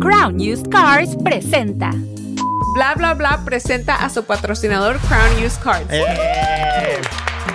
Crown 0.00 0.40
Used 0.40 0.70
Cars 0.70 1.14
presenta. 1.22 1.90
Bla 2.72 2.94
bla 2.96 3.14
bla 3.14 3.38
presenta 3.44 4.00
a 4.00 4.08
su 4.08 4.24
patrocinador 4.24 4.98
Crown 5.00 5.44
Used 5.44 5.60
Cars. 5.62 5.84
Eh, 5.90 6.98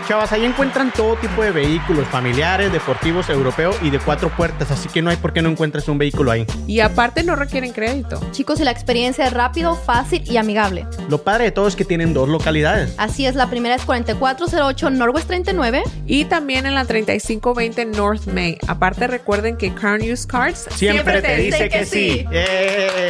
chavas, 0.07 0.31
ahí 0.31 0.46
encuentran 0.46 0.91
todo 0.91 1.15
tipo 1.15 1.44
de 1.44 1.52
vehículos 1.52 2.07
familiares, 2.07 2.71
deportivos, 2.71 3.29
europeos 3.29 3.76
y 3.81 3.89
de 3.89 3.99
cuatro 3.99 4.29
puertas, 4.29 4.71
así 4.71 4.89
que 4.89 5.01
no 5.01 5.10
hay 5.10 5.17
por 5.17 5.33
qué 5.33 5.42
no 5.42 5.49
encuentres 5.49 5.88
un 5.88 5.97
vehículo 5.97 6.31
ahí. 6.31 6.46
Y 6.67 6.79
aparte 6.79 7.24
no 7.24 7.35
requieren 7.35 7.71
crédito. 7.71 8.19
Chicos, 8.31 8.60
y 8.60 8.63
la 8.63 8.72
experiencia 8.72 9.26
es 9.26 9.33
rápido, 9.33 9.76
fácil 9.76 10.23
y 10.29 10.37
amigable. 10.37 10.86
Lo 11.10 11.19
padre 11.19 11.46
de 11.46 11.51
todo 11.51 11.68
es 11.68 11.76
que 11.76 11.86
tienen 11.86 12.13
dos 12.13 12.29
localidades. 12.29 12.94
Así 12.97 13.26
es, 13.26 13.36
la 13.36 13.49
primera 13.49 13.76
es 13.76 13.83
4408 13.83 14.90
Northwest 14.91 15.28
39. 15.28 15.83
Y 16.05 16.26
también 16.26 16.66
en 16.66 16.76
la 16.76 16.85
3520 16.85 17.85
North 17.85 18.27
May. 18.27 18.58
Aparte 18.67 19.08
recuerden 19.08 19.58
que 19.58 19.73
Crown 19.73 20.02
Used 20.02 20.27
Cars 20.27 20.67
Siempre, 20.76 21.22
te, 21.22 21.38
dice 21.38 21.70
que, 21.70 21.85
sí. 21.85 22.26
Eh. 22.31 23.09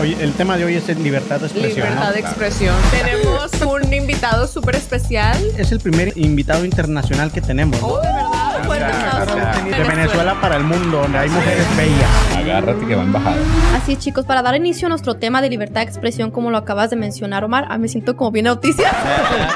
Oye, 0.00 0.16
el 0.18 0.32
tema 0.32 0.56
de 0.56 0.64
hoy 0.64 0.76
es 0.76 0.88
libertad 0.98 1.40
de 1.40 1.46
expresión. 1.46 1.86
Libertad 1.86 2.06
¿no? 2.06 2.12
de 2.14 2.20
expresión. 2.20 2.74
Tenemos 2.90 3.52
un 3.60 3.92
invitado 3.92 4.46
súper 4.46 4.76
especial. 4.76 5.36
Es 5.58 5.72
el 5.72 5.80
primer 5.80 6.16
invitado 6.16 6.64
internacional 6.64 7.30
que 7.30 7.42
tenemos. 7.42 7.78
¿no? 7.82 7.88
Oh, 7.88 8.00
de 8.00 8.08
verdad. 8.08 8.64
Fuerte 8.64 8.84
aplauso. 8.86 9.36
De 9.70 9.82
Venezuela 9.84 10.40
para 10.40 10.56
el 10.56 10.64
mundo, 10.64 10.98
donde 11.02 11.18
hay 11.18 11.28
mujeres 11.30 11.66
bellas. 11.76 12.10
Agárrate 12.36 12.86
que 12.86 12.94
va 12.94 13.02
en 13.02 13.12
bajada. 13.12 13.36
Así 13.76 13.92
es, 13.92 13.98
chicos, 13.98 14.24
para 14.24 14.42
dar 14.42 14.54
inicio 14.56 14.86
a 14.86 14.88
nuestro 14.90 15.14
tema 15.14 15.40
de 15.42 15.48
libertad 15.50 15.80
de 15.82 15.86
expresión, 15.88 16.30
como 16.30 16.50
lo 16.50 16.58
acabas 16.58 16.90
de 16.90 16.96
mencionar, 16.96 17.44
Omar, 17.44 17.66
ah, 17.68 17.78
me 17.78 17.88
siento 17.88 18.16
como 18.16 18.30
bien 18.30 18.46
auticia. 18.46 18.90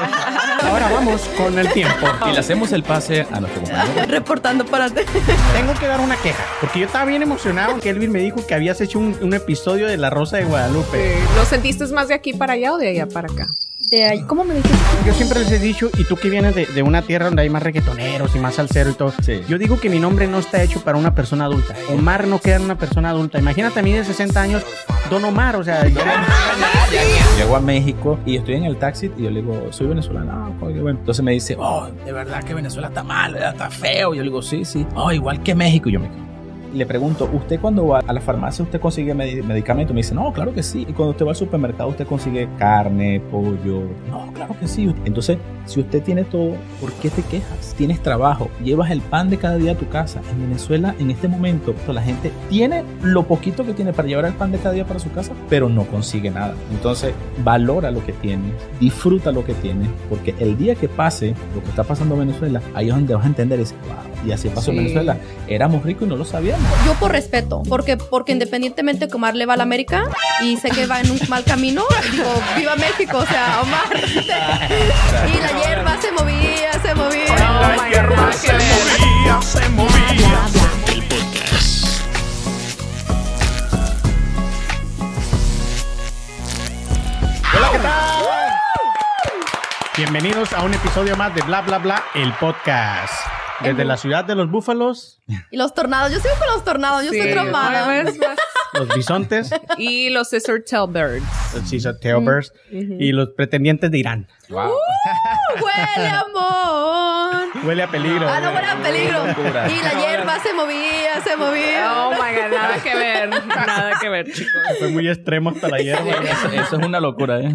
Ahora 0.63 0.89
vamos 0.91 1.21
con 1.37 1.57
el 1.57 1.69
tiempo. 1.71 2.05
Y 2.29 2.33
le 2.33 2.39
hacemos 2.39 2.71
el 2.73 2.83
pase 2.83 3.25
a 3.31 3.39
nuestro 3.39 3.61
compañero. 3.63 4.05
Reportando 4.07 4.65
para 4.65 4.89
ti. 4.89 5.01
Tengo 5.53 5.73
que 5.79 5.87
dar 5.87 5.99
una 5.99 6.15
queja, 6.17 6.43
porque 6.61 6.79
yo 6.79 6.85
estaba 6.85 7.05
bien 7.05 7.21
emocionado 7.23 7.79
que 7.79 7.89
Elvin 7.89 8.11
me 8.11 8.19
dijo 8.19 8.45
que 8.45 8.53
habías 8.53 8.79
hecho 8.81 8.99
un, 8.99 9.15
un 9.21 9.33
episodio 9.33 9.87
de 9.87 9.97
La 9.97 10.09
Rosa 10.09 10.37
de 10.37 10.43
Guadalupe. 10.43 11.15
¿Lo 11.35 11.45
sentiste 11.45 11.85
más 11.87 12.09
de 12.09 12.13
aquí 12.13 12.33
para 12.33 12.53
allá 12.53 12.73
o 12.73 12.77
de 12.77 12.89
allá 12.89 13.07
para 13.07 13.31
acá? 13.31 13.47
De 13.89 14.05
ahí, 14.05 14.21
¿Cómo 14.23 14.43
me 14.43 14.53
dijiste? 14.53 14.77
Yo 15.07 15.13
siempre 15.13 15.39
les 15.39 15.51
he 15.51 15.57
dicho, 15.57 15.89
y 15.97 16.03
tú 16.03 16.15
que 16.15 16.29
vienes 16.29 16.53
de, 16.53 16.65
de 16.67 16.83
una 16.83 17.01
tierra 17.01 17.25
donde 17.25 17.41
hay 17.41 17.49
más 17.49 17.63
reggaetoneros 17.63 18.35
y 18.35 18.39
más 18.39 18.55
salsero 18.55 18.91
y 18.91 18.93
todo, 18.93 19.13
Sí. 19.23 19.41
yo 19.47 19.57
digo 19.57 19.79
que 19.79 19.89
mi 19.89 19.98
nombre 19.99 20.27
no 20.27 20.39
está 20.39 20.61
hecho 20.63 20.81
para 20.81 20.97
una 20.97 21.13
persona 21.15 21.45
adulta. 21.45 21.75
Omar 21.89 22.27
no 22.27 22.39
queda 22.39 22.57
en 22.57 22.63
una 22.63 22.77
persona 22.77 23.09
adulta. 23.09 23.39
Imagínate 23.39 23.79
a 23.79 23.83
mí 23.83 23.91
de 23.93 24.03
60 24.03 24.41
años, 24.41 24.63
Don 25.09 25.23
Omar, 25.25 25.55
o 25.55 25.63
sea, 25.63 25.87
yo- 25.87 25.99
Llego 27.37 27.55
a 27.55 27.59
México 27.59 28.19
y 28.25 28.37
estoy 28.37 28.55
en 28.55 28.63
el 28.65 28.77
taxi 28.77 29.11
y 29.17 29.23
yo 29.23 29.29
le 29.29 29.41
digo, 29.41 29.67
soy 29.71 29.87
venezolano. 29.87 30.31
Ah. 30.33 30.65
Entonces 30.89 31.23
me 31.23 31.31
dice, 31.31 31.55
oh, 31.59 31.87
de 32.05 32.11
verdad 32.11 32.43
que 32.43 32.53
Venezuela 32.53 32.87
está 32.89 33.03
mal, 33.03 33.35
está 33.35 33.69
feo. 33.69 34.13
Yo 34.13 34.21
le 34.23 34.29
digo, 34.29 34.41
sí, 34.41 34.65
sí. 34.65 34.85
Oh, 34.95 35.11
igual 35.11 35.41
que 35.43 35.55
México. 35.55 35.89
Y 35.89 35.93
yo 35.93 35.99
me 35.99 36.09
quedo. 36.09 36.28
Le 36.73 36.85
pregunto, 36.85 37.29
¿usted 37.33 37.59
cuando 37.59 37.87
va 37.87 37.99
a 38.05 38.13
la 38.13 38.21
farmacia 38.21 38.63
usted 38.63 38.79
consigue 38.79 39.15
medi- 39.15 39.43
medicamento? 39.43 39.93
Me 39.93 39.99
dice, 39.99 40.13
no, 40.13 40.31
claro 40.31 40.53
que 40.53 40.61
sí. 40.61 40.81
Y 40.87 40.93
cuando 40.93 41.11
usted 41.11 41.25
va 41.25 41.29
al 41.31 41.35
supermercado 41.35 41.89
usted 41.89 42.05
consigue 42.05 42.47
carne, 42.57 43.19
pollo. 43.31 43.83
No, 44.09 44.31
claro 44.33 44.55
que 44.59 44.67
sí. 44.67 44.93
Entonces, 45.05 45.37
si 45.65 45.79
usted 45.79 46.03
tiene 46.03 46.23
todo, 46.25 46.53
¿por 46.79 46.91
qué 46.93 47.09
te 47.09 47.21
quejas? 47.23 47.73
Tienes 47.77 48.01
trabajo, 48.01 48.49
llevas 48.63 48.91
el 48.91 49.01
pan 49.01 49.29
de 49.29 49.37
cada 49.37 49.57
día 49.57 49.71
a 49.71 49.75
tu 49.75 49.87
casa. 49.89 50.21
En 50.31 50.41
Venezuela, 50.47 50.93
en 50.99 51.09
este 51.11 51.27
momento, 51.27 51.73
pues, 51.73 51.95
la 51.95 52.01
gente 52.01 52.31
tiene 52.49 52.83
lo 53.01 53.23
poquito 53.23 53.65
que 53.65 53.73
tiene 53.73 53.91
para 53.93 54.07
llevar 54.07 54.25
el 54.25 54.33
pan 54.33 54.51
de 54.51 54.57
cada 54.59 54.73
día 54.75 54.85
para 54.85 54.99
su 54.99 55.11
casa, 55.11 55.33
pero 55.49 55.69
no 55.69 55.83
consigue 55.85 56.29
nada. 56.29 56.53
Entonces, 56.71 57.13
valora 57.43 57.89
lo 57.91 58.05
que 58.05 58.13
tienes, 58.13 58.51
disfruta 58.79 59.31
lo 59.31 59.43
que 59.43 59.53
tienes, 59.55 59.89
porque 60.09 60.35
el 60.39 60.57
día 60.57 60.75
que 60.75 60.87
pase 60.87 61.33
lo 61.55 61.63
que 61.63 61.69
está 61.69 61.83
pasando 61.83 62.15
en 62.15 62.27
Venezuela, 62.27 62.61
ahí 62.75 62.89
es 62.89 62.93
donde 62.95 63.15
vas 63.15 63.25
a 63.25 63.27
entender 63.27 63.59
dices, 63.59 63.75
wow, 63.87 64.27
y 64.27 64.31
así 64.31 64.49
pasó 64.49 64.71
en. 64.71 64.77
Venezuela. 64.77 65.17
Éramos 65.47 65.83
ricos 65.83 66.05
y 66.07 66.09
no 66.09 66.15
lo 66.15 66.25
sabíamos. 66.25 66.58
Yo 66.85 66.93
por 66.95 67.11
respeto, 67.11 67.61
porque, 67.67 67.97
porque 67.97 68.31
independientemente 68.31 69.07
que 69.07 69.15
Omar 69.15 69.35
le 69.35 69.45
va 69.45 69.53
a 69.53 69.57
la 69.57 69.63
América 69.63 70.05
y 70.41 70.57
sé 70.57 70.69
que 70.69 70.87
va 70.87 70.99
en 71.01 71.11
un 71.11 71.19
mal 71.27 71.43
camino, 71.43 71.83
digo, 72.11 72.29
viva 72.57 72.75
México, 72.75 73.17
o 73.17 73.25
sea, 73.25 73.61
Omar. 73.61 73.87
y 73.93 75.39
la 75.39 75.61
hierba 75.61 76.01
se 76.01 76.11
movía, 76.11 76.73
se 76.81 76.95
movía. 76.95 77.35
Oh 77.49 77.81
my 77.81 77.91
God, 77.91 78.15
nada 78.15 78.31
que 78.41 78.51
ver. 78.51 78.61
Hola, 87.55 87.69
¿qué 87.71 87.79
tal? 87.79 88.29
Bienvenidos 89.97 90.53
a 90.53 90.63
un 90.63 90.73
episodio 90.73 91.17
más 91.17 91.35
de 91.35 91.41
Bla 91.41 91.61
Bla 91.61 91.77
Bla, 91.77 92.03
el 92.15 92.31
podcast. 92.33 93.28
Desde 93.61 93.83
la 93.85 93.97
ciudad 93.97 94.23
de 94.25 94.35
los 94.35 94.49
búfalos, 94.49 95.21
Y 95.51 95.57
los 95.57 95.73
tornados, 95.73 96.11
yo 96.11 96.19
sigo 96.19 96.33
con 96.39 96.47
los 96.53 96.63
tornados, 96.63 97.03
yo 97.03 97.11
Sí, 97.11 97.17
estoy 97.17 97.31
traumada. 97.33 98.03
los 98.73 98.87
bisontes, 98.95 99.49
Y 99.77 100.09
los 100.09 100.29
Scissor 100.29 100.63
Tail 100.63 100.87
Birds. 100.89 101.25
los 101.53 101.69
Caesar 101.69 101.95
Tailbirds 101.99 102.53
y 102.71 103.11
los 103.11 103.29
pretendientes 103.29 103.91
de 103.91 103.97
Irán. 103.97 104.27
Wow. 104.49 104.71
Huele 105.61 106.07
amor. 106.07 107.48
Huele 107.63 107.83
a 107.83 107.87
peligro. 107.87 108.27
Ah, 108.29 108.39
no, 108.39 108.51
huele 108.51 108.67
a 108.67 108.75
peligro. 108.77 109.23
Y 109.27 109.81
la 109.83 109.93
hierba 109.99 110.39
se 110.39 110.53
movía, 110.53 111.21
se 111.23 111.35
movía. 111.35 112.05
Oh 112.05 112.11
my 112.11 112.17
God, 112.17 112.57
nada 112.57 112.77
que 112.83 112.95
ver. 112.95 113.29
Nada 113.47 113.91
que 113.99 114.09
ver, 114.09 114.31
chicos. 114.31 114.61
Fue 114.79 114.89
muy 114.89 115.07
extremo 115.09 115.49
hasta 115.51 115.67
la 115.69 115.77
hierba. 115.79 116.11
Eso, 116.11 116.47
eso 116.51 116.77
es 116.79 116.85
una 116.85 116.99
locura, 116.99 117.39
¿eh? 117.39 117.53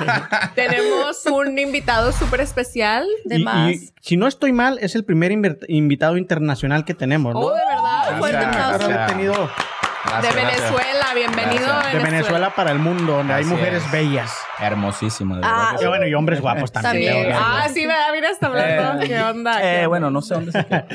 Tenemos 0.54 1.24
un 1.26 1.58
invitado 1.58 2.12
súper 2.12 2.40
especial. 2.40 3.06
De 3.24 3.38
Y- 3.38 3.44
más. 3.44 3.70
y 3.72 3.90
si 4.00 4.16
no 4.16 4.26
estoy 4.26 4.52
mal, 4.52 4.78
es 4.80 4.94
el 4.94 5.04
primer 5.04 5.32
invitado 5.32 6.16
internacional 6.16 6.84
que 6.84 6.94
tenemos, 6.94 7.34
¿no? 7.34 7.40
Oh, 7.40 7.54
de 7.54 7.60
verdad. 7.68 8.18
Fuerte 8.18 8.38
De 8.38 8.44
gracias. 8.44 10.34
Venezuela, 10.34 11.06
bienvenido 11.14 11.80
de 11.92 11.98
Venezuela 11.98 12.50
para 12.54 12.70
el 12.72 12.78
mundo, 12.78 13.12
donde 13.18 13.34
hay 13.34 13.44
mujeres 13.44 13.84
es. 13.84 13.92
bellas. 13.92 14.32
Hermosísimo, 14.62 15.36
de 15.36 15.42
Ah, 15.44 15.48
verdad. 15.72 15.78
que 15.78 15.84
Y 15.84 15.88
bueno, 15.88 16.06
y 16.06 16.14
hombres 16.14 16.40
guapos 16.40 16.70
también. 16.72 17.28
Ah, 17.32 17.66
sí, 17.72 17.80
mira, 18.12 18.30
está 18.30 18.46
hablando. 18.48 19.02
Eh, 19.02 19.08
¿Qué 19.08 19.20
onda? 19.20 19.58
Eh, 19.62 19.80
¿Qué 19.80 19.86
bueno, 19.86 20.10
no 20.10 20.20
sé 20.22 20.34
dónde 20.34 20.52
se 20.52 20.64
queda. 20.66 20.86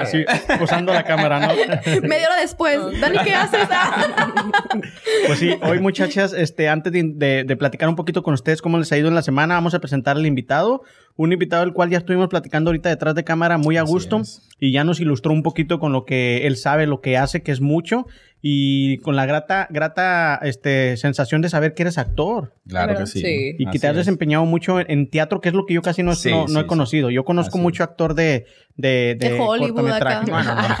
Así, 0.00 0.24
usando 0.60 0.92
la 0.92 1.02
cámara, 1.04 1.40
¿no? 1.40 1.48
Media 2.02 2.26
hora 2.28 2.40
después. 2.40 2.78
Dani, 3.00 3.18
¿qué 3.24 3.34
haces? 3.34 3.68
Pues 5.26 5.38
sí, 5.38 5.56
hoy 5.62 5.80
muchachas, 5.80 6.32
este, 6.32 6.68
antes 6.68 6.92
de, 6.92 7.02
de- 7.14 7.44
de 7.44 7.56
platicar 7.56 7.88
un 7.88 7.96
poquito 7.96 8.22
con 8.22 8.34
ustedes 8.34 8.62
cómo 8.62 8.78
les 8.78 8.90
ha 8.92 8.96
ido 8.98 9.08
en 9.08 9.14
la 9.14 9.22
semana, 9.22 9.54
vamos 9.54 9.74
a 9.74 9.78
presentar 9.80 10.16
al 10.16 10.26
invitado. 10.26 10.82
Un 11.16 11.32
invitado 11.32 11.64
del 11.64 11.72
cual 11.72 11.88
ya 11.90 11.98
estuvimos 11.98 12.28
platicando 12.28 12.68
ahorita 12.68 12.90
detrás 12.90 13.14
de 13.14 13.24
cámara 13.24 13.56
muy 13.56 13.76
a 13.78 13.82
Así 13.82 13.90
gusto 13.92 14.18
es. 14.20 14.46
y 14.60 14.72
ya 14.72 14.84
nos 14.84 15.00
ilustró 15.00 15.32
un 15.32 15.42
poquito 15.42 15.78
con 15.80 15.92
lo 15.92 16.04
que 16.04 16.46
él 16.46 16.56
sabe, 16.56 16.86
lo 16.86 17.00
que 17.00 17.16
hace, 17.16 17.42
que 17.42 17.52
es 17.52 17.60
mucho 17.62 18.06
y 18.42 18.98
con 18.98 19.16
la 19.16 19.26
grata, 19.26 19.66
grata 19.70 20.38
este, 20.42 20.96
sensación 20.96 21.42
de 21.42 21.48
saber 21.48 21.74
que 21.74 21.82
eres 21.82 21.98
actor 21.98 22.52
Claro 22.68 22.88
¿Verdad? 22.88 23.04
que 23.04 23.10
sí. 23.10 23.20
Sí. 23.20 23.56
y 23.58 23.64
que 23.64 23.70
Así 23.70 23.78
te 23.80 23.86
has 23.88 23.92
es. 23.92 23.98
desempeñado 23.98 24.44
mucho 24.44 24.78
en, 24.80 25.08
teatro, 25.10 25.40
que 25.40 25.48
es 25.48 25.54
lo 25.54 25.66
que 25.66 25.74
yo 25.74 25.82
casi 25.82 26.02
no, 26.02 26.14
Sí, 26.14 26.30
no, 26.30 26.42
no 26.42 26.48
sí, 26.48 26.58
he 26.60 26.66
conocido. 26.66 27.10
Yo 27.10 27.24
conozco 27.24 27.56
Así 27.56 27.62
mucho 27.62 27.82
es. 27.82 27.88
actor 27.88 28.14
de, 28.14 28.46
de, 28.76 29.16
de, 29.18 29.30
De 29.30 29.40
Hollywood 29.40 29.74
cortometrajes. 29.74 30.28
acá. 30.28 30.76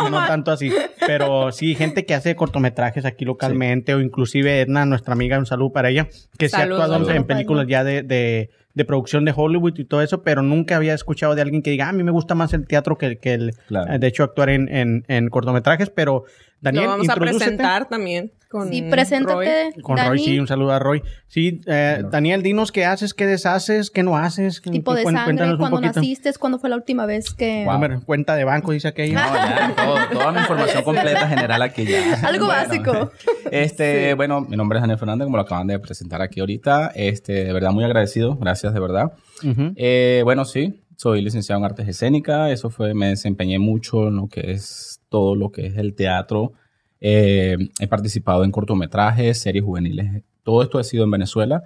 Bueno, 0.00 0.10
no, 0.10 0.10
no 0.20 0.26
tanto 0.26 0.52
así, 0.52 0.72
pero 1.06 1.52
sí, 1.52 1.74
gente 1.74 2.06
que 2.06 2.14
hace 2.14 2.34
cortometrajes 2.36 3.04
aquí 3.04 3.24
localmente 3.24 3.94
o 3.94 4.00
inclusive 4.00 4.60
Edna, 4.60 4.86
nuestra 4.86 5.12
amiga, 5.14 5.38
un 5.38 5.46
saludo 5.46 5.72
para 5.72 5.90
ella, 5.90 6.08
que 6.38 6.48
se 6.48 6.56
ha 6.56 6.62
actuado 6.62 7.10
en- 7.10 7.24
películas 7.24 7.66
ya 7.68 7.82
de, 7.84 8.02
de, 8.02 8.50
de 8.74 8.84
producción 8.84 9.24
de 9.24 9.32
Hollywood 9.34 9.76
y 9.78 9.84
todo 9.84 10.02
eso, 10.02 10.22
pero 10.22 10.42
nunca 10.42 10.76
había 10.76 10.94
escuchado 10.94 11.34
de 11.34 11.42
alguien 11.42 11.62
que 11.62 11.70
diga, 11.70 11.86
"Ah, 11.86 11.90
a 11.90 11.92
mí 11.92 12.02
me 12.04 12.12
gusta 12.12 12.34
más 12.34 12.52
el 12.54 12.66
teatro 12.66 12.96
que, 12.96 13.06
el- 13.06 13.18
que 13.18 13.34
el, 13.34 13.52
Claro. 13.68 13.98
de 13.98 14.06
hecho, 14.06 14.22
actuar 14.22 14.50
en, 14.50 14.68
en, 14.74 15.04
en 15.08 15.28
cortometrajes, 15.28 15.90
pero 15.90 16.24
Daniel, 16.60 16.84
Lo 16.84 16.90
vamos 16.90 17.08
a 17.08 17.14
presentar 17.16 17.88
también 17.88 18.32
con 18.50 18.68
Sí, 18.68 18.80
Roy. 18.80 18.90
preséntate, 18.90 19.70
Con 19.80 19.94
Dani. 19.96 20.08
Roy, 20.08 20.18
sí, 20.18 20.38
un 20.40 20.46
saludo 20.48 20.72
a 20.72 20.78
Roy. 20.80 21.02
Sí, 21.28 21.60
eh. 21.66 22.02
Daniel, 22.10 22.42
dinos 22.42 22.72
qué 22.72 22.84
haces, 22.84 23.14
qué 23.14 23.24
deshaces, 23.26 23.90
qué 23.90 24.02
no 24.02 24.16
haces. 24.16 24.60
Tipo 24.60 24.92
de 24.94 25.04
sangre, 25.04 25.56
cuando 25.56 25.80
naciste, 25.80 26.32
cuándo 26.38 26.58
fue 26.58 26.68
la 26.68 26.76
última 26.76 27.06
vez 27.06 27.32
que... 27.32 27.64
Wow. 27.64 28.02
Cuenta 28.04 28.34
de 28.34 28.44
banco, 28.44 28.72
dice 28.72 28.88
aquello. 28.88 29.14
No, 29.14 29.34
ya, 29.34 29.72
todo- 29.76 29.98
toda 30.18 30.32
mi 30.32 30.40
información 30.40 30.82
completa 30.82 31.28
general 31.28 31.62
aquí 31.62 31.84
ya. 31.86 32.14
Algo 32.26 32.46
Bueno, 32.46 32.62
básico. 32.68 33.10
Este, 33.50 34.14
bueno, 34.14 34.40
mi 34.42 34.56
nombre 34.56 34.78
es 34.78 34.82
Daniel 34.82 34.98
Fernández, 34.98 35.24
como 35.26 35.36
lo 35.36 35.42
acaban 35.44 35.66
de 35.68 35.78
presentar 35.78 36.20
aquí 36.20 36.40
ahorita. 36.40 36.90
Este, 36.94 37.44
de 37.44 37.52
verdad, 37.52 37.70
muy 37.70 37.84
agradecido. 37.84 38.36
Gracias, 38.36 38.74
de 38.74 38.80
verdad. 38.80 39.12
Ujú. 39.44 39.72
Eh, 39.76 40.22
bueno, 40.24 40.44
sí, 40.44 40.82
soy 40.96 41.22
licenciado 41.22 41.58
en 41.60 41.64
artes 41.64 41.88
escénicas. 41.88 42.50
Eso 42.50 42.68
fue, 42.68 42.94
me 42.94 43.08
desempeñé 43.08 43.58
mucho 43.58 44.08
en 44.08 44.16
lo 44.16 44.26
que 44.28 44.50
es 44.52 44.99
todo 45.10 45.34
lo 45.34 45.52
que 45.52 45.66
es 45.66 45.76
el 45.76 45.94
teatro. 45.94 46.54
Eh, 47.02 47.58
he 47.78 47.86
participado 47.86 48.44
en 48.44 48.50
cortometrajes, 48.52 49.38
series 49.38 49.64
juveniles. 49.64 50.22
Todo 50.42 50.62
esto 50.62 50.78
ha 50.78 50.84
sido 50.84 51.04
en 51.04 51.10
Venezuela. 51.10 51.62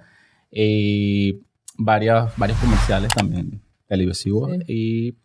Y 0.51 1.39
varias, 1.77 2.37
varios 2.37 2.59
comerciales 2.59 3.09
también 3.15 3.61
televisivos. 3.87 4.51
Y 4.67 5.15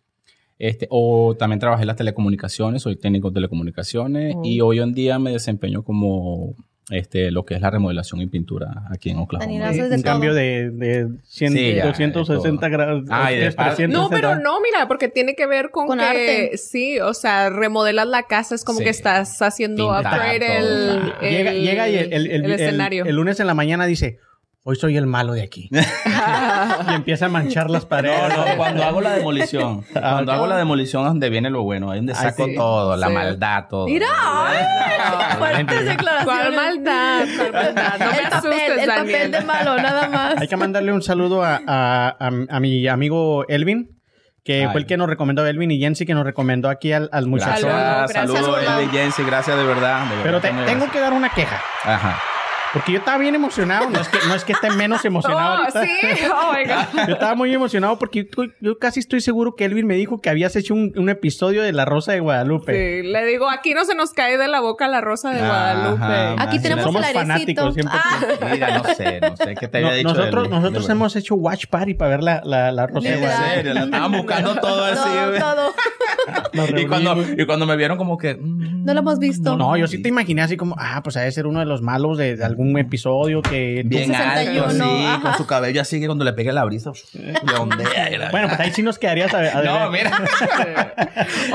este, 0.58 0.86
o 0.90 1.34
también 1.38 1.58
trabajé 1.58 1.82
en 1.84 1.86
las 1.88 1.96
telecomunicaciones, 1.96 2.82
soy 2.82 2.96
técnico 2.96 3.30
de 3.30 3.34
telecomunicaciones 3.34 4.34
Oh. 4.36 4.42
y 4.44 4.60
hoy 4.60 4.78
en 4.80 4.92
día 4.92 5.18
me 5.18 5.32
desempeño 5.32 5.82
como 5.82 6.54
este, 6.90 7.30
lo 7.30 7.44
que 7.44 7.54
es 7.54 7.60
la 7.60 7.70
remodelación 7.70 8.20
y 8.20 8.26
pintura 8.26 8.84
aquí 8.90 9.10
en 9.10 9.18
Oklahoma. 9.18 9.50
Un 9.70 9.90
todo. 9.90 10.02
cambio 10.02 10.34
de, 10.34 10.70
de 10.70 11.08
100, 11.28 11.52
Sí, 11.52 11.74
ya, 11.76 11.86
260 11.86 12.50
de 12.50 12.58
todo. 12.58 12.70
grados. 12.70 13.04
Ah, 13.10 13.32
y 13.32 13.36
de 13.36 13.52
par- 13.52 13.74
360. 13.76 13.96
No, 13.98 14.10
pero 14.10 14.36
no, 14.42 14.60
mira, 14.60 14.86
porque 14.88 15.08
tiene 15.08 15.34
que 15.34 15.46
ver 15.46 15.70
con, 15.70 15.86
Con 15.86 15.98
que 15.98 16.04
arte. 16.04 16.56
sí, 16.58 16.98
o 17.00 17.14
sea, 17.14 17.48
remodelas 17.50 18.06
la 18.08 18.24
casa, 18.24 18.54
es 18.54 18.64
como 18.64 18.78
Sí. 18.78 18.84
que 18.84 18.90
estás 18.90 19.40
haciendo 19.42 19.92
Pintar 19.94 20.12
upgrade 20.14 20.38
todo. 20.38 20.58
el, 20.58 21.12
el, 21.22 21.30
Llega, 21.36 21.52
llega 21.52 21.88
y 21.88 21.96
el, 21.96 22.12
el- 22.12 22.26
el- 22.26 22.30
el 22.32 22.44
el- 22.44 22.50
escenario. 22.52 23.04
el 23.04 23.14
lunes 23.16 23.38
en 23.40 23.46
la 23.46 23.54
mañana 23.54 23.86
dice, 23.86 24.18
hoy 24.64 24.76
soy 24.76 24.96
el 24.96 25.06
malo 25.06 25.32
de 25.32 25.42
aquí. 25.42 25.68
y 26.90 26.94
empieza 26.94 27.26
a 27.26 27.28
manchar 27.28 27.70
las 27.70 27.86
paredes. 27.86 28.20
No, 28.36 28.46
no, 28.46 28.56
cuando 28.56 28.84
hago 28.84 29.00
la 29.00 29.10
demolición, 29.12 29.84
Ah, 29.94 30.12
cuando 30.12 30.32
hago 30.32 30.46
la 30.46 30.56
demolición 30.56 31.02
es 31.02 31.08
donde 31.08 31.30
viene 31.30 31.50
lo 31.50 31.62
bueno, 31.62 31.90
ahí 31.90 31.98
donde 31.98 32.12
Ay, 32.12 32.18
saco 32.30 32.44
sí. 32.46 32.54
todo, 32.54 32.96
la 32.96 33.08
maldad, 33.08 33.64
todo. 33.68 33.86
Mira, 33.86 34.06
ay, 34.14 35.36
fuertes 35.38 35.84
declaraciones. 35.86 36.24
¿Cuál 36.24 36.54
maldad? 36.54 37.24
¿Cuál 37.36 37.52
maldad? 37.52 37.92
No 37.98 38.06
me 38.10 38.18
el 38.18 38.28
papel, 38.28 38.32
asustes, 38.32 38.78
el 38.80 38.86
Daniel. 38.86 39.14
papel 39.16 39.30
de 39.32 39.40
malo, 39.42 39.76
nada 39.76 40.08
más. 40.08 40.34
Hay 40.38 40.48
que 40.48 40.56
mandarle 40.56 40.92
un 40.92 41.02
saludo 41.02 41.42
a, 41.42 41.60
a- 41.66 42.08
a- 42.18 42.30
a 42.56 42.60
mi 42.60 42.86
amigo 42.86 43.46
Elvin, 43.48 43.98
que 44.44 44.62
Ay. 44.64 44.68
fue 44.72 44.80
el 44.82 44.86
que 44.86 44.96
nos 44.96 45.08
recomendó, 45.08 45.46
Elvin 45.46 45.70
y 45.70 45.78
Jensi, 45.78 46.06
que 46.06 46.14
nos 46.14 46.24
recomendó 46.24 46.68
aquí 46.68 46.92
al, 46.92 47.08
al 47.12 47.26
muchacho. 47.26 47.66
Gracias, 47.66 48.12
Saludos, 48.12 48.38
saludos, 48.40 48.60
gracias, 48.62 48.78
Eli 48.78 48.86
Juan. 48.88 48.90
Jensi, 49.02 49.22
gracias 49.24 49.56
de 49.56 49.64
verdad. 49.64 50.04
de 50.04 50.10
Pero 50.22 50.22
verdad 50.24 50.40
te- 50.42 50.52
muy 50.52 50.64
tengo 50.64 50.78
gracias. 50.80 50.92
que 50.92 51.00
dar 51.00 51.12
una 51.12 51.28
queja. 51.30 51.60
Ajá. 51.84 52.18
Porque 52.72 52.92
yo 52.92 52.98
estaba 52.98 53.18
bien 53.18 53.34
emocionado. 53.34 53.90
No 53.90 54.00
es 54.00 54.08
que, 54.08 54.18
no 54.28 54.34
es 54.34 54.44
que 54.44 54.52
esté 54.52 54.70
menos 54.70 55.04
emocionado. 55.04 55.54
Oh, 55.54 55.58
ahorita. 55.62 55.82
sí, 55.84 55.90
oh 56.32 56.52
my 56.52 56.64
God. 56.64 57.06
Yo 57.08 57.14
estaba 57.14 57.34
muy 57.34 57.52
emocionado 57.52 57.98
porque 57.98 58.28
yo, 58.36 58.44
yo 58.60 58.78
casi 58.78 59.00
estoy 59.00 59.20
seguro 59.20 59.56
que 59.56 59.64
Elvin 59.64 59.86
me 59.88 59.94
dijo 59.96 60.20
que 60.20 60.30
habías 60.30 60.54
hecho 60.54 60.74
un, 60.74 60.92
un 60.96 61.08
episodio 61.08 61.62
de 61.62 61.72
La 61.72 61.84
Rosa 61.84 62.12
de 62.12 62.20
Guadalupe. 62.20 62.72
Sí, 63.02 63.08
le 63.08 63.24
digo, 63.26 63.50
aquí 63.50 63.74
no 63.74 63.84
se 63.84 63.94
nos 63.96 64.12
cae 64.12 64.38
de 64.38 64.46
la 64.46 64.60
boca 64.60 64.86
la 64.86 65.00
rosa 65.00 65.30
de 65.30 65.40
Ajá. 65.40 65.48
Guadalupe. 65.98 66.42
Aquí 66.42 66.56
Sí, 66.58 66.62
tenemos 66.62 66.84
somos 66.84 67.04
fanáticos, 67.10 67.74
siempre 67.74 67.96
Ah, 68.00 68.20
Mira, 68.52 68.78
no 68.78 68.84
sé, 68.94 69.20
no 69.20 69.36
sé 69.36 69.54
qué 69.58 69.66
te 69.68 69.78
había 69.78 69.90
No, 69.90 69.96
dicho. 69.96 70.14
nosotros 70.14 70.48
nosotros 70.50 70.88
hemos 70.90 71.16
hecho 71.16 71.34
watch 71.34 71.66
party 71.66 71.94
para 71.94 72.10
ver 72.10 72.22
la, 72.22 72.40
la, 72.44 72.70
la 72.70 72.86
Rosa 72.86 73.08
de 73.08 73.14
Literal. 73.16 73.32
En 73.32 73.38
Guadalupe. 73.40 73.54
serio, 73.56 73.74
la 73.74 73.80
estaban 73.84 74.12
buscando 74.12 74.54
todo 74.60 74.84
así. 74.84 75.08
todo, 75.40 75.54
todo. 75.54 75.74
Y 76.80 76.86
cuando, 76.86 77.16
y 77.36 77.46
cuando 77.46 77.66
me 77.66 77.76
vieron 77.76 77.96
como 77.96 78.18
que... 78.18 78.34
mm, 78.34 78.84
No 78.84 78.92
lo 78.94 79.00
hemos 79.00 79.18
visto. 79.18 79.56
No, 79.56 79.76
yo 79.76 79.86
sí 79.88 80.00
te 80.02 80.08
imaginé 80.08 80.42
así 80.42 80.56
como, 80.56 80.76
ah, 80.78 81.00
pues 81.02 81.16
ha 81.16 81.20
de 81.22 81.32
ser 81.32 81.46
uno 81.46 81.58
de 81.60 81.66
los 81.66 81.80
malos 81.82 82.18
de, 82.18 82.36
de 82.36 82.44
algún 82.44 82.59
episodio 82.78 83.42
que... 83.42 83.82
Bien 83.84 84.06
61, 84.08 84.64
alto, 84.64 84.84
así, 84.84 85.04
ajá. 85.06 85.20
con 85.22 85.34
su 85.36 85.46
cabello 85.46 85.80
así 85.80 86.00
que 86.00 86.06
cuando 86.06 86.24
le 86.24 86.32
pegue 86.32 86.52
la 86.52 86.64
brisa, 86.64 86.92
le 87.14 87.54
ondea. 87.58 88.10
y 88.12 88.16
la- 88.18 88.30
Bueno, 88.30 88.48
pues 88.48 88.60
ahí 88.60 88.70
sí 88.72 88.82
nos 88.82 88.98
quedarías 88.98 89.32
a, 89.34 89.58
a 89.58 89.62
no, 89.62 89.90
ver. 89.90 90.04
mira. 90.04 90.24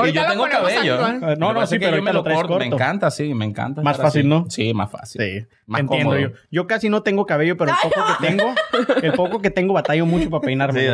y 0.08 0.12
yo 0.12 0.26
tengo 0.26 0.46
cabello. 0.48 0.98
No, 1.38 1.52
no, 1.52 1.66
sí, 1.66 1.78
pero 1.78 1.96
yo 1.96 2.02
me 2.02 2.12
lo 2.12 2.22
traes 2.22 2.40
corto. 2.40 2.58
Me 2.58 2.66
encanta, 2.66 3.10
sí, 3.10 3.34
me 3.34 3.44
encanta. 3.44 3.82
Más 3.82 3.96
fácil, 3.96 4.20
así. 4.22 4.28
¿no? 4.28 4.46
Sí, 4.48 4.74
más 4.74 4.90
fácil. 4.90 5.20
Sí, 5.22 5.46
Más 5.66 5.80
entiendo 5.80 6.10
cómodo. 6.10 6.28
yo. 6.30 6.36
Yo 6.50 6.66
casi 6.66 6.88
no 6.88 7.02
tengo 7.02 7.26
cabello, 7.26 7.56
pero 7.56 7.70
el 7.72 7.76
poco 7.82 8.00
que 8.18 8.26
tengo, 8.26 8.54
el 9.02 9.12
poco 9.12 9.40
que 9.40 9.50
tengo 9.50 9.74
batallo 9.74 10.06
mucho 10.06 10.30
para 10.30 10.42
peinarme. 10.42 10.80
Sí, 10.80 10.86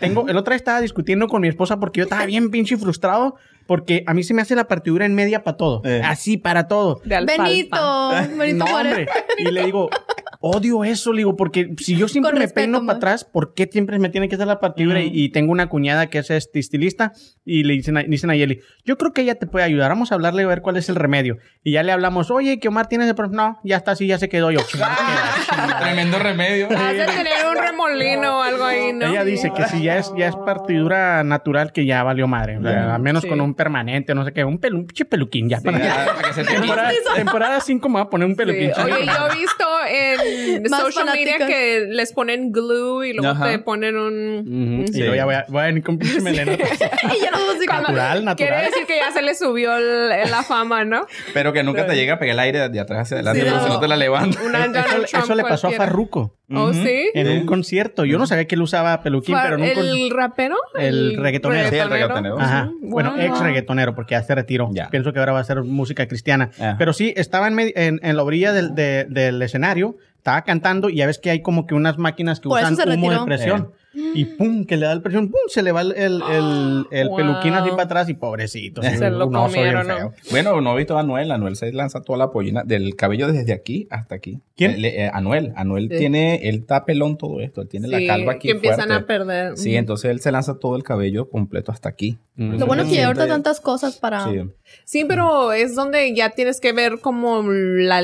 tengo, 0.00 0.28
el 0.28 0.36
otro 0.36 0.52
día 0.52 0.56
estaba 0.56 0.80
discutiendo 0.80 1.26
con 1.28 1.40
mi 1.42 1.48
esposa 1.48 1.78
porque 1.78 1.98
yo 1.98 2.04
estaba 2.04 2.26
bien 2.26 2.50
pinche 2.50 2.76
frustrado 2.76 3.36
porque 3.68 4.02
a 4.06 4.14
mí 4.14 4.24
se 4.24 4.32
me 4.32 4.40
hace 4.40 4.56
la 4.56 4.66
partidura 4.66 5.04
en 5.04 5.14
media 5.14 5.44
para 5.44 5.58
todo. 5.58 5.82
Eh. 5.84 6.00
Así 6.02 6.38
para 6.38 6.68
todo. 6.68 7.02
De. 7.04 7.20
Benito, 7.20 8.10
Benito 8.38 8.64
No, 8.64 8.74
hombre. 8.74 9.06
Y 9.38 9.44
le 9.44 9.66
digo, 9.66 9.90
odio 10.40 10.84
eso, 10.84 11.12
le 11.12 11.18
digo, 11.18 11.36
porque 11.36 11.74
si 11.78 11.96
yo 11.96 12.06
siempre 12.08 12.30
Con 12.30 12.38
me 12.38 12.44
respeto, 12.44 12.64
peino 12.64 12.86
para 12.86 12.96
atrás, 12.96 13.24
¿por 13.24 13.54
qué 13.54 13.68
siempre 13.70 13.98
me 13.98 14.08
tiene 14.08 14.28
que 14.28 14.36
hacer 14.36 14.46
la 14.46 14.60
partidura? 14.60 15.00
y, 15.02 15.10
y 15.12 15.28
tengo 15.30 15.50
una 15.52 15.68
cuñada 15.68 16.08
que 16.08 16.18
es 16.18 16.30
este, 16.30 16.58
estilista 16.58 17.12
y 17.44 17.64
le 17.64 17.74
dicen 17.74 17.96
a, 17.96 18.02
dicen 18.02 18.30
a 18.30 18.36
Yeli, 18.36 18.60
yo 18.84 18.96
creo 18.98 19.12
que 19.12 19.22
ella 19.22 19.34
te 19.36 19.46
puede 19.46 19.64
ayudar, 19.64 19.88
vamos 19.90 20.12
a 20.12 20.14
hablarle 20.14 20.42
a 20.42 20.46
ver 20.46 20.62
cuál 20.62 20.76
es 20.76 20.88
el 20.88 20.94
remedio. 20.94 21.38
Y 21.64 21.72
ya 21.72 21.82
le 21.82 21.92
hablamos, 21.92 22.30
oye, 22.30 22.60
que 22.60 22.68
Omar 22.68 22.86
tiene 22.88 23.06
de 23.06 23.14
pro-". 23.14 23.28
No, 23.28 23.58
ya 23.64 23.76
está 23.76 23.92
así, 23.92 24.06
ya 24.06 24.18
se 24.18 24.28
quedó 24.28 24.50
yo. 24.50 24.60
Tremendo 25.80 26.18
remedio. 26.18 26.68
Has 26.70 26.92
de 26.96 27.06
tener 27.06 27.46
un 27.50 27.56
remolino 27.56 28.38
o 28.38 28.42
algo 28.42 28.64
ahí, 28.64 28.92
¿no? 28.92 29.06
Ella 29.06 29.24
dice 29.24 29.50
que 29.54 29.64
si 29.66 29.82
ya 29.82 29.96
es, 29.98 30.12
ya 30.16 30.28
es 30.28 30.36
partidura 30.36 31.24
natural, 31.24 31.72
que 31.72 31.84
ya 31.84 32.02
valió 32.02 32.26
madre. 32.28 32.58
O 32.58 32.62
sea, 32.62 32.94
a 32.94 32.98
menos 32.98 33.22
Sí. 33.22 33.28
con 33.28 33.40
un 33.40 33.54
permanente, 33.54 34.14
no 34.14 34.24
sé 34.24 34.32
qué, 34.32 34.44
un, 34.44 34.58
pelu, 34.58 34.86
peluquín 35.08 35.48
ya. 35.48 35.60
para- 35.60 35.78
Ya, 35.78 36.06
para 36.14 36.28
que 36.28 36.34
se 36.34 36.44
te 36.44 36.52
Temporada, 36.58 36.92
temporada 37.16 37.60
5 37.60 37.88
me 37.88 37.94
va 37.96 38.02
a 38.02 38.10
poner 38.10 38.26
un 38.26 38.32
Sí. 38.32 38.36
peluquín. 38.36 38.70
Oye, 38.84 39.06
yo 39.06 39.26
he 39.32 39.36
visto 39.38 39.64
en 39.88 40.20
Más 40.70 40.80
social 40.82 41.06
media 41.06 41.32
fanáticas. 41.34 41.48
que 41.48 41.86
les 41.88 42.12
ponen 42.12 42.52
glue 42.52 43.08
y 43.08 43.12
luego 43.12 43.28
Ajá. 43.32 43.50
te 43.50 43.58
ponen 43.58 43.96
un... 43.96 44.82
Ujú, 44.82 44.92
Sí. 44.92 44.98
Y 44.98 45.02
luego 45.02 45.14
ya 45.16 45.24
voy 45.24 45.34
a, 45.34 45.44
voy 45.48 45.60
a 45.62 45.66
venir 45.66 45.82
con 45.82 45.98
pinche 45.98 46.20
melena. 46.20 46.52
y 47.18 47.22
ya 47.22 47.30
no 47.30 47.38
sé 47.58 47.66
Natural, 47.68 48.24
natural. 48.24 48.36
Quiere 48.36 48.56
decir 48.66 48.86
que 48.86 48.96
ya 48.96 49.12
se 49.12 49.20
le 49.22 49.34
subió 49.34 49.76
el- 49.76 50.08
la 50.30 50.42
fama, 50.42 50.84
¿no? 50.84 51.06
Pero 51.34 51.52
que 51.52 51.62
nunca 51.62 51.86
te 51.86 51.94
llega 51.96 52.14
a 52.14 52.18
pegar 52.18 52.32
el 52.34 52.40
aire 52.40 52.68
de 52.68 52.80
atrás 52.80 53.00
hacia 53.02 53.16
adelante, 53.16 53.40
Sí, 53.42 53.46
porque 53.50 53.64
si 53.66 53.70
no. 53.70 53.80
te 53.80 53.88
la 53.88 53.96
levantas. 53.96 54.42
Una 54.42 54.64
Eso, 54.64 55.18
eso 55.18 55.34
le 55.34 55.42
pasó 55.42 55.62
cualquiera. 55.68 55.84
a 55.84 55.86
Farruko 55.86 56.34
¿Oh, 56.54 56.72
sí? 56.72 57.10
en 57.14 57.28
un 57.28 57.46
concierto. 57.46 58.04
Yo 58.04 58.18
no 58.18 58.26
sabía 58.26 58.46
que 58.46 58.54
él 58.54 58.62
usaba 58.62 59.02
peluquín, 59.02 59.34
Fue 59.34 59.44
pero 59.44 59.56
en 59.56 59.62
un 59.62 59.74
con- 59.74 59.84
¿El 59.86 60.10
rapero? 60.10 60.56
El 60.78 61.16
reggaetonero. 61.18 61.68
Sí, 61.68 61.76
el 61.76 61.90
reggaetonero. 61.90 62.38
Ajá. 62.40 62.70
Bueno, 62.80 63.12
Wow. 63.12 63.20
ex 63.20 63.38
reggaetonero, 63.40 63.94
porque 63.94 64.12
ya 64.12 64.22
se 64.22 64.34
retiró. 64.34 64.70
Ya. 64.72 64.88
Pienso 64.88 65.12
que 65.12 65.18
ahora 65.18 65.32
va 65.32 65.38
a 65.38 65.42
hacer 65.42 65.62
música 65.62 66.06
cristiana. 66.08 66.50
Ajá. 66.58 66.76
Pero 66.78 66.92
sí, 66.92 67.12
estaba 67.16 67.48
en, 67.48 67.58
en, 67.60 68.00
en 68.02 68.16
la 68.16 68.22
orilla 68.22 68.52
del, 68.52 68.74
de- 68.74 69.04
del 69.04 69.40
escenario, 69.42 69.96
estaba 70.18 70.42
cantando 70.42 70.90
y 70.90 70.96
ya 70.96 71.06
ves 71.06 71.18
que 71.18 71.30
hay 71.30 71.40
como 71.42 71.66
que 71.66 71.74
unas 71.74 71.96
máquinas 71.96 72.40
que 72.40 72.48
Por 72.48 72.58
usan 72.58 72.74
humo 72.74 73.10
de 73.10 73.16
retiró. 73.16 73.24
presión. 73.24 73.72
Y 74.14 74.24
pum, 74.24 74.64
que 74.64 74.76
le 74.76 74.86
da 74.86 74.92
el 74.92 75.02
presión, 75.02 75.28
pum, 75.28 75.40
se 75.48 75.62
le 75.62 75.72
va 75.72 75.80
el, 75.82 75.92
el, 75.92 76.22
el- 76.30 76.86
el 76.90 77.08
Wow. 77.08 77.16
peluquín 77.16 77.54
así 77.54 77.70
para 77.70 77.82
atrás 77.82 78.08
y 78.08 78.14
pobrecito. 78.14 78.82
sí, 78.82 78.96
Se 78.96 79.10
lo 79.10 79.26
oso 79.26 79.48
bien 79.52 79.72
comieron. 79.74 80.12
Bueno, 80.30 80.60
no 80.60 80.74
he 80.74 80.76
visto 80.78 80.96
a 80.96 81.00
Anuel. 81.00 81.30
Anuel 81.32 81.56
se 81.56 81.72
lanza 81.72 82.02
toda 82.02 82.18
la 82.18 82.30
pollina 82.30 82.62
del 82.64 82.94
cabello 82.96 83.26
desde 83.32 83.52
aquí 83.52 83.86
hasta 83.90 84.14
aquí. 84.14 84.40
¿Quién? 84.56 84.72
Eh, 84.72 84.78
le- 84.78 85.04
eh, 85.04 85.10
Anuel. 85.12 85.52
Anuel 85.56 85.88
Sí. 85.90 85.98
tiene, 85.98 86.48
él 86.48 86.56
está 86.60 86.84
pelón 86.84 87.16
todo 87.18 87.40
esto. 87.40 87.60
Él 87.62 87.68
tiene 87.68 87.88
Sí, 87.88 87.92
la 88.06 88.12
calva 88.14 88.32
aquí 88.32 88.48
que 88.48 88.54
empiezan 88.54 88.88
fuerte. 88.88 88.94
a 89.04 89.06
perder. 89.06 89.56
Sí, 89.58 89.74
entonces 89.76 90.10
él 90.10 90.20
se 90.20 90.30
lanza 90.32 90.58
todo 90.58 90.76
el 90.76 90.82
cabello 90.84 91.28
completo 91.28 91.72
hasta 91.72 91.88
aquí. 91.88 92.18
Mm. 92.36 92.58
Lo 92.58 92.66
bueno 92.66 92.82
es 92.84 92.88
que 92.88 92.98
hay 92.98 93.04
ahorita 93.04 93.26
tantas 93.26 93.60
cosas 93.60 93.96
para... 93.98 94.24
Sí. 94.30 94.38
Sí, 94.84 95.04
pero 95.06 95.52
es 95.52 95.74
donde 95.74 96.14
ya 96.14 96.30
tienes 96.30 96.60
que 96.60 96.72
ver 96.72 97.00
como 97.00 97.42
la, 97.42 98.02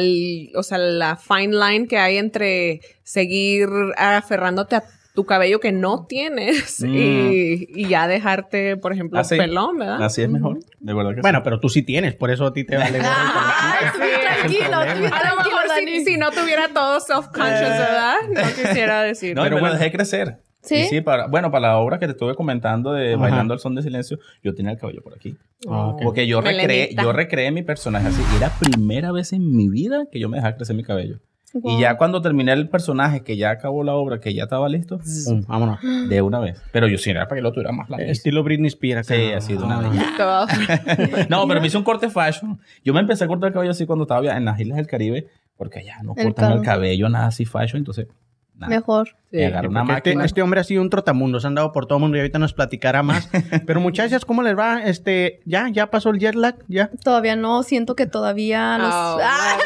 o 0.57 0.63
sea, 0.63 0.79
la 0.79 1.17
fine 1.17 1.55
line 1.57 1.87
que 1.87 1.99
hay 1.99 2.17
entre 2.19 2.81
seguir 3.05 3.69
aferrándote 3.97 4.77
a 4.77 4.85
tu 5.15 5.25
cabello 5.25 5.61
que 5.61 5.71
no 5.73 6.07
tienes 6.07 6.83
Mm. 6.83 6.95
y, 6.95 7.67
y 7.75 7.89
ya 7.89 8.09
dejarte, 8.09 8.77
por 8.77 8.93
ejemplo, 8.93 9.19
Ah, 9.21 9.25
sí. 9.25 9.37
pelón, 9.37 9.79
¿verdad? 9.79 10.03
Así 10.03 10.23
es 10.23 10.29
mejor. 10.29 10.59
De 10.81 10.93
verdad 10.93 11.15
que 11.15 11.21
Bueno, 11.21 11.43
pero 11.45 11.61
tú 11.61 11.69
sí 11.69 11.83
tienes, 11.83 12.15
por 12.15 12.31
eso 12.31 12.47
a 12.47 12.53
ti 12.53 12.65
te 12.65 12.77
vale. 12.77 12.99
Ay, 13.03 13.87
peluquín. 13.93 14.59
tranquilo, 14.59 14.77
A 14.77 14.85
lo 14.87 14.93
tranquilo, 15.21 15.57
mejor 15.63 15.79
si, 15.87 16.05
si 16.05 16.17
no 16.17 16.31
tuviera 16.33 16.69
todo 16.69 16.99
self-conscious, 17.01 17.79
¿verdad? 17.79 18.15
No 18.29 18.43
quisiera 18.63 19.03
decir. 19.03 19.31
sí. 19.31 19.35
No, 19.35 19.43
Pero 19.43 19.45
pero 19.45 19.55
me 19.57 19.61
bueno. 19.61 19.75
lo 19.75 19.79
dejé 19.79 19.93
crecer. 19.93 20.39
¿Sí? 20.63 20.77
Y 20.77 20.85
sí, 20.85 21.01
para, 21.03 21.27
bueno, 21.27 21.51
para 21.51 21.69
la 21.69 21.77
obra 21.79 21.99
que 21.99 22.07
te 22.07 22.13
estuve 22.13 22.35
comentando 22.35 22.93
de 22.95 23.13
Ajá. 23.15 23.23
Bailando 23.23 23.53
al 23.53 23.61
Son 23.61 23.75
de 23.75 23.83
Silencio, 23.83 24.19
yo 24.43 24.55
tenía 24.55 24.73
el 24.73 24.79
cabello 24.79 25.03
por 25.03 25.15
aquí. 25.15 25.37
Ah, 25.69 25.89
ok. 25.89 26.01
Porque 26.03 26.27
yo 26.27 26.41
recreé, 26.41 26.95
yo 27.01 27.13
recreé 27.13 27.51
mi 27.53 27.63
personaje 27.63 28.09
así. 28.09 28.23
Y 28.33 28.37
era 28.39 28.51
primera 28.59 29.13
vez 29.13 29.33
en 29.35 29.55
mi 29.55 29.69
vida 29.69 30.07
que 30.11 30.19
yo 30.19 30.29
me 30.31 30.39
dejaba 30.39 30.57
crecer 30.57 30.75
mi 30.75 30.83
cabello. 30.83 31.19
Wow. 31.55 31.79
Y 31.79 31.81
ya 31.81 31.97
cuando 31.97 32.21
terminé 32.21 32.53
el 32.53 32.69
personaje, 32.69 33.23
que 33.23 33.37
ya 33.37 33.51
acabó 33.51 33.85
la 33.85 33.95
obra, 33.95 34.19
que 34.21 34.35
ya 34.35 34.43
estaba 34.45 34.69
listo, 34.69 34.99
Pum, 35.27 35.45
vámonos. 35.47 35.79
de 36.09 36.21
una 36.21 36.41
vez. 36.41 36.61
Pero 36.73 36.89
yo 36.89 36.99
sí 36.99 37.11
era 37.11 37.27
para 37.29 37.37
que 37.39 37.43
lo 37.43 37.53
tuviera 37.53 37.71
más 37.73 37.89
largo. 37.89 38.05
Estilo 38.07 38.43
Britney 38.43 38.67
Spears. 38.69 39.07
Sí, 39.07 39.33
así 39.33 39.55
de 39.55 39.63
una 39.63 39.79
Ah. 39.79 39.89
vez. 39.89 40.03
Todo. 40.17 41.27
No, 41.31 41.47
pero 41.47 41.61
me 41.61 41.69
hice 41.69 41.79
un 41.79 41.85
corte 41.85 42.11
fashion. 42.11 42.59
Yo 42.85 42.93
me 42.93 43.01
empecé 43.01 43.25
a 43.25 43.29
cortar 43.29 43.49
el 43.49 43.55
cabello 43.55 43.71
así 43.71 43.87
cuando 43.87 44.03
estaba 44.05 44.37
en 44.37 44.45
las 44.45 44.59
Islas 44.61 44.77
del 44.77 44.87
Caribe, 44.87 45.29
porque 45.57 45.85
ya 45.85 46.03
no 46.03 46.15
El 46.17 46.25
cortan 46.25 46.53
el 46.53 46.63
cabello, 46.63 47.09
nada 47.09 47.27
así 47.29 47.45
fashion. 47.45 47.79
Entonces, 47.79 48.09
Mejor. 48.57 49.17
Sí. 49.33 49.39
Una 49.69 49.97
este, 49.97 50.15
este 50.25 50.41
hombre 50.43 50.61
ha 50.61 50.65
sido 50.65 50.81
un 50.81 50.89
trotamundo, 50.89 51.41
se 51.41 51.47
han 51.49 51.57
dado 51.57 51.73
por 51.73 51.87
todo 51.87 51.99
el 51.99 52.03
mundo 52.03 52.17
y 52.17 52.21
ahorita 52.21 52.39
nos 52.39 52.53
platicará 52.55 53.03
más. 53.03 53.29
Pero 53.67 53.81
muchachas, 53.81 54.25
¿cómo 54.25 54.43
les 54.43 54.57
va? 54.57 54.85
Este, 54.85 55.41
ya, 55.45 55.69
ya 55.73 55.91
pasó 55.91 56.11
el 56.11 56.21
jet 56.21 56.37
lag, 56.37 56.55
ya. 56.69 56.89
Todavía 57.03 57.35
no, 57.35 57.63
siento 57.65 57.97
que 57.97 58.07
todavía 58.07 58.79
los... 58.79 58.95
Oh, 58.95 59.19
Ah, 59.23 59.59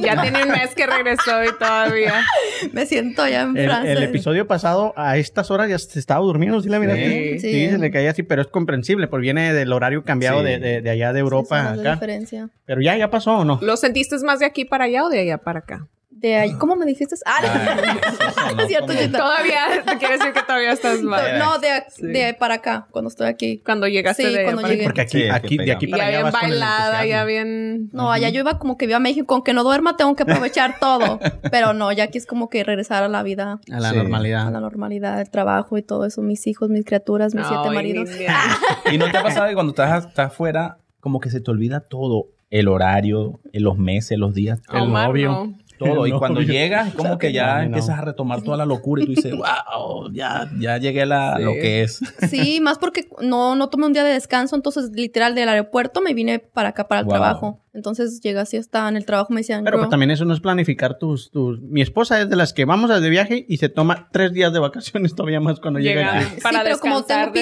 ya 0.00 0.20
tiene 0.22 0.42
un 0.42 0.48
mes 0.50 0.74
que 0.74 0.86
regresó 0.86 1.44
y 1.44 1.56
todavía. 1.58 2.14
me 2.72 2.86
siento 2.86 3.26
ya 3.28 3.42
en 3.42 3.56
El, 3.56 3.66
Francia. 3.66 3.92
el 3.92 4.02
episodio 4.02 4.46
pasado, 4.48 4.92
a 4.96 5.16
estas 5.16 5.50
horas 5.50 5.68
ya 5.68 5.78
se 5.78 5.98
estaba 5.98 6.20
durmiendo, 6.24 6.60
¿sí 6.60 6.68
la 6.68 6.80
miraste? 6.80 7.38
Sí. 7.38 7.52
Sí, 7.52 7.70
se 7.70 7.78
le 7.78 7.90
caía 7.90 8.10
así, 8.10 8.22
pero 8.24 8.42
es 8.42 8.48
comprensible, 8.48 9.06
porque 9.06 9.22
viene 9.22 9.52
del 9.54 9.72
horario 9.72 10.02
cambiado 10.04 10.40
Sí. 10.40 10.46
de, 10.46 10.58
de- 10.58 10.80
de 10.82 10.90
allá 10.90 11.12
de 11.12 11.20
Europa 11.20 11.74
Sí, 11.74 11.80
acá. 11.80 11.92
diferencia. 11.94 12.48
Pero 12.64 12.80
ya, 12.80 12.96
ya 12.96 13.10
pasó 13.10 13.38
o 13.38 13.44
no. 13.44 13.58
¿Lo 13.62 13.76
sentiste 13.76 14.16
más 14.24 14.40
de 14.40 14.46
aquí 14.46 14.64
para 14.64 14.84
allá 14.84 15.04
o 15.04 15.08
de 15.08 15.20
allá 15.20 15.38
para 15.38 15.60
acá? 15.60 15.86
De 16.22 16.36
ahí, 16.36 16.52
¿cómo 16.54 16.76
me 16.76 16.86
dijiste? 16.86 17.16
Ah, 17.26 17.40
no 18.56 18.62
es 18.62 18.68
cierto, 18.68 18.86
como-. 18.94 19.10
Todavía, 19.18 19.64
te 19.84 19.98
quiere 19.98 20.18
decir 20.18 20.32
que 20.32 20.42
todavía 20.42 20.72
estás 20.72 21.02
mal. 21.02 21.38
No, 21.38 21.58
de, 21.58 21.68
Sí. 21.88 22.06
de 22.06 22.32
para 22.34 22.54
acá, 22.54 22.86
cuando 22.92 23.08
estoy 23.08 23.26
aquí. 23.26 23.58
Cuando 23.64 23.88
llegaste 23.88 24.22
Sí, 24.28 24.32
de 24.32 24.44
cuando 24.44 24.62
para 24.62 24.72
llegué. 24.74 24.84
Porque 24.84 25.00
aquí, 25.00 25.18
Sí, 25.18 25.24
que 25.24 25.30
aquí, 25.32 25.56
de 25.58 25.72
aquí 25.72 25.86
para 25.88 26.04
Ya 26.04 26.08
allá 26.08 26.16
bien 26.18 26.24
vas 26.24 26.34
con 26.34 26.44
el 26.44 26.50
bailada, 26.50 27.04
ya 27.06 27.24
bien... 27.24 27.90
No, 27.92 28.12
allá 28.12 28.28
yo 28.28 28.40
iba 28.40 28.58
como 28.60 28.78
que 28.78 28.86
viva 28.86 28.98
a 28.98 29.00
México, 29.00 29.34
aunque 29.34 29.52
no 29.52 29.64
duerma 29.64 29.96
tengo 29.96 30.14
que 30.14 30.22
aprovechar 30.22 30.78
todo. 30.80 31.18
Pero 31.50 31.72
no, 31.74 31.90
ya 31.92 32.04
aquí 32.04 32.18
es 32.18 32.26
como 32.26 32.48
que 32.48 32.62
regresar 32.62 33.02
a 33.02 33.08
la 33.08 33.22
vida, 33.24 33.58
A 33.72 33.80
la 33.80 33.90
Sí. 33.90 33.96
a 33.96 34.02
normalidad. 34.02 34.52
la 34.52 34.60
normalidad, 34.60 35.20
el 35.20 35.28
trabajo 35.28 35.76
y 35.76 35.82
todo 35.82 36.06
eso, 36.06 36.22
mis 36.22 36.46
hijos, 36.46 36.70
mis 36.70 36.84
criaturas, 36.84 37.34
mis 37.34 37.46
siete 37.48 37.68
maridos. 37.70 38.08
Y 38.92 38.96
no 38.98 39.10
te 39.10 39.18
ha 39.18 39.22
pasado 39.24 39.48
que 39.48 39.54
cuando 39.54 39.70
estás, 39.70 40.06
estás 40.06 40.26
afuera, 40.28 40.78
como 41.00 41.18
que 41.18 41.30
se 41.30 41.40
te 41.40 41.50
olvida 41.50 41.80
todo. 41.80 42.26
el 42.50 42.68
horario, 42.68 43.40
los 43.54 43.78
meses, 43.78 44.18
los 44.18 44.34
días, 44.34 44.60
El 44.72 44.82
Omar, 44.82 45.08
novio. 45.08 45.30
no. 45.30 45.58
Todo. 45.84 46.06
Y 46.06 46.12
cuando 46.12 46.40
novio. 46.40 46.52
llegas, 46.52 46.88
es 46.88 46.94
como 46.96 47.18
que 47.18 47.32
ya 47.32 47.46
No, 47.54 47.54
no. 47.58 47.62
empiezas 47.66 47.98
a 47.98 48.02
retomar 48.02 48.42
toda 48.42 48.56
la 48.56 48.64
locura 48.66 49.02
y 49.02 49.06
tú 49.06 49.12
dices, 49.12 49.32
wow, 49.36 50.10
ya, 50.12 50.50
ya 50.58 50.78
llegué 50.78 51.02
a 51.02 51.06
la, 51.06 51.34
Sí. 51.36 51.42
lo 51.44 51.52
que 51.52 51.82
es. 51.82 52.00
Sí, 52.30 52.60
más 52.60 52.78
porque 52.78 53.08
no, 53.20 53.54
no 53.56 53.68
tomé 53.68 53.86
un 53.86 53.92
día 53.92 54.04
de 54.04 54.12
descanso, 54.12 54.56
entonces 54.56 54.90
literal 54.92 55.34
del 55.34 55.48
aeropuerto 55.48 56.00
me 56.00 56.14
vine 56.14 56.38
para 56.38 56.70
acá, 56.70 56.88
para 56.88 57.00
el 57.00 57.06
Wow. 57.06 57.12
trabajo. 57.14 57.60
Entonces 57.74 58.20
llegué 58.20 58.38
así 58.38 58.58
hasta 58.58 58.86
en 58.88 58.96
el 58.96 59.06
trabajo, 59.06 59.32
me 59.32 59.40
decían, 59.40 59.64
Pero 59.64 59.78
pues 59.78 59.88
también 59.88 60.10
eso 60.10 60.24
no 60.26 60.34
es 60.34 60.40
planificar 60.40 60.98
tus, 60.98 61.30
tus... 61.30 61.60
Mi 61.62 61.80
esposa 61.80 62.20
es 62.20 62.28
de 62.28 62.36
las 62.36 62.52
que 62.52 62.66
vamos 62.66 62.90
a 62.90 63.00
de 63.00 63.08
viaje 63.08 63.46
y 63.48 63.56
se 63.56 63.68
toma 63.70 64.08
tres 64.12 64.32
días 64.32 64.52
de 64.52 64.58
vacaciones 64.58 65.14
todavía 65.16 65.40
más 65.40 65.58
cuando 65.58 65.80
llega. 65.80 66.02
Llegan 66.02 66.16
aquí. 66.18 66.40
para 66.42 66.58
sí, 66.58 66.64
pero 66.64 66.78
como 66.78 67.02
tengo 67.04 67.32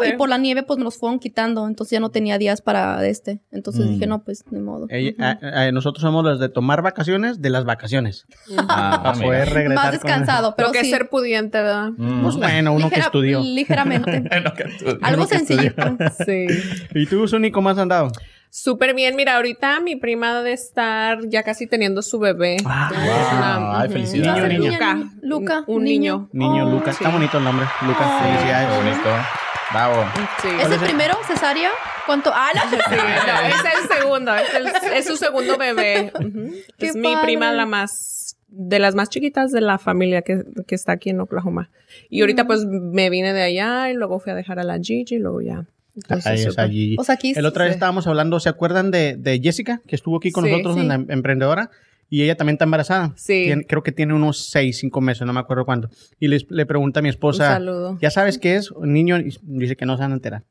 de- 0.00 0.08
y 0.10 0.12
por 0.18 0.28
la 0.28 0.36
nieve, 0.38 0.62
pues 0.62 0.78
me 0.78 0.84
los 0.84 0.98
fueron 0.98 1.18
quitando. 1.18 1.66
Entonces 1.66 1.92
ya 1.92 2.00
no 2.00 2.10
tenía 2.10 2.36
días 2.38 2.60
para 2.60 3.06
este. 3.06 3.40
Entonces 3.50 3.86
Mm. 3.86 3.90
dije, 3.94 4.06
no, 4.06 4.22
pues 4.24 4.44
ni 4.50 4.60
modo. 4.60 4.86
A- 5.18 5.38
a- 5.66 5.72
nosotros 5.72 6.02
somos 6.02 6.22
los 6.24 6.38
de 6.38 6.48
tomar 6.50 6.82
vacaciones 6.82 7.40
de 7.40 7.48
las 7.50 7.64
vacaciones. 7.64 8.26
Ah, 8.58 9.00
Para 9.02 9.18
poder 9.18 9.48
regresar. 9.50 9.74
Más 9.74 9.84
con- 9.84 9.92
descansado, 9.92 10.54
pero 10.56 10.68
Lo 10.68 10.72
que 10.72 10.84
sí. 10.84 10.90
ser 10.90 11.08
pudiente, 11.08 11.58
¿verdad? 11.62 11.90
Mm. 11.96 12.22
Pues 12.22 12.36
bueno, 12.36 12.72
uno 12.72 12.90
que 12.90 13.00
estudió. 13.00 13.40
Ligeramente. 13.40 14.22
Que 14.56 14.98
Algo 15.02 15.26
sencillito. 15.26 15.96
Sí. 16.26 16.46
¿Y 16.94 17.06
tú, 17.06 17.26
Zuni, 17.28 17.50
cómo 17.50 17.68
has 17.70 17.78
andado? 17.78 18.10
Súper 18.62 18.94
bien. 18.94 19.14
Mira, 19.14 19.36
ahorita 19.36 19.80
mi 19.80 19.94
prima 19.96 20.42
de 20.42 20.52
estar 20.52 21.18
ya 21.28 21.42
casi 21.44 21.66
teniendo 21.68 22.02
su 22.02 22.18
bebé. 22.18 22.56
Ah, 22.66 22.90
Es 22.92 22.98
wow. 22.98 23.38
una- 23.38 23.80
Ay, 23.80 23.88
felicidades. 23.88 24.42
Niño, 24.44 24.58
niño. 24.58 24.72
Luca. 24.72 24.94
Niño, 24.94 25.10
Luca, 25.22 25.64
Un, 25.68 25.84
niño. 25.84 26.28
Niño 26.32 26.66
Oh, 26.66 26.70
Lucas. 26.70 26.96
Está 26.96 27.10
bonito 27.10 27.38
el 27.38 27.44
nombre. 27.44 27.66
Lucas, 27.86 28.06
Oh. 28.10 28.22
Felicidades. 28.24 28.76
bonito. 28.76 29.08
Bravo. 29.70 30.04
Sí. 30.42 30.48
¿Es 30.60 30.70
el 30.70 30.78
primero, 30.80 31.14
cesárea? 31.26 31.70
¿Cuánto? 32.06 32.32
Ah, 32.34 32.48
no. 32.54 32.62
Sí, 32.70 32.76
no, 32.96 33.48
es 33.48 33.82
el 33.84 33.96
segundo, 33.98 34.34
es, 34.34 34.54
el- 34.54 34.92
es 34.94 35.06
su 35.06 35.16
segundo 35.16 35.56
bebé. 35.58 36.10
Es 36.78 36.96
mi 36.96 37.02
padre. 37.12 37.22
prima 37.26 37.52
la 37.52 37.66
más, 37.66 38.38
de 38.48 38.78
las 38.78 38.94
más 38.94 39.08
chiquitas 39.10 39.52
de 39.52 39.60
la 39.60 39.78
familia 39.78 40.22
que, 40.22 40.42
que 40.66 40.74
está 40.74 40.92
aquí 40.92 41.10
en 41.10 41.20
Oklahoma. 41.20 41.70
Y 42.08 42.22
ahorita 42.22 42.46
pues 42.46 42.64
me 42.66 43.10
vine 43.10 43.32
de 43.34 43.42
allá 43.42 43.90
y 43.90 43.94
luego 43.94 44.18
fui 44.20 44.32
a 44.32 44.34
dejar 44.34 44.58
a 44.58 44.64
la 44.64 44.78
Gigi 44.78 45.16
y 45.16 45.18
luego 45.18 45.42
ya. 45.42 45.66
Entonces, 46.02 46.46
es 46.46 46.58
allí. 46.58 46.96
O 46.98 47.04
sea, 47.04 47.14
aquí 47.16 47.32
El 47.36 47.46
otro 47.46 47.62
día 47.64 47.72
sí. 47.72 47.76
estábamos 47.76 48.06
hablando, 48.06 48.40
¿se 48.40 48.48
acuerdan 48.48 48.90
de, 48.90 49.16
de 49.16 49.40
Jessica? 49.40 49.80
Que 49.86 49.96
estuvo 49.96 50.16
aquí 50.16 50.30
con 50.30 50.44
Sí, 50.44 50.50
nosotros 50.50 50.74
sí. 50.74 50.80
en 50.80 50.88
la 50.88 50.94
emprendedora. 50.94 51.70
Y 52.10 52.22
ella 52.22 52.36
también 52.36 52.54
está 52.54 52.64
embarazada. 52.64 53.12
Sí. 53.16 53.52
Creo 53.68 53.82
que 53.82 53.92
tiene 53.92 54.14
unos 54.14 54.46
seis, 54.48 54.78
cinco 54.78 55.02
meses, 55.02 55.26
no 55.26 55.32
me 55.34 55.40
acuerdo 55.40 55.66
cuándo. 55.66 55.90
Y 56.18 56.28
les- 56.28 56.46
le 56.50 56.64
pregunta 56.64 57.00
a 57.00 57.02
mi 57.02 57.08
Un 57.10 57.14
esposa, 57.14 57.52
saludo. 57.52 57.98
¿ya 58.00 58.10
sabes 58.10 58.38
qué 58.38 58.56
es? 58.56 58.70
Un 58.70 58.94
niño 58.94 59.18
y 59.18 59.36
dice 59.42 59.76
que 59.76 59.84
no 59.84 59.96
se 59.96 60.02
van 60.04 60.12
a 60.12 60.14
enterar. 60.14 60.44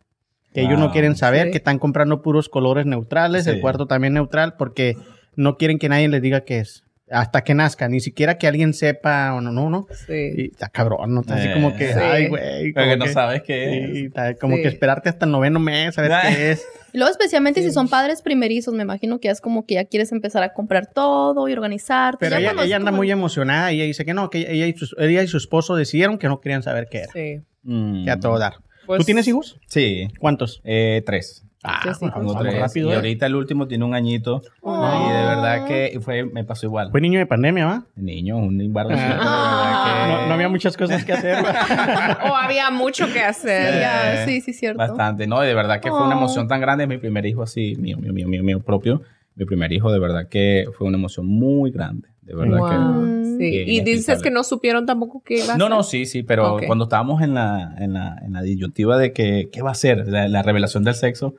Que 0.54 0.62
ellos 0.62 0.78
no 0.78 0.86
Wow. 0.86 0.92
quieren 0.94 1.16
saber, 1.16 1.46
Sí. 1.48 1.52
que 1.52 1.58
están 1.58 1.80
comprando 1.80 2.22
puros 2.22 2.48
colores 2.48 2.86
neutrales, 2.86 3.46
Sí. 3.46 3.50
el 3.50 3.60
cuarto 3.62 3.88
también 3.88 4.14
neutral, 4.14 4.54
porque 4.58 4.96
no 5.36 5.58
quieren 5.58 5.80
que 5.80 5.90
nadie 5.90 6.08
les 6.10 6.22
diga 6.22 6.42
qué 6.42 6.60
es. 6.60 6.84
Hasta 7.10 7.44
que 7.46 7.54
nazca, 7.54 7.88
ni 7.88 8.02
siquiera 8.02 8.38
que 8.38 8.48
alguien 8.48 8.74
sepa 8.74 9.34
o 9.34 9.40
no, 9.40 9.52
no, 9.54 9.70
no. 9.70 9.88
Sí. 10.08 10.14
Y 10.36 10.46
está 10.52 10.68
cabrón, 10.68 11.14
¿no? 11.14 11.22
Está 11.22 11.36
así 11.36 11.54
como 11.54 11.74
que, 11.76 11.94
sí. 11.94 12.00
ay, 12.02 12.28
güey. 12.28 12.74
Pero 12.74 12.86
como 12.86 12.90
que 12.92 12.98
no 12.98 13.14
sabes 13.14 13.44
qué 13.44 13.70
Sí, 13.94 14.00
es. 14.00 14.06
está 14.08 14.34
como 14.36 14.58
Sí. 14.58 14.64
que 14.64 14.68
esperarte 14.68 15.08
hasta 15.08 15.26
el 15.26 15.32
noveno 15.32 15.60
mes 15.60 15.98
a 15.98 16.02
ver 16.02 16.12
qué 16.22 16.52
es. 16.52 16.66
Y 16.92 16.98
luego, 16.98 17.10
especialmente 17.12 17.62
si 17.62 17.72
son 17.72 17.88
padres 17.88 18.22
primerizos, 18.22 18.74
me 18.74 18.84
imagino 18.84 19.20
que 19.20 19.28
ya 19.30 19.32
es 19.32 19.40
como 19.40 19.66
que 19.66 19.76
ya 19.76 19.86
quieres 19.86 20.12
empezar 20.12 20.44
a 20.44 20.54
comprar 20.54 20.88
todo 20.94 21.48
y 21.48 21.54
organizarte. 21.54 22.18
Pero 22.26 22.40
Ya 22.42 22.52
ella, 22.52 22.64
ella 22.64 22.76
anda 22.76 22.92
como- 22.92 22.98
muy 22.98 23.10
emocionada 23.12 23.72
y 23.72 23.78
ella 23.78 23.86
dice 23.86 24.04
que 24.04 24.14
no, 24.14 24.30
que 24.30 24.40
ella 24.52 24.68
y, 24.68 24.74
su, 24.74 24.94
ella 25.00 25.24
y 25.24 25.28
su 25.28 25.38
esposo 25.38 25.76
decidieron 25.78 26.18
que 26.18 26.28
no 26.28 26.42
querían 26.42 26.62
saber 26.64 26.88
qué 26.92 27.00
era. 27.04 27.14
Sí. 27.14 27.42
Mm. 27.64 28.04
Que 28.04 28.12
a 28.12 28.20
todo 28.20 28.38
dar. 28.38 28.56
Pues- 28.86 29.00
¿Tú 29.00 29.06
tienes 29.06 29.26
hijos? 29.30 29.58
Sí. 29.68 30.10
¿Cuántos? 30.20 30.62
Eh, 30.66 31.04
tres. 31.06 31.46
Ah, 31.70 31.82
vamos 32.16 32.38
tres. 32.40 32.60
rápido. 32.60 32.90
y 32.90 32.94
¿eh? 32.94 32.96
ahorita 32.96 33.26
el 33.26 33.36
último 33.36 33.68
tiene 33.68 33.84
un 33.86 33.94
añito. 33.94 34.42
Oh. 34.62 35.06
Y 35.10 35.14
de 35.14 35.22
verdad 35.24 35.66
que 35.68 36.00
fue, 36.02 36.24
me 36.26 36.44
pasó 36.44 36.66
igual. 36.66 36.92
Fue 36.92 37.02
niño 37.02 37.20
de 37.20 37.26
pandemia, 37.26 37.66
¿va? 37.66 37.86
Niño, 37.96 38.38
un 38.38 38.74
barro. 38.74 38.90
Ah. 38.94 40.08
No, 40.22 40.28
no 40.28 40.34
había 40.34 40.50
muchas 40.50 40.78
cosas 40.78 41.04
que 41.04 41.14
hacer. 41.14 41.38
O 42.30 42.36
había 42.36 42.70
mucho 42.72 43.06
que 43.08 43.14
Sí, 43.14 43.20
hacer. 43.20 44.26
sí, 44.28 44.42
sí, 44.42 44.54
cierto. 44.54 44.78
Bastante, 44.80 45.28
¿no? 45.28 45.44
Y 45.44 45.48
de 45.48 45.54
verdad 45.54 45.80
que 45.82 45.90
fue 45.90 46.02
una 46.04 46.16
Oh. 46.16 46.20
emoción 46.20 46.48
tan 46.48 46.62
grande. 46.62 46.88
Mi 46.88 46.98
primer 46.98 47.26
hijo 47.26 47.44
así, 47.44 47.76
mío, 47.78 47.98
mío, 47.98 48.14
mío, 48.14 48.28
mío, 48.28 48.44
mío 48.44 48.60
propio. 48.62 49.02
Mi 49.36 49.46
primer 49.46 49.72
hijo, 49.72 49.92
de 49.92 50.00
verdad 50.00 50.28
que 50.30 50.66
fue 50.78 50.88
una 50.88 50.98
emoción 50.98 51.28
muy 51.28 51.72
grande. 51.72 52.08
De 52.22 52.36
verdad 52.36 52.58
Wow. 52.60 53.02
Mm. 53.06 53.38
Sí. 53.38 53.46
Y 53.68 53.82
dices 53.82 54.22
que 54.24 54.32
no 54.32 54.44
supieron 54.44 54.86
tampoco 54.88 55.22
qué 55.24 55.36
iba 55.36 55.44
a 55.44 55.48
que... 55.54 55.60
No, 55.60 55.66
hacer. 55.66 55.78
no, 55.78 55.84
sí, 55.84 56.06
sí, 56.08 56.24
pero 56.24 56.56
Ok. 56.56 56.64
cuando 56.66 56.86
estábamos 56.86 57.22
en 57.22 57.36
la, 57.36 57.76
en 57.78 57.94
la, 57.94 58.18
en 58.26 58.34
la 58.34 58.42
disyuntiva 58.42 58.98
de 58.98 59.14
que, 59.14 59.50
qué 59.52 59.62
va 59.62 59.72
a 59.72 59.76
ser, 59.76 60.08
la, 60.08 60.28
la 60.28 60.42
revelación 60.42 60.84
del 60.84 60.96
sexo, 60.96 61.36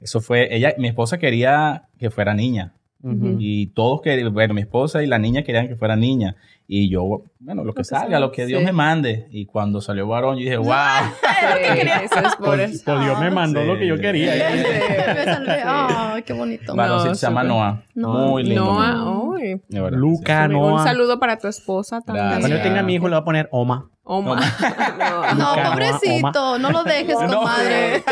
eso 0.00 0.20
fue, 0.20 0.54
ella, 0.54 0.74
mi 0.78 0.88
esposa 0.88 1.18
quería 1.18 1.88
que 1.98 2.10
fuera 2.10 2.34
niña. 2.34 2.72
Y 3.38 3.68
todos 3.68 4.02
querían, 4.02 4.34
bueno, 4.34 4.52
mi 4.52 4.62
esposa 4.62 5.00
y 5.04 5.06
la 5.06 5.20
niña 5.20 5.44
querían 5.44 5.68
que 5.68 5.76
fuera 5.76 5.94
niña. 5.94 6.34
Y 6.68 6.90
yo, 6.90 7.22
bueno, 7.38 7.62
lo 7.62 7.72
que 7.72 7.78
que 7.82 7.84
salga, 7.84 8.18
lo 8.18 8.32
que 8.32 8.44
Dios 8.44 8.58
sí. 8.60 8.66
me 8.66 8.72
mande. 8.72 9.28
Y 9.30 9.46
cuando 9.46 9.80
salió 9.80 10.08
varón, 10.08 10.36
yo 10.36 10.42
dije, 10.44 10.56
wow. 10.56 10.66
Sí, 10.66 11.80
eso 12.04 12.18
es 12.26 12.36
por 12.36 12.46
Pues, 12.56 12.72
eso. 12.72 12.82
pues 12.84 13.00
Dios 13.04 13.20
me 13.20 13.30
mandó 13.30 13.60
Sí. 13.60 13.66
lo 13.68 13.78
que 13.78 13.86
yo 13.86 13.96
quería. 13.98 14.32
Ay, 15.64 16.22
qué 16.22 16.32
bonito. 16.32 16.74
Varón 16.74 17.06
No, 17.08 17.14
se 17.14 17.26
llama. 17.26 17.44
Noah. 17.44 17.82
Noah. 17.94 18.26
Muy 18.28 18.42
lindo. 18.44 18.64
Noah, 18.64 19.36
ay. 19.40 19.60
Luca, 19.92 20.46
Un 20.46 20.52
Noah. 20.52 20.84
saludo 20.84 21.18
para 21.20 21.38
tu 21.38 21.46
esposa 21.48 22.00
también. 22.00 22.26
Gracias. 22.26 22.40
Cuando 22.40 22.56
yo 22.56 22.62
tenga 22.62 22.80
a 22.80 22.82
mi 22.82 22.94
hijo 22.94 23.08
le 23.08 23.14
voy 23.14 23.22
a 23.22 23.24
poner 23.24 23.48
Oma. 23.52 23.90
Oma. 24.08 24.40
No, 25.36 25.50
Luca, 25.56 25.70
pobrecito, 25.72 26.58
no 26.60 26.70
lo 26.70 26.84
dejes, 26.84 27.16
No, 27.28 27.38
comadre. 27.40 28.02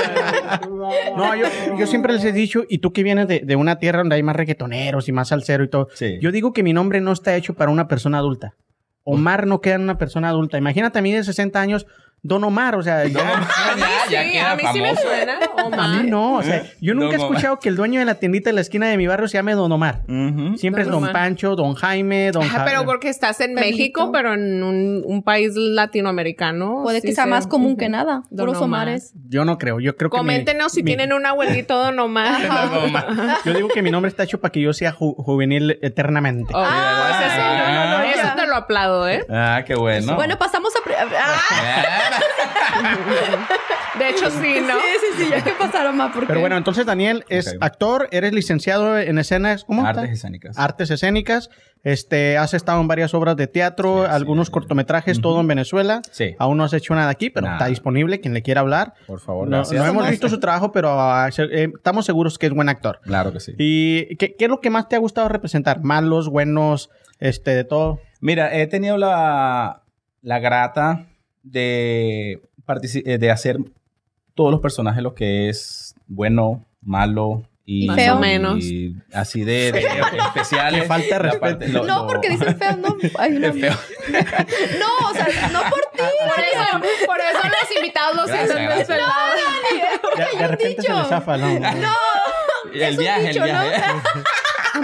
No, 1.17 1.35
yo, 1.37 1.47
yo 1.79 1.87
siempre 1.87 2.13
les 2.13 2.25
he 2.25 2.33
dicho, 2.33 2.65
y 2.69 2.79
tú 2.79 2.93
que 2.93 3.03
vienes 3.05 3.29
de, 3.29 3.41
de 3.41 3.57
una 3.57 3.79
tierra 3.79 4.01
donde 4.01 4.17
hay 4.17 4.23
más 4.23 4.35
reggaetoneros 4.37 5.09
y 5.09 5.13
más 5.13 5.29
salsero 5.29 5.63
y 5.65 5.69
todo, 5.71 5.89
Sí. 5.95 6.19
yo 6.21 6.33
digo 6.33 6.53
que 6.53 6.63
mi 6.65 6.73
nombre 6.73 7.01
no 7.01 7.13
está 7.13 7.37
hecho 7.37 7.55
para 7.55 7.71
una 7.71 7.87
persona 7.89 8.19
adulta. 8.19 8.44
Omar 9.05 9.47
no 9.47 9.61
queda 9.61 9.75
en 9.77 9.83
una 9.83 9.99
persona 9.99 10.29
adulta. 10.31 10.59
Imagínate 10.59 10.99
a 10.99 11.03
mí 11.03 11.13
de 11.13 11.23
60 11.23 11.61
años, 11.61 11.87
Don 12.27 12.43
Omar, 12.43 12.75
o 12.75 12.83
sea, 12.83 13.05
ya- 13.07 13.13
ya, 13.13 14.11
ya 14.11 14.23
sí, 14.25 14.33
queda 14.33 14.53
a 14.53 14.57
mí 14.57 14.63
sí 14.73 14.81
me 14.81 14.89
famoso. 14.95 15.03
suena. 15.07 15.35
a 15.59 15.65
Omar. 15.67 16.03
mí 16.03 16.11
no, 16.11 16.37
o 16.39 16.43
sea, 16.43 16.63
yo 16.81 16.95
nunca 16.95 17.17
he 17.17 17.19
Omar. 17.19 17.31
escuchado 17.33 17.59
que 17.61 17.69
el 17.69 17.77
dueño 17.77 18.01
de 18.01 18.07
la 18.07 18.15
tiendita 18.15 18.49
de 18.49 18.55
la 18.55 18.63
esquina 18.63 18.87
de 18.89 18.97
mi 18.97 19.07
barrio 19.07 19.29
se 19.29 19.37
llame 19.37 19.53
Don 19.53 19.71
Omar. 19.71 20.05
Siempre 20.07 20.57
Don 20.57 20.81
es 20.81 20.87
Don 20.87 20.95
Omar. 20.95 21.13
Pancho, 21.13 21.55
Don 21.55 21.75
Jaime, 21.75 22.31
Don 22.33 22.45
Ajá, 22.45 22.61
Ja- 22.61 22.65
pero 22.65 22.87
porque 22.87 23.11
estás 23.11 23.39
en 23.43 23.55
Perrito. 23.55 23.77
México, 23.77 24.11
pero 24.11 24.33
en 24.33 24.63
un, 24.63 25.03
un 25.05 25.23
país 25.23 25.53
latinoamericano. 25.55 26.81
Puede 26.83 27.01
sí 27.03 27.09
que 27.09 27.15
sea 27.15 27.25
se- 27.25 27.31
más 27.31 27.47
común 27.47 27.77
que 27.77 27.89
nada. 27.89 28.23
Don 28.31 28.47
Puros 28.47 28.63
Omar. 28.63 28.85
Omares. 28.87 29.13
Yo 29.29 29.45
no 29.45 29.59
creo, 29.59 29.81
yo 29.81 29.97
creo 29.97 30.11
que 30.11 30.15
mi- 30.17 30.21
Coméntenos 30.21 30.73
si 30.73 30.83
mi- 30.83 30.87
tienen 30.87 31.13
un 31.13 31.27
abuelito 31.27 31.77
Don 31.79 31.99
Omar. 31.99 32.41
Don 32.73 32.85
Omar. 32.85 33.07
Yo 33.45 33.53
digo 33.53 33.69
que 33.69 33.83
mi 33.83 33.91
nombre 33.91 34.09
está 34.09 34.23
hecho 34.25 34.41
para 34.41 34.51
que 34.53 34.61
yo 34.63 34.73
sea 34.73 34.95
ju- 34.95 35.15
juvenil 35.17 35.79
eternamente. 35.83 36.53
Oh, 36.55 36.63
pues 36.63 37.33
eso, 37.33 37.43
lo 38.55 38.61
aplaudo, 38.63 39.09
¿eh? 39.09 39.25
Ah, 39.29 39.63
qué 39.67 39.75
bueno. 39.75 40.15
Bueno, 40.17 40.39
pasamos 40.39 40.73
a... 40.77 40.79
Ah, 41.17 42.19
De 43.99 44.09
hecho, 44.11 44.29
sí, 44.31 44.57
¿no? 44.61 44.75
Sí, 44.75 44.87
sí, 45.17 45.25
sí, 45.25 45.31
ya 45.31 45.43
que 45.43 45.53
pasaron 45.53 45.97
más 45.97 46.11
porque... 46.13 46.27
Pero 46.27 46.41
bueno, 46.41 46.57
entonces 46.57 46.85
Daniel 46.85 47.25
es 47.29 47.57
actor, 47.61 48.09
eres 48.11 48.33
licenciado 48.33 48.99
en 48.99 49.19
escenas, 49.19 49.65
¿cómo? 49.65 49.87
Artes 49.87 50.05
está? 50.05 50.15
escénicas. 50.15 50.59
Artes 50.59 50.91
escénicas. 50.91 51.51
Este, 51.85 52.39
has 52.39 52.55
estado 52.55 52.81
en 52.81 52.89
varias 52.89 53.13
obras 53.15 53.37
de 53.37 53.47
teatro, 53.47 54.03
Sí, 54.03 54.09
sí. 54.09 54.15
algunos 54.15 54.51
cortometrajes, 54.51 55.21
todo 55.21 55.41
en 55.41 55.47
Venezuela. 55.47 56.01
Sí. 56.11 56.35
Aún 56.39 56.57
no 56.57 56.65
has 56.65 56.73
hecho 56.73 56.95
nada 56.95 57.11
aquí, 57.11 57.31
pero 57.31 57.45
Nada. 57.45 57.59
está 57.59 57.67
disponible 57.67 58.21
quien 58.21 58.35
le 58.35 58.43
quiera 58.43 58.63
hablar. 58.63 58.95
Por 59.07 59.21
favor, 59.21 59.49
No, 59.49 59.59
gracias. 59.59 59.83
no 59.83 59.89
hemos 59.91 60.09
visto 60.09 60.29
su 60.29 60.41
trabajo, 60.41 60.73
pero 60.73 60.91
ah, 60.99 61.29
eh, 61.37 61.69
estamos 61.77 62.07
seguros 62.07 62.39
que 62.39 62.47
es 62.47 62.53
buen 62.53 62.69
actor. 62.69 63.01
Claro 63.03 63.33
que 63.33 63.41
sí. 63.41 63.53
¿Y 63.59 64.17
qué, 64.17 64.35
qué 64.35 64.47
es 64.47 64.51
lo 64.51 64.61
que 64.61 64.71
más 64.71 64.89
te 64.89 64.97
ha 64.97 64.99
gustado 64.99 65.29
representar? 65.29 65.83
¿Malos, 65.83 66.29
buenos, 66.31 66.91
este, 67.21 67.55
de 67.55 67.65
todo? 67.65 68.01
Mira, 68.25 68.55
he 68.57 68.67
tenido 68.67 68.97
la, 68.97 69.83
la 70.23 70.39
grata 70.39 71.05
de, 71.43 72.41
partici- 72.67 73.03
eh, 73.05 73.19
de 73.19 73.31
hacer 73.31 73.59
todos 74.35 74.51
los 74.51 74.61
personajes 74.63 75.03
lo 75.03 75.15
que 75.15 75.51
es 75.51 75.95
bueno, 76.07 76.65
malo 76.81 77.43
y 77.67 77.87
Más 77.87 78.09
o 78.09 78.19
menos. 78.19 78.65
y 78.65 78.97
así 79.13 79.45
de, 79.45 79.73
de 79.73 79.81
especiales. 80.27 80.83
Que 80.83 80.87
falta 80.89 81.19
respeto. 81.19 81.41
parte- 81.41 81.69
lo- 81.69 81.85
No, 81.85 82.01
lo- 82.03 82.07
porque 82.07 82.31
dicen 82.31 82.57
feo, 82.59 82.77
no. 82.79 82.97
Es 83.03 83.13
feo. 83.13 83.75
No, 84.79 85.09
o 85.11 85.13
sea, 85.13 85.49
no 85.53 85.61
por 85.69 85.81
ti. 85.93 86.03
Por 86.27 86.41
eso, 86.41 87.07
por 87.07 87.19
eso 87.21 87.43
los 87.47 87.77
invitados 87.77 88.17
los 88.17 88.27
sienten 88.31 88.57
de 88.57 88.81
este 88.81 88.95
gracias. 88.95 88.99
lado. 89.01 90.33
De, 90.33 90.39
de 90.39 90.47
repente 90.49 90.83
se 90.83 90.93
dicho. 90.93 91.05
zafa, 91.11 91.37
¿no? 91.37 91.47
el 92.73 92.83
es 92.83 92.91
un 92.93 92.97
viaje, 92.99 93.29
dicho, 93.29 93.45
el 93.45 93.51
viaje. 93.51 93.83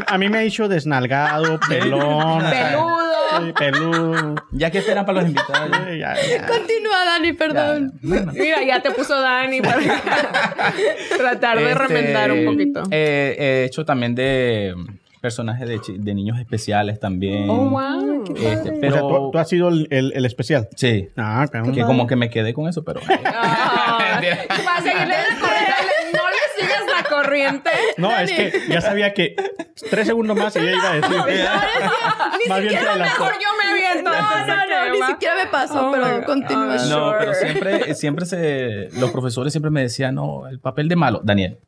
A 0.07 0.19
mí 0.19 0.29
me 0.29 0.39
ha 0.39 0.41
dicho 0.43 0.69
desnalgado, 0.69 1.59
pelón, 1.69 2.45
Peludo. 2.51 3.00
Peludo. 3.59 4.35
Ya 4.53 4.71
que 4.71 4.79
esperan 4.79 5.05
para 5.07 5.21
los 5.21 5.29
invitados. 5.31 5.71
ya. 5.71 6.15
Ya, 6.15 6.15
ya. 6.29 6.47
Continúa, 6.47 7.05
Dani, 7.05 7.33
perdón. 7.33 7.93
Mira, 8.03 8.63
ya 8.67 8.81
te 8.83 8.91
puso 8.91 9.21
Dani 9.21 9.61
para 9.61 9.79
tratar 11.17 11.59
de 11.59 11.71
Este, 11.73 11.87
remendar 11.87 12.33
un 12.33 12.45
poquito. 12.45 12.83
eh, 12.91 13.37
he 13.39 13.65
hecho 13.65 13.85
también 13.85 14.15
de 14.15 14.75
personajes 15.21 15.69
de, 15.69 15.79
chi- 15.81 15.99
de 15.99 16.15
niños 16.15 16.39
especiales 16.39 16.99
también. 16.99 17.49
Oh, 17.51 17.69
wow. 17.69 18.25
Este, 18.35 18.71
O 18.71 18.81
pero 18.81 18.93
sea, 18.93 19.01
tú, 19.03 19.31
tú 19.33 19.39
has 19.39 19.49
sido 19.51 19.69
el, 19.69 19.87
el- 19.91 20.13
el 20.15 20.25
especial. 20.25 20.69
sí, 20.77 21.11
Ah, 21.17 21.47
pero- 21.53 21.71
que 21.73 21.83
como 21.83 22.07
que 22.07 22.17
me 22.17 22.31
quedé 22.31 22.55
con 22.55 22.69
eso, 22.69 22.83
pero 22.85 23.01
Ah, 23.27 24.19
para 24.65 24.81
seguirle 24.81 25.15
la 25.15 25.47
corriente, 27.23 27.71
no 27.97 28.11
es 28.17 28.31
que 28.33 28.53
ya 28.69 28.81
sabía 28.81 29.13
que 29.15 29.35
tres 29.91 30.07
segundos 30.07 30.37
más 30.37 30.55
y 30.57 30.61
ya 30.61 30.71
iba 30.73 30.91
a 30.91 30.95
decir. 30.95 31.17
Más 32.49 32.61
bien 32.61 32.71
te 32.73 32.77
adelantó. 32.79 33.05
Mejor 33.25 33.33
yo 33.35 33.49
me 33.59 33.71
aviento. 33.73 34.11
No, 34.11 34.47
no, 34.47 34.57
no, 34.57 34.93
ni 35.07 35.13
siquiera 35.13 35.35
me 35.37 35.47
pasó, 35.51 35.89
Oh 35.89 35.93
pero 35.93 36.25
continúa. 36.25 36.77
No, 36.77 36.79
Sure. 36.79 37.17
pero 37.19 37.35
siempre, 37.35 37.95
siempre 37.95 38.27
se. 38.27 38.89
Los 38.99 39.11
profesores 39.11 39.53
siempre 39.53 39.71
me 39.71 39.83
decían, 39.83 40.15
no, 40.15 40.47
el 40.49 40.61
papel 40.61 40.89
de 40.89 40.97
malo, 40.97 41.21
Daniel. 41.25 41.59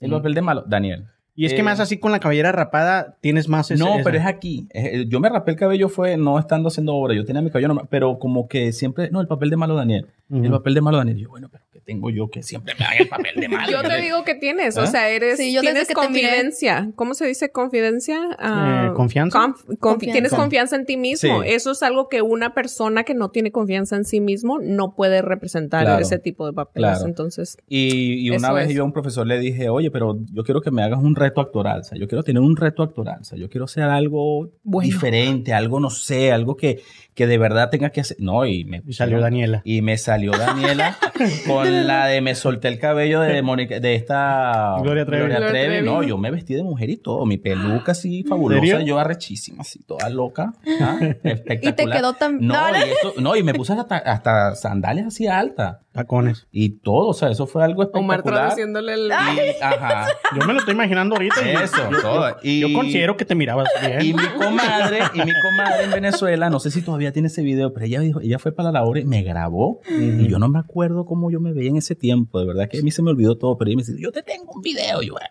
El 0.00 0.10
Mm. 0.10 0.14
papel 0.14 0.34
de 0.34 0.42
malo, 0.42 0.64
Daniel. 0.66 1.06
Y 1.34 1.46
es 1.46 1.54
que 1.54 1.60
Eh, 1.60 1.62
más 1.62 1.80
así 1.80 1.98
con 1.98 2.12
la 2.12 2.20
cabellera 2.20 2.52
rapada 2.52 3.16
tienes 3.22 3.48
más 3.48 3.70
ese. 3.70 3.82
no, 3.82 3.96
pero 4.04 4.18
es 4.18 4.26
aquí. 4.26 4.68
Eh, 4.74 5.06
Yo 5.08 5.18
me 5.18 5.30
rapé 5.30 5.52
el 5.52 5.56
cabello 5.56 5.88
fue 5.88 6.18
no 6.18 6.38
estando 6.38 6.68
haciendo 6.68 6.94
obra. 6.94 7.14
Yo 7.14 7.24
tenía 7.24 7.40
mi 7.40 7.50
cabello 7.50 7.68
normal, 7.68 7.86
pero 7.90 8.18
como 8.18 8.48
que 8.48 8.72
siempre, 8.72 9.08
no, 9.10 9.20
el 9.20 9.26
papel 9.28 9.48
de 9.48 9.56
malo, 9.56 9.74
Daniel. 9.74 10.08
El 10.30 10.50
papel 10.50 10.74
de 10.74 10.80
malo, 10.82 10.98
Daniel. 10.98 11.18
Y 11.18 11.22
yo, 11.22 11.28
bueno, 11.30 11.48
pero 11.50 11.64
¿qué 11.71 11.71
tengo 11.84 12.10
yo 12.10 12.28
que 12.28 12.42
siempre 12.42 12.74
me 12.78 12.84
hagan 12.84 12.98
el 13.00 13.08
papel 13.08 13.34
de 13.40 13.48
malo? 13.48 13.70
Yo 13.70 13.82
te 13.88 14.00
digo 14.00 14.24
que 14.24 14.34
tienes, 14.34 14.76
o 14.76 14.82
¿Ah? 14.82 14.86
sea, 14.86 15.08
eres, 15.08 15.38
Sí, 15.38 15.52
yo 15.52 15.60
desde 15.62 15.72
tienes 15.72 15.88
que 15.88 15.94
te 15.94 16.00
miré- 16.00 16.06
confidencia. 16.28 16.90
¿Cómo 16.96 17.14
se 17.14 17.26
dice 17.26 17.50
confidencia? 17.50 18.20
Ah, 18.38 18.88
Eh, 18.90 18.94
¿confianza? 18.94 19.38
conf- 19.38 19.64
confi- 19.66 19.78
Confianza. 19.78 20.12
Tienes 20.12 20.32
confianza 20.34 20.76
en 20.76 20.86
ti 20.86 20.96
mismo. 20.96 21.42
Sí. 21.42 21.48
Eso 21.50 21.70
es 21.72 21.82
algo 21.82 22.08
que 22.08 22.22
una 22.22 22.54
persona 22.54 23.04
que 23.04 23.14
no 23.14 23.30
tiene 23.30 23.50
confianza 23.52 23.96
en 23.96 24.04
sí 24.04 24.20
mismo 24.20 24.58
no 24.60 24.94
puede 24.94 25.22
representar 25.22 25.84
Claro. 25.84 26.02
ese 26.02 26.18
tipo 26.18 26.46
de 26.46 26.52
papeles. 26.52 26.90
Claro. 26.90 27.06
Entonces, 27.06 27.56
Y, 27.68 28.26
y 28.26 28.30
una 28.30 28.52
vez 28.52 28.68
es. 28.68 28.74
yo 28.74 28.82
a 28.82 28.84
un 28.84 28.92
profesor 28.92 29.26
le 29.26 29.38
dije, 29.38 29.68
oye, 29.68 29.90
pero 29.90 30.18
yo 30.32 30.44
quiero 30.44 30.60
que 30.60 30.70
me 30.70 30.82
hagas 30.82 31.00
un 31.00 31.14
reto 31.16 31.40
actoral. 31.40 31.80
O 31.80 31.84
sea, 31.84 31.98
yo 31.98 32.08
quiero 32.08 32.22
tener 32.22 32.42
un 32.42 32.56
reto 32.56 32.82
actoral. 32.82 33.18
O 33.20 33.24
sea, 33.24 33.38
yo 33.38 33.48
quiero 33.48 33.64
hacer 33.64 33.84
algo 33.84 34.50
Bueno. 34.62 34.86
diferente, 34.86 35.52
algo, 35.52 35.80
no 35.80 35.90
sé, 35.90 36.32
algo 36.32 36.56
que, 36.56 36.80
que 37.14 37.26
de 37.26 37.36
verdad 37.38 37.68
tenga 37.70 37.90
que 37.90 38.00
hacer. 38.00 38.16
No, 38.20 38.46
y 38.46 38.64
me 38.64 38.82
Y 38.86 38.92
salió 38.94 39.20
Daniela. 39.20 39.60
Y 39.64 39.82
me 39.82 39.98
salió 39.98 40.32
Daniela 40.32 40.96
con 41.46 41.86
la 41.86 42.06
de 42.06 42.20
me 42.20 42.34
solté 42.34 42.68
el 42.68 42.78
cabello 42.78 43.20
de 43.20 43.42
Mónica, 43.42 43.80
de 43.80 43.94
esta 43.94 44.76
Gloria 44.82 45.04
Trevi. 45.04 45.26
Gloria 45.26 45.48
Trevi. 45.48 45.84
No, 45.86 46.02
yo 46.02 46.16
me 46.18 46.30
vestí 46.30 46.54
de 46.54 46.62
mujer 46.62 46.90
y 46.90 46.96
todo. 46.96 47.26
Mi 47.26 47.36
peluca 47.38 47.92
así 47.92 48.24
fabulosa, 48.24 48.60
serio? 48.64 48.80
yo 48.80 48.98
arrechísima, 48.98 49.62
así, 49.62 49.82
toda 49.82 50.08
loca. 50.08 50.52
¿ah? 50.80 50.98
Espectacular. 51.22 51.62
Y 51.62 51.72
te 51.72 51.86
quedó 51.86 52.12
tan... 52.14 52.38
No, 52.40 52.54
y, 52.70 52.90
eso- 52.90 53.14
no, 53.20 53.36
y 53.36 53.42
me 53.42 53.54
puse 53.54 53.72
hasta, 53.74 53.96
hasta 53.98 54.54
sandalias 54.54 55.06
así 55.08 55.26
altas. 55.26 55.78
Tacones. 55.92 56.46
Y 56.50 56.78
todo, 56.78 57.08
o 57.08 57.14
sea, 57.14 57.28
eso 57.30 57.46
fue 57.46 57.62
algo 57.62 57.82
Omar 57.92 58.20
espectacular. 58.20 58.40
traduciéndole 58.46 58.94
el... 58.94 59.08
Y, 59.08 59.62
ajá, 59.62 60.06
Yo 60.38 60.46
me 60.46 60.54
lo 60.54 60.58
estoy 60.60 60.72
imaginando 60.74 61.14
ahorita. 61.16 61.34
y- 61.46 61.50
eso, 61.62 61.90
yo, 61.90 62.00
todo. 62.00 62.36
Y, 62.42 62.60
yo 62.60 62.72
considero 62.72 63.16
que 63.18 63.24
te 63.26 63.34
mirabas 63.34 63.68
bien. 63.80 64.00
y 64.00 64.14
mi 64.14 64.26
comadre, 64.38 65.00
y 65.12 65.18
mi 65.18 65.32
comadre 65.42 65.84
en 65.84 65.90
Venezuela, 65.90 66.48
no 66.48 66.58
sé 66.60 66.70
si 66.70 66.80
todavía 66.82 67.01
tiene 67.10 67.26
ese 67.26 67.42
video, 67.42 67.72
pero 67.72 67.86
ella 67.86 67.98
dijo, 68.00 68.20
ella 68.20 68.38
fue 68.38 68.52
para 68.52 68.70
la 68.70 68.84
hora 68.84 69.00
y 69.00 69.04
me 69.04 69.24
grabó. 69.24 69.80
Y 69.90 70.28
yo 70.28 70.38
no 70.38 70.48
me 70.48 70.60
acuerdo 70.60 71.04
cómo 71.06 71.30
yo 71.32 71.40
me 71.40 71.52
veía 71.52 71.70
en 71.70 71.76
ese 71.78 71.96
tiempo, 71.96 72.38
de 72.38 72.46
verdad 72.46 72.68
que 72.68 72.78
a 72.78 72.82
mí 72.82 72.92
se 72.92 73.02
me 73.02 73.10
olvidó 73.10 73.36
todo, 73.36 73.58
pero 73.58 73.70
ella 73.70 73.78
me 73.78 73.82
dice, 73.82 73.96
yo 74.00 74.12
te 74.12 74.22
tengo 74.22 74.52
un 74.52 74.62
video, 74.62 75.02
y 75.02 75.06
yo, 75.08 75.14
"Ah, 75.16 75.30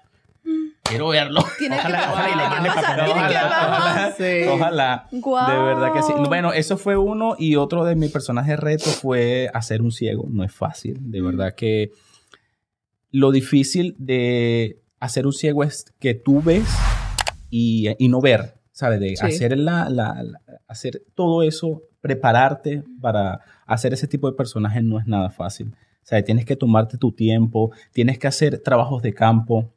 quiero 0.83 1.07
verlo. 1.09 1.41
Tiene 1.59 1.75
que 1.77 1.81
Ojalá- 1.81 2.27
y 2.27 2.33
que 2.33 3.09
Ojalá, 3.11 3.49
vamos. 3.49 3.77
ojalá, 3.79 4.13
Sí. 4.17 4.47
ojalá. 4.49 5.07
Guau. 5.11 5.51
De 5.51 5.57
verdad 5.63 5.93
que 5.93 6.01
sí. 6.03 6.11
Bueno, 6.27 6.51
eso 6.51 6.77
fue 6.77 6.97
uno 6.97 7.35
y 7.39 7.55
otro 7.55 7.85
de 7.85 7.95
mis 7.95 8.11
personajes 8.11 8.59
reto 8.59 8.89
fue 8.89 9.49
hacer 9.53 9.81
un 9.81 9.91
ciego. 9.93 10.27
No 10.29 10.43
es 10.43 10.51
fácil. 10.53 10.97
De 10.99 11.21
verdad 11.21 11.55
que 11.55 11.91
lo 13.11 13.31
difícil 13.31 13.95
de 13.99 14.81
hacer 14.99 15.25
un 15.25 15.33
ciego 15.33 15.63
es 15.63 15.85
que 15.99 16.13
tú 16.13 16.41
ves 16.41 16.65
y, 17.49 17.87
y 17.97 18.07
no 18.09 18.19
ver, 18.21 18.55
¿sabes? 18.81 18.99
De 18.99 19.15
Sí. 19.15 19.23
hacer, 19.25 19.57
la, 19.57 19.89
la- 19.89 20.23
la- 20.23 20.41
hacer 20.67 21.03
todo 21.15 21.43
eso, 21.43 21.83
prepararte 22.01 22.83
para 22.99 23.41
hacer 23.67 23.93
ese 23.93 24.07
tipo 24.07 24.29
de 24.29 24.35
personajes 24.35 24.83
no 24.83 24.97
es 24.99 25.05
nada 25.05 25.29
fácil. 25.29 25.67
O 25.67 26.05
sea, 26.07 26.23
tienes 26.23 26.45
que 26.45 26.55
tomarte 26.55 26.97
tu 26.97 27.11
tiempo, 27.11 27.71
tienes 27.93 28.17
que 28.17 28.25
hacer 28.27 28.57
trabajos 28.57 29.03
de 29.03 29.13
campo 29.13 29.71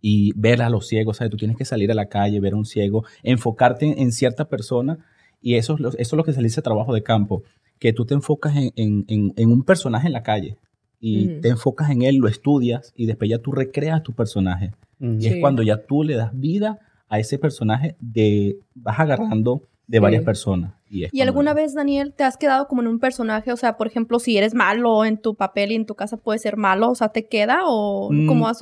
y 0.00 0.32
ver 0.36 0.62
a 0.62 0.70
los 0.70 0.86
ciegos, 0.86 1.16
¿sabes? 1.16 1.32
Tú 1.32 1.36
tienes 1.36 1.56
que 1.56 1.64
salir 1.64 1.90
a 1.90 1.94
la 1.94 2.06
calle, 2.06 2.38
ver 2.38 2.52
a 2.52 2.56
un 2.56 2.64
ciego, 2.64 3.04
enfocarte 3.24 3.86
en, 3.86 3.98
en 3.98 4.12
cierta 4.12 4.48
persona 4.48 4.98
y 5.42 5.54
eso 5.56 5.74
es, 5.74 5.80
lo, 5.80 5.88
eso 5.88 5.98
es 5.98 6.12
lo 6.12 6.22
que 6.24 6.32
se 6.32 6.40
dice 6.42 6.62
trabajo 6.62 6.94
de 6.94 7.02
campo, 7.02 7.42
que 7.80 7.92
tú 7.92 8.04
te 8.06 8.14
enfocas 8.14 8.54
en, 8.56 8.70
en- 8.76 9.04
en- 9.08 9.32
en 9.36 9.50
un 9.50 9.64
personaje 9.64 10.06
en 10.06 10.12
la 10.12 10.22
calle 10.22 10.56
y 11.00 11.40
te 11.40 11.48
enfocas 11.48 11.90
en 11.90 12.02
él, 12.02 12.16
lo 12.16 12.28
estudias 12.28 12.92
y 12.96 13.06
después 13.06 13.28
ya 13.30 13.38
tú 13.38 13.50
recreas 13.52 14.02
tu 14.04 14.12
personaje. 14.14 14.70
Mm. 15.00 15.18
Y 15.18 15.22
Sí. 15.22 15.28
es 15.28 15.36
cuando 15.40 15.62
ya 15.64 15.84
tú 15.86 16.02
le 16.04 16.14
das 16.14 16.30
vida 16.34 16.78
a 17.08 17.18
ese 17.18 17.38
personaje 17.38 17.96
de 18.00 18.58
vas 18.74 18.98
agarrando 19.00 19.62
de 19.86 20.00
varias 20.00 20.20
Sí. 20.22 20.26
personas. 20.26 20.72
Y, 20.90 21.04
¿Y 21.12 21.20
alguna 21.22 21.54
vez, 21.54 21.74
Daniel, 21.74 22.12
te 22.14 22.24
has 22.24 22.36
quedado 22.36 22.66
como 22.68 22.82
en 22.82 22.88
un 22.88 22.98
personaje? 22.98 23.52
O 23.52 23.56
sea, 23.56 23.76
por 23.76 23.86
ejemplo, 23.86 24.18
si 24.18 24.36
eres 24.36 24.54
malo 24.54 25.04
en 25.04 25.16
tu 25.18 25.34
papel 25.34 25.72
y 25.72 25.74
en 25.76 25.86
tu 25.86 25.94
casa 25.94 26.16
puedes 26.18 26.42
ser 26.42 26.56
malo, 26.56 26.90
o 26.90 26.94
sea, 26.94 27.08
¿te 27.10 27.26
queda 27.26 27.60
o 27.66 28.10
Mm. 28.12 28.26
cómo 28.26 28.48
has... 28.48 28.60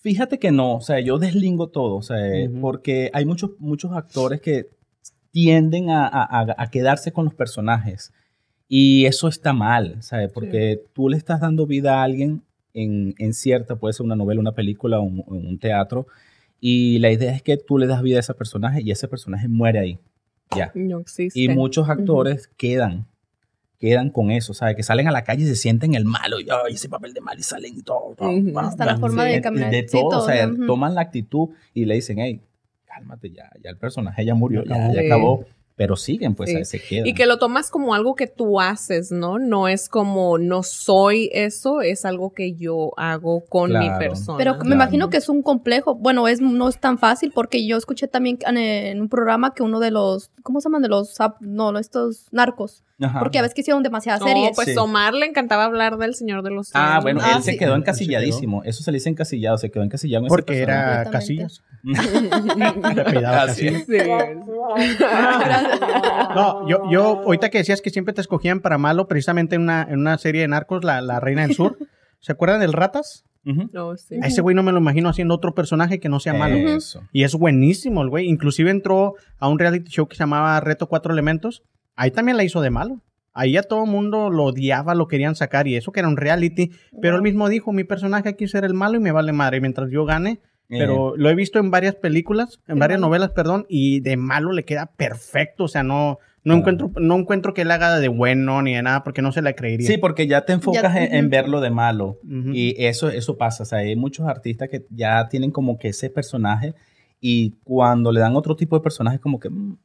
Fíjate 0.00 0.38
que 0.38 0.50
no, 0.50 0.76
o 0.76 0.80
sea, 0.82 1.00
yo 1.00 1.18
deslingo 1.18 1.68
todo, 1.68 1.96
o 1.96 2.02
sea, 2.02 2.16
Ujú. 2.50 2.60
porque 2.60 3.10
hay 3.14 3.24
muchos, 3.24 3.52
muchos 3.58 3.92
actores 3.92 4.40
que 4.40 4.66
tienden 5.30 5.90
a, 5.90 6.06
a- 6.06 6.54
a- 6.56 6.70
quedarse 6.70 7.12
con 7.12 7.24
los 7.24 7.34
personajes 7.34 8.12
y 8.68 9.06
eso 9.06 9.28
está 9.28 9.52
mal, 9.52 10.02
¿sabes? 10.02 10.30
Porque 10.32 10.80
tú 10.92 11.08
le 11.08 11.16
estás 11.16 11.40
dando 11.40 11.66
vida 11.66 12.00
a 12.00 12.02
alguien 12.04 12.42
en, 12.72 13.14
en 13.18 13.32
cierta, 13.34 13.76
puede 13.76 13.94
ser 13.94 14.04
una 14.04 14.16
novela, 14.16 14.40
una 14.40 14.52
película, 14.52 15.00
un, 15.00 15.22
un 15.26 15.58
teatro, 15.58 16.06
y 16.66 16.98
la 16.98 17.10
idea 17.10 17.30
es 17.34 17.42
que 17.42 17.58
tú 17.58 17.76
le 17.76 17.86
das 17.86 18.00
vida 18.00 18.16
a 18.16 18.20
ese 18.20 18.32
personaje 18.32 18.80
y 18.82 18.90
ese 18.90 19.06
personaje 19.06 19.48
muere 19.48 19.78
ahí, 19.80 19.98
ya. 20.56 20.72
No 20.74 21.00
existe. 21.00 21.38
Y 21.38 21.48
muchos 21.50 21.90
actores 21.90 22.48
quedan, 22.56 23.06
quedan 23.78 24.08
con 24.08 24.30
eso, 24.30 24.54
¿sabes? 24.54 24.74
Que 24.74 24.82
salen 24.82 25.06
a 25.06 25.10
la 25.10 25.24
calle 25.24 25.42
y 25.42 25.46
se 25.46 25.56
sienten 25.56 25.94
el 25.94 26.06
malo, 26.06 26.40
y 26.40 26.46
"Ay, 26.48 26.72
ese 26.72 26.88
papel 26.88 27.12
de 27.12 27.20
mal, 27.20 27.38
y 27.38 27.42
salen 27.42 27.76
y 27.76 27.82
todo. 27.82 28.14
todo, 28.16 28.30
Ujú. 28.30 28.54
va, 28.54 28.62
Hasta 28.68 28.86
la 28.86 28.94
va". 28.94 28.98
forma 28.98 29.26
de 29.26 29.42
caminar. 29.42 29.70
De 29.70 29.86
Sí, 29.86 29.98
todo, 30.00 30.22
o 30.22 30.26
sea, 30.26 30.46
todo, 30.46 30.54
ujú. 30.54 30.66
toman 30.66 30.94
la 30.94 31.02
actitud 31.02 31.50
y 31.74 31.84
le 31.84 31.96
dicen, 31.96 32.18
hey, 32.18 32.40
cálmate 32.86 33.30
ya, 33.30 33.50
ya 33.62 33.68
el 33.68 33.76
personaje 33.76 34.24
ya 34.24 34.34
murió, 34.34 34.64
ya, 34.64 34.90
ya 34.90 35.00
Sí. 35.00 35.06
acabó. 35.06 35.44
Pero 35.76 35.96
siguen, 35.96 36.36
pues, 36.36 36.50
Sí. 36.50 36.56
ahí 36.56 36.64
se 36.64 36.80
quedan. 36.80 37.06
Y 37.08 37.14
que 37.14 37.26
lo 37.26 37.38
tomas 37.38 37.68
como 37.70 37.94
algo 37.94 38.14
que 38.14 38.28
tú 38.28 38.60
haces, 38.60 39.10
¿no? 39.10 39.40
No 39.40 39.66
es 39.66 39.88
como 39.88 40.38
no 40.38 40.62
soy 40.62 41.30
eso, 41.32 41.80
es 41.80 42.04
algo 42.04 42.32
que 42.32 42.54
yo 42.54 42.92
hago 42.96 43.44
con 43.48 43.72
mi 43.76 43.90
persona. 43.98 44.38
Pero 44.38 44.52
me 44.54 44.58
Claro. 44.60 44.74
imagino 44.74 45.10
que 45.10 45.16
es 45.16 45.28
un 45.28 45.42
complejo. 45.42 45.96
Bueno, 45.96 46.28
es 46.28 46.40
no 46.40 46.68
es 46.68 46.78
tan 46.78 46.98
fácil 46.98 47.32
porque 47.34 47.66
yo 47.66 47.76
escuché 47.76 48.06
también 48.06 48.38
en, 48.46 48.56
en 48.56 49.00
un 49.00 49.08
programa 49.08 49.52
que 49.52 49.64
uno 49.64 49.80
de 49.80 49.90
los, 49.90 50.30
¿cómo 50.44 50.60
se 50.60 50.66
llaman? 50.68 50.82
De 50.82 50.88
los, 50.88 51.16
no, 51.40 51.72
no, 51.72 51.78
estos 51.80 52.26
narcos. 52.30 52.84
Ajá. 53.00 53.18
Porque 53.18 53.38
a 53.38 53.42
veces 53.42 53.54
que 53.54 53.62
hicieron 53.62 53.82
demasiadas 53.82 54.20
no, 54.20 54.28
series. 54.28 54.52
pues 54.54 54.68
Sí. 54.68 54.76
Omar 54.78 55.14
le 55.14 55.26
encantaba 55.26 55.64
hablar 55.64 55.96
del 55.98 56.14
Señor 56.14 56.42
de 56.44 56.50
los 56.50 56.70
Ah, 56.74 57.00
bueno, 57.02 57.20
Ah, 57.22 57.34
él 57.36 57.42
se 57.42 57.52
sí. 57.52 57.58
quedó 57.58 57.74
Él 57.74 57.80
encasilladísimo. 57.80 58.62
Eso 58.64 58.82
se 58.84 58.92
le 58.92 58.96
dice 58.98 59.08
encasillado, 59.10 59.58
se 59.58 59.70
quedó 59.70 59.82
encasillado 59.82 60.24
en 60.24 60.28
Porque 60.28 60.60
era. 60.62 61.04
Casillas. 61.10 61.62
Casillas. 63.12 63.84
Sí. 63.86 63.98
No, 66.34 66.68
yo, 66.68 66.82
yo, 66.90 67.02
ahorita 67.24 67.50
que 67.50 67.58
decías 67.58 67.80
que 67.80 67.90
siempre 67.90 68.14
te 68.14 68.20
escogían 68.20 68.60
para 68.60 68.78
malo, 68.78 69.06
precisamente 69.08 69.56
en 69.56 69.62
una, 69.62 69.82
en 69.88 69.98
una 70.00 70.18
serie 70.18 70.42
de 70.42 70.48
narcos, 70.48 70.84
la, 70.84 71.00
la 71.00 71.20
Reina 71.20 71.42
del 71.46 71.54
Sur. 71.54 71.76
¿Se 72.20 72.32
acuerdan 72.32 72.60
del 72.60 72.72
Ratas? 72.72 73.24
Ujú. 73.46 73.68
No, 73.72 73.96
sí. 73.96 74.16
A 74.22 74.26
ese 74.26 74.40
güey 74.40 74.56
no 74.56 74.62
me 74.62 74.72
lo 74.72 74.78
imagino 74.78 75.10
haciendo 75.10 75.34
otro 75.34 75.54
personaje 75.54 76.00
que 76.00 76.08
no 76.08 76.18
sea 76.20 76.32
malo. 76.32 76.56
Eso. 76.56 77.02
Y 77.12 77.24
es 77.24 77.34
buenísimo 77.34 78.02
el 78.02 78.08
güey. 78.08 78.26
Inclusive 78.28 78.70
entró 78.70 79.14
a 79.38 79.48
un 79.48 79.58
reality 79.58 79.90
show 79.90 80.06
que 80.08 80.16
se 80.16 80.20
llamaba 80.20 80.58
Reto 80.60 80.88
Cuatro 80.88 81.12
Elementos. 81.12 81.62
Ahí 81.96 82.10
también 82.10 82.36
la 82.36 82.44
hizo 82.44 82.60
de 82.60 82.70
malo. 82.70 83.00
Ahí 83.32 83.56
a 83.56 83.62
todo 83.64 83.84
el 83.84 83.90
mundo 83.90 84.30
lo 84.30 84.44
odiaba, 84.44 84.94
lo 84.94 85.08
querían 85.08 85.34
sacar 85.34 85.66
y 85.66 85.74
eso 85.76 85.90
que 85.90 86.00
era 86.00 86.08
un 86.08 86.16
reality. 86.16 86.70
Pero 87.02 87.16
él 87.16 87.22
mismo 87.22 87.48
dijo, 87.48 87.72
mi 87.72 87.82
personaje 87.84 88.28
aquí 88.28 88.46
será 88.46 88.66
el 88.66 88.74
malo 88.74 88.96
y 88.96 89.00
me 89.00 89.10
vale 89.12 89.32
madre 89.32 89.60
mientras 89.60 89.90
yo 89.90 90.04
gane. 90.04 90.40
Eh, 90.70 90.78
Pero 90.78 91.14
lo 91.16 91.28
he 91.28 91.34
visto 91.34 91.58
en 91.58 91.70
varias 91.70 91.94
películas, 91.96 92.60
en 92.68 92.78
varias 92.78 92.98
malo. 93.00 93.08
novelas, 93.08 93.30
perdón, 93.32 93.66
y 93.68 94.00
de 94.00 94.16
malo 94.16 94.52
le 94.52 94.64
queda 94.64 94.86
perfecto. 94.96 95.64
O 95.64 95.68
sea, 95.68 95.82
no, 95.82 96.18
no, 96.44 96.54
Claro. 96.54 96.58
encuentro, 96.58 96.92
no 97.02 97.16
encuentro 97.16 97.54
que 97.54 97.62
él 97.62 97.70
haga 97.72 97.98
de 97.98 98.08
bueno 98.08 98.62
ni 98.62 98.74
de 98.74 98.82
nada 98.82 99.02
porque 99.02 99.20
no 99.20 99.32
se 99.32 99.42
la 99.42 99.52
creería. 99.54 99.86
Sí, 99.86 99.98
porque 99.98 100.26
ya 100.28 100.44
te 100.46 100.52
enfocas 100.52 100.94
en, 100.96 101.12
en 101.14 101.24
ujú. 101.26 101.30
verlo 101.32 101.60
de 101.60 101.70
malo. 101.70 102.18
Y 102.52 102.76
eso, 102.84 103.08
eso 103.10 103.36
pasa. 103.36 103.64
O 103.64 103.66
sea, 103.66 103.80
hay 103.80 103.96
muchos 103.96 104.26
artistas 104.28 104.68
que 104.70 104.86
ya 104.90 105.28
tienen 105.28 105.50
como 105.50 105.76
que 105.78 105.88
ese 105.88 106.08
personaje 106.08 106.74
y 107.20 107.56
cuando 107.64 108.12
le 108.12 108.20
dan 108.20 108.36
otro 108.36 108.54
tipo 108.56 108.76
de 108.76 108.82
personaje 108.82 109.18
como 109.18 109.40
que... 109.40 109.50
mm, 109.50 109.76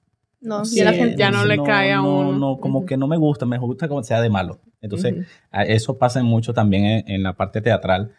No, 0.41 0.63
Sí, 0.65 0.77
ya 0.77 0.85
la 0.85 0.93
gente 0.93 1.17
ya 1.17 1.31
no 1.31 1.43
le 1.45 1.61
cae 1.63 1.91
a 1.91 1.97
no, 1.97 2.19
uno. 2.19 2.31
No, 2.37 2.59
como 2.59 2.79
Ujú. 2.79 2.87
que 2.87 2.97
no 2.97 3.07
me 3.07 3.17
gusta, 3.17 3.45
me 3.45 3.57
gusta 3.57 3.87
como 3.87 4.03
sea 4.03 4.21
de 4.21 4.29
malo. 4.29 4.59
Entonces, 4.81 5.27
eso 5.67 5.97
pasa 5.97 6.23
mucho 6.23 6.53
también 6.53 6.85
en, 6.85 7.03
en 7.09 7.23
la 7.23 7.33
parte 7.33 7.61
teatral. 7.61 8.13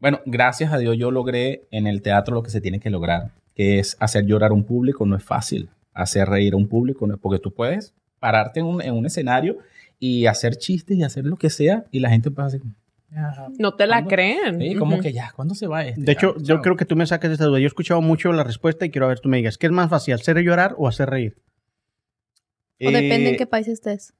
Bueno, 0.00 0.20
gracias 0.24 0.72
a 0.72 0.78
Dios 0.78 0.96
yo 0.96 1.10
logré 1.10 1.66
en 1.70 1.86
el 1.86 2.00
teatro 2.02 2.34
lo 2.34 2.42
que 2.42 2.50
se 2.50 2.60
tiene 2.60 2.80
que 2.80 2.90
lograr, 2.90 3.30
que 3.54 3.78
es 3.78 3.96
hacer 4.00 4.24
llorar 4.26 4.50
a 4.50 4.54
un 4.54 4.64
público, 4.64 5.04
no 5.06 5.16
es 5.16 5.24
fácil. 5.24 5.68
Hacer 5.92 6.28
reír 6.28 6.54
a 6.54 6.56
un 6.56 6.68
público, 6.68 7.06
no 7.06 7.14
es 7.14 7.20
porque 7.20 7.38
tú 7.38 7.52
puedes 7.52 7.94
pararte 8.18 8.60
en 8.60 8.66
un, 8.66 8.82
en 8.82 8.94
un 8.94 9.04
escenario 9.06 9.58
y 9.98 10.26
hacer 10.26 10.56
chistes 10.56 10.96
y 10.96 11.02
hacer 11.02 11.24
lo 11.24 11.36
que 11.36 11.48
sea 11.50 11.84
y 11.90 12.00
la 12.00 12.10
gente 12.10 12.30
pasa 12.30 12.48
así 12.48 12.58
como, 12.58 12.72
"Ya, 13.10 13.48
No 13.58 13.74
te 13.74 13.86
la 13.86 13.96
¿cuándo?". 13.96 14.08
creen. 14.10 14.58
Sí, 14.60 14.74
como 14.74 15.00
que 15.00 15.12
ya, 15.12 15.32
¿cuándo 15.34 15.54
se 15.54 15.66
va 15.66 15.84
este? 15.86 16.00
De 16.02 16.12
hecho, 16.12 16.34
Ya, 16.38 16.54
yo 16.54 16.60
creo 16.62 16.76
que 16.76 16.84
tú 16.84 16.96
me 16.96 17.06
saques 17.06 17.30
esta 17.30 17.44
duda. 17.46 17.58
Yo 17.58 17.64
he 17.64 17.66
escuchado 17.68 18.00
mucho 18.02 18.30
la 18.32 18.44
respuesta 18.44 18.84
y 18.84 18.90
quiero 18.90 19.08
ver 19.08 19.20
tú 19.20 19.28
me 19.30 19.38
digas, 19.38 19.56
¿qué 19.58 19.66
es 19.66 19.72
más 19.72 19.88
fácil, 19.90 20.14
hacer 20.14 20.38
llorar 20.42 20.74
o 20.78 20.88
hacer 20.88 21.08
reír? 21.10 21.36
O 22.84 22.90
depende 22.90 23.28
en 23.30 23.34
Eh, 23.34 23.38
qué 23.38 23.46
país 23.46 23.68
estés. 23.68 24.12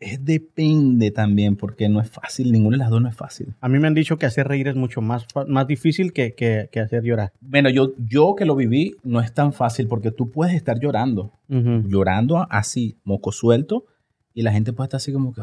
Es 0.00 0.24
depende 0.24 1.10
también, 1.10 1.56
porque 1.56 1.88
no 1.90 2.00
es 2.00 2.10
fácil, 2.10 2.50
ninguna 2.52 2.76
de 2.76 2.78
las 2.78 2.90
dos 2.90 3.02
no 3.02 3.08
es 3.08 3.14
fácil. 3.16 3.54
A 3.60 3.68
mí 3.68 3.78
me 3.78 3.86
han 3.86 3.92
dicho 3.94 4.16
que 4.16 4.24
hacer 4.24 4.48
reír 4.48 4.66
es 4.68 4.74
mucho 4.74 5.02
más, 5.02 5.26
más 5.46 5.66
difícil 5.66 6.14
que, 6.14 6.34
que- 6.34 6.70
que 6.72 6.80
hacer 6.80 7.02
llorar. 7.02 7.32
Bueno, 7.40 7.68
yo, 7.68 7.92
yo 8.08 8.34
que 8.34 8.46
lo 8.46 8.56
viví, 8.56 8.96
no 9.04 9.20
es 9.20 9.34
tan 9.34 9.52
fácil 9.52 9.88
porque 9.88 10.10
tú 10.10 10.30
puedes 10.30 10.54
estar 10.54 10.80
llorando, 10.80 11.32
Ujú. 11.50 11.82
llorando 11.86 12.46
así, 12.50 12.96
moco 13.04 13.30
suelto, 13.30 13.84
y 14.32 14.40
la 14.42 14.52
gente 14.52 14.72
puede 14.72 14.86
estar 14.86 14.96
así 14.98 15.12
como 15.12 15.34
que... 15.34 15.42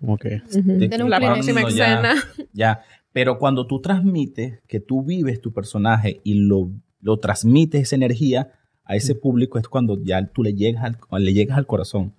Como 0.00 0.16
que- 0.16 0.40
¿de 0.52 0.88
Tener 0.88 1.02
un 1.02 1.08
qué 1.08 1.10
La 1.10 1.18
próxima 1.18 1.62
cuándo 1.62 1.76
ya? 1.76 2.00
escena. 2.02 2.14
Ya, 2.52 2.82
pero 3.12 3.38
cuando 3.38 3.66
tú 3.66 3.80
transmites, 3.80 4.60
que 4.68 4.78
tú 4.78 5.02
vives 5.02 5.40
tu 5.40 5.52
personaje 5.52 6.20
y 6.22 6.34
lo, 6.34 6.70
lo 7.00 7.18
transmites 7.18 7.82
esa 7.82 7.96
energía 7.96 8.52
a 8.88 8.96
ese 8.96 9.14
público, 9.14 9.58
es 9.58 9.68
cuando 9.68 10.02
ya 10.02 10.26
tú 10.26 10.42
le 10.42 10.54
llegas 10.54 10.82
al, 10.82 11.24
le 11.24 11.32
llegas 11.32 11.56
al 11.56 11.66
corazón. 11.66 12.12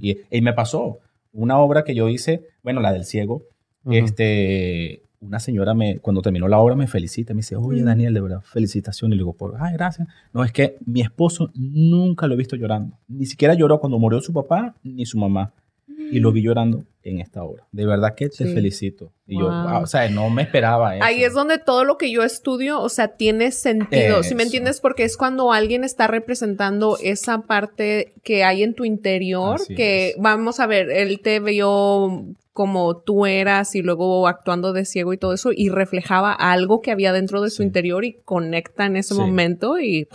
Y, 0.00 0.18
y 0.30 0.40
me 0.42 0.52
pasó 0.52 0.98
una 1.32 1.58
obra 1.58 1.84
que 1.84 1.94
yo 1.94 2.08
hice, 2.08 2.46
bueno, 2.62 2.80
la 2.80 2.92
del 2.92 3.04
ciego, 3.04 3.44
Ujú. 3.84 3.94
este, 3.94 5.02
una 5.20 5.40
señora 5.40 5.74
me, 5.74 5.98
cuando 5.98 6.20
terminó 6.22 6.48
la 6.48 6.58
obra 6.58 6.74
me 6.74 6.86
felicita, 6.86 7.34
me 7.34 7.38
dice, 7.38 7.56
oye. 7.56 7.82
Daniel, 7.82 8.14
de 8.14 8.20
verdad, 8.20 8.40
felicitaciones. 8.42 9.14
Y 9.14 9.18
le 9.18 9.22
digo, 9.22 9.32
por, 9.34 9.54
ay, 9.58 9.74
gracias. 9.74 10.08
No, 10.32 10.44
es 10.44 10.52
que 10.52 10.76
mi 10.84 11.00
esposo 11.00 11.50
nunca 11.54 12.26
lo 12.26 12.34
he 12.34 12.36
visto 12.36 12.56
llorando. 12.56 12.98
Ni 13.08 13.26
siquiera 13.26 13.54
lloró 13.54 13.78
cuando 13.78 13.98
murió 13.98 14.20
su 14.20 14.32
papá 14.32 14.74
ni 14.82 15.06
su 15.06 15.18
mamá. 15.18 15.52
Y 16.10 16.20
lo 16.20 16.32
vi 16.32 16.42
llorando 16.42 16.84
en 17.02 17.20
esta 17.20 17.42
obra. 17.42 17.66
De 17.72 17.86
verdad 17.86 18.14
que 18.14 18.28
te 18.28 18.46
Sí. 18.46 18.54
felicito. 18.54 19.12
Y 19.26 19.38
yo, 19.38 19.46
Wow. 19.50 19.68
wow, 19.70 19.82
o 19.82 19.86
sea, 19.86 20.08
no 20.10 20.28
me 20.30 20.42
esperaba 20.42 20.96
eso. 20.96 21.04
Ahí 21.04 21.22
es 21.24 21.32
donde 21.34 21.58
todo 21.58 21.84
lo 21.84 21.96
que 21.98 22.10
yo 22.10 22.22
estudio, 22.22 22.80
o 22.80 22.88
sea, 22.88 23.08
tiene 23.16 23.50
sentido. 23.50 24.22
Si 24.22 24.34
me 24.34 24.42
Eso. 24.42 24.48
entiendes? 24.48 24.80
Porque 24.80 25.04
es 25.04 25.16
cuando 25.16 25.52
alguien 25.52 25.84
está 25.84 26.06
representando 26.06 26.98
esa 27.02 27.42
parte 27.42 28.12
que 28.22 28.44
hay 28.44 28.62
en 28.62 28.74
tu 28.74 28.84
interior, 28.84 29.56
Así 29.56 29.74
que 29.74 30.08
es. 30.10 30.16
vamos 30.18 30.60
a 30.60 30.66
ver, 30.66 30.90
él 30.90 31.20
te 31.22 31.40
vio 31.40 32.24
como 32.52 32.96
tú 32.96 33.24
eras 33.24 33.74
y 33.76 33.82
luego 33.82 34.26
actuando 34.26 34.72
de 34.72 34.84
ciego 34.84 35.12
y 35.12 35.16
todo 35.18 35.32
eso 35.32 35.50
y 35.54 35.68
reflejaba 35.68 36.32
algo 36.32 36.80
que 36.80 36.90
había 36.90 37.12
dentro 37.12 37.40
de 37.40 37.50
su 37.50 37.58
Sí. 37.58 37.62
interior 37.62 38.04
y 38.04 38.14
conecta 38.24 38.84
en 38.86 38.96
ese 38.96 39.14
Sí. 39.14 39.20
momento 39.20 39.78
y 39.78 40.08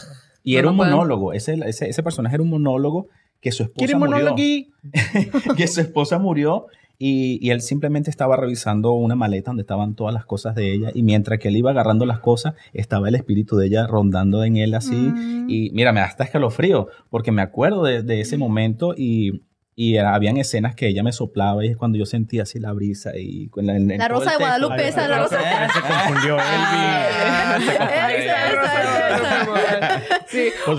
Y 0.46 0.56
No 0.56 0.60
era 0.60 0.70
un 0.72 0.76
monólogo. 0.76 1.32
Ese, 1.32 1.54
ese, 1.66 1.88
ese 1.88 2.04
personaje 2.04 2.36
era 2.36 2.44
un 2.44 2.50
monólogo 2.50 3.08
que 3.44 3.52
su 3.52 3.64
esposa 3.64 3.78
¿Quiere 3.86 3.96
murió. 4.00 4.32
aquí? 4.32 4.72
que 5.58 5.68
su 5.68 5.82
esposa 5.82 6.18
murió 6.18 6.66
y, 6.98 7.38
y 7.46 7.50
él 7.52 7.62
simplemente 7.62 8.10
estaba 8.10 8.38
revisando 8.38 8.94
una 8.94 9.16
maleta 9.16 9.50
donde 9.52 9.62
estaban 9.64 9.94
todas 9.96 10.14
las 10.14 10.26
cosas 10.26 10.56
de 10.56 10.74
ella 10.74 10.92
y 10.94 11.04
mientras 11.04 11.38
que 11.40 11.50
él 11.50 11.58
iba 11.58 11.72
agarrando 11.72 12.06
las 12.06 12.20
cosas 12.20 12.54
estaba 12.74 13.10
el 13.10 13.16
espíritu 13.16 13.58
de 13.58 13.68
ella 13.68 13.86
rondando 13.88 14.44
en 14.44 14.58
él 14.58 14.74
así 14.74 14.96
Mm. 14.96 15.50
y 15.50 15.70
mira, 15.72 15.92
me 15.92 16.00
da 16.00 16.06
hasta 16.06 16.24
escalofrío 16.24 16.88
porque 17.10 17.32
me 17.32 17.42
acuerdo 17.42 17.84
de, 17.84 18.02
de 18.04 18.22
ese 18.22 18.38
momento 18.38 18.94
y, 18.98 19.42
y 19.76 19.96
era- 19.96 20.14
habían 20.14 20.38
escenas 20.38 20.76
que 20.76 20.88
ella 20.88 21.02
me 21.04 21.12
soplaba 21.12 21.66
y 21.66 21.70
es 21.70 21.78
cuando 21.78 21.98
yo 21.98 22.06
sentía 22.06 22.44
así 22.44 22.60
la 22.60 22.72
brisa 22.74 23.12
y 23.18 23.48
con 23.50 23.66
la, 23.66 23.76
en- 23.76 23.90
en 23.92 23.98
La 23.98 24.08
Rosa 24.08 24.32
de. 24.32 24.38
Guadalupe, 24.38 24.88
esa, 24.88 25.08
la 25.08 25.20
Rosa- 25.20 25.40
Se 25.40 25.82
confundió 25.82 26.38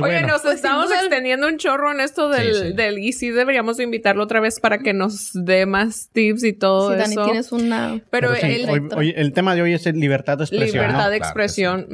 Oye, 0.01 0.23
nos 0.23 0.43
Pues 0.43 0.57
estamos 0.57 0.91
extendiendo 0.91 1.47
un 1.47 1.59
chorro 1.59 1.93
en 1.93 2.01
esto 2.01 2.29
del, 2.29 2.55
Sí, 2.55 2.61
sí. 2.69 2.73
del 2.73 2.99
y 2.99 3.13
sí 3.13 3.31
deberíamos 3.31 3.77
de 3.77 3.85
invitarlo 3.85 4.23
otra 4.25 4.41
vez 4.41 4.59
para 4.61 4.79
que 4.79 4.93
nos 4.93 5.31
dé 5.33 5.67
más 5.67 6.09
tips 6.13 6.45
y 6.45 6.53
todo 6.53 6.93
Sí, 6.93 6.99
Dani, 6.99 7.13
eso. 7.13 7.25
tienes 7.25 7.53
una... 7.53 8.01
Pero, 8.11 8.31
Pero 8.33 8.35
sí, 8.35 8.63
el 8.63 8.69
hoy- 8.71 8.89
hoy- 8.97 9.15
el 9.17 9.33
tema 9.33 9.55
de 9.55 9.63
hoy 9.63 9.73
es 9.75 9.87
el 9.87 9.99
libertad 9.99 10.39
de 10.39 10.45
expresión. 10.45 10.83
libertad 10.87 11.05
¿no? 11.05 11.11
de 11.11 11.19
Claro 11.19 11.31
expresión. 11.31 11.87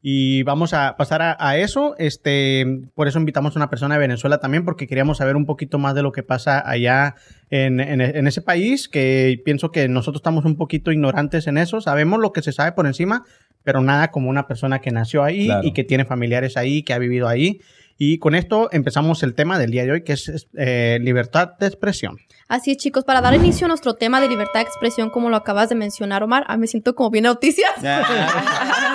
Y 0.00 0.44
vamos 0.44 0.74
a 0.74 0.96
pasar 0.96 1.22
a, 1.22 1.36
a 1.40 1.56
eso. 1.58 1.96
Este, 1.98 2.64
por 2.94 3.08
eso 3.08 3.18
invitamos 3.18 3.56
a 3.56 3.58
una 3.58 3.68
persona 3.70 3.96
de 3.96 4.00
Venezuela 4.00 4.38
también, 4.38 4.64
porque 4.64 4.86
queríamos 4.86 5.18
saber 5.18 5.34
un 5.34 5.44
poquito 5.44 5.78
más 5.78 5.94
de 5.96 6.02
lo 6.02 6.12
que 6.12 6.22
pasa 6.22 6.62
allá 6.68 7.16
en, 7.50 7.80
en- 7.80 8.00
en 8.00 8.26
ese 8.28 8.40
país, 8.40 8.88
que 8.88 9.40
pienso 9.44 9.72
que 9.72 9.88
nosotros 9.88 10.20
estamos 10.20 10.44
un 10.44 10.56
poquito 10.56 10.92
ignorantes 10.92 11.46
en 11.48 11.58
eso. 11.58 11.80
Sabemos 11.80 12.20
lo 12.20 12.32
que 12.32 12.42
se 12.42 12.52
sabe 12.52 12.72
por 12.72 12.86
encima, 12.86 13.24
pero 13.64 13.80
nada 13.80 14.12
como 14.12 14.30
una 14.30 14.46
persona 14.46 14.78
que 14.80 14.92
nació 14.92 15.24
ahí 15.24 15.46
Claro. 15.46 15.66
y 15.66 15.72
que 15.72 15.82
tiene 15.84 16.04
familiares 16.04 16.56
ahí, 16.56 16.82
que 16.84 16.92
ha 16.94 16.98
vivido 16.98 17.26
ahí. 17.26 17.60
Y 18.00 18.18
con 18.20 18.36
esto 18.36 18.68
empezamos 18.70 19.24
el 19.24 19.34
tema 19.34 19.58
del 19.58 19.72
día 19.72 19.84
de 19.84 19.90
hoy, 19.90 20.04
que 20.04 20.12
es 20.12 20.46
eh, 20.56 20.98
libertad 21.00 21.58
de 21.58 21.66
expresión. 21.66 22.18
Así 22.46 22.70
es, 22.70 22.76
chicos, 22.76 23.02
para 23.02 23.20
dar 23.20 23.34
inicio 23.34 23.64
a 23.64 23.68
nuestro 23.68 23.94
tema 23.94 24.20
de 24.20 24.28
libertad 24.28 24.60
de 24.60 24.66
expresión, 24.66 25.10
como 25.10 25.30
lo 25.30 25.36
acabas 25.36 25.68
de 25.68 25.74
mencionar, 25.74 26.22
Omar, 26.22 26.44
ah, 26.46 26.56
me 26.56 26.68
siento 26.68 26.94
como 26.94 27.10
bien 27.10 27.24
noticias. 27.24 27.70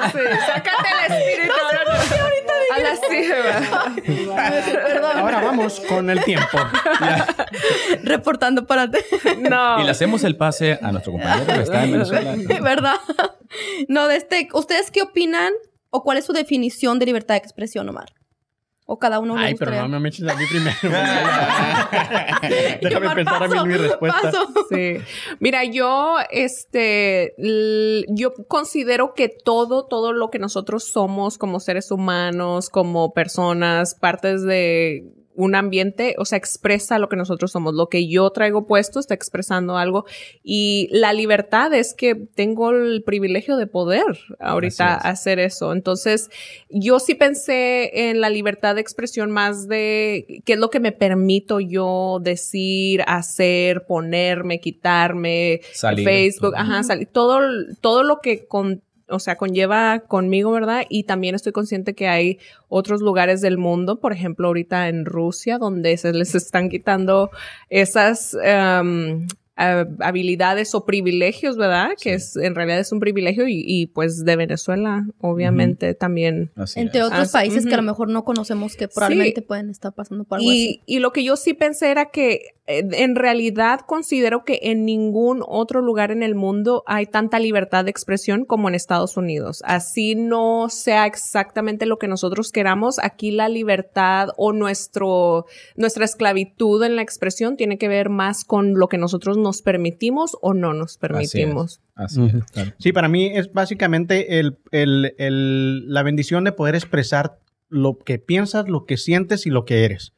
Sí, 0.04 0.20
sácate 0.46 0.90
el 1.08 1.14
espíritu. 1.14 1.54
a 2.74 2.80
las 2.80 3.00
sí, 3.00 4.72
Perdón, 4.74 5.18
Ahora 5.18 5.42
vamos 5.42 5.80
con 5.80 6.10
el 6.10 6.24
tiempo. 6.24 6.58
reportando 8.04 8.68
para... 8.68 8.88
No. 8.88 9.80
Y 9.80 9.84
le 9.86 9.92
hacemos 9.92 10.24
el 10.24 10.36
pase 10.36 10.78
a 10.82 10.92
nuestro 10.92 11.14
compañero 11.14 11.46
que 11.46 11.62
está 11.62 11.84
en 11.86 11.94
Venezuela. 11.94 12.36
¿Verdad? 12.62 12.96
No, 13.88 14.08
de 14.08 14.18
este, 14.18 14.50
¿ustedes 14.54 14.92
qué 14.92 15.02
opinan 15.02 15.54
o 15.90 16.04
cuál 16.04 16.18
es 16.18 16.26
su 16.26 16.34
definición 16.34 17.00
de 17.00 17.06
libertad 17.06 17.36
de 17.36 17.40
expresión, 17.40 17.88
Omar? 17.88 18.14
O 18.86 19.00
cada 19.00 19.20
uno 19.20 19.38
le 19.38 19.46
Ay, 19.46 19.56
pero 19.56 19.88
no 19.88 20.00
me 20.00 20.10
eches 20.10 20.28
a 20.28 20.36
mí 20.36 20.44
primero. 20.46 20.76
Déjame 22.82 23.06
Omar, 23.06 23.16
pensar 23.16 23.44
a 23.44 23.48
mí 23.48 23.56
mi 23.66 23.78
respuesta. 23.78 24.22
paso. 24.22 24.46
Sí. 24.70 24.98
Mira, 25.40 25.64
yo, 25.64 26.18
este, 26.32 27.34
yo 28.10 28.34
considero 28.50 29.14
que 29.14 29.30
todo, 29.30 29.86
todo 29.86 30.12
lo 30.12 30.30
que 30.30 30.40
nosotros 30.40 30.84
somos 30.84 31.38
como 31.38 31.62
seres 31.62 31.92
humanos, 31.92 32.70
como 32.70 33.14
personas, 33.14 33.96
partes 33.96 34.44
de 34.44 35.06
un 35.36 35.56
ambiente, 35.56 36.16
o 36.18 36.26
sea, 36.26 36.38
expresa 36.38 37.00
lo 37.00 37.10
que 37.10 37.16
nosotros 37.16 37.52
somos. 37.52 37.74
Lo 37.74 37.88
que 37.88 38.08
yo 38.08 38.30
traigo 38.30 38.66
puesto 38.68 39.00
está 39.00 39.14
expresando 39.14 39.78
algo. 39.78 40.06
Y 40.44 40.90
la 40.92 41.14
libertad 41.14 41.74
es 41.74 41.94
que 41.94 42.16
tengo 42.16 42.72
el 42.72 43.04
privilegio 43.04 43.58
de 43.58 43.68
poder 43.68 44.06
ahorita 44.40 44.96
hacer 44.96 45.40
eso. 45.40 45.74
Entonces, 45.74 46.30
yo 46.70 47.00
sí 47.00 47.16
pensé 47.16 48.10
en 48.10 48.22
la 48.22 48.30
libertad 48.30 48.76
de 48.76 48.82
expresión 48.82 49.32
más 49.32 49.68
de 49.68 50.42
qué 50.46 50.54
es 50.54 50.60
lo 50.60 50.70
que 50.70 50.80
me 50.80 50.92
permito 50.92 51.60
yo 51.60 52.20
decir, 52.22 53.04
hacer, 53.08 53.86
ponerme, 53.86 54.60
quitarme, 54.60 55.62
Salir. 55.74 56.06
Facebook, 56.06 56.52
todo. 56.52 56.62
ajá, 56.62 56.84
salir, 56.84 57.08
todo, 57.08 57.40
todo 57.82 58.04
lo 58.04 58.20
que 58.20 58.46
con, 58.46 58.82
o 59.10 59.20
sea, 59.20 59.36
conlleva 59.36 60.00
conmigo, 60.00 60.52
¿verdad? 60.52 60.86
Y 60.90 61.04
también 61.04 61.36
estoy 61.36 61.52
consciente 61.52 61.94
que 61.94 62.08
hay 62.08 62.40
otros 62.70 63.02
lugares 63.02 63.42
del 63.42 63.58
mundo, 63.58 64.00
por 64.00 64.14
ejemplo, 64.14 64.48
ahorita 64.48 64.88
en 64.88 65.06
Rusia, 65.06 65.58
donde 65.58 65.96
se 65.98 66.14
les 66.14 66.36
están 66.36 66.70
quitando 66.70 67.30
esas 67.70 68.38
ah, 68.44 68.84
habilidades 69.56 70.74
o 70.74 70.86
privilegios, 70.86 71.58
¿verdad? 71.58 71.92
Que 72.02 72.16
es, 72.16 72.36
en 72.36 72.56
realidad 72.56 72.80
es 72.80 72.92
un 72.92 73.00
privilegio 73.00 73.48
y, 73.48 73.64
y, 73.66 73.88
pues 73.88 74.26
de 74.26 74.36
Venezuela, 74.36 75.06
obviamente, 75.20 75.94
también. 75.94 76.52
Así 76.56 76.80
Entre 76.80 77.02
es. 77.02 77.06
otros 77.06 77.28
sí, 77.28 77.34
países 77.34 77.66
que 77.66 77.74
a 77.74 77.78
lo 77.78 77.84
mejor 77.84 78.10
no 78.10 78.24
conocemos 78.26 78.76
que 78.76 78.88
probablemente 78.88 79.44
pueden 79.44 79.70
estar 79.70 79.94
pasando 79.94 80.24
por 80.24 80.40
algo 80.40 80.50
así. 80.50 80.82
Y, 80.86 81.00
lo 81.00 81.14
que 81.14 81.24
yo 81.24 81.36
sí 81.36 81.54
pensé 81.54 81.92
era 81.92 82.06
que 82.06 82.56
en 82.66 83.16
realidad 83.16 83.82
considero 83.86 84.46
que 84.46 84.60
en 84.64 84.86
ningún 84.86 85.44
otro 85.46 85.82
lugar 85.82 86.12
en 86.12 86.24
el 86.24 86.34
mundo 86.34 86.84
hay 86.88 87.06
tanta 87.08 87.38
libertad 87.40 87.84
de 87.84 87.92
expresión 87.92 88.46
como 88.46 88.70
en 88.70 88.76
Estados 88.76 89.18
Unidos. 89.18 89.62
Así 89.66 90.16
no 90.16 90.70
sea 90.70 91.06
exactamente 91.06 91.86
lo 91.86 91.98
que 91.98 92.08
nosotros 92.08 92.52
queramos, 92.54 93.00
aquí 93.00 93.32
la 93.32 93.50
libertad 93.50 94.30
o 94.38 94.54
nuestro, 94.54 95.46
nuestra 95.76 96.06
esclavitud 96.06 96.82
en 96.84 96.96
la 96.96 97.02
expresión 97.02 97.58
tiene 97.58 97.78
que 97.78 97.88
ver 97.90 98.10
más 98.10 98.46
con 98.46 98.76
lo 98.76 98.88
que 98.88 98.98
nosotros 98.98 99.38
nos 99.38 99.62
permitimos 99.62 100.38
o 100.42 100.54
no 100.54 100.74
nos 100.74 100.98
permitimos. 100.98 101.82
Así 101.96 102.24
es. 102.26 102.46
claro. 102.52 102.72
Sí, 102.80 102.92
para 102.94 103.10
mí 103.10 103.28
es 103.36 103.52
básicamente 103.52 104.40
el, 104.40 104.58
el- 104.72 105.14
el- 105.18 105.92
la 105.94 106.02
bendición 106.04 106.44
de 106.46 106.54
poder 106.54 106.76
expresar 106.76 107.40
lo 107.74 107.98
que 107.98 108.20
piensas, 108.20 108.70
lo 108.70 108.86
que 108.86 108.98
sientes 108.98 109.46
y 109.48 109.50
lo 109.50 109.66
que 109.66 109.84
eres. 109.84 110.14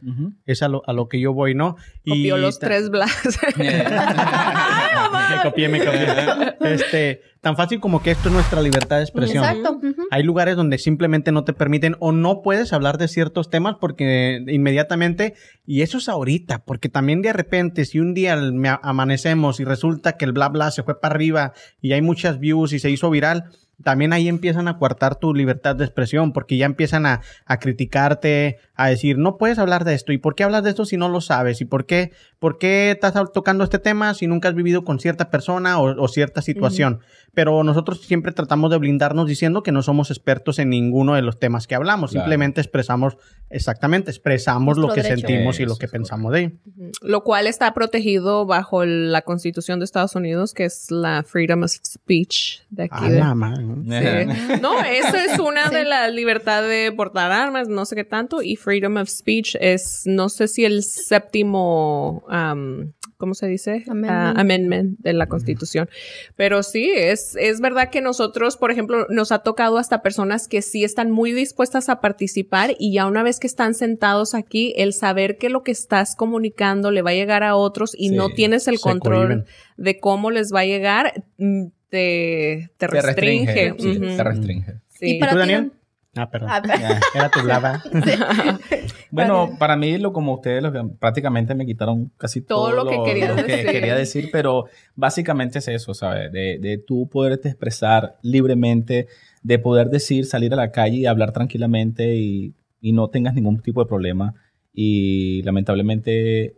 Es 0.46 0.62
a 0.62 0.68
lo, 0.68 0.84
a 0.86 0.94
lo 0.94 1.08
que 1.08 1.20
yo 1.20 1.34
voy, 1.34 1.56
¿no? 1.56 1.78
Copió 2.06 2.38
los 2.38 2.60
tres 2.60 2.89
blas. 2.89 3.12
me 3.58 5.41
copié, 5.41 5.70
me 5.70 5.84
copié. 5.84 6.08
Este, 6.62 7.22
tan 7.39 7.56
fácil 7.56 7.80
como 7.80 8.04
que 8.04 8.12
esto 8.12 8.28
es 8.28 8.34
nuestra 8.34 8.62
libertad 8.62 8.98
de 8.98 9.04
expresión. 9.04 9.44
Exacto. 9.44 9.80
Hay 10.12 10.24
lugares 10.24 10.58
donde 10.58 10.78
simplemente 10.78 11.32
no 11.32 11.46
te 11.46 11.54
permiten 11.54 11.96
o 12.00 12.12
no 12.12 12.41
puedes 12.41 12.74
hablar 12.74 12.98
de 12.98 13.08
ciertos 13.08 13.50
temas 13.50 13.78
porque 13.80 14.44
inmediatamente, 14.48 15.36
y 15.65 15.82
eso 15.82 15.98
es 15.98 16.10
ahorita, 16.10 16.65
porque 16.65 16.89
también 16.89 17.22
de 17.22 17.32
repente, 17.32 17.86
si 17.86 18.00
un 18.00 18.13
día 18.13 18.36
me 18.36 18.70
amanecemos 18.82 19.62
y 19.62 19.63
resulta 19.63 20.18
que 20.18 20.26
el 20.26 20.34
bla 20.34 20.50
bla 20.50 20.72
se 20.72 20.84
fue 20.84 21.00
para 21.00 21.15
arriba 21.15 21.54
y 21.82 21.94
hay 21.94 22.02
muchas 22.02 22.39
views 22.39 22.74
y 22.74 22.80
se 22.80 22.89
hizo 22.89 23.10
viral, 23.10 23.46
también 23.84 24.14
ahí 24.14 24.28
empiezan 24.28 24.68
a 24.68 24.78
coartar 24.78 25.16
tu 25.16 25.34
libertad 25.34 25.76
de 25.76 25.86
expresión 25.86 26.34
porque 26.34 26.58
ya 26.58 26.66
empiezan 26.66 27.06
a, 27.06 27.22
a 27.46 27.60
criticarte, 27.60 28.60
a 28.76 28.88
decir, 28.88 29.18
no 29.18 29.38
puedes 29.38 29.58
hablar 29.60 29.86
de 29.86 29.94
esto. 29.94 30.12
¿Y 30.14 30.18
por 30.18 30.36
qué 30.36 30.44
hablas 30.44 30.64
de 30.64 30.70
esto 30.70 30.86
si 30.86 30.98
no 30.98 31.10
lo 31.10 31.22
sabes? 31.22 31.62
¿Y 31.62 31.66
por 31.66 31.86
qué, 31.86 32.12
por 32.40 32.58
qué 32.58 32.92
estás 32.92 33.14
tocando 33.34 33.64
este 33.64 33.80
tema 33.80 34.14
si 34.14 34.28
nunca 34.28 34.50
has 34.50 34.56
vivido 34.56 34.84
con 34.84 35.00
cierta 35.00 35.30
persona 35.30 35.80
o, 35.80 36.02
o 36.02 36.08
cierta 36.08 36.42
situación? 36.42 37.00
pero 37.34 37.66
nosotros 37.66 38.00
siempre 38.00 38.32
tratamos 38.32 38.72
de 38.72 38.78
blindarnos 38.78 39.28
diciendo 39.28 39.62
que 39.62 39.74
no 39.74 39.82
somos 39.82 40.10
expertos 40.10 40.58
en 40.58 40.70
ninguno 40.70 41.16
de 41.16 41.22
los 41.22 41.38
temas 41.38 41.68
que 41.68 41.76
hablamos. 41.76 42.12
Claro. 42.12 42.24
Simplemente 42.24 42.62
expresamos, 42.62 43.18
exactamente, 43.50 44.10
expresamos 44.10 44.78
lo 44.78 44.88
que 44.88 45.02
derecho. 45.02 45.28
sentimos 45.28 45.60
y 45.60 45.66
lo 45.66 45.76
que 45.76 45.90
pensamos 45.90 46.32
de 46.32 46.40
ello. 46.40 46.52
Lo 47.02 47.26
cual 47.26 47.48
está 47.48 47.74
protegido 47.74 48.46
bajo 48.46 48.86
la 48.86 49.22
Constitución 49.24 49.80
de 49.80 49.84
Estados 49.86 50.16
Unidos, 50.16 50.54
que 50.54 50.64
es 50.64 50.90
la 50.92 51.24
Freedom 51.24 51.64
of 51.64 51.72
Speech 51.72 52.62
de 52.70 52.84
aquí. 52.84 53.04
A 53.06 53.10
de- 53.10 53.20
la 53.20 53.36
madre. 53.36 53.66
Sí. 53.66 54.62
No, 54.62 54.80
eso 54.82 55.18
es 55.18 55.38
una 55.38 55.66
Sí. 55.70 55.76
de 55.76 55.84
la 55.84 56.08
libertad 56.10 56.64
de 56.64 56.94
portar 56.96 57.34
armas, 57.34 57.68
no 57.68 57.84
sé 57.84 57.96
qué 57.98 58.06
tanto, 58.06 58.42
y 58.42 58.56
freedom 58.65 58.97
of 58.97 59.08
speech 59.10 59.56
es, 59.62 60.01
no 60.06 60.28
sé 60.28 60.47
si 60.49 60.65
el 60.65 60.84
séptimo, 60.84 62.23
am, 62.28 62.93
¿cómo 63.17 63.34
se 63.36 63.47
dice? 63.47 63.84
Amendment. 63.88 64.10
Ah, 64.12 64.34
amendment 64.41 64.99
de 64.99 65.13
la 65.13 65.28
Constitución. 65.28 65.88
Pero 66.36 66.63
sí, 66.63 66.89
es, 66.93 67.36
es 67.39 67.62
verdad 67.62 67.89
que 67.89 68.01
nosotros, 68.01 68.58
por 68.58 68.71
ejemplo, 68.71 69.06
nos 69.10 69.32
ha 69.32 69.39
tocado 69.39 69.78
hasta 69.78 70.01
personas 70.01 70.47
que 70.47 70.62
sí 70.62 70.84
están 70.84 71.12
muy 71.12 71.32
dispuestas 71.32 71.88
a 71.89 72.01
participar 72.01 72.75
y 72.80 72.93
ya 72.93 73.06
una 73.06 73.23
vez 73.23 73.39
que 73.39 73.47
están 73.47 73.73
sentados 73.75 74.34
aquí, 74.34 74.73
el 74.78 74.93
saber 74.93 75.38
que 75.38 75.49
lo 75.49 75.63
que 75.63 75.71
estás 75.71 76.15
comunicando 76.15 76.91
le 76.91 77.01
va 77.04 77.12
a 77.12 77.15
llegar 77.15 77.43
a 77.43 77.56
otros 77.56 77.95
y 77.97 78.10
Sí, 78.10 78.15
no 78.15 78.30
tienes 78.32 78.67
el 78.67 78.80
control 78.80 79.45
de 79.78 79.99
cómo 79.99 80.32
les 80.32 80.51
va 80.54 80.62
a 80.62 80.65
llegar, 80.65 81.23
mm, 81.38 81.65
te, 81.89 82.69
te 82.78 82.88
Te 82.88 82.88
restringe. 82.88 83.45
restringe. 83.71 83.75
sí, 83.80 83.97
Ujú. 84.06 84.17
Te 84.17 84.23
restringe. 84.23 84.73
Sí. 84.89 85.06
Y 85.15 85.19
para 85.19 85.32
tú, 85.34 85.38
ti, 85.38 85.41
Daniel? 85.41 85.71
Ah, 86.15 86.30
perdón. 86.30 86.49
A 86.49 86.60
ver. 86.62 86.80
Ya. 86.80 86.99
Era 87.13 87.30
tu 87.30 87.41
blava. 87.41 87.84
Bueno, 89.12 89.51
para 89.58 89.78
mí, 89.78 89.97
lo 89.97 90.12
como 90.12 90.34
ustedes, 90.34 90.62
lo 90.62 90.73
que 90.73 90.84
prácticamente 90.99 91.56
me 91.56 91.65
quitaron 91.65 92.12
casi 92.17 92.41
Todo 92.41 92.69
todo, 92.71 92.84
lo 92.84 92.89
que 92.89 93.01
querías 93.04 93.34
decir. 93.36 93.65
quería 93.71 93.95
decir, 93.95 94.30
pero 94.30 94.65
básicamente 94.95 95.60
es 95.60 95.69
eso, 95.69 95.93
¿sabes? 95.93 96.34
De, 96.34 96.60
de 96.60 96.78
tú 96.78 97.08
poderte 97.08 97.47
expresar 97.47 98.17
libremente, 98.21 99.08
de 99.41 99.58
poder 99.60 99.89
decir, 99.89 100.25
salir 100.25 100.51
a 100.54 100.58
la 100.58 100.71
calle 100.71 100.97
y 100.97 101.06
hablar 101.06 101.32
tranquilamente 101.32 102.15
y, 102.17 102.56
y 102.82 102.91
no 102.91 103.10
tengas 103.10 103.36
ningún 103.36 103.62
tipo 103.62 103.82
de 103.82 103.88
problema. 103.88 104.34
Y 104.73 105.41
lamentablemente 105.43 106.58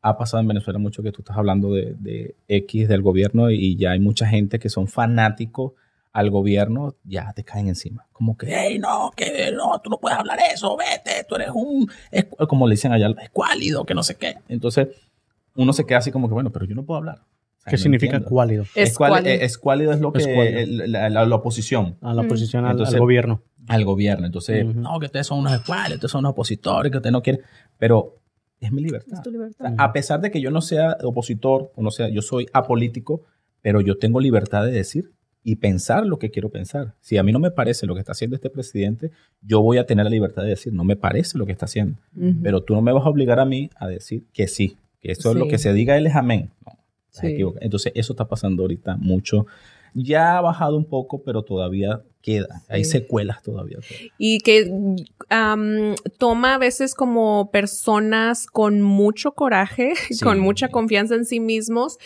ha 0.00 0.16
pasado 0.16 0.40
en 0.40 0.48
Venezuela 0.48 0.78
mucho 0.78 1.02
que 1.02 1.12
tú 1.12 1.20
estás 1.20 1.36
hablando 1.36 1.74
de, 1.74 1.94
de 1.98 2.36
X 2.48 2.88
del 2.88 3.02
gobierno 3.02 3.50
y 3.50 3.76
ya 3.76 3.90
hay 3.90 4.00
mucha 4.00 4.26
gente 4.26 4.58
que 4.58 4.70
son 4.70 4.86
fanáticos 4.88 5.72
al 6.12 6.30
gobierno, 6.30 6.94
ya 7.04 7.32
te 7.34 7.44
caen 7.44 7.68
encima. 7.68 8.06
Como 8.12 8.36
que, 8.36 8.46
hey, 8.48 8.78
no, 8.78 9.10
que 9.14 9.50
no, 9.52 9.80
tú 9.82 9.90
no 9.90 9.98
puedes 9.98 10.18
hablar 10.18 10.38
eso, 10.52 10.76
vete, 10.76 11.24
tú 11.28 11.34
eres 11.36 11.50
un, 11.54 11.88
es- 12.10 12.26
como 12.48 12.66
le 12.66 12.72
dicen 12.72 12.92
allá, 12.92 13.08
escuálido, 13.22 13.84
que 13.84 13.94
no 13.94 14.02
sé 14.02 14.16
qué. 14.16 14.36
Entonces, 14.48 14.88
uno 15.54 15.72
se 15.72 15.84
queda 15.86 15.98
así 15.98 16.10
como 16.10 16.28
que, 16.28 16.34
bueno, 16.34 16.50
pero 16.50 16.64
yo 16.66 16.74
no 16.74 16.84
puedo 16.84 16.98
hablar. 16.98 17.16
O 17.18 17.60
sea, 17.60 17.70
¿Qué 17.70 17.76
no 17.76 17.82
significa 17.82 18.12
entiendo. 18.16 18.28
cuálido? 18.30 18.62
Escuálido 18.74 18.84
Escuálido. 19.18 19.34
es, 19.34 19.42
escuálido 19.42 19.92
es 19.92 20.00
lo 20.00 20.12
que 20.12 20.18
Escuálido. 20.20 20.58
el- 20.60 20.92
la, 20.92 21.08
la- 21.10 21.26
la 21.26 21.34
oposición 21.34 21.96
A 22.00 22.14
la 22.14 22.22
Mm. 22.22 22.26
oposición 22.26 22.64
al, 22.64 22.70
al 22.70 22.76
Entonces, 22.78 23.00
gobierno. 23.00 23.42
al 23.66 23.84
gobierno. 23.84 24.26
Entonces, 24.26 24.64
Ujú. 24.64 24.80
no, 24.80 24.98
que 25.00 25.06
ustedes 25.06 25.26
son 25.26 25.40
unos 25.40 25.52
escuálidos, 25.52 25.96
ustedes 25.96 26.10
son 26.12 26.20
unos 26.20 26.30
opositores, 26.32 26.90
que 26.90 26.98
ustedes 26.98 27.12
no 27.12 27.22
quieren. 27.22 27.42
Pero 27.76 28.16
es 28.60 28.72
mi 28.72 28.82
libertad. 28.82 29.12
Es 29.18 29.22
tu 29.22 29.30
O 29.30 29.32
sea, 29.32 29.40
libertad. 29.40 29.74
a 29.76 29.92
pesar 29.92 30.20
de 30.20 30.30
que 30.30 30.40
yo 30.40 30.50
no 30.50 30.60
sea 30.62 30.96
opositor, 31.02 31.72
o 31.76 31.82
no 31.82 31.90
sea, 31.90 32.08
yo 32.08 32.22
soy 32.22 32.46
apolítico, 32.52 33.22
pero 33.60 33.80
yo 33.80 33.98
tengo 33.98 34.20
libertad 34.20 34.64
de 34.64 34.70
decir 34.72 35.12
y 35.48 35.56
pensar 35.56 36.04
lo 36.04 36.18
que 36.18 36.30
quiero 36.30 36.50
pensar. 36.50 36.94
Si 37.00 37.16
a 37.16 37.22
mí 37.22 37.32
no 37.32 37.38
me 37.38 37.50
parece 37.50 37.86
lo 37.86 37.94
que 37.94 38.00
está 38.00 38.12
haciendo 38.12 38.36
este 38.36 38.50
presidente, 38.50 39.12
yo 39.40 39.62
voy 39.62 39.78
a 39.78 39.86
tener 39.86 40.04
la 40.04 40.10
libertad 40.10 40.42
de 40.42 40.50
decir, 40.50 40.74
no 40.74 40.84
me 40.84 40.94
parece 40.94 41.38
lo 41.38 41.46
que 41.46 41.52
está 41.52 41.64
haciendo. 41.64 41.96
Pero 42.42 42.62
tú 42.62 42.74
no 42.74 42.82
me 42.82 42.92
vas 42.92 43.06
a 43.06 43.08
obligar 43.08 43.40
a 43.40 43.46
mí 43.46 43.70
a 43.76 43.88
decir 43.88 44.26
que 44.34 44.46
sí, 44.46 44.76
que 45.00 45.12
eso 45.12 45.30
es 45.30 45.36
lo 45.36 45.48
que 45.48 45.56
se 45.56 45.72
diga, 45.72 45.96
él 45.96 46.06
es 46.06 46.14
amén. 46.14 46.50
No, 46.66 46.72
estás 47.10 47.30
Sí. 47.30 47.42
Entonces, 47.62 47.92
eso 47.94 48.12
está 48.12 48.28
pasando 48.28 48.62
ahorita 48.62 48.98
mucho. 48.98 49.46
Ya 49.94 50.36
ha 50.36 50.42
bajado 50.42 50.76
un 50.76 50.84
poco, 50.84 51.22
pero 51.22 51.42
todavía 51.42 52.02
queda. 52.28 52.62
Hay 52.68 52.84
secuelas 52.84 53.42
todavía. 53.42 53.78
Y 54.18 54.40
que 54.40 54.70
toma 56.18 56.54
a 56.54 56.58
veces 56.58 56.94
como 56.94 57.50
personas 57.50 58.46
con 58.46 58.82
mucho 58.82 59.32
coraje, 59.32 59.94
Sí. 60.10 60.22
con 60.22 60.38
mucha 60.38 60.68
confianza 60.68 61.14
en 61.14 61.24
sí 61.24 61.40
mismos, 61.40 61.98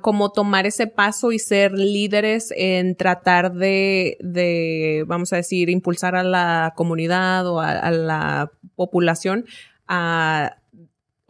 como 0.00 0.30
tomar 0.30 0.66
ese 0.66 0.86
paso 0.86 1.32
y 1.32 1.40
ser 1.40 1.72
líderes 1.72 2.52
en 2.56 2.94
tratar 2.94 3.52
de, 3.52 4.16
de, 4.20 5.04
vamos 5.08 5.32
a 5.32 5.36
decir, 5.36 5.70
impulsar 5.70 6.14
a 6.14 6.22
la 6.22 6.72
comunidad 6.76 7.46
o 7.48 7.60
a, 7.60 7.72
a 7.72 7.90
la 7.90 8.52
población 8.76 9.44
a 9.88 10.58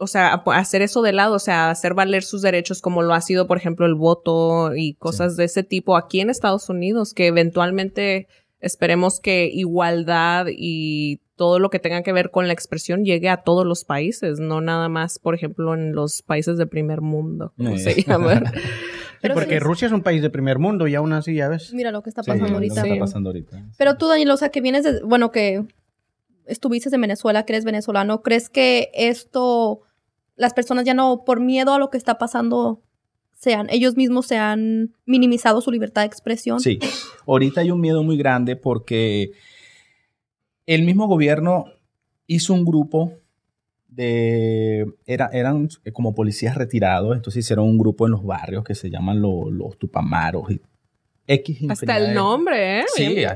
o 0.01 0.07
sea, 0.07 0.33
hacer 0.53 0.81
eso 0.81 1.01
de 1.01 1.11
lado, 1.13 1.35
o 1.35 1.39
sea, 1.39 1.69
hacer 1.69 1.93
valer 1.93 2.23
sus 2.23 2.41
derechos 2.41 2.81
como 2.81 3.01
lo 3.03 3.13
ha 3.13 3.21
sido, 3.21 3.47
por 3.47 3.57
ejemplo, 3.57 3.85
el 3.85 3.95
voto 3.95 4.73
y 4.75 4.93
cosas 4.95 5.35
de 5.37 5.43
ese 5.43 5.61
tipo 5.63 5.97
aquí 5.97 6.21
en 6.21 6.29
Estados 6.29 6.69
Unidos, 6.69 7.13
que 7.13 7.27
eventualmente 7.27 8.27
esperemos 8.61 9.19
que 9.19 9.45
igualdad 9.53 10.47
y 10.49 11.21
todo 11.35 11.59
lo 11.59 11.69
que 11.69 11.79
tenga 11.79 12.01
que 12.03 12.11
ver 12.13 12.31
con 12.31 12.47
la 12.47 12.53
expresión 12.53 13.05
llegue 13.05 13.29
a 13.29 13.37
todos 13.43 13.65
los 13.65 13.85
países, 13.85 14.39
no 14.39 14.59
nada 14.61 14.89
más, 14.89 15.19
por 15.19 15.35
ejemplo, 15.35 15.73
en 15.73 15.93
los 15.93 16.21
países 16.21 16.57
de 16.57 16.65
primer 16.65 17.01
mundo, 17.01 17.53
como 17.57 17.69
Eh. 17.75 17.79
se 17.79 18.01
llama. 18.03 18.41
Sí, 19.19 19.23
Pero 19.23 19.33
porque 19.33 19.55
sí. 19.55 19.59
Rusia 19.59 19.85
es 19.87 19.91
un 19.91 20.01
país 20.01 20.21
de 20.21 20.29
primer 20.29 20.59
mundo 20.59 20.87
y 20.87 20.95
aún 20.95 21.11
así, 21.11 21.35
ya 21.35 21.49
ves. 21.49 21.73
Mira 21.73 21.91
lo 21.91 22.01
que 22.03 22.09
está 22.09 22.23
Sí, 22.23 22.27
pasando 22.31 22.45
lo 22.45 22.51
que 22.51 22.55
ahorita. 22.67 22.81
está 22.83 22.93
Sí. 22.93 22.99
pasando 23.01 23.29
ahorita. 23.31 23.65
Pero 23.77 23.97
tú, 23.97 24.07
Daniel, 24.07 24.31
o 24.31 24.37
sea, 24.37 24.47
que 24.47 24.61
vienes 24.61 24.85
de, 24.85 25.01
bueno, 25.03 25.29
que 25.31 25.65
estuviste 26.45 26.93
en 26.95 27.01
Venezuela, 27.01 27.43
que 27.43 27.51
eres 27.51 27.65
venezolano, 27.65 28.21
¿crees 28.21 28.49
que 28.49 28.89
esto, 28.93 29.81
las 30.39 30.53
personas 30.53 30.85
ya 30.85 30.93
no, 30.95 31.23
por 31.25 31.39
miedo 31.39 31.73
a 31.73 31.79
lo 31.79 31.89
que 31.89 31.97
está 31.97 32.17
pasando, 32.17 32.81
sean, 33.33 33.67
ellos 33.69 33.95
mismos 33.95 34.25
se 34.25 34.37
han 34.37 34.95
minimizado 35.05 35.61
su 35.61 35.69
libertad 35.71 36.01
de 36.01 36.07
expresión? 36.07 36.59
Sí, 36.59 36.79
ahorita 37.27 37.61
hay 37.61 37.71
un 37.71 37.79
miedo 37.81 38.01
muy 38.03 38.17
grande 38.17 38.55
porque 38.55 39.31
el 40.65 40.83
mismo 40.83 41.07
gobierno 41.07 41.65
hizo 42.27 42.53
un 42.53 42.63
grupo 42.65 43.13
de, 43.87 44.85
era, 45.05 45.29
eran 45.33 45.67
como 45.93 46.13
policías 46.15 46.55
retirados, 46.55 47.15
entonces 47.15 47.43
hicieron 47.45 47.65
un 47.67 47.77
grupo 47.77 48.05
en 48.05 48.11
los 48.11 48.23
barrios 48.23 48.63
que 48.63 48.75
se 48.75 48.89
llaman 48.89 49.21
lo- 49.21 49.49
los 49.49 49.77
tupamaros 49.77 50.51
y 50.51 50.61
X 51.27 51.59
Hasta 51.69 51.97
el 51.97 52.13
nombre, 52.15 52.79
¿eh? 52.81 52.85
Sí, 52.95 53.07
Bien- 53.07 53.27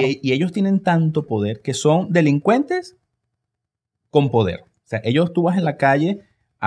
y, 0.00 0.20
y 0.22 0.32
ellos 0.32 0.52
tienen 0.52 0.80
tanto 0.80 1.26
poder 1.26 1.60
que 1.62 1.74
son 1.74 2.10
delincuentes 2.12 2.96
con 4.10 4.30
poder. 4.30 4.60
O 4.62 4.86
sea, 4.86 5.00
ellos 5.04 5.32
tú 5.32 5.42
vas 5.42 5.58
en 5.58 5.64
la 5.64 5.76
calle, 5.76 6.20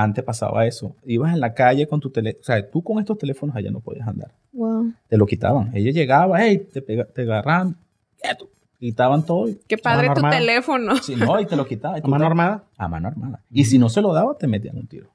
antes 0.04 0.24
pasaba 0.24 0.66
eso, 0.68 0.96
ibas 1.06 1.34
en 1.34 1.40
la 1.40 1.54
calle 1.54 1.88
con 1.88 2.00
tu 2.00 2.10
teléfono, 2.10 2.42
o 2.42 2.46
sea, 2.46 2.70
tú 2.70 2.84
con 2.84 3.00
estos 3.00 3.18
teléfonos 3.18 3.56
allá 3.56 3.72
no 3.72 3.80
podías 3.80 4.08
andar 4.08 4.32
Wow. 4.54 4.94
te 5.08 5.18
lo 5.18 5.26
quitaban. 5.26 5.72
Ella 5.76 5.92
llegaba, 5.92 6.42
hey, 6.42 6.68
te, 6.72 6.82
pega- 6.82 7.06
te 7.14 7.22
agarraban, 7.24 7.78
quieto, 8.22 8.50
quitaban 8.80 9.26
todo. 9.26 9.48
Y, 9.50 9.60
Qué 9.68 9.78
padre 9.78 10.08
tu 10.08 10.12
armada. 10.14 10.38
teléfono. 10.38 10.96
sí, 10.98 11.16
no, 11.16 11.40
y 11.40 11.46
te 11.46 11.56
lo 11.56 11.66
quitaban. 11.66 11.98
y 11.98 12.02
¿A 12.06 12.08
mano 12.10 12.24
te- 12.24 12.28
armada? 12.28 12.64
A 12.78 12.88
mano 12.88 13.08
armada. 13.08 13.44
Y 13.52 13.66
si 13.66 13.78
no 13.78 13.90
se 13.90 14.02
lo 14.02 14.14
daba, 14.14 14.36
te 14.38 14.48
metían 14.48 14.78
un 14.78 14.88
tiro. 14.88 15.10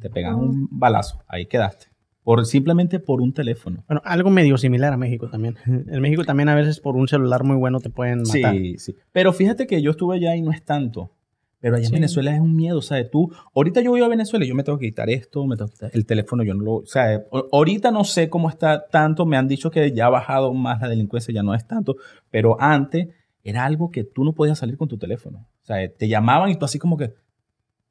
Te 0.00 0.10
pegaban 0.10 0.40
un 0.40 0.68
balazo. 0.70 1.22
Ahí 1.28 1.46
quedaste. 1.46 1.86
Por, 2.24 2.44
simplemente 2.46 2.98
por 3.00 3.20
un 3.20 3.32
teléfono. 3.32 3.84
Bueno, 3.86 4.00
algo 4.04 4.30
medio 4.30 4.56
similar 4.56 4.92
a 4.92 4.96
México 4.96 5.28
también. 5.28 5.56
En 5.66 6.00
México 6.00 6.24
también 6.24 6.48
a 6.48 6.54
veces 6.54 6.80
por 6.80 6.96
un 6.96 7.06
celular 7.06 7.44
muy 7.44 7.56
bueno 7.56 7.80
te 7.80 7.90
pueden 7.90 8.22
matar. 8.22 8.54
Sí, 8.54 8.78
sí. 8.78 8.96
Pero 9.12 9.32
fíjate 9.32 9.66
que 9.66 9.80
yo 9.82 9.90
estuve 9.92 10.16
allá 10.16 10.34
y 10.34 10.40
no 10.42 10.50
es 10.50 10.64
tanto. 10.64 11.10
Pero 11.64 11.76
allá 11.76 11.86
Sí. 11.86 11.92
en 11.94 11.94
Venezuela 11.94 12.34
es 12.34 12.40
un 12.40 12.54
miedo, 12.54 12.82
¿sabes? 12.82 13.10
Tú, 13.10 13.32
ahorita 13.54 13.80
yo 13.80 13.90
voy 13.90 14.02
a 14.02 14.08
Venezuela 14.08 14.44
y 14.44 14.48
yo 14.48 14.54
me 14.54 14.64
tengo 14.64 14.76
que 14.78 14.84
quitar 14.84 15.08
esto, 15.08 15.46
me 15.46 15.56
tengo 15.56 15.68
que 15.68 15.74
quitar 15.76 15.90
el 15.94 16.04
teléfono, 16.04 16.42
yo 16.42 16.52
no 16.52 16.62
lo, 16.62 16.72
o 16.74 16.86
sea, 16.86 17.24
ahorita 17.52 17.90
no 17.90 18.04
sé 18.04 18.28
cómo 18.28 18.50
está 18.50 18.86
tanto, 18.88 19.24
me 19.24 19.38
han 19.38 19.48
dicho 19.48 19.70
que 19.70 19.90
ya 19.92 20.04
ha 20.06 20.10
bajado 20.10 20.52
más 20.52 20.82
la 20.82 20.88
delincuencia, 20.88 21.32
ya 21.32 21.42
no 21.42 21.54
es 21.54 21.66
tanto, 21.66 21.96
pero 22.30 22.58
antes 22.60 23.08
era 23.42 23.64
algo 23.64 23.90
que 23.90 24.04
tú 24.04 24.24
no 24.24 24.34
podías 24.34 24.58
salir 24.58 24.76
con 24.76 24.88
tu 24.88 24.98
teléfono. 24.98 25.38
O 25.62 25.66
sea, 25.66 25.76
te 25.90 26.06
llamaban 26.06 26.50
y 26.50 26.56
tú 26.56 26.66
así 26.66 26.78
como 26.78 26.98
que 26.98 27.14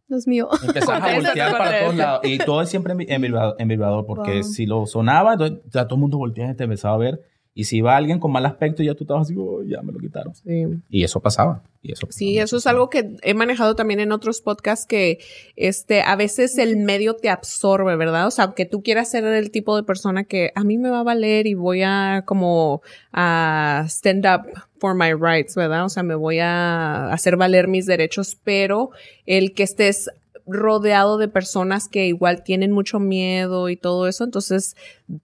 Dios 0.08 0.28
mío. 0.28 0.50
empezabas 0.64 1.02
a 1.10 1.16
voltear 1.16 1.52
para 1.58 1.80
todos 1.80 1.96
lados. 1.96 2.22
Y 2.26 2.38
todo 2.38 2.62
es 2.62 2.70
siempre 2.70 2.94
en, 2.94 3.02
en 3.12 3.22
vibrador, 3.24 3.56
en 3.58 3.68
vibrador, 3.68 4.06
porque 4.06 4.34
Wow. 4.42 4.44
si 4.44 4.66
lo 4.68 4.86
sonaba, 4.86 5.34
entonces 5.34 5.60
ya 5.72 5.86
todo 5.88 5.96
el 5.96 6.02
mundo 6.02 6.20
volteaba 6.20 6.52
y 6.52 6.56
te 6.56 6.66
empezaba 6.66 6.94
a 6.94 6.98
ver. 7.00 7.22
Y 7.56 7.66
si 7.66 7.78
iba 7.78 7.96
alguien 7.96 8.20
con 8.20 8.32
mal 8.32 8.46
aspecto, 8.46 8.82
ya 8.82 8.96
tú 8.96 9.04
estabas 9.04 9.28
así, 9.28 9.36
"Oh, 9.38 9.62
ya 9.63 9.82
me 9.82 9.92
lo 9.94 10.00
quitaron. 10.00 10.34
Sí. 10.34 10.66
Y 10.89 11.04
eso 11.04 11.20
pasaba. 11.20 11.62
Y 11.84 11.92
eso 11.92 12.08
Sí, 12.10 12.39
eso 12.39 12.58
es 12.58 12.66
algo 12.66 12.89
que 12.89 13.16
he 13.22 13.34
manejado 13.34 13.76
también 13.76 14.00
en 14.00 14.12
otros 14.12 14.42
podcasts 14.42 14.86
que 14.88 15.20
este 15.56 16.02
a 16.02 16.16
veces 16.16 16.58
el 16.58 16.78
medio 16.78 17.16
te 17.16 17.30
absorbe, 17.30 17.96
¿verdad? 17.96 18.26
O 18.28 18.32
sea, 18.32 18.46
aunque 18.46 18.66
tú 18.66 18.82
quieras 18.82 19.12
ser 19.12 19.26
el 19.26 19.52
tipo 19.52 19.76
de 19.76 19.84
persona 19.84 20.24
que 20.24 20.52
a 20.56 20.63
mí 20.63 20.78
me 20.78 20.89
va 20.89 21.02
a 21.02 21.04
valer 21.04 21.46
y 21.46 21.54
voy 21.54 21.82
a 21.84 22.24
como 22.26 22.82
a 23.12 23.84
stand 23.88 24.26
up 24.26 24.50
for 24.80 24.96
my 24.96 25.13
rights, 25.13 25.56
¿verdad? 25.56 25.86
O 25.86 25.89
sea, 25.89 26.04
me 26.04 26.16
voy 26.16 26.39
a 26.39 27.12
hacer 27.12 27.38
valer 27.38 27.68
mis 27.68 27.86
derechos, 27.86 28.38
pero 28.44 28.89
el 29.26 29.54
que 29.54 29.63
estés 29.63 30.10
rodeado 30.45 31.17
de 31.17 31.27
personas 31.27 31.88
que 31.88 32.08
igual 32.08 32.43
tienen 32.43 32.71
mucho 32.71 32.99
miedo 32.99 33.69
y 33.69 33.77
todo 33.77 34.08
eso, 34.08 34.23
entonces 34.23 34.75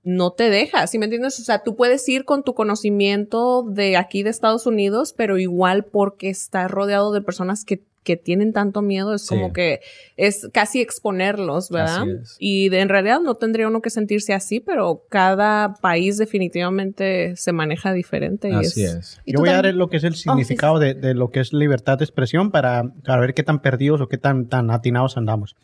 no 0.04 0.32
te 0.32 0.50
deja, 0.50 0.88
¿sí 0.88 0.98
me 0.98 1.06
entiendes? 1.06 1.40
O 1.40 1.44
sea, 1.44 1.64
tú 1.64 1.76
puedes 1.76 2.08
ir 2.08 2.26
con 2.26 2.44
tu 2.44 2.54
conocimiento 2.54 3.64
de 3.64 3.98
aquí 3.98 4.24
de 4.24 4.30
Estados 4.30 4.66
Unidos, 4.66 5.14
pero 5.16 5.38
igual 5.38 5.84
porque 5.84 6.30
estás 6.30 6.72
rodeado 6.72 7.12
de 7.12 7.22
personas 7.22 7.66
que, 7.66 7.84
que 8.10 8.18
tienen 8.18 8.54
tanto 8.54 8.82
miedo, 8.82 9.14
es 9.14 9.22
Sí. 9.28 9.36
como 9.36 9.54
que 9.54 9.82
es 10.18 10.50
casi 10.52 10.82
exponerlos, 10.82 11.70
¿verdad? 11.70 12.02
Así 12.02 12.10
es. 12.24 12.38
Y 12.40 12.70
de, 12.70 12.80
en 12.80 12.90
realidad 12.90 13.20
no 13.22 13.36
tendría 13.36 13.68
uno 13.68 13.82
que 13.84 13.92
sentirse 13.92 14.34
así, 14.34 14.60
pero 14.60 15.04
cada 15.10 15.76
país 15.76 16.18
definitivamente 16.18 17.36
se 17.36 17.52
maneja 17.52 17.94
diferente. 17.94 18.50
Y 18.50 18.54
Así 18.54 18.84
es, 18.84 18.96
es. 18.96 19.22
¿Y 19.26 19.34
Yo 19.34 19.40
voy 19.42 19.50
a 19.50 19.62
dar 19.62 19.74
lo 19.76 19.90
que 19.90 19.98
es 19.98 20.04
el 20.04 20.16
sí, 20.16 20.24
significado 20.24 20.80
De, 20.80 20.96
de 20.96 21.14
lo 21.14 21.30
que 21.30 21.40
es 21.40 21.54
libertad 21.54 22.00
de 22.00 22.06
expresión 22.06 22.50
para, 22.50 22.84
para 23.06 23.22
ver 23.22 23.36
qué 23.36 23.44
tan 23.44 23.62
perdidos 23.62 24.02
o 24.02 24.08
qué 24.08 24.18
tan, 24.18 24.48
tan 24.48 24.72
atinados 24.72 25.16
andamos. 25.18 25.56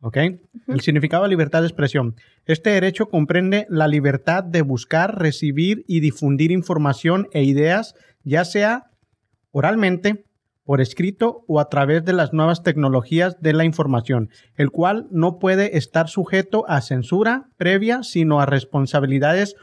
¿Ok? 0.00 0.16
El 0.66 0.80
significado 0.80 1.22
de 1.22 1.28
libertad 1.28 1.60
de 1.60 1.68
expresión. 1.68 2.16
Este 2.44 2.70
derecho 2.70 3.06
comprende 3.06 3.66
la 3.68 3.86
libertad 3.86 4.42
de 4.42 4.62
buscar, 4.62 5.16
recibir 5.20 5.84
y 5.86 6.00
difundir 6.00 6.50
información 6.50 7.28
e 7.32 7.44
ideas, 7.44 7.94
ya 8.24 8.44
sea 8.44 8.90
oralmente, 9.52 10.24
por 10.68 10.82
escrito 10.82 11.44
o 11.48 11.60
a 11.60 11.70
través 11.70 12.04
de 12.04 12.12
las 12.12 12.34
nuevas 12.34 12.62
tecnologías 12.62 13.40
de 13.40 13.54
la 13.54 13.64
información, 13.64 14.28
el 14.54 14.68
cual 14.70 15.06
no 15.10 15.38
puede 15.38 15.78
estar 15.78 16.08
sujeto 16.10 16.66
a 16.68 16.82
censura 16.82 17.48
previa, 17.56 18.02
sino 18.02 18.38
a 18.38 18.44
responsabilidades 18.44 19.56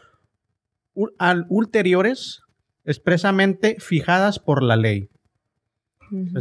ulteriores 1.47 2.41
expresamente 2.85 3.75
fijadas 3.79 4.39
por 4.39 4.63
la 4.63 4.75
ley. 4.77 5.09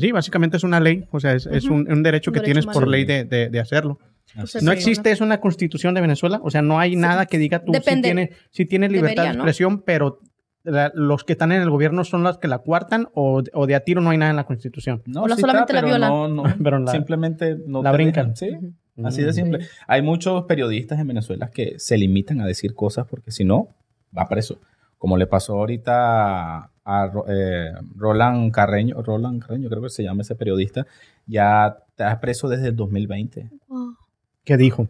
Sí, 0.00 0.12
básicamente 0.12 0.57
es 0.57 0.64
una 0.64 0.81
ley, 0.81 1.05
o 1.11 1.20
sea, 1.20 1.35
es, 1.35 1.44
es 1.44 1.64
un, 1.66 1.87
un 1.92 2.03
derecho 2.03 2.31
Un 2.31 2.35
que 2.35 2.40
derecho 2.40 2.44
tienes 2.44 2.64
humano. 2.64 2.81
por 2.81 2.88
ley 2.88 3.05
de, 3.05 3.24
de- 3.24 3.50
de 3.50 3.61
hacerlo. 3.61 3.98
Así 4.35 4.61
Sí. 4.61 4.64
No 4.64 4.72
es. 4.72 4.79
existe 4.79 5.11
eso 5.11 5.24
en 5.24 5.29
la 5.31 5.40
constitución 5.40 5.92
de 5.94 6.00
Venezuela, 6.00 6.40
o 6.42 6.50
sea, 6.50 6.62
no 6.62 6.79
hay 6.79 6.96
nada 6.96 7.27
que 7.27 7.37
diga 7.37 7.62
tú 7.62 7.72
si 7.74 8.00
tienes 8.00 8.31
si 8.50 8.64
tienes 8.64 8.90
libertad 8.90 9.24
Debería, 9.24 9.33
de 9.33 9.37
¿no? 9.37 9.42
expresión, 9.44 9.83
pero 9.83 10.20
la- 10.64 10.90
los 10.94 11.24
que 11.24 11.35
están 11.35 11.53
en 11.53 11.62
el 11.62 11.70
gobierno 11.70 12.05
son 12.05 12.22
los 12.22 12.38
que 12.38 12.48
la 12.48 12.59
cuartan 12.59 13.09
o, 13.14 13.42
o 13.53 13.66
de 13.66 13.74
a 13.74 13.81
tiro 13.81 14.00
no 14.00 14.11
hay 14.11 14.18
nada 14.18 14.31
en 14.31 14.37
la 14.37 14.44
constitución. 14.44 15.03
No, 15.07 15.22
O 15.22 15.29
la 15.29 15.37
sí 15.37 15.40
solamente 15.42 15.72
la 15.72 15.81
pero 15.81 15.88
violan. 15.88 16.11
No, 16.11 16.29
no, 16.29 16.42
Pero 16.62 16.79
la- 16.81 16.90
simplemente 16.92 17.57
no 17.66 17.83
la 17.83 17.92
brincan. 17.92 18.35
dejan, 18.35 18.74
Sí, 18.96 19.03
así 19.05 19.22
de 19.22 19.33
simple. 19.33 19.66
Hay 19.87 20.03
muchos 20.03 20.44
periodistas 20.44 20.98
en 20.98 21.07
Venezuela 21.09 21.50
que 21.50 21.79
se 21.79 21.96
limitan 21.98 22.40
a 22.40 22.46
decir 22.46 22.74
cosas 22.74 23.07
porque 23.09 23.31
si 23.31 23.44
no, 23.44 23.68
va 24.16 24.27
preso. 24.29 24.59
Como 24.98 25.16
le 25.18 25.27
pasó 25.27 25.55
ahorita 25.59 26.70
a, 26.85 27.11
eh, 27.29 27.72
Roland 27.96 28.50
Carreño, 28.53 29.03
Roland 29.03 29.42
Carreño 29.42 29.68
creo 29.68 29.83
que 29.83 29.88
se 29.90 30.03
llama 30.03 30.22
ese 30.22 30.35
periodista, 30.35 30.87
ya 31.27 31.77
está 31.88 32.18
preso 32.20 32.48
desde 32.48 32.68
el 32.68 32.77
2020. 32.77 33.50
Wow. 33.68 33.96
¿Qué 34.44 34.57
dijo? 34.57 34.88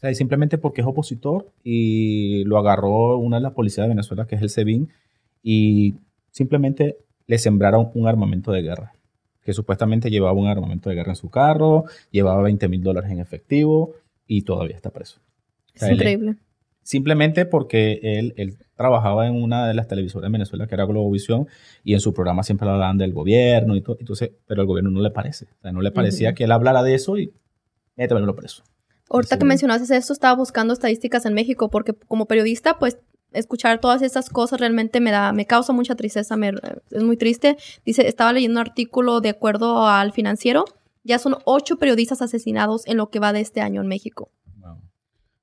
O 0.00 0.02
sea, 0.02 0.10
y 0.10 0.14
simplemente 0.14 0.56
porque 0.56 0.80
es 0.80 0.86
opositor 0.86 1.52
y 1.62 2.42
lo 2.44 2.56
agarró 2.56 3.18
una 3.18 3.36
de 3.36 3.42
las 3.42 3.52
policías 3.52 3.84
de 3.84 3.90
Venezuela, 3.90 4.26
que 4.26 4.36
es 4.36 4.40
el 4.40 4.48
SEBIN, 4.48 4.88
y 5.42 5.96
simplemente 6.30 6.96
le 7.26 7.36
sembraron 7.38 7.90
un 7.92 8.06
armamento 8.08 8.50
de 8.50 8.62
guerra, 8.62 8.94
que 9.44 9.52
supuestamente 9.52 10.08
llevaba 10.10 10.32
un 10.32 10.46
armamento 10.46 10.88
de 10.88 10.96
guerra 10.96 11.12
en 11.12 11.16
su 11.16 11.28
carro, 11.28 11.84
llevaba 12.10 12.40
20 12.40 12.66
mil 12.68 12.82
dólares 12.82 13.10
en 13.10 13.20
efectivo 13.20 13.92
y 14.26 14.40
todavía 14.42 14.74
está 14.74 14.88
preso. 14.90 15.20
Es 15.74 15.82
Él- 15.82 15.96
increíble. 15.96 16.36
Simplemente 16.82 17.44
porque 17.44 18.00
él, 18.02 18.32
él 18.38 18.56
trabajaba 18.74 19.26
en 19.26 19.34
una 19.34 19.68
de 19.68 19.74
las 19.74 19.86
televisoras 19.86 20.30
de 20.30 20.32
Venezuela, 20.32 20.66
que 20.66 20.74
era 20.74 20.86
Globovisión, 20.86 21.46
y 21.84 21.92
en 21.92 22.00
su 22.00 22.14
programa 22.14 22.42
siempre 22.42 22.66
hablaban 22.70 22.96
del 22.96 23.12
gobierno 23.12 23.76
y 23.76 23.82
todo, 23.82 23.98
entonces, 24.00 24.30
pero 24.46 24.62
al 24.62 24.66
gobierno 24.66 24.90
no 24.90 25.02
le 25.02 25.10
parece. 25.10 25.44
O 25.58 25.60
sea, 25.60 25.72
no 25.72 25.82
le 25.82 25.90
parecía 25.90 26.34
que 26.34 26.44
él 26.44 26.52
hablara 26.52 26.82
de 26.82 26.94
eso 26.94 27.18
y 27.18 27.34
métemelo 27.96 28.34
preso. 28.34 28.64
Ahorita 29.10 29.34
Sí. 29.34 29.40
que 29.40 29.44
mencionaste 29.44 29.96
esto, 29.96 30.12
estaba 30.12 30.34
buscando 30.36 30.72
estadísticas 30.72 31.26
en 31.26 31.34
México 31.34 31.68
porque 31.68 31.92
como 32.08 32.26
periodista, 32.26 32.78
pues 32.78 32.98
escuchar 33.32 33.80
todas 33.80 34.02
estas 34.02 34.30
cosas 34.30 34.58
realmente 34.60 35.00
me 35.00 35.10
da, 35.10 35.32
me 35.32 35.46
causa 35.46 35.72
mucha 35.72 35.94
tristeza, 35.96 36.36
me- 36.36 36.52
es 36.90 37.02
muy 37.02 37.16
triste. 37.16 37.56
Dice, 37.84 38.06
estaba 38.08 38.32
leyendo 38.32 38.60
un 38.60 38.66
artículo 38.66 39.20
de 39.20 39.28
acuerdo 39.30 39.86
al 39.86 40.12
financiero, 40.12 40.64
ya 41.04 41.18
son 41.18 41.36
ocho 41.44 41.76
periodistas 41.78 42.22
asesinados 42.22 42.86
en 42.86 42.96
lo 42.96 43.10
que 43.10 43.18
va 43.20 43.32
de 43.32 43.40
este 43.40 43.60
año 43.60 43.80
en 43.82 43.88
México. 43.88 44.30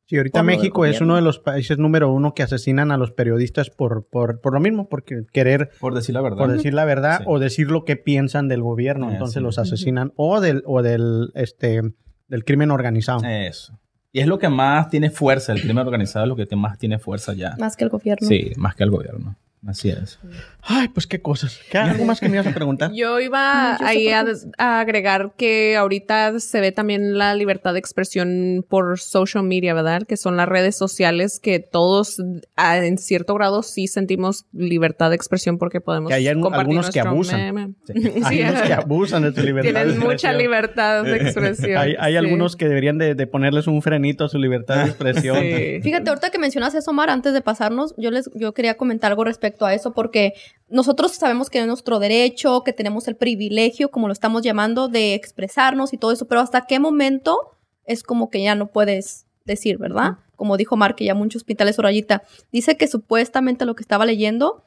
Sí, 0.10 0.16
ahorita 0.16 0.42
México 0.42 0.86
es 0.86 1.02
uno 1.02 1.18
de 1.18 1.22
los 1.22 1.40
países 1.40 1.78
número 1.78 2.10
uno 2.14 2.34
que 2.34 2.42
asesinan 2.42 2.92
a 2.92 2.98
los 2.98 3.12
periodistas 3.12 3.70
por, 3.70 4.08
por, 4.08 4.40
por 4.40 4.54
lo 4.54 4.62
mismo, 4.62 4.88
porque 4.88 5.24
querer 5.34 5.72
Por 5.82 5.94
decir 5.94 6.16
la 6.16 6.22
verdad. 6.22 6.38
por 6.38 6.50
decir 6.50 6.74
la 6.74 6.86
verdad 6.86 7.18
Sí. 7.20 7.24
o 7.28 7.40
decir 7.40 7.70
lo 7.70 7.84
que 7.84 7.98
piensan 7.98 8.48
del 8.48 8.62
gobierno, 8.62 9.10
Eh, 9.10 9.14
entonces 9.14 9.34
sí. 9.40 9.40
los 9.42 9.58
asesinan 9.60 10.14
o 10.16 10.40
del 10.40 10.64
o 10.66 10.82
del 10.82 11.32
este 11.36 11.82
del 12.28 12.46
crimen 12.46 12.72
organizado. 12.72 13.22
Eso. 13.26 13.78
Y 14.12 14.20
es 14.20 14.28
lo 14.28 14.40
que 14.40 14.50
más 14.50 14.90
tiene 14.90 15.10
fuerza, 15.10 15.54
el 15.54 15.62
crimen 15.62 15.86
organizado 15.86 16.26
es 16.26 16.30
lo 16.30 16.36
que 16.36 16.56
más 16.56 16.78
tiene 16.78 16.98
fuerza 16.98 17.34
ya. 17.34 17.56
Más 17.60 17.76
que 17.76 17.84
el 17.84 17.90
gobierno. 17.90 18.28
Sí, 18.28 18.52
más 18.56 18.76
que 18.76 18.84
el 18.84 18.92
gobierno. 18.92 19.36
Así 19.68 19.90
es. 19.90 20.18
Ay, 20.62 20.88
pues 20.88 21.08
qué 21.08 21.22
cosas. 21.22 21.60
¿Qué, 21.70 21.78
¿Algo 21.78 22.06
más 22.06 22.20
que 22.22 22.30
me 22.30 22.36
ibas 22.36 22.48
a 22.48 22.54
preguntar? 22.54 22.92
Yo 22.94 23.20
iba 23.20 23.74
No, 23.74 23.80
yo 23.80 23.86
sé 23.86 23.86
ahí 23.86 24.10
a, 24.58 24.80
agregar 24.80 25.34
que 25.38 25.76
ahorita 25.78 26.40
se 26.40 26.62
ve 26.62 26.72
también 26.72 27.18
la 27.18 27.36
libertad 27.36 27.74
de 27.74 27.80
expresión 27.80 28.66
por 28.68 28.98
social 29.00 29.44
media, 29.44 29.74
¿verdad? 29.74 30.04
Que 30.08 30.16
son 30.18 30.38
las 30.38 30.48
redes 30.48 30.78
sociales 30.78 31.40
que 31.42 31.60
todos 31.60 32.22
ah, 32.56 32.78
en 32.78 32.98
cierto 32.98 33.34
grado 33.34 33.62
sí 33.62 33.88
sentimos 33.88 34.46
libertad 34.54 35.10
de 35.10 35.18
expresión 35.18 35.58
porque 35.58 35.82
podemos 35.82 36.10
Que 36.10 36.16
hay 36.16 36.28
algunos 36.28 36.90
que 36.90 37.00
abusan. 37.02 37.54
meme. 37.54 37.74
Sí. 37.86 37.94
Hay 38.24 38.38
Sí, 38.38 38.44
unos 38.44 38.62
que 38.62 38.74
abusan 38.74 39.24
de 39.24 39.34
su 39.34 39.42
libertad. 39.42 39.70
de 39.70 39.84
Tienen 39.84 40.00
mucha 40.00 40.14
expresión. 40.14 40.38
libertad 40.38 41.04
de 41.04 41.16
expresión. 41.22 41.78
Hay, 41.78 41.96
hay 42.00 42.14
sí. 42.14 42.18
algunos 42.18 42.56
que 42.56 42.68
deberían 42.70 42.98
de, 42.98 43.16
de 43.16 43.28
ponerles 43.28 43.68
un 43.68 43.82
frenito 43.82 44.24
a 44.26 44.30
su 44.30 44.38
libertad 44.38 44.78
de 44.84 44.90
expresión. 44.92 45.38
Sí. 45.42 45.80
Fíjate, 45.82 46.10
ahorita 46.10 46.30
que 46.30 46.40
mencionas 46.40 46.74
eso, 46.74 46.92
Omar, 46.92 47.10
antes 47.10 47.34
de 47.34 47.42
pasarnos, 47.42 47.94
yo 47.98 48.12
les 48.12 48.30
yo 48.34 48.54
quería 48.54 48.76
comentar 48.78 49.12
algo 49.12 49.24
respecto 49.26 49.57
a 49.66 49.74
eso, 49.74 49.94
porque 49.94 50.34
nosotros 50.70 51.14
sabemos 51.14 51.50
que 51.50 51.60
es 51.60 51.68
nuestro 51.68 52.00
derecho, 52.00 52.64
que 52.64 52.74
tenemos 52.74 53.08
el 53.08 53.16
privilegio, 53.16 53.90
como 53.90 54.08
lo 54.08 54.14
estamos 54.14 54.42
llamando, 54.42 54.88
de 54.88 55.14
expresarnos 55.14 55.94
y 55.94 55.98
todo 55.98 56.12
eso, 56.12 56.28
pero 56.28 56.42
hasta 56.42 56.66
qué 56.66 56.80
momento 56.80 57.58
es 57.86 58.04
como 58.04 58.30
que 58.30 58.42
ya 58.44 58.56
no 58.56 58.68
puedes 58.68 59.26
decir, 59.46 59.78
¿verdad? 59.78 60.18
Como 60.36 60.58
dijo 60.58 60.76
Omar, 60.76 60.96
que 60.96 61.06
ya 61.06 61.16
muchos 61.16 61.42
hospitales 61.42 61.80
o 61.80 61.82
rayita. 61.82 62.24
Dice 62.52 62.78
que 62.78 62.88
supuestamente 62.88 63.66
lo 63.66 63.76
que 63.76 63.82
estaba 63.82 64.06
leyendo, 64.06 64.66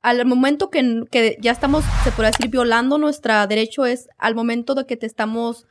al 0.00 0.24
momento 0.24 0.70
que, 0.70 1.04
que 1.10 1.36
ya 1.40 1.50
estamos, 1.50 1.84
se 2.04 2.12
puede 2.12 2.30
decir, 2.30 2.48
violando 2.48 2.96
nuestro 2.96 3.46
derecho, 3.46 3.84
es 3.84 4.08
al 4.16 4.34
momento 4.34 4.74
de 4.74 4.86
que 4.86 4.96
te 4.96 5.06
estamos 5.06 5.66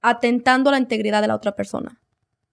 atentando 0.00 0.70
a 0.70 0.72
la 0.72 0.78
integridad 0.78 1.20
de 1.20 1.28
la 1.28 1.36
otra 1.36 1.54
persona. 1.54 2.00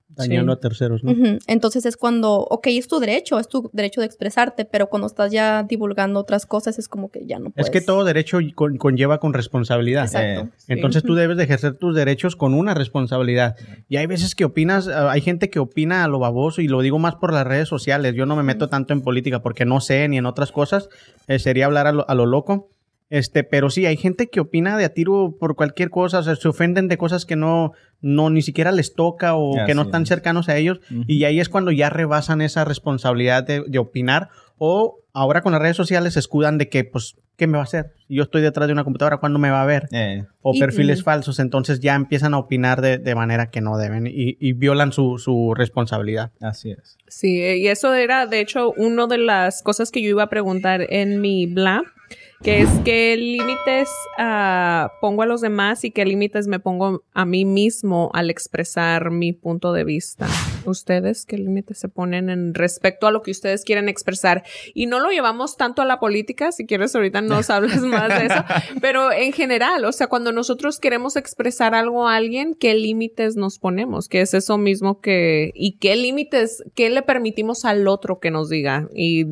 Dañando 0.09 0.53
Sí. 0.53 0.57
a 0.57 0.59
terceros, 0.61 1.03
¿no? 1.03 1.11
Ujú. 1.11 1.37
Entonces 1.47 1.85
es 1.85 1.97
cuando, 1.97 2.33
ok, 2.39 2.67
es 2.67 2.87
tu 2.87 2.97
derecho, 2.99 3.37
es 3.39 3.47
tu 3.47 3.69
derecho 3.73 4.01
de 4.01 4.07
expresarte, 4.07 4.65
pero 4.65 4.87
cuando 4.87 5.05
estás 5.05 5.31
ya 5.31 5.63
divulgando 5.63 6.19
otras 6.19 6.45
cosas 6.45 6.79
es 6.79 6.87
como 6.87 7.11
que 7.11 7.25
ya 7.27 7.37
no 7.39 7.51
puedes. 7.51 7.67
Es 7.67 7.69
que 7.71 7.81
todo 7.81 8.03
derecho 8.03 8.39
con- 8.55 8.77
conlleva 8.77 9.19
con 9.19 9.33
responsabilidad. 9.33 10.05
Exacto. 10.05 10.41
Eh, 10.45 10.49
Sí. 10.57 10.73
Entonces 10.73 11.03
tú 11.03 11.13
debes 11.13 11.37
de 11.37 11.43
ejercer 11.43 11.75
tus 11.75 11.93
derechos 11.93 12.35
con 12.35 12.53
una 12.53 12.73
responsabilidad. 12.73 13.55
Y 13.89 13.97
hay 13.97 14.07
veces 14.07 14.33
que 14.33 14.45
opinas, 14.45 14.87
ah, 14.87 15.11
hay 15.11 15.21
gente 15.21 15.49
que 15.49 15.59
opina 15.59 16.03
a 16.03 16.07
lo 16.07 16.19
baboso 16.19 16.61
y 16.61 16.67
lo 16.67 16.81
digo 16.81 16.97
más 16.99 17.15
por 17.15 17.31
las 17.33 17.45
redes 17.45 17.67
sociales. 17.67 18.15
Yo 18.15 18.25
no 18.25 18.35
me 18.35 18.43
meto 18.43 18.69
tanto 18.69 18.93
en 18.93 19.01
política 19.01 19.41
porque 19.41 19.65
no 19.65 19.81
sé 19.81 20.07
ni 20.07 20.17
en 20.17 20.25
otras 20.25 20.51
cosas. 20.51 20.89
Eh, 21.27 21.37
sería 21.39 21.65
hablar 21.65 21.85
a 21.85 21.91
lo, 21.91 22.09
a 22.09 22.15
lo 22.15 22.25
loco. 22.25 22.69
Este, 23.09 23.45
pero 23.45 23.69
sí, 23.69 23.85
hay 23.85 23.95
gente 23.95 24.27
que 24.29 24.41
opina 24.41 24.75
de 24.77 24.83
a 24.83 24.89
tiro 24.93 25.37
por 25.39 25.55
cualquier 25.55 25.89
cosa, 25.89 26.19
o 26.19 26.23
sea, 26.23 26.35
se 26.35 26.47
ofenden 26.49 26.89
de 26.89 26.97
cosas 26.97 27.25
que 27.25 27.37
no, 27.37 27.71
no 28.01 28.29
ni 28.29 28.41
siquiera 28.41 28.71
les 28.71 28.93
toca 28.93 29.35
o 29.35 29.55
Así 29.57 29.65
que 29.67 29.75
no 29.75 29.83
están 29.83 30.03
es. 30.03 30.09
cercanos 30.09 30.49
a 30.49 30.57
ellos. 30.57 30.79
Y 31.07 31.23
ahí 31.23 31.39
es 31.39 31.49
cuando 31.49 31.71
ya 31.71 31.89
rebasan 31.89 32.41
esa 32.41 32.65
responsabilidad 32.65 33.43
de, 33.43 33.63
de 33.67 33.79
opinar. 33.79 34.29
O 34.57 34.99
ahora 35.13 35.41
con 35.41 35.51
las 35.51 35.61
redes 35.61 35.77
sociales 35.77 36.13
se 36.13 36.19
escudan 36.19 36.57
de 36.57 36.67
que, 36.69 36.83
pues, 36.83 37.15
¿qué 37.35 37.45
me 37.45 37.53
va 37.53 37.59
a 37.59 37.63
hacer? 37.63 37.93
Si 38.07 38.15
Yo 38.15 38.23
estoy 38.23 38.41
detrás 38.41 38.67
de 38.67 38.73
una 38.73 38.83
computadora, 38.83 39.17
¿cuándo 39.17 39.37
me 39.37 39.49
va 39.51 39.61
a 39.61 39.65
ver? 39.65 39.87
eh, 39.91 40.25
o 40.41 40.53
perfiles 40.57 41.03
falsos, 41.03 41.39
entonces 41.39 41.79
ya 41.79 41.93
empiezan 41.93 42.33
a 42.33 42.39
opinar 42.39 42.81
de, 42.81 42.97
de 42.97 43.13
manera 43.15 43.51
que 43.51 43.61
no 43.61 43.77
deben 43.77 44.07
y, 44.07 44.37
y 44.39 44.53
violan 44.53 44.91
su, 44.93 45.17
su 45.19 45.53
responsabilidad. 45.55 46.31
así 46.41 46.71
es. 46.71 46.97
Sí, 47.07 47.39
y 47.41 47.67
eso 47.67 47.93
era, 47.93 48.25
de 48.25 48.39
hecho, 48.39 48.71
una 48.77 49.05
de 49.07 49.17
las 49.19 49.61
cosas 49.61 49.91
que 49.91 50.01
yo 50.01 50.09
iba 50.09 50.23
a 50.23 50.29
preguntar 50.29 50.87
en 50.89 51.21
mi 51.21 51.45
bla, 51.45 51.83
que 52.43 52.61
es 52.61 52.69
qué 52.85 53.17
límites 53.17 53.89
ah, 54.17 54.93
pongo 55.01 55.23
a 55.23 55.25
los 55.25 55.41
demás 55.41 55.83
y 55.83 55.91
qué 55.91 56.05
límites 56.05 56.47
me 56.47 56.59
pongo 56.59 57.03
a 57.13 57.25
mí 57.25 57.45
mismo 57.45 58.11
al 58.13 58.29
expresar 58.29 59.09
mi 59.11 59.33
punto 59.33 59.73
de 59.73 59.83
vista. 59.83 60.27
¿Ustedes 60.65 61.25
qué 61.25 61.37
límites 61.37 61.79
se 61.79 61.89
ponen 61.89 62.29
en 62.29 62.53
respecto 62.53 63.07
a 63.07 63.11
lo 63.11 63.21
que 63.21 63.31
ustedes 63.31 63.63
quieren 63.63 63.89
expresar? 63.89 64.43
Y 64.73 64.85
no 64.85 64.99
lo 64.99 65.09
llevamos 65.09 65.57
tanto 65.57 65.81
a 65.81 65.85
la 65.85 65.99
política, 65.99 66.51
si 66.51 66.65
quieres 66.65 66.95
ahorita 66.95 67.21
nos 67.21 67.49
hablas 67.49 67.81
más 67.81 68.09
de 68.09 68.27
eso, 68.27 68.43
pero 68.81 69.11
en 69.11 69.33
general, 69.33 69.83
o 69.85 69.91
sea, 69.91 70.07
cuando 70.07 70.31
nosotros 70.31 70.79
queremos 70.79 71.15
expresar 71.15 71.73
algo 71.73 72.07
a 72.07 72.15
alguien, 72.15 72.53
¿qué 72.53 72.75
límites 72.75 73.35
nos 73.35 73.57
ponemos? 73.57 74.07
Que 74.07 74.21
es 74.21 74.33
eso 74.33 74.57
mismo 74.57 75.01
que, 75.01 75.51
y 75.55 75.77
qué 75.77 75.95
límites, 75.95 76.63
qué 76.75 76.89
le 76.89 77.01
permitimos 77.01 77.65
al 77.65 77.87
otro 77.87 78.19
que 78.19 78.31
nos 78.31 78.49
diga. 78.49 78.87
Y 78.95 79.25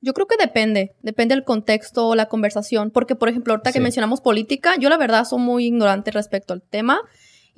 Yo 0.00 0.12
creo 0.12 0.26
que 0.26 0.36
depende, 0.38 0.94
depende 1.02 1.34
del 1.34 1.44
contexto 1.44 2.08
o 2.08 2.14
la 2.14 2.26
conversación, 2.26 2.90
porque 2.90 3.16
por 3.16 3.28
ejemplo, 3.28 3.52
ahorita 3.54 3.72
que 3.72 3.80
mencionamos 3.80 4.20
política, 4.20 4.74
yo 4.78 4.88
la 4.88 4.98
verdad 4.98 5.24
soy 5.24 5.38
muy 5.40 5.66
ignorante 5.66 6.10
respecto 6.10 6.52
al 6.52 6.62
tema 6.62 7.00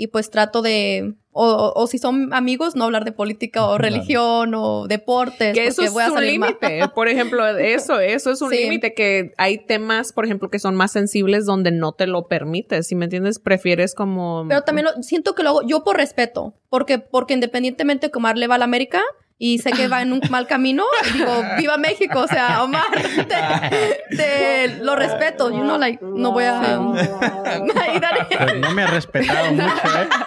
y 0.00 0.06
pues 0.06 0.30
trato 0.30 0.62
de, 0.62 1.14
o, 1.32 1.72
o 1.74 1.86
si 1.88 1.98
son 1.98 2.32
amigos, 2.32 2.76
no 2.76 2.84
hablar 2.84 3.04
de 3.04 3.10
política 3.10 3.66
o 3.66 3.76
religión 3.78 4.54
o 4.54 4.86
deportes. 4.86 5.52
Que 5.54 5.66
eso 5.66 5.82
es 5.82 5.92
voy 5.92 6.04
a 6.04 6.12
un 6.12 6.24
límite. 6.24 6.82
Por 6.94 7.08
ejemplo, 7.08 7.44
eso, 7.58 7.98
eso 7.98 8.30
es 8.30 8.40
un 8.40 8.50
Sí. 8.50 8.58
límite 8.58 8.94
que 8.94 9.32
hay 9.36 9.58
temas, 9.66 10.12
por 10.12 10.24
ejemplo, 10.24 10.50
que 10.50 10.60
son 10.60 10.76
más 10.76 10.92
sensibles 10.92 11.44
donde 11.46 11.72
no 11.72 11.90
te 11.92 12.06
lo 12.06 12.28
permites. 12.28 12.86
Si 12.86 12.94
me 12.94 13.06
entiendes, 13.06 13.40
prefieres 13.40 13.92
como. 13.96 14.46
Pero 14.48 14.62
también 14.62 14.84
lo- 14.86 15.02
siento 15.02 15.34
que 15.34 15.42
lo 15.42 15.48
hago 15.50 15.62
yo 15.66 15.82
por 15.82 15.96
respeto, 15.96 16.54
porque, 16.70 17.00
porque 17.00 17.34
independientemente 17.34 18.06
de 18.06 18.10
que 18.12 18.18
Omar 18.18 18.38
le 18.38 18.46
va 18.46 18.54
a 18.54 18.58
la 18.58 18.64
América 18.66 19.02
y 19.38 19.58
sé 19.58 19.70
que 19.70 19.86
va 19.88 20.02
en 20.02 20.12
un 20.12 20.20
mal 20.30 20.46
camino, 20.46 20.84
digo, 21.14 21.42
viva 21.58 21.76
México, 21.78 22.20
o 22.20 22.26
sea, 22.26 22.62
Omar, 22.64 22.86
te, 23.28 24.16
te 24.16 24.76
lo 24.82 24.96
respeto, 24.96 25.50
you 25.50 25.60
know, 25.62 25.78
like, 25.78 26.04
no 26.04 26.32
voy 26.32 26.44
a... 26.44 26.60
Pues 26.60 28.54
no 28.60 28.70
me 28.72 28.82
ha 28.82 28.86
respetado 28.88 29.52
mucho, 29.52 29.64
¿eh? 29.64 30.08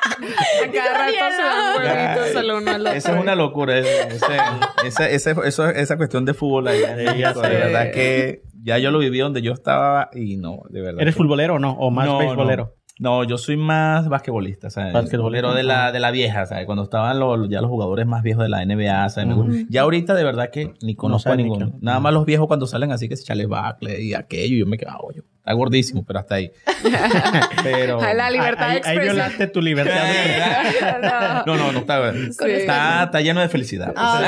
A 0.63 0.71
cada 0.71 1.07
rato 1.07 2.23
se 2.31 2.39
el 2.39 2.51
uno 2.51 2.71
al 2.71 2.81
otro. 2.81 2.93
Esa 2.93 3.11
es 3.15 3.19
una 3.21 3.35
locura. 3.35 3.77
ese- 3.77 4.07
ese- 4.07 4.37
esa, 4.85 5.09
esa- 5.09 5.31
eso- 5.45 5.69
esa 5.69 5.97
cuestión 5.97 6.25
de 6.25 6.33
fútbol 6.33 6.67
ahí. 6.67 6.79
Sé. 6.81 7.49
verdad 7.49 7.91
que 7.91 8.43
ya 8.63 8.77
yo 8.77 8.91
lo 8.91 8.99
viví 8.99 9.19
donde 9.19 9.41
yo 9.41 9.53
estaba 9.53 10.09
y 10.13 10.37
no, 10.37 10.59
de 10.69 10.81
verdad. 10.81 11.01
¿Eres 11.01 11.15
que- 11.15 11.17
futbolero 11.17 11.55
o 11.55 11.59
no? 11.59 11.71
¿O 11.73 11.89
más 11.91 12.05
No, 12.05 12.19
beisbolero? 12.19 12.75
No, 13.01 13.23
yo 13.23 13.39
soy 13.39 13.57
más 13.57 14.07
basquetbolista, 14.09 14.69
¿sabes? 14.69 14.93
Basquetbolista. 14.93 15.47
Pero 15.47 15.55
de 15.55 15.63
la, 15.63 15.91
de 15.91 15.99
la 15.99 16.11
vieja, 16.11 16.45
¿sabes? 16.45 16.67
Cuando 16.67 16.83
estaban 16.83 17.19
los, 17.19 17.49
ya 17.49 17.59
los 17.59 17.69
jugadores 17.71 18.05
más 18.05 18.21
viejos 18.21 18.43
de 18.43 18.49
la 18.49 18.63
NBA, 18.63 19.09
¿sabes? 19.09 19.65
Ya 19.69 19.81
ahorita 19.81 20.13
de 20.13 20.23
verdad 20.23 20.51
que 20.51 20.75
ni 20.83 20.93
conozco 20.93 21.31
a 21.31 21.35
ni 21.35 21.41
ninguno. 21.43 21.73
Nada 21.81 21.99
más 21.99 22.13
los 22.13 22.27
viejos 22.27 22.45
cuando 22.45 22.67
salen 22.67 22.91
así 22.91 23.09
que 23.09 23.15
se 23.17 23.23
Charles 23.23 23.47
Barkley 23.47 24.09
y 24.09 24.13
aquello, 24.13 24.55
y 24.55 24.59
yo 24.59 24.65
me 24.67 24.77
quedo, 24.77 24.91
ah, 24.91 24.99
oye, 25.01 25.23
está 25.35 25.51
gordísimo, 25.53 26.03
pero 26.05 26.19
hasta 26.19 26.35
ahí. 26.35 26.51
pero... 27.63 27.99
A 27.99 28.13
la 28.13 28.29
libertad 28.29 28.69
ahí, 28.69 28.81
de 28.81 28.87
ahí 28.87 28.97
expresión. 28.97 29.15
violaste 29.15 29.47
tu 29.47 29.61
libertad. 29.63 30.03
No, 31.47 31.57
no, 31.57 31.71
no, 31.71 31.79
está, 31.79 32.13
Sí. 32.13 32.29
está, 32.51 33.03
está 33.05 33.21
lleno 33.21 33.41
de 33.41 33.49
felicidad. 33.49 33.93
Ah, 33.95 34.21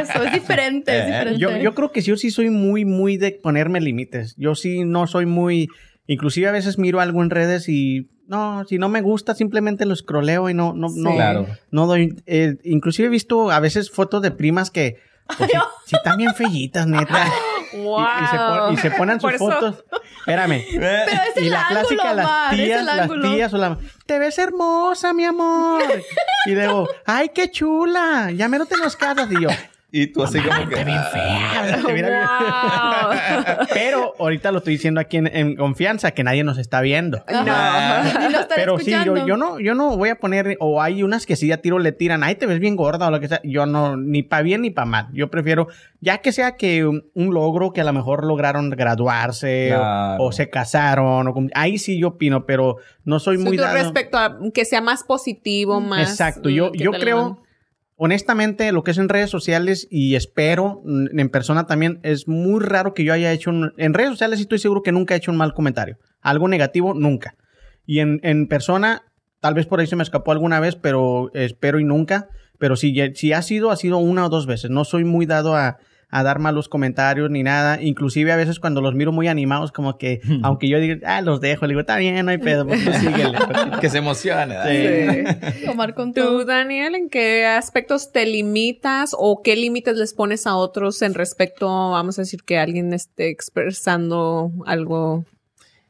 eso, 0.00 0.22
es 0.22 0.32
diferente, 0.32 0.96
es 0.96 1.02
Eh, 1.02 1.06
diferente. 1.06 1.38
Yo, 1.40 1.56
yo 1.56 1.74
creo 1.74 1.90
que 1.90 2.02
yo 2.02 2.16
sí 2.16 2.30
soy 2.30 2.50
muy, 2.50 2.84
muy 2.84 3.16
de 3.16 3.32
ponerme 3.32 3.80
límites. 3.80 4.34
Yo 4.36 4.54
sí 4.54 4.84
no 4.84 5.08
soy 5.08 5.26
muy... 5.26 5.68
Inclusive 6.06 6.48
a 6.48 6.52
veces 6.52 6.78
miro 6.78 7.00
algo 7.00 7.22
en 7.22 7.30
redes 7.30 7.68
y... 7.68 8.08
No, 8.28 8.64
si 8.68 8.78
no 8.78 8.88
me 8.88 9.02
gusta, 9.02 9.34
simplemente 9.34 9.86
lo 9.86 9.94
scrolleo 9.94 10.48
y 10.50 10.54
no, 10.54 10.72
no, 10.74 10.88
no, 10.92 11.14
Claro. 11.14 11.46
no 11.70 11.86
doy... 11.86 12.20
eh, 12.26 12.56
inclusive 12.64 13.06
he 13.06 13.10
visto 13.10 13.50
a 13.52 13.60
veces 13.60 13.90
fotos 13.90 14.20
de 14.22 14.30
primas 14.32 14.70
que... 14.70 14.96
pues, 15.36 15.50
sí, 15.50 15.58
sí 15.86 15.96
están 15.96 16.16
bien 16.18 16.34
fellitas, 16.34 16.86
neta. 16.86 17.26
Y- 17.52 17.56
Wow. 17.82 17.98
Y, 18.22 18.26
se 18.28 18.36
pon- 18.38 18.72
y 18.72 18.76
se 18.76 18.90
ponen 18.92 19.20
sus 19.20 19.32
fotos. 19.36 19.84
Espérame. 20.20 20.64
Pero 20.72 20.86
es 20.86 21.42
y 21.42 21.46
el 21.46 21.50
la 21.50 21.62
ángulo, 21.66 21.80
clásica, 21.80 22.14
las 22.14 22.50
tías, 22.50 22.80
el 22.80 22.86
las 22.86 23.10
tías 23.22 23.54
o 23.54 23.58
la... 23.58 23.78
Te 24.06 24.18
ves 24.20 24.38
hermosa, 24.38 25.12
mi 25.12 25.24
amor. 25.24 25.82
Y 26.46 26.52
luego, 26.54 26.88
ay, 27.04 27.30
qué 27.34 27.50
chula. 27.50 28.30
Ya 28.30 28.48
me 28.48 28.58
lo 28.58 28.66
te 28.66 28.76
nos 28.76 28.94
casas. 28.96 29.28
Y 29.32 29.42
yo, 29.42 29.48
Y 29.98 30.06
tú 30.08 30.22
así 30.24 30.38
como 30.40 30.68
que... 30.68 30.76
"Ah, 30.80 30.84
bien". 30.84 32.06
Wow. 32.06 33.66
Pero 33.72 34.14
ahorita 34.18 34.52
lo 34.52 34.58
estoy 34.58 34.74
diciendo 34.74 35.00
aquí 35.00 35.16
en, 35.16 35.26
en 35.26 35.56
confianza, 35.56 36.10
que 36.12 36.22
nadie 36.24 36.44
nos 36.44 36.58
está 36.58 36.80
viendo. 36.80 37.22
Ajá. 37.26 38.18
Ni 38.26 38.32
lo 38.32 38.38
Pero 38.54 38.78
sí, 38.78 38.92
yo, 39.04 39.26
yo 39.26 39.36
no, 39.36 39.58
yo 39.60 39.74
no 39.74 39.96
voy 39.96 40.10
a 40.10 40.16
poner, 40.18 40.56
o 40.60 40.82
hay 40.82 41.02
unas 41.02 41.26
que 41.26 41.36
sí 41.36 41.50
a 41.52 41.60
tiro 41.62 41.78
le 41.78 41.92
tiran, 41.92 42.22
ay, 42.22 42.34
te 42.34 42.46
ves 42.46 42.58
bien 42.58 42.76
gorda 42.76 43.08
o 43.08 43.10
lo 43.10 43.20
que 43.20 43.28
sea. 43.28 43.40
Yo 43.44 43.66
no, 43.66 43.96
ni 43.96 44.22
para 44.22 44.42
bien 44.42 44.62
ni 44.62 44.70
para 44.70 44.86
mal. 44.86 45.08
Yo 45.12 45.30
prefiero, 45.30 45.68
ya 46.00 46.18
que 46.18 46.32
sea 46.32 46.56
que 46.56 46.84
un, 46.86 47.04
un 47.14 47.32
logro 47.34 47.72
que 47.72 47.80
a 47.80 47.84
lo 47.84 47.92
mejor 47.92 48.24
lograron 48.24 48.70
graduarse 48.70 49.74
o- 49.74 49.78
Claro. 49.78 50.22
o, 50.24 50.32
se 50.32 50.50
casaron, 50.50 51.28
o 51.28 51.34
ahí 51.54 51.78
sí 51.78 51.98
yo 51.98 52.08
opino, 52.08 52.46
pero 52.46 52.76
no 53.04 53.18
soy 53.18 53.38
muy 53.38 53.56
tú 53.56 53.62
dado. 53.62 53.74
respecto 53.76 54.18
a 54.18 54.38
que 54.52 54.64
sea 54.64 54.80
más 54.80 55.04
positivo, 55.04 55.80
más. 55.80 56.08
Exacto, 56.10 56.48
yo, 56.48 56.70
mm, 56.70 56.74
yo 56.74 56.92
creo. 56.92 57.42
Honestamente, 57.96 58.70
lo 58.72 58.84
que 58.84 58.92
es 58.92 58.98
en 58.98 59.08
redes 59.08 59.30
sociales 59.30 59.88
y 59.90 60.14
espero 60.14 60.82
mm, 60.84 61.18
en 61.18 61.28
persona 61.28 61.66
también, 61.66 62.00
es 62.02 62.28
muy 62.28 62.62
raro 62.62 62.94
que 62.94 63.04
yo 63.04 63.12
haya 63.12 63.32
hecho 63.32 63.50
un... 63.50 63.72
En 63.76 63.94
redes 63.94 64.10
sociales 64.10 64.40
estoy 64.40 64.58
seguro 64.58 64.82
que 64.82 64.92
nunca 64.92 65.14
he 65.14 65.18
hecho 65.18 65.30
un 65.30 65.38
mal 65.38 65.54
comentario. 65.54 65.98
Algo 66.20 66.48
negativo, 66.48 66.94
nunca. 66.94 67.36
Y 67.86 68.00
en, 68.00 68.48
persona, 68.48 69.02
tal 69.40 69.54
vez 69.54 69.66
por 69.66 69.80
ahí 69.80 69.86
se 69.86 69.96
me 69.96 70.02
escapó 70.02 70.32
alguna 70.32 70.58
vez, 70.58 70.74
pero 70.74 71.30
espero 71.34 71.78
y 71.78 71.84
nunca. 71.84 72.28
Pero 72.58 72.74
si, 72.74 72.94
si 73.14 73.32
ha 73.32 73.42
sido, 73.42 73.70
ha 73.70 73.76
sido 73.76 73.98
una 73.98 74.26
o 74.26 74.28
dos 74.28 74.46
veces. 74.46 74.70
No 74.70 74.84
soy 74.84 75.04
muy 75.04 75.26
dado 75.26 75.54
a, 75.54 75.78
a 76.08 76.22
dar 76.22 76.38
malos 76.38 76.68
comentarios 76.68 77.30
ni 77.30 77.42
nada. 77.42 77.82
Inclusive 77.82 78.30
a 78.32 78.36
veces 78.36 78.60
cuando 78.60 78.80
los 78.80 78.94
miro 78.94 79.10
muy 79.12 79.26
animados, 79.28 79.72
como 79.72 79.98
que, 79.98 80.20
aunque 80.42 80.68
yo 80.68 80.78
diga, 80.78 80.98
ah, 81.16 81.20
los 81.20 81.40
dejo, 81.40 81.66
le 81.66 81.72
digo, 81.72 81.80
está 81.80 81.96
bien, 81.96 82.24
no 82.24 82.30
hay 82.30 82.38
pedo, 82.38 82.66
pues 82.66 82.84
tú 82.84 82.92
síguele. 82.92 83.36
que 83.80 83.90
se 83.90 83.98
emocione. 83.98 84.54
Sí. 85.60 85.66
Omar 85.68 85.94
con 85.94 86.14
Tú. 86.14 86.44
Daniel, 86.44 86.94
¿en 86.94 87.08
qué 87.10 87.44
aspectos 87.46 88.12
te 88.12 88.24
limitas 88.26 89.14
o 89.18 89.42
qué 89.42 89.56
límites 89.56 89.96
les 89.96 90.14
pones 90.14 90.46
a 90.46 90.56
otros 90.56 91.02
en 91.02 91.14
respecto, 91.14 91.66
vamos 91.66 92.18
a 92.18 92.22
decir, 92.22 92.42
que 92.44 92.58
alguien 92.58 92.92
esté 92.92 93.28
expresando 93.30 94.52
algo? 94.66 95.24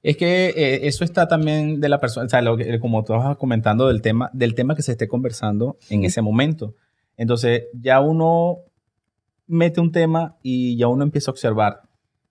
Es 0.03 0.17
que 0.17 0.49
eh, 0.57 0.87
eso 0.87 1.05
está 1.05 1.27
también 1.29 1.81
de 1.81 1.89
la 1.89 1.99
persona, 2.01 2.27
o 2.27 2.29
sea, 2.29 2.41
lo 2.41 2.57
que- 2.57 2.79
como 2.79 3.05
tú 3.05 3.13
vas 3.13 3.37
comentando 3.37 3.89
del 3.89 4.03
tema, 4.03 4.31
del 4.33 4.55
tema 4.55 4.75
que 4.77 4.83
se 4.83 4.93
esté 4.93 5.09
conversando 5.09 5.77
en 5.91 6.05
ese 6.05 6.23
momento. 6.23 6.75
Entonces, 7.17 7.65
ya 7.73 8.01
uno 8.01 8.59
mete 9.47 9.81
un 9.81 9.93
tema 9.93 10.37
y 10.43 10.77
ya 10.77 10.89
uno 10.89 11.03
empieza 11.05 11.31
a 11.31 11.33
observar. 11.33 11.83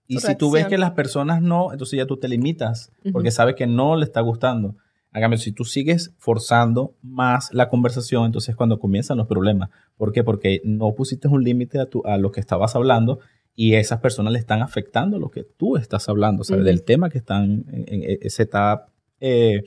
Y 0.08 0.14
Su 0.20 0.26
si 0.28 0.36
tú 0.36 0.50
ves 0.50 0.62
que 0.70 0.78
las 0.78 0.92
personas 0.92 1.42
no, 1.42 1.72
entonces 1.72 1.96
ya 1.96 2.06
tú 2.06 2.16
te 2.16 2.28
limitas, 2.28 2.92
porque 3.12 3.30
sabes 3.30 3.54
que 3.56 3.66
no 3.66 3.96
le 3.96 4.04
está 4.04 4.20
gustando. 4.20 4.76
Hágame, 5.12 5.38
si 5.38 5.50
tú 5.50 5.64
sigues 5.64 6.12
forzando 6.18 6.94
más 7.02 7.48
la 7.52 7.68
conversación, 7.70 8.26
entonces 8.26 8.50
es 8.50 8.56
cuando 8.56 8.78
comienzan 8.78 9.16
los 9.16 9.26
problemas. 9.26 9.70
¿Por 9.96 10.12
qué? 10.12 10.22
Porque 10.22 10.60
no 10.64 10.92
pusiste 10.94 11.26
un 11.26 11.42
límite 11.42 11.80
a, 11.80 11.86
tu- 11.86 12.02
a 12.06 12.18
lo 12.18 12.30
que 12.32 12.40
estabas 12.40 12.76
hablando 12.76 13.18
y 13.54 13.74
esas 13.74 14.00
personas 14.00 14.32
le 14.34 14.38
están 14.38 14.60
afectando 14.60 15.18
lo 15.18 15.30
que 15.30 15.42
tú 15.42 15.76
estás 15.78 16.08
hablando, 16.10 16.44
¿sabes? 16.44 16.64
Del 16.66 16.82
tema 16.84 17.08
que 17.08 17.16
están, 17.18 17.64
en- 17.72 18.02
en- 18.22 18.30
se 18.30 18.42
está 18.42 18.88
eh, 19.20 19.62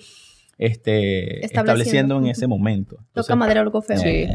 este, 0.59 1.43
Estableciendo. 1.45 1.59
estableciendo 1.71 2.17
en 2.19 2.27
ese 2.27 2.45
momento. 2.47 2.95
Toca 2.97 3.05
Entonces, 3.07 3.35
madera 3.37 3.61
algo 3.61 3.81
feo. 3.81 3.97
Sí. 3.97 4.27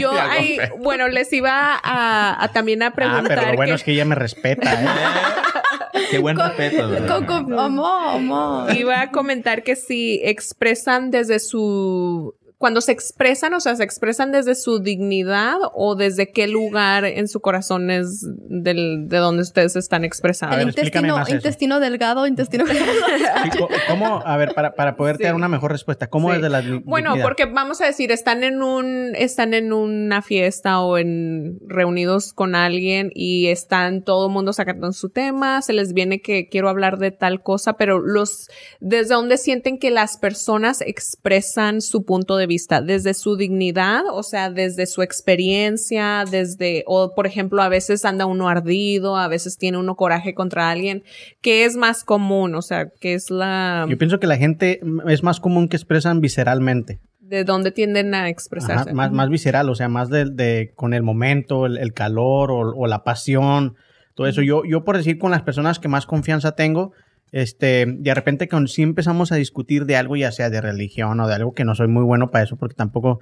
Yo 0.00 0.10
ahí, 0.30 0.58
bueno, 0.80 1.06
les 1.08 1.32
iba 1.32 1.78
a, 1.82 2.42
a 2.42 2.48
también 2.48 2.82
a 2.82 2.86
Ah, 2.88 2.92
preguntar. 2.94 3.28
pero 3.28 3.50
lo 3.50 3.56
bueno 3.56 3.72
que- 3.72 3.76
es 3.76 3.84
que 3.84 3.92
ella 3.92 4.04
me 4.06 4.14
respeta, 4.16 4.72
¿eh? 4.82 4.86
Qué 6.10 6.18
buen 6.18 6.36
Con- 6.36 6.46
respeto. 6.48 6.88
Con, 7.06 7.26
con, 7.26 7.58
amor, 7.58 8.16
amor. 8.16 8.74
Iba 8.76 9.00
a 9.02 9.10
comentar 9.10 9.62
que 9.62 9.76
si 9.76 10.20
expresan 10.24 11.10
desde 11.10 11.38
su... 11.38 12.34
Cuando 12.62 12.80
se 12.80 12.92
expresan, 12.92 13.54
o 13.54 13.58
sea, 13.60 13.74
se 13.74 13.82
expresan 13.82 14.30
desde 14.30 14.54
su 14.54 14.78
dignidad 14.78 15.56
o 15.74 15.96
desde 15.96 16.30
qué 16.30 16.46
lugar 16.46 17.04
en 17.04 17.26
su 17.26 17.40
corazón 17.40 17.90
es 17.90 18.24
del, 18.48 19.08
de 19.08 19.16
donde 19.16 19.42
ustedes 19.42 19.74
están 19.74 20.04
expresando. 20.04 20.56
El 20.58 20.68
intestino, 20.68 21.16
más 21.16 21.26
eso. 21.26 21.34
intestino 21.38 21.80
delgado, 21.80 22.24
intestino 22.28 22.64
co- 23.58 23.68
¿Cómo? 23.88 24.22
A 24.24 24.36
ver, 24.36 24.54
para, 24.54 24.74
para 24.76 24.94
poderte 24.94 25.24
Sí. 25.24 25.26
dar 25.26 25.34
una 25.34 25.48
mejor 25.48 25.72
respuesta, 25.72 26.06
¿cómo 26.08 26.30
Sí. 26.30 26.36
es 26.36 26.42
de 26.42 26.50
la 26.50 26.60
Bueno, 26.84 27.10
dignidad? 27.10 27.24
porque 27.24 27.46
vamos 27.46 27.80
a 27.80 27.86
decir, 27.86 28.12
están 28.12 28.44
en 28.44 28.62
un, 28.62 29.12
están 29.16 29.54
en 29.54 29.72
una 29.72 30.22
fiesta 30.22 30.80
o 30.82 30.98
en 30.98 31.58
reunidos 31.66 32.32
con 32.32 32.54
alguien 32.54 33.10
y 33.12 33.48
están 33.48 34.04
todo 34.04 34.28
el 34.28 34.32
mundo 34.32 34.52
sacando 34.52 34.92
su 34.92 35.08
tema, 35.10 35.62
se 35.62 35.72
les 35.72 35.94
viene 35.94 36.20
que 36.20 36.48
quiero 36.48 36.68
hablar 36.68 36.98
de 36.98 37.10
tal 37.10 37.42
cosa, 37.42 37.72
pero 37.72 37.98
los, 37.98 38.48
desde 38.78 39.14
dónde 39.14 39.36
sienten 39.36 39.78
que 39.80 39.90
las 39.90 40.16
personas 40.16 40.80
expresan 40.80 41.80
su 41.80 42.04
punto 42.04 42.36
de 42.36 42.46
vista, 42.46 42.51
desde 42.82 43.14
su 43.14 43.36
dignidad, 43.36 44.02
o 44.10 44.22
sea, 44.22 44.50
desde 44.50 44.86
su 44.86 45.02
experiencia, 45.02 46.24
desde, 46.30 46.84
o 46.86 47.14
por 47.14 47.26
ejemplo, 47.26 47.62
a 47.62 47.68
veces 47.68 48.04
anda 48.04 48.26
uno 48.26 48.48
ardido, 48.48 49.16
a 49.16 49.28
veces 49.28 49.58
tiene 49.58 49.78
uno 49.78 49.96
coraje 49.96 50.34
contra 50.34 50.70
alguien, 50.70 51.02
¿qué 51.40 51.64
es 51.64 51.76
más 51.76 52.04
común? 52.04 52.54
O 52.54 52.62
sea, 52.62 52.88
¿qué 53.00 53.14
es 53.14 53.30
la, 53.30 53.86
Yo 53.88 53.98
pienso 53.98 54.20
que 54.20 54.26
la 54.26 54.36
gente 54.36 54.80
es 55.08 55.22
más 55.22 55.40
común 55.40 55.68
que 55.68 55.76
expresan 55.76 56.20
visceralmente. 56.20 57.00
de 57.20 57.44
dónde 57.44 57.70
tienden 57.70 58.14
a 58.14 58.20
Ajá, 58.20 58.28
expresarse? 58.28 58.92
más, 58.92 59.10
más 59.10 59.28
visceral, 59.30 59.68
o 59.70 59.74
sea, 59.74 59.88
más 59.88 60.08
de, 60.10 60.26
de- 60.26 60.72
con 60.74 60.92
el 60.94 61.02
momento, 61.02 61.66
el, 61.66 61.78
el 61.78 61.92
calor 61.92 62.50
o, 62.50 62.58
o 62.76 62.86
la 62.86 63.04
pasión, 63.04 63.76
todo 64.14 64.26
eso. 64.26 64.42
Yo, 64.42 64.62
yo 64.64 64.84
por 64.84 64.96
decir 64.98 65.18
con 65.18 65.30
las 65.30 65.42
personas 65.42 65.78
que 65.78 65.88
más 65.88 66.04
confianza 66.06 66.52
tengo, 66.52 66.92
este, 67.32 67.86
de 67.86 68.14
repente 68.14 68.46
con 68.46 68.68
sí 68.68 68.82
empezamos 68.82 69.32
a 69.32 69.36
discutir 69.36 69.86
de 69.86 69.96
algo, 69.96 70.16
ya 70.16 70.30
sea 70.30 70.50
de 70.50 70.60
religión 70.60 71.18
o 71.18 71.26
de 71.26 71.34
algo 71.34 71.54
que 71.54 71.64
no 71.64 71.74
soy 71.74 71.88
muy 71.88 72.04
bueno 72.04 72.30
para 72.30 72.44
eso, 72.44 72.56
porque 72.56 72.74
tampoco... 72.74 73.20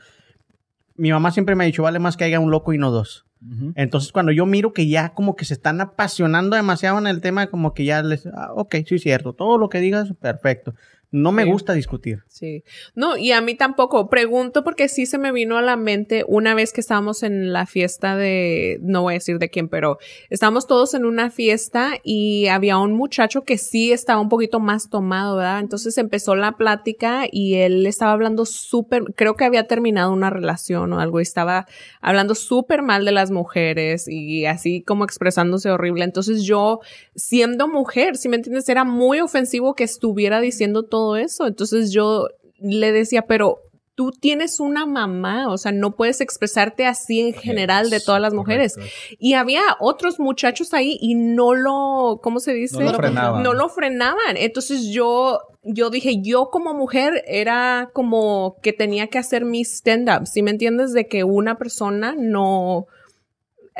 Mi 0.97 1.13
mamá 1.13 1.31
siempre 1.31 1.55
me 1.55 1.65
ha 1.65 1.67
dicho, 1.67 1.83
vale 1.83 1.99
más 1.99 2.19
que 2.19 2.25
haya 2.25 2.41
un 2.41 2.51
loco 2.51 2.75
y 2.75 2.79
no 2.79 2.91
dos. 2.91 3.25
Entonces, 3.75 4.13
cuando 4.13 4.33
yo 4.33 4.45
miro 4.45 4.75
que 4.75 4.87
ya 4.87 5.15
como 5.15 5.35
que 5.35 5.47
se 5.47 5.55
están 5.55 5.81
apasionando 5.81 6.57
demasiado 6.57 6.99
en 6.99 7.07
el 7.07 7.23
tema, 7.23 7.47
como 7.47 7.73
que 7.73 7.87
ya 7.87 8.03
les, 8.03 8.27
ah, 8.27 8.53
ok, 8.55 8.77
sí 8.87 8.97
es 8.97 9.03
cierto, 9.03 9.33
todo 9.33 9.57
lo 9.57 9.71
que 9.71 9.81
digas, 9.81 10.13
perfecto. 10.21 10.75
No 11.13 11.33
me 11.33 11.43
Sí. 11.45 11.51
gusta 11.51 11.73
discutir. 11.73 12.23
Sí. 12.29 12.63
No, 12.95 13.17
y 13.17 13.33
a 13.33 13.41
mí 13.41 13.55
tampoco. 13.57 14.09
Pregunto 14.09 14.63
porque 14.63 14.89
sí 14.89 15.07
se 15.07 15.19
me 15.19 15.33
vino 15.33 15.59
a 15.59 15.63
la 15.63 15.77
mente 15.77 16.25
una 16.29 16.55
vez 16.55 16.73
que 16.73 16.81
estábamos 16.81 17.23
en 17.25 17.53
la 17.53 17.67
fiesta 17.67 18.17
de, 18.17 18.79
no 18.83 19.03
voy 19.03 19.15
a 19.15 19.19
decir 19.19 19.39
de 19.39 19.49
quién, 19.51 19.69
pero 19.69 19.99
estábamos 20.29 20.67
todos 20.69 20.95
en 20.95 21.05
una 21.05 21.31
fiesta 21.31 21.95
y 22.05 22.47
había 22.47 22.79
un 22.79 22.93
muchacho 22.93 23.43
que 23.43 23.59
sí 23.59 23.91
estaba 23.93 24.21
un 24.21 24.29
poquito 24.29 24.61
más 24.61 24.89
tomado, 24.89 25.37
¿verdad? 25.37 25.61
Entonces 25.61 25.99
empezó 25.99 26.37
la 26.37 26.53
plática 26.53 27.25
y 27.31 27.55
él 27.55 27.87
estaba 27.87 28.13
hablando 28.13 28.45
súper, 28.47 29.03
creo 29.17 29.35
que 29.35 29.45
había 29.45 29.67
terminado 29.67 30.13
una 30.13 30.31
relación 30.31 30.93
o 30.93 31.01
algo 31.01 31.19
y 31.19 31.23
estaba 31.23 31.67
hablando 32.01 32.35
súper 32.35 32.83
mal 32.83 33.05
de 33.05 33.13
las 33.13 33.31
mujeres 33.31 34.07
y 34.09 34.47
así 34.47 34.83
como 34.83 35.05
expresándose 35.05 35.71
horrible. 35.71 36.05
Entonces 36.05 36.45
yo, 36.45 36.81
siendo 37.17 37.67
mujer, 37.67 38.17
si 38.17 38.29
me 38.29 38.37
entiendes, 38.37 38.69
era 38.69 38.85
muy 38.85 39.21
ofensivo 39.21 39.75
que 39.75 39.85
estuviera 39.85 40.41
diciendo 40.41 40.85
todo 40.85 41.00
eso. 41.17 41.47
Entonces 41.47 41.93
yo 41.93 42.29
le 42.59 42.93
decía, 42.93 43.23
pero 43.23 43.61
tú 44.01 44.13
tienes 44.13 44.61
una 44.61 44.87
mamá, 44.87 45.53
o 45.53 45.59
sea, 45.59 45.73
no 45.73 45.95
puedes 45.95 46.23
expresarte 46.23 46.87
así 46.87 47.21
en 47.21 47.35
general 47.35 47.91
de 47.91 48.01
todas 48.01 48.19
las 48.19 48.33
mujeres. 48.33 48.75
Correcto. 48.75 48.95
Y 49.19 49.35
había 49.35 49.61
otros 49.79 50.19
muchachos 50.19 50.73
ahí 50.73 50.97
y 51.03 51.15
no 51.15 51.55
lo, 51.55 52.19
¿cómo 52.23 52.41
se 52.41 52.55
dice? 52.55 52.83
No 52.83 52.93
lo 52.93 52.97
frenaban. 52.97 53.43
No 53.43 53.53
lo 53.53 53.69
frenaban. 53.69 54.37
Entonces 54.37 54.87
yo, 54.87 55.41
yo 55.63 55.91
dije, 55.91 56.23
yo 56.23 56.49
como 56.51 56.73
mujer 56.73 57.23
era 57.27 57.91
como 57.93 58.57
que 58.63 58.73
tenía 58.73 59.09
que 59.09 59.19
hacer 59.19 59.45
mi 59.45 59.61
stand-up, 59.61 60.27
¿sí 60.27 60.43
me 60.43 60.51
entiendes? 60.51 60.95
De 60.95 61.07
que 61.07 61.25
una 61.25 61.59
persona 61.59 62.15
no, 62.17 62.87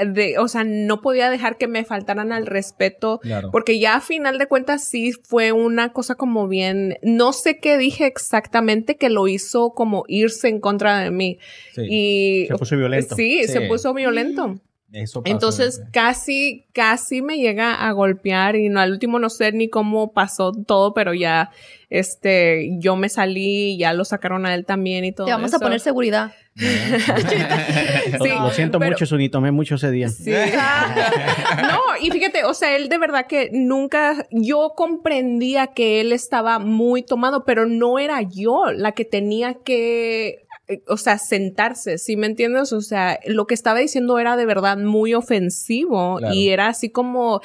de, 0.07 0.39
o 0.39 0.49
sea, 0.49 0.65
no 0.65 1.01
podía 1.01 1.31
dejar 1.31 1.57
que 1.59 1.69
me 1.69 1.85
faltaran 1.85 2.33
al 2.33 2.47
respeto 2.47 3.19
Claro. 3.21 3.51
porque 3.51 3.79
ya 3.79 3.97
a 3.97 4.01
final 4.01 4.39
de 4.39 4.47
cuentas 4.47 4.85
sí 4.85 5.13
fue 5.13 5.53
una 5.53 5.93
cosa 5.93 6.15
como 6.15 6.49
bien, 6.49 6.99
no 7.03 7.33
sé 7.33 7.59
qué 7.59 7.79
dije 7.79 8.07
exactamente 8.07 8.97
que 8.97 9.09
lo 9.11 9.29
hizo 9.29 9.71
como 9.75 10.05
irse 10.09 10.49
en 10.49 10.61
contra 10.61 10.99
de 11.01 11.11
mí. 11.11 11.39
Sí. 11.75 11.83
Y 11.89 12.47
Se 12.49 12.57
puso 12.59 12.77
violento. 12.77 13.15
Sí, 13.15 13.45
se 13.45 13.61
puso 13.63 13.95
violento. 13.95 14.61
Eso 14.93 15.23
pasa, 15.23 15.33
Entonces 15.33 15.79
¿verdad? 15.79 15.91
casi, 15.93 16.67
casi 16.73 17.23
me 17.23 17.39
llega 17.39 17.75
a 17.75 17.93
golpear 17.93 18.57
y 18.57 18.69
no, 18.69 18.81
al 18.81 18.91
último 18.91 19.21
no 19.21 19.31
sé 19.31 19.53
ni 19.53 19.69
cómo 19.71 20.13
pasó 20.13 20.51
todo, 20.51 20.95
pero 20.95 21.15
ya, 21.15 21.53
este, 21.91 22.71
yo 22.81 22.97
me 22.97 23.09
salí, 23.09 23.79
ya 23.79 23.93
lo 23.93 24.05
sacaron 24.05 24.47
a 24.47 24.55
él 24.55 24.65
también 24.65 25.05
y 25.05 25.13
todo 25.13 25.27
Te 25.27 25.33
vamos 25.33 25.49
eso. 25.51 25.59
a 25.59 25.61
poner 25.61 25.79
seguridad. 25.79 26.33
Sí, 26.61 28.29
Lo 28.41 28.51
siento 28.51 28.79
pero- 28.79 28.93
mucho, 28.93 29.07
Suni, 29.07 29.29
tomé 29.29 29.51
mucho 29.51 29.77
ese 29.77 29.91
día. 29.91 30.09
Sí. 30.09 30.31
no, 31.63 31.81
y 32.01 32.11
fíjate, 32.11 32.45
o 32.45 32.55
sea, 32.55 32.77
él 32.77 32.89
de 32.89 32.99
verdad 32.99 33.27
que 33.27 33.51
nunca, 33.53 34.27
yo 34.31 34.75
comprendía 34.77 35.69
que 35.69 36.01
él 36.01 36.13
estaba 36.13 36.59
muy 36.59 37.03
tomado, 37.03 37.45
pero 37.45 37.67
no 37.67 37.99
era 37.99 38.23
yo 38.23 38.67
la 38.73 38.93
que 38.93 39.05
tenía 39.05 39.55
que, 39.55 40.47
o 40.87 40.97
sea, 40.97 41.19
sentarse, 41.19 41.99
¿sí 41.99 42.17
me 42.17 42.27
entiendes? 42.27 42.73
O 42.73 42.81
sea, 42.81 43.19
lo 43.27 43.47
que 43.47 43.55
estaba 43.55 43.79
diciendo 43.79 44.19
era 44.19 44.37
de 44.37 44.47
verdad 44.47 44.79
muy 44.79 45.15
ofensivo 45.15 46.17
Claro. 46.19 46.35
y 46.35 46.49
era 46.49 46.69
así 46.69 46.91
como, 46.91 47.41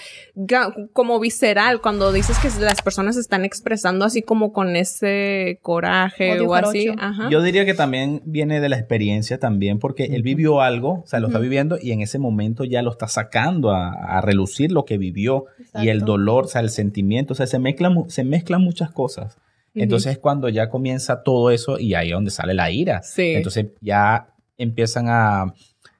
como 0.93 1.19
visceral 1.19 1.81
cuando 1.81 2.11
dices 2.11 2.37
que 2.39 2.49
las 2.63 2.81
personas 2.81 3.15
se 3.15 3.21
están 3.21 3.45
expresando 3.45 4.05
así 4.05 4.21
como 4.21 4.53
con 4.53 4.75
ese 4.75 5.59
coraje 5.61 6.33
Odio 6.33 6.49
o 6.49 6.53
así. 6.55 6.89
Ajá. 6.97 7.29
Yo 7.29 7.41
diría 7.41 7.65
que 7.65 7.73
también 7.73 8.21
viene 8.25 8.59
de 8.59 8.69
la 8.69 8.77
experiencia 8.77 9.39
también, 9.39 9.79
porque 9.79 10.05
él 10.05 10.23
vivió 10.23 10.61
algo, 10.61 11.01
o 11.03 11.07
sea, 11.07 11.19
lo 11.19 11.27
está 11.27 11.39
viviendo 11.39 11.77
y 11.81 11.91
en 11.91 12.01
ese 12.01 12.19
momento 12.19 12.63
ya 12.63 12.81
lo 12.81 12.91
está 12.91 13.07
sacando 13.07 13.71
a, 13.71 13.89
a 13.89 14.21
relucir 14.21 14.71
lo 14.71 14.85
que 14.85 14.97
vivió 14.97 15.45
y 15.81 15.89
el 15.89 16.01
dolor, 16.01 16.45
o 16.45 16.47
sea, 16.47 16.61
el 16.61 16.69
sentimiento, 16.69 17.33
o 17.33 17.35
sea, 17.35 17.47
se 17.47 17.59
mezclan, 17.59 18.09
se 18.09 18.23
mezclan 18.23 18.61
muchas 18.61 18.91
cosas. 18.91 19.37
Entonces 19.75 20.13
es 20.13 20.17
cuando 20.19 20.47
ya 20.49 20.69
comienza 20.69 21.21
todo 21.23 21.51
eso 21.51 21.77
y 21.79 21.93
ahí 21.95 22.07
es 22.09 22.13
donde 22.13 22.31
sale 22.31 22.53
la 22.53 22.71
ira. 22.71 23.01
Sí. 23.03 23.33
Entonces 23.35 23.67
ya 23.81 24.29
empiezan 24.57 25.07
a 25.09 25.53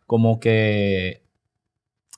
como 0.08 0.40
que 0.40 1.22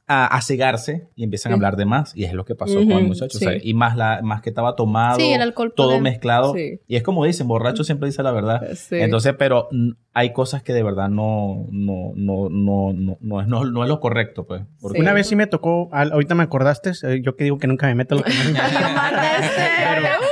a, 0.09 0.25
a 0.27 0.41
cegarse 0.41 1.09
y 1.17 1.23
empiezan 1.25 1.51
a 1.51 1.55
hablar 1.55 1.75
de 1.75 1.83
más 1.85 2.15
y 2.15 2.23
es 2.23 2.31
lo 2.31 2.45
que 2.45 2.55
pasó 2.55 2.75
con 2.75 2.91
el 2.93 3.07
muchacho. 3.07 3.37
o 3.37 3.39
sí. 3.39 3.45
sea, 3.45 3.53
y 3.61 3.73
más 3.73 3.97
la 3.97 4.21
más 4.23 4.41
que 4.41 4.49
estaba 4.49 4.73
tomado, 4.75 5.19
Sí, 5.19 5.33
el 5.33 5.41
alcohol 5.41 5.73
todo 5.75 5.99
mezclado. 5.99 6.53
Sí. 6.53 6.79
Y 6.87 6.95
es 6.95 7.03
como 7.03 7.25
dicen, 7.25 7.47
borracho 7.47 7.83
siempre 7.83 8.07
dice 8.07 8.23
la 8.23 8.31
verdad. 8.31 8.61
Sí. 8.75 8.95
Entonces, 8.95 9.33
pero 9.37 9.67
hay 10.13 10.31
cosas 10.31 10.63
que 10.63 10.71
de 10.73 10.81
verdad 10.83 11.09
no, 11.09 11.65
no, 11.71 12.13
no, 12.15 12.47
no, 12.49 12.93
no, 12.93 13.17
no 13.19 13.41
es, 13.41 13.47
no, 13.47 13.65
no 13.65 13.83
es 13.83 13.89
lo 13.89 13.99
correcto, 13.99 14.45
pues. 14.45 14.61
Porque 14.79 14.99
Sí. 14.99 15.01
Una 15.01 15.11
vez 15.11 15.27
sí 15.27 15.35
me 15.35 15.47
tocó, 15.47 15.89
ahorita 15.91 16.35
me 16.35 16.43
acordaste, 16.43 16.91
eh, 17.03 17.21
yo 17.21 17.35
que 17.35 17.43
digo 17.43 17.57
que 17.57 17.67
nunca 17.67 17.87
me 17.87 17.95
meto 17.95 18.15
lo 18.15 18.23
que 18.23 18.31
no 18.33 18.43
me- 18.51 18.59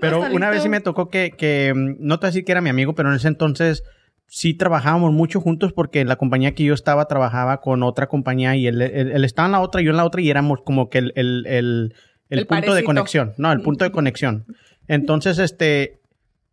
Pero 0.00 0.16
costalito. 0.18 0.36
una 0.36 0.50
vez 0.50 0.62
sí 0.62 0.68
me 0.68 0.80
tocó 0.80 1.08
que, 1.08 1.30
que, 1.32 1.72
mm, 1.74 1.96
no 2.00 2.18
te 2.18 2.26
voy 2.26 2.28
a 2.28 2.30
decir 2.32 2.44
que 2.44 2.52
era 2.52 2.60
mi 2.60 2.70
amigo, 2.70 2.94
pero 2.94 3.10
en 3.10 3.16
ese 3.16 3.28
entonces 3.28 3.82
sí 4.28 4.54
trabajábamos 4.54 5.12
mucho 5.12 5.40
juntos 5.40 5.72
porque 5.72 6.04
la 6.04 6.16
compañía 6.16 6.54
que 6.54 6.64
yo 6.64 6.74
estaba 6.74 7.06
trabajaba 7.06 7.60
con 7.60 7.82
otra 7.82 8.08
compañía 8.08 8.56
y 8.56 8.66
él, 8.66 8.82
él- 8.82 9.12
él 9.12 9.24
estaba 9.24 9.46
en 9.46 9.52
la 9.52 9.60
otra, 9.60 9.80
yo 9.82 9.90
en 9.90 9.96
la 9.96 10.04
otra 10.04 10.20
y 10.20 10.30
éramos 10.30 10.60
como 10.64 10.88
que 10.90 10.98
el, 10.98 11.12
el, 11.14 11.46
el, 11.46 11.94
el 12.30 12.46
punto 12.46 12.74
de 12.74 12.82
conexión. 12.84 13.34
No, 13.38 13.52
el 13.52 13.60
punto 13.62 13.84
de 13.84 13.92
conexión. 13.92 14.44
Entonces, 14.88 15.38
este, 15.38 16.00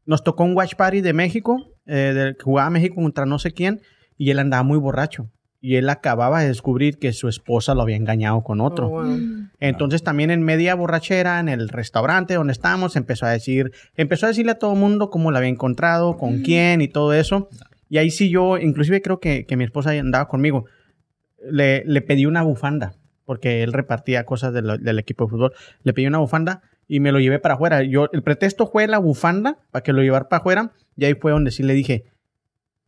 nos 0.05 0.23
tocó 0.23 0.43
un 0.43 0.55
watch 0.55 0.75
party 0.75 1.01
de 1.01 1.13
México, 1.13 1.71
eh, 1.87 2.13
de, 2.13 2.35
que 2.35 2.43
jugaba 2.43 2.69
México 2.69 2.95
contra 2.95 3.25
no 3.25 3.39
sé 3.39 3.51
quién 3.51 3.81
y 4.17 4.29
él 4.29 4.39
andaba 4.39 4.63
muy 4.63 4.77
borracho. 4.77 5.29
Y 5.65 5.77
él 5.77 5.87
acababa 5.87 6.41
de 6.41 6.47
descubrir 6.49 6.97
que 6.99 7.13
su 7.13 7.29
esposa 7.29 7.73
lo 7.73 7.83
había 7.83 7.95
engañado 7.95 8.43
con 8.43 8.59
otro. 8.59 8.87
Oh, 8.87 9.01
wow. 9.01 9.17
Entonces 9.61 10.03
también 10.03 10.29
en 10.29 10.43
media 10.43 10.75
borrachera, 10.75 11.39
en 11.39 11.47
el 11.47 11.69
restaurante 11.69 12.33
donde 12.33 12.51
estábamos, 12.51 12.97
empezó 12.97 13.25
a 13.27 13.29
decir, 13.31 13.71
empezó 13.95 14.25
a 14.25 14.29
decirle 14.29 14.51
a 14.51 14.59
todo 14.59 14.73
el 14.73 14.79
mundo 14.79 15.09
cómo 15.09 15.31
la 15.31 15.37
había 15.37 15.49
encontrado, 15.49 16.17
con 16.17 16.39
quién 16.41 16.81
y 16.81 16.89
todo 16.89 17.13
eso. 17.13 17.47
Y 17.87 17.97
ahí 17.97 18.11
sí 18.11 18.29
yo, 18.29 18.57
inclusive 18.57 19.01
creo 19.01 19.21
que, 19.21 19.45
que 19.45 19.55
mi 19.55 19.63
esposa 19.63 19.91
andaba 19.91 20.27
conmigo, 20.27 20.65
le, 21.49 21.83
le 21.85 22.01
pedí 22.01 22.25
una 22.25 22.41
bufanda, 22.43 22.95
porque 23.25 23.63
él 23.63 23.71
repartía 23.71 24.25
cosas 24.25 24.53
de 24.53 24.61
lo- 24.63 24.77
del 24.77 24.99
equipo 24.99 25.23
de 25.25 25.29
fútbol. 25.31 25.53
Le 25.83 25.93
pedí 25.93 26.07
una 26.07 26.17
bufanda 26.17 26.61
y 26.89 26.99
me 26.99 27.13
lo 27.13 27.19
llevé 27.21 27.39
para 27.39 27.53
afuera. 27.55 27.83
Yo, 27.83 28.09
el 28.11 28.21
pretexto 28.21 28.67
fue 28.67 28.87
la 28.87 28.97
bufanda, 28.97 29.57
para 29.71 29.83
que 29.83 29.93
lo 29.93 30.01
llevara 30.01 30.27
para 30.27 30.39
afuera, 30.41 30.71
y 30.97 31.05
ahí 31.05 31.13
fue 31.13 31.31
donde 31.31 31.51
sí 31.51 31.63
le 31.63 31.73
dije, 31.73 32.03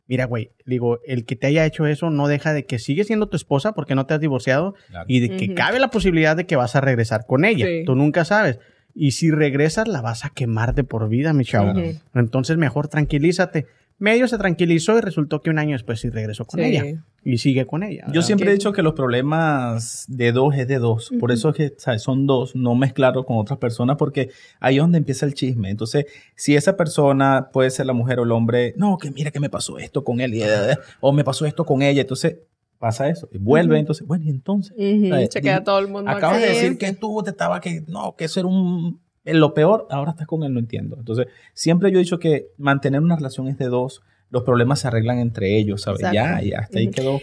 mira, 0.08 0.24
güey, 0.26 0.50
digo, 0.64 1.00
el 1.06 1.24
que 1.24 1.36
te 1.36 1.46
haya 1.48 1.64
hecho 1.66 1.86
eso 1.86 2.10
no 2.10 2.28
deja 2.28 2.52
de 2.52 2.64
que 2.64 2.78
sigue 2.78 3.04
siendo 3.04 3.28
tu 3.28 3.36
esposa 3.36 3.72
porque 3.72 3.94
no 3.94 4.06
te 4.06 4.14
has 4.14 4.20
divorciado 4.20 4.74
Claro. 4.88 5.04
y 5.08 5.20
de 5.20 5.36
que 5.36 5.54
cabe 5.54 5.78
la 5.78 5.88
posibilidad 5.90 6.36
de 6.36 6.46
que 6.46 6.56
vas 6.56 6.76
a 6.76 6.80
regresar 6.80 7.26
con 7.26 7.44
ella. 7.44 7.66
Sí. 7.66 7.82
Tú 7.84 7.94
nunca 7.96 8.24
sabes. 8.24 8.58
Y 8.94 9.10
si 9.10 9.30
regresas, 9.30 9.88
la 9.88 10.00
vas 10.00 10.24
a 10.24 10.30
quemar 10.30 10.74
de 10.74 10.82
por 10.84 11.08
vida, 11.08 11.32
mi 11.34 11.44
chavo. 11.44 11.78
Entonces, 12.14 12.56
mejor 12.56 12.88
tranquilízate. 12.88 13.66
Medio 13.98 14.28
se 14.28 14.36
tranquilizó 14.36 14.98
y 14.98 15.00
resultó 15.00 15.40
que 15.40 15.48
un 15.50 15.58
año 15.58 15.72
después 15.72 16.00
sí 16.00 16.10
regresó 16.10 16.44
con 16.44 16.60
Sí. 16.60 16.66
ella. 16.66 17.02
Y 17.24 17.38
sigue 17.38 17.66
con 17.66 17.82
ella. 17.82 18.04
Yo 18.12 18.22
siempre 18.22 18.50
he 18.50 18.52
dicho 18.52 18.72
que 18.72 18.82
los 18.82 18.92
problemas 18.92 20.04
de 20.08 20.32
dos 20.32 20.54
es 20.54 20.68
de 20.68 20.78
dos. 20.78 21.10
Por 21.18 21.32
eso 21.32 21.48
es 21.48 21.54
que 21.56 21.72
¿sabes? 21.78 22.02
son 22.02 22.26
dos, 22.26 22.54
no 22.54 22.74
mezclarlo 22.74 23.24
con 23.24 23.38
otras 23.38 23.58
personas, 23.58 23.96
porque 23.96 24.30
ahí 24.60 24.76
es 24.76 24.80
donde 24.82 24.98
empieza 24.98 25.26
el 25.26 25.34
chisme. 25.34 25.70
Entonces, 25.70 26.06
si 26.36 26.54
esa 26.54 26.76
persona 26.76 27.48
puede 27.52 27.70
ser 27.70 27.86
la 27.86 27.94
mujer 27.94 28.20
o 28.20 28.24
el 28.24 28.32
hombre, 28.32 28.74
no, 28.76 28.96
que 28.98 29.10
mira 29.10 29.30
que 29.30 29.40
me 29.40 29.50
pasó 29.50 29.78
esto 29.78 30.04
con 30.04 30.20
él, 30.20 30.34
y, 30.34 30.42
eh, 30.42 30.76
o 31.00 31.12
me 31.12 31.24
pasó 31.24 31.46
esto 31.46 31.64
con 31.64 31.82
ella, 31.82 32.02
entonces 32.02 32.36
pasa 32.78 33.08
eso. 33.08 33.28
Y 33.32 33.38
vuelve, 33.38 33.78
entonces, 33.78 34.06
bueno, 34.06 34.24
y 34.26 34.28
entonces. 34.30 34.72
Ujú, 34.76 35.14
Ay, 35.14 35.26
Se 35.30 35.40
queda 35.40 35.64
todo 35.64 35.78
el 35.78 35.88
mundo. 35.88 36.10
Acabas 36.10 36.40
de 36.40 36.48
decir 36.48 36.78
que 36.78 36.92
tú 36.92 37.22
te 37.24 37.30
estaba 37.30 37.60
que 37.60 37.82
no, 37.88 38.14
que 38.14 38.26
eso 38.26 38.40
era 38.40 38.48
un 38.48 39.00
lo 39.34 39.54
peor, 39.54 39.86
ahora 39.90 40.12
estás 40.12 40.26
con 40.26 40.42
él, 40.44 40.52
no 40.54 40.60
entiendo. 40.60 40.96
Entonces, 40.98 41.26
siempre 41.52 41.90
yo 41.90 41.98
he 41.98 42.02
dicho 42.02 42.18
que 42.18 42.48
mantener 42.58 43.00
una 43.00 43.16
relación 43.16 43.48
es 43.48 43.58
de 43.58 43.66
dos, 43.66 44.02
los 44.30 44.42
problemas 44.44 44.80
se 44.80 44.88
arreglan 44.88 45.18
entre 45.18 45.56
ellos, 45.56 45.82
¿sabes? 45.82 46.00
Exacto. 46.00 46.14
Ya, 46.14 46.42
y 46.42 46.52
hasta 46.52 46.78
ahí 46.78 46.88
quedó. 46.90 47.20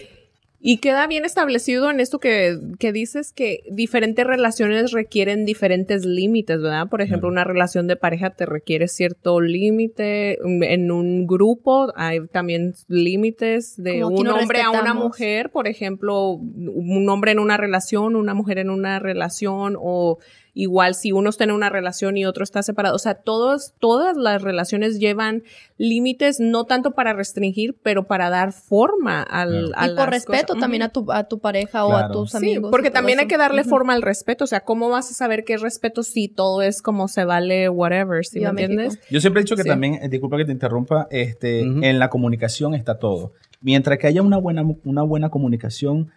Y 0.66 0.78
queda 0.78 1.06
bien 1.06 1.26
establecido 1.26 1.90
en 1.90 2.00
esto 2.00 2.18
que, 2.18 2.58
que 2.78 2.90
dices 2.90 3.34
que 3.34 3.60
diferentes 3.70 4.26
relaciones 4.26 4.92
requieren 4.92 5.44
diferentes 5.44 6.06
límites, 6.06 6.62
¿verdad? 6.62 6.88
Por 6.88 7.02
ejemplo, 7.02 7.28
Claro. 7.28 7.32
una 7.32 7.44
relación 7.44 7.86
de 7.86 7.96
pareja 7.96 8.30
te 8.30 8.46
requiere 8.46 8.88
cierto 8.88 9.42
límite. 9.42 10.38
En 10.42 10.90
un 10.90 11.26
grupo 11.26 11.92
hay 11.96 12.26
también 12.28 12.72
límites 12.88 13.74
de 13.76 14.00
Como 14.00 14.16
un 14.16 14.28
hombre 14.28 14.62
a 14.62 14.70
una 14.70 14.94
mujer, 14.94 15.50
por 15.50 15.68
ejemplo, 15.68 16.30
un 16.30 17.08
hombre 17.10 17.32
en 17.32 17.40
una 17.40 17.58
relación, 17.58 18.16
una 18.16 18.32
mujer 18.32 18.56
en 18.56 18.70
una 18.70 18.98
relación, 19.00 19.76
o 19.78 20.18
igual 20.54 20.94
si 20.94 21.10
uno 21.12 21.30
está 21.30 21.44
en 21.44 21.50
una 21.50 21.68
relación 21.68 22.16
y 22.16 22.24
otro 22.24 22.44
está 22.44 22.62
separado. 22.62 22.94
O 22.94 22.98
sea, 22.98 23.14
todos, 23.14 23.74
todas 23.80 24.16
las 24.16 24.40
relaciones 24.42 24.98
llevan 25.00 25.42
límites, 25.78 26.38
no 26.40 26.64
tanto 26.64 26.92
para 26.92 27.12
restringir, 27.12 27.74
pero 27.82 28.04
para 28.04 28.30
dar 28.30 28.52
forma 28.52 29.22
al, 29.22 29.66
Claro. 29.66 29.72
a 29.76 29.86
Y 29.88 29.96
por 29.96 30.10
respeto 30.10 30.46
cosas. 30.48 30.60
también 30.60 30.82
a 30.82 30.88
tu, 30.90 31.10
a 31.10 31.24
tu 31.24 31.40
pareja 31.40 31.84
o 31.84 31.92
a 31.94 32.10
tus 32.10 32.30
Sí, 32.30 32.36
amigos. 32.36 32.70
porque 32.70 32.90
también 32.90 33.18
hay 33.18 33.26
que 33.26 33.36
darle 33.36 33.64
forma 33.64 33.92
al 33.94 34.02
respeto. 34.02 34.44
O 34.44 34.46
sea, 34.46 34.60
¿cómo 34.60 34.88
vas 34.90 35.10
a 35.10 35.14
saber 35.14 35.44
qué 35.44 35.54
es 35.54 35.60
respeto 35.60 36.02
si 36.04 36.28
todo 36.28 36.62
es 36.62 36.80
como 36.82 37.08
se 37.08 37.24
vale, 37.24 37.68
whatever? 37.68 38.24
¿Sí 38.24 38.40
me 38.40 38.48
entiendes? 38.48 38.94
México. 38.94 39.04
Yo 39.10 39.20
siempre 39.20 39.40
he 39.40 39.44
dicho 39.44 39.56
que 39.56 39.62
Sí. 39.64 39.68
también, 39.68 39.94
eh, 39.94 40.08
disculpa 40.08 40.36
que 40.36 40.44
te 40.44 40.52
interrumpa, 40.52 41.08
este, 41.10 41.60
en 41.62 41.98
la 41.98 42.10
comunicación 42.10 42.74
está 42.74 42.98
todo. 42.98 43.32
Mientras 43.60 43.98
que 43.98 44.06
haya 44.06 44.22
una 44.22 44.36
buena, 44.36 44.62
una 44.84 45.02
buena 45.02 45.30
comunicación, 45.30 46.10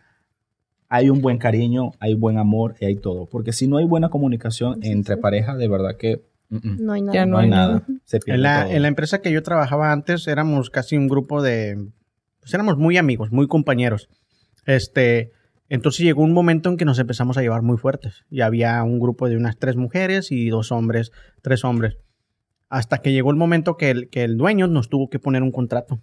hay 0.89 1.09
un 1.09 1.21
buen 1.21 1.37
cariño, 1.37 1.91
hay 1.99 2.13
buen 2.13 2.37
amor 2.37 2.75
y 2.79 2.85
hay 2.85 2.95
todo. 2.95 3.25
Porque 3.25 3.51
si 3.53 3.67
no 3.67 3.77
hay 3.77 3.85
buena 3.85 4.09
comunicación 4.09 4.79
entre 4.83 5.17
parejas, 5.17 5.57
de 5.57 5.67
verdad 5.67 5.97
que 5.97 6.21
No 6.49 6.93
hay 6.93 7.01
nada. 7.01 7.13
Ya 7.13 7.25
no 7.25 7.37
hay 7.37 7.49
nada. 7.49 7.83
Se 8.05 8.19
pierde 8.19 8.37
En 8.37 8.43
la, 8.43 8.63
todo. 8.63 8.73
en 8.73 8.81
la 8.81 8.87
empresa 8.87 9.21
que 9.21 9.31
yo 9.31 9.43
trabajaba 9.43 9.91
antes 9.91 10.27
éramos 10.27 10.69
casi 10.69 10.95
un 10.95 11.07
grupo 11.07 11.41
de... 11.41 11.89
Pues 12.39 12.53
éramos 12.53 12.77
muy 12.77 12.97
amigos, 12.97 13.31
muy 13.31 13.47
compañeros. 13.47 14.09
Este... 14.65 15.31
Entonces 15.69 16.05
llegó 16.05 16.23
un 16.23 16.31
momento 16.31 16.69
en 16.69 16.77
que 16.77 16.85
nos 16.85 16.97
empezamos 16.97 17.37
a 17.37 17.41
llevar 17.41 17.61
muy 17.61 17.77
fuertes. 17.77 18.23
Y 18.29 18.39
había 18.39 18.81
un 18.83 18.99
grupo 19.01 19.27
de 19.27 19.35
unas 19.35 19.57
tres 19.57 19.75
mujeres 19.75 20.31
y 20.31 20.47
dos 20.47 20.71
hombres, 20.71 21.11
tres 21.41 21.65
hombres. 21.65 21.97
Hasta 22.69 22.99
que 22.99 23.11
llegó 23.11 23.31
el 23.31 23.35
momento 23.35 23.75
que 23.75 23.89
el, 23.89 24.09
que 24.09 24.23
el 24.23 24.37
dueño 24.37 24.67
nos 24.67 24.87
tuvo 24.87 25.09
que 25.09 25.19
poner 25.19 25.43
un 25.43 25.51
contrato. 25.51 26.01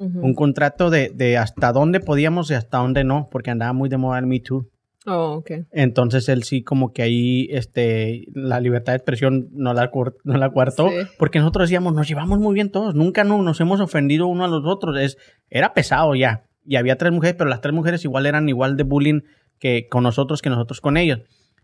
Un 0.00 0.34
contrato 0.34 0.88
de, 0.88 1.10
de 1.10 1.36
hasta 1.36 1.72
dónde 1.72 2.00
podíamos 2.00 2.50
y 2.50 2.54
hasta 2.54 2.78
dónde 2.78 3.04
no, 3.04 3.28
porque 3.30 3.50
andaba 3.50 3.74
muy 3.74 3.88
de 3.90 3.98
moda 3.98 4.18
el 4.18 4.26
Me 4.26 4.40
Too. 4.40 4.66
Oh, 5.06 5.36
ok. 5.38 5.50
Entonces 5.72 6.28
él 6.28 6.42
sí 6.42 6.62
como 6.62 6.92
que 6.92 7.02
ahí 7.02 7.48
este 7.50 8.26
la 8.34 8.60
libertad 8.60 8.92
de 8.92 8.98
expresión 8.98 9.48
no 9.52 9.72
la, 9.72 9.90
no 10.24 10.36
la 10.36 10.50
Sí. 10.76 10.94
porque 11.18 11.38
nosotros 11.38 11.68
decíamos 11.68 11.94
nos 11.94 12.06
llevamos 12.06 12.38
muy 12.38 12.54
bien 12.54 12.70
todos, 12.70 12.94
nunca 12.94 13.24
no, 13.24 13.42
nos 13.42 13.60
hemos 13.60 13.80
ofendido 13.80 14.26
uno 14.26 14.44
a 14.44 14.48
los 14.48 14.64
otros, 14.66 14.98
es 14.98 15.16
era 15.48 15.72
pesado 15.72 16.14
ya. 16.14 16.44
Y 16.66 16.76
había 16.76 16.96
tres 16.96 17.12
mujeres, 17.12 17.36
pero 17.38 17.48
las 17.48 17.62
tres 17.62 17.74
mujeres 17.74 18.04
igual 18.04 18.26
eran 18.26 18.48
igual 18.48 18.76
de 18.76 18.82
bullying 18.84 19.20
que 19.58 19.88
con 19.88 20.02
nosotros 20.02 20.42
que 20.42 20.50
nosotros 20.50 20.80
con 20.80 20.96
ellos. 20.96 21.20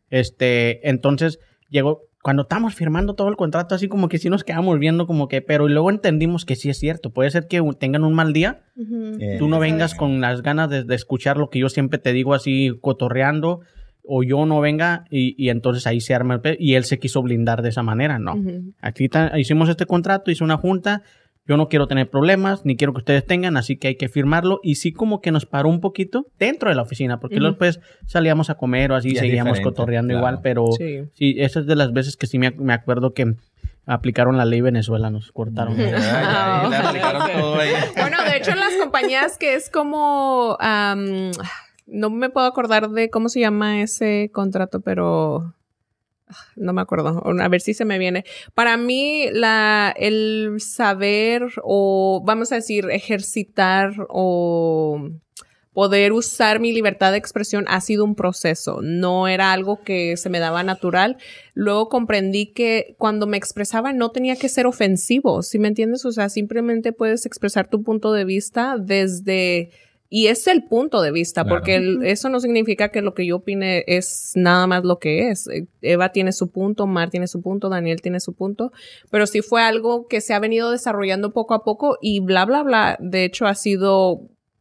Este, 0.09 0.89
entonces 0.89 1.39
llegó 1.71 2.03
cuando 2.23 2.43
estábamos 2.43 2.75
firmando 2.75 3.14
todo 3.14 3.29
el 3.29 3.37
contrato 3.37 3.75
así 3.77 3.87
como 3.87 4.09
que 4.09 4.19
sí 4.19 4.29
nos 4.31 4.43
quedamos 4.43 4.79
viendo 4.81 5.07
como 5.07 5.29
que, 5.29 5.43
pero 5.43 5.69
y 5.69 5.73
luego 5.73 5.91
entendimos 5.91 6.45
que 6.45 6.57
sí 6.57 6.69
es 6.71 6.79
cierto, 6.79 7.11
puede 7.11 7.31
ser 7.31 7.47
que 7.47 7.62
tengan 7.79 8.03
un 8.05 8.14
mal 8.14 8.33
día 8.33 8.64
Ujú. 8.77 9.17
Eh, 9.21 9.37
tú 9.39 9.49
no 9.49 9.59
vengas 9.61 9.95
con 9.95 10.21
las 10.21 10.43
ganas 10.43 10.69
de, 10.69 10.83
de 10.85 10.95
escuchar 10.97 11.37
lo 11.37 11.51
que 11.51 11.61
yo 11.61 11.69
siempre 11.69 11.99
te 12.01 12.12
digo 12.12 12.35
así 12.35 12.73
cotorreando 12.81 13.61
o 14.09 14.23
yo 14.23 14.45
no 14.47 14.61
venga 14.61 15.05
y, 15.11 15.35
y 15.43 15.51
entonces 15.51 15.87
ahí 15.87 16.01
se 16.01 16.14
arma 16.14 16.35
el 16.35 16.41
pe- 16.41 16.57
y 16.61 16.75
él 16.75 16.85
se 16.85 16.99
quiso 16.99 17.23
blindar 17.23 17.62
de 17.62 17.69
esa 17.71 17.83
manera, 17.83 18.19
no. 18.19 18.35
Ujú. 18.35 18.73
Aquí 18.81 19.09
ta- 19.09 19.37
hicimos 19.39 19.69
este 19.69 19.85
contrato, 19.87 20.31
hice 20.31 20.45
una 20.45 20.57
junta, 20.57 21.03
yo 21.49 21.57
no 21.57 21.68
quiero 21.68 21.86
tener 21.86 22.11
problemas, 22.11 22.64
ni 22.64 22.76
quiero 22.76 22.92
que 22.92 22.99
ustedes 22.99 23.24
tengan, 23.24 23.57
así 23.57 23.76
que 23.76 23.88
hay 23.88 23.97
que 23.97 24.09
firmarlo 24.09 24.59
y 24.62 24.74
sí 24.76 24.92
como 24.92 25.20
que 25.20 25.30
nos 25.30 25.47
paró 25.47 25.68
un 25.68 25.80
poquito 25.80 26.26
dentro 26.38 26.70
de 26.70 26.76
la 26.76 26.82
oficina, 26.82 27.20
porque 27.20 27.36
Ujú. 27.36 27.42
luego 27.42 27.53
después 27.55 27.80
salíamos 28.07 28.51
a 28.51 28.57
comer 28.57 28.90
o 28.92 28.97
así, 28.97 29.11
Y 29.11 29.16
seguíamos 29.16 29.61
cotorreando 29.61 30.09
claro. 30.12 30.18
igual, 30.20 30.40
pero 30.42 30.66
sí. 30.76 31.05
Sí. 31.14 31.36
esa 31.38 31.61
es 31.61 31.66
de 31.66 31.76
las 31.76 31.92
veces 31.92 32.16
que 32.16 32.26
sí 32.26 32.38
me, 32.38 32.49
ac- 32.53 32.59
me 32.59 32.72
acuerdo 32.72 33.12
que 33.14 33.34
aplicaron 33.86 34.36
la 34.36 34.44
ley 34.44 34.61
Venezuela, 34.61 35.11
nos 35.11 35.30
cortaron. 35.30 35.74
Aplicaron 35.80 37.30
todo 37.30 37.61
ahí. 37.61 37.70
Bueno, 37.97 38.16
de 38.24 38.36
hecho, 38.36 38.51
en 38.51 38.59
las 38.61 38.74
compañías 38.80 39.38
que 39.38 39.55
es 39.55 39.70
como. 39.70 40.57
am, 40.61 41.30
no 41.86 42.11
me 42.11 42.28
puedo 42.30 42.47
acordar 42.47 42.90
de 42.90 43.11
cómo 43.11 43.28
se 43.28 43.38
llama 43.40 43.80
ese 43.82 44.30
contrato, 44.32 44.80
pero. 44.80 45.55
No 46.57 46.72
me 46.72 46.83
acuerdo. 46.83 47.22
A 47.24 47.49
ver 47.49 47.61
si 47.61 47.74
se 47.74 47.85
me 47.85 47.99
viene. 47.99 48.24
Para 48.55 48.77
mí, 48.77 49.27
la, 49.33 49.95
el 49.97 50.57
saber 50.59 51.47
o, 51.62 52.22
vamos 52.24 52.53
a 52.53 52.57
decir, 52.57 52.89
ejercitar 52.91 53.93
o 54.09 55.11
poder 55.77 56.14
usar 56.14 56.59
mi 56.59 56.72
libertad 56.72 57.12
de 57.12 57.18
expresión 57.18 57.66
ha 57.68 57.83
sido 57.83 58.03
un 58.03 58.14
proceso. 58.14 58.81
No 58.83 59.29
era 59.29 59.53
algo 59.53 59.83
que 59.83 60.16
se 60.16 60.31
me 60.31 60.39
daba 60.39 60.62
natural. 60.62 61.18
Luego 61.53 61.91
comprendí 61.91 62.47
que 62.47 62.95
cuando 62.97 63.27
me 63.27 63.37
expresaba 63.37 63.93
no 63.93 64.11
tenía 64.11 64.37
que 64.37 64.49
ser 64.49 64.66
ofensivo, 64.66 65.43
¿sí 65.43 65.59
me 65.59 65.68
entiendes? 65.68 66.07
O 66.07 66.12
sea, 66.12 66.31
simplemente 66.31 66.93
puedes 66.93 67.27
expresar 67.27 67.68
tu 67.68 67.83
punto 67.83 68.12
de 68.12 68.24
vista 68.24 68.77
desde... 68.79 69.70
Y 70.09 70.29
es 70.29 70.47
el 70.47 70.65
punto 70.65 71.03
de 71.03 71.11
vista, 71.11 71.43
Claro. 71.43 71.57
porque 71.57 71.75
el- 71.77 72.05
eso 72.05 72.29
no 72.29 72.39
significa 72.41 72.91
que 72.91 73.03
lo 73.03 73.13
que 73.15 73.27
yo 73.27 73.37
opine 73.37 73.83
es 73.89 74.33
nada 74.37 74.67
más 74.69 74.85
lo 74.85 74.99
que 74.99 75.31
es. 75.31 75.49
Eh, 75.49 75.67
Eva 75.83 76.11
tiene 76.13 76.33
su 76.33 76.51
punto, 76.51 76.87
Mar 76.87 77.11
tiene 77.11 77.27
su 77.27 77.43
punto, 77.43 77.69
Daniel 77.69 78.01
tiene 78.03 78.21
su 78.21 78.33
punto, 78.35 78.73
pero 79.11 79.27
sí 79.27 79.43
fue 79.43 79.63
algo 79.63 80.07
que 80.07 80.21
se 80.21 80.33
ha 80.35 80.39
venido 80.39 80.71
desarrollando 80.71 81.33
poco 81.33 81.55
a 81.55 81.65
poco 81.65 81.99
y 82.01 82.21
bla, 82.21 82.45
bla, 82.45 82.63
bla. 82.63 82.97
De 83.01 83.25
hecho, 83.25 83.47
ha 83.47 83.55
sido 83.57 84.21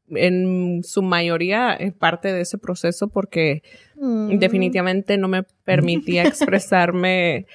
en 0.09 0.81
su 0.83 1.01
mayoría 1.01 1.75
eh, 1.79 1.91
parte 1.91 2.31
de 2.31 2.41
ese 2.41 2.57
proceso 2.57 3.07
porque 3.07 3.61
Mm. 3.97 4.37
definitivamente 4.39 5.17
no 5.17 5.27
me 5.27 5.43
permitía 5.63 6.23
expresarme 6.75 7.45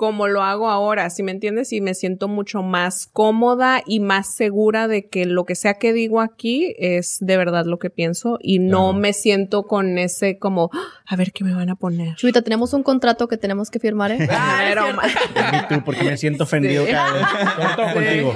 como 0.00 0.28
lo 0.28 0.42
hago 0.42 0.70
ahora, 0.70 1.10
¿sí 1.10 1.22
me 1.22 1.30
entiendes? 1.30 1.74
Y 1.74 1.82
me 1.82 1.92
siento 1.92 2.26
mucho 2.26 2.62
más 2.62 3.06
cómoda 3.12 3.82
y 3.84 4.00
más 4.00 4.34
segura 4.34 4.88
de 4.88 5.06
que 5.10 5.26
lo 5.26 5.44
que 5.44 5.54
sea 5.54 5.74
que 5.74 5.92
digo 5.92 6.22
aquí 6.22 6.74
es 6.78 7.18
de 7.20 7.36
verdad 7.36 7.66
lo 7.66 7.78
que 7.78 7.90
pienso 7.90 8.38
y 8.40 8.60
no 8.60 8.84
Claro. 8.88 8.92
me 8.94 9.12
siento 9.12 9.64
con 9.64 9.98
ese 9.98 10.38
como, 10.38 10.70
"Ah, 10.72 10.88
a 11.06 11.16
ver 11.16 11.32
qué 11.32 11.44
me 11.44 11.52
van 11.54 11.68
a 11.68 11.76
poner. 11.76 12.14
Chubita, 12.16 12.40
tenemos 12.40 12.72
un 12.72 12.82
contrato 12.82 13.28
que 13.28 13.36
tenemos 13.36 13.68
que 13.70 13.78
firmar, 13.78 14.12
¿eh? 14.12 14.16
Ah, 14.30 14.60
pero- 14.66 14.86
Y 15.64 15.68
tú, 15.74 15.84
porque 15.84 16.02
me 16.02 16.16
siento 16.16 16.44
ofendido 16.44 16.86
Sí. 16.86 16.92
cada 16.92 17.12
vez. 17.12 17.22
Todo 17.76 17.92
contigo. 17.92 18.34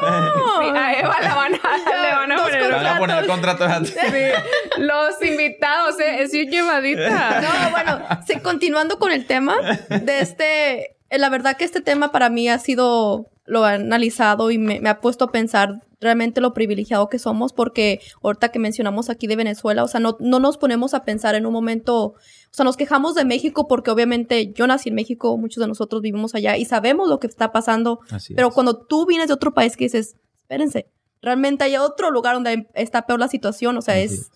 Sí, 0.00 0.66
a 0.74 0.92
Eva 1.00 1.16
la 1.20 1.34
van 1.34 1.54
a, 1.54 1.58
le 2.02 2.14
van 2.14 2.32
a 2.32 2.36
poner. 2.42 2.70
Van 2.72 2.86
a 2.86 2.98
poner 2.98 3.26
contratos 3.26 3.70
antes. 3.70 3.92
Sí, 3.94 4.80
los 4.80 5.22
invitados, 5.22 5.98
eh, 6.00 6.22
es 6.22 6.32
bien 6.32 6.50
llevadita. 6.50 7.40
No, 7.40 7.70
bueno, 7.70 8.00
sí, 8.26 8.40
continuando 8.40 8.98
con 8.98 9.12
el 9.12 9.26
tema 9.26 9.56
de 9.88 10.20
este, 10.20 10.96
eh, 11.10 11.18
la 11.18 11.28
verdad 11.28 11.56
que 11.56 11.64
este 11.64 11.80
tema 11.80 12.12
para 12.12 12.28
mí 12.28 12.48
ha 12.48 12.58
sido, 12.58 13.30
lo 13.46 13.66
he 13.66 13.72
analizado 13.72 14.50
y 14.50 14.58
me, 14.58 14.80
me 14.80 14.88
ha 14.88 15.00
puesto 15.00 15.26
a 15.26 15.32
pensar 15.32 15.80
realmente 16.00 16.40
lo 16.40 16.54
privilegiado 16.54 17.08
que 17.08 17.18
somos 17.18 17.52
porque 17.52 18.00
ahorita 18.22 18.50
que 18.50 18.58
mencionamos 18.58 19.10
aquí 19.10 19.26
de 19.26 19.36
Venezuela, 19.36 19.82
o 19.82 19.88
sea, 19.88 20.00
no, 20.00 20.16
no 20.20 20.38
nos 20.38 20.58
ponemos 20.58 20.94
a 20.94 21.02
pensar 21.04 21.34
en 21.34 21.46
un 21.46 21.52
momento, 21.52 21.96
o 22.04 22.14
sea, 22.50 22.64
nos 22.64 22.76
quejamos 22.76 23.14
de 23.14 23.24
México 23.24 23.66
porque 23.66 23.90
obviamente 23.90 24.52
yo 24.52 24.66
nací 24.66 24.90
en 24.90 24.94
México, 24.94 25.36
muchos 25.38 25.60
de 25.62 25.68
nosotros 25.68 26.02
vivimos 26.02 26.34
allá 26.34 26.56
y 26.56 26.64
sabemos 26.64 27.08
lo 27.08 27.18
que 27.20 27.26
está 27.26 27.52
pasando, 27.52 28.00
Así 28.10 28.34
pero 28.34 28.48
es. 28.48 28.54
cuando 28.54 28.76
tú 28.86 29.06
vienes 29.06 29.28
de 29.28 29.34
otro 29.34 29.54
país 29.54 29.76
que 29.76 29.84
dices, 29.84 30.14
espérense, 30.42 30.86
realmente 31.22 31.64
hay 31.64 31.76
otro 31.76 32.10
lugar 32.10 32.34
donde 32.34 32.66
está 32.74 33.06
peor 33.06 33.18
la 33.18 33.28
situación, 33.28 33.76
o 33.76 33.82
sea, 33.82 33.94
Así 33.94 34.04
es, 34.04 34.12
es. 34.12 34.30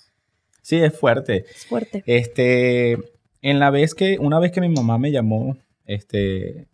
Sí, 0.62 0.76
es 0.76 0.98
fuerte. 0.98 1.44
es 1.50 1.66
fuerte. 1.66 2.02
Este, 2.06 2.92
en 3.42 3.58
la 3.58 3.70
vez 3.70 3.94
que, 3.94 4.18
una 4.18 4.38
vez 4.38 4.52
que 4.52 4.60
mi 4.60 4.68
mamá 4.68 4.98
me 4.98 5.10
llamó, 5.12 5.56
este, 5.86 6.68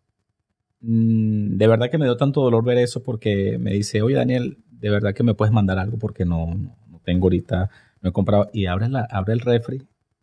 mm, 0.85 1.57
de 1.57 1.67
verdad 1.67 1.91
que 1.91 1.99
me 1.99 2.05
dio 2.05 2.17
tanto 2.17 2.43
dolor 2.43 2.65
ver 2.65 2.79
eso 2.79 3.03
porque 3.03 3.59
me 3.59 3.73
dice, 3.73 4.03
oye 4.03 4.17
Daniel, 4.17 4.59
de 4.71 4.91
verdad 4.91 5.15
que 5.15 5.23
me 5.23 5.35
puedes 5.35 5.53
mandar 5.53 5.79
algo 5.79 5.99
porque 5.99 6.25
no, 6.25 6.47
no, 6.47 6.77
no 6.89 7.01
tengo 7.03 7.27
ahorita, 7.27 7.71
no 8.01 8.11
he 8.11 8.13
comprado. 8.13 8.51
Y 8.53 8.67
abre, 8.67 8.89
la, 8.89 9.07
abre 9.11 9.33
el 9.33 9.41
refri, 9.41 9.77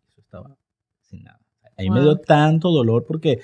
eso 0.07 0.21
estaba 0.21 0.55
sin 1.01 1.23
nada. 1.23 1.39
Ahí 1.77 1.89
me 1.89 2.01
dio 2.01 2.17
tanto 2.17 2.69
dolor 2.69 3.05
porque 3.07 3.39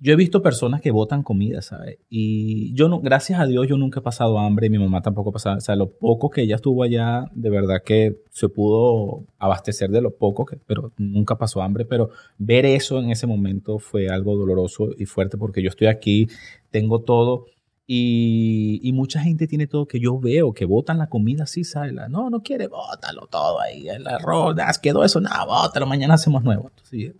yo 0.00 0.12
he 0.12 0.16
visto 0.16 0.42
personas 0.42 0.80
que 0.80 0.92
botan 0.92 1.22
comida, 1.22 1.60
¿sabes? 1.60 1.98
Y 2.08 2.72
yo 2.74 2.88
no, 2.88 3.00
gracias 3.00 3.40
a 3.40 3.46
Dios, 3.46 3.66
yo 3.66 3.76
nunca 3.76 3.98
he 3.98 4.02
pasado 4.02 4.38
hambre, 4.38 4.70
mi 4.70 4.78
mamá 4.78 5.02
tampoco 5.02 5.30
ha 5.30 5.32
pasado, 5.32 5.56
o 5.56 5.60
sea, 5.60 5.74
lo 5.74 5.90
poco 5.90 6.30
que 6.30 6.42
ella 6.42 6.56
estuvo 6.56 6.84
allá, 6.84 7.28
de 7.34 7.50
verdad 7.50 7.82
que 7.84 8.20
se 8.30 8.48
pudo 8.48 9.24
abastecer 9.38 9.90
de 9.90 10.00
lo 10.00 10.14
poco, 10.14 10.46
que, 10.46 10.56
pero 10.56 10.92
nunca 10.98 11.36
pasó 11.36 11.62
hambre, 11.62 11.84
pero 11.84 12.10
ver 12.38 12.64
eso 12.64 13.00
en 13.00 13.10
ese 13.10 13.26
momento 13.26 13.80
fue 13.80 14.08
algo 14.08 14.36
doloroso 14.36 14.90
y 14.96 15.06
fuerte 15.06 15.36
porque 15.36 15.62
yo 15.62 15.68
estoy 15.68 15.88
aquí, 15.88 16.28
tengo 16.70 17.00
todo. 17.00 17.46
Y, 17.90 18.80
y 18.82 18.92
mucha 18.92 19.20
gente 19.20 19.46
tiene 19.46 19.66
todo 19.66 19.86
que 19.86 19.98
yo 19.98 20.20
veo 20.20 20.52
que 20.52 20.66
botan 20.66 20.98
la 20.98 21.08
comida 21.08 21.44
así, 21.44 21.64
¿sabes? 21.64 21.94
No, 22.10 22.28
no 22.28 22.42
quiere, 22.42 22.66
bótalo 22.68 23.26
todo 23.28 23.60
ahí, 23.60 23.88
el 23.88 24.06
arroz, 24.06 24.54
quedó 24.82 25.04
eso, 25.04 25.22
nada, 25.22 25.46
bótalo, 25.46 25.86
mañana 25.86 26.14
hacemos 26.14 26.44
nuevo. 26.44 26.68
Entonces, 26.68 27.14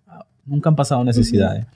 nunca 0.45 0.69
han 0.69 0.77
pasado 0.77 1.03
necesidades 1.05 1.67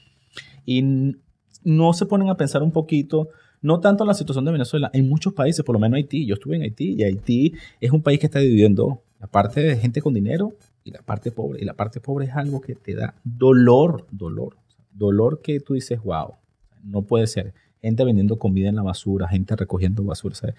y 0.65 1.17
no 1.65 1.93
se 1.93 2.07
ponen 2.07 2.29
a 2.29 2.37
pensar 2.37 2.63
un 2.63 2.73
poquito, 2.73 3.29
no 3.61 3.81
tanto 3.81 4.05
en 4.05 4.09
la 4.09 4.15
situación 4.15 4.45
de 4.45 4.53
Venezuela, 4.53 4.91
en 4.93 5.09
muchos 5.09 5.33
países, 5.33 5.65
por 5.65 5.75
lo 5.75 5.79
menos 5.79 5.97
Haití, 5.97 6.27
yo 6.27 6.35
estuve 6.35 6.57
en 6.57 6.63
Haití 6.63 6.97
y 6.99 7.05
Haití 7.05 7.55
es 7.81 7.91
un 7.93 8.03
país 8.03 8.19
que 8.19 8.27
está 8.27 8.41
dividido 8.41 8.67
en 8.67 8.75
dos, 8.75 8.99
la 9.21 9.29
parte 9.29 9.61
de 9.61 9.77
gente 9.77 10.03
con 10.03 10.15
dinero 10.15 10.55
y 10.83 10.91
la 10.91 11.03
parte 11.03 11.31
pobre, 11.31 11.61
y 11.63 11.65
la 11.65 11.75
parte 11.75 12.01
pobre 12.01 12.27
es 12.27 12.33
algo 12.33 12.61
que 12.61 12.75
te 12.75 12.95
da 12.95 13.15
dolor, 13.23 14.07
dolor, 14.11 14.57
dolor 14.93 15.41
que 15.43 15.61
tú 15.61 15.75
dices, 15.75 16.03
wow, 16.03 16.35
no 16.83 17.03
puede 17.03 17.29
ser, 17.29 17.55
gente 17.81 18.05
vendiendo 18.05 18.39
comida 18.39 18.69
en 18.69 18.77
la 18.77 18.83
basura, 18.83 19.29
gente 19.29 19.55
recogiendo 19.55 20.03
basura, 20.03 20.35
¿sabes? 20.35 20.57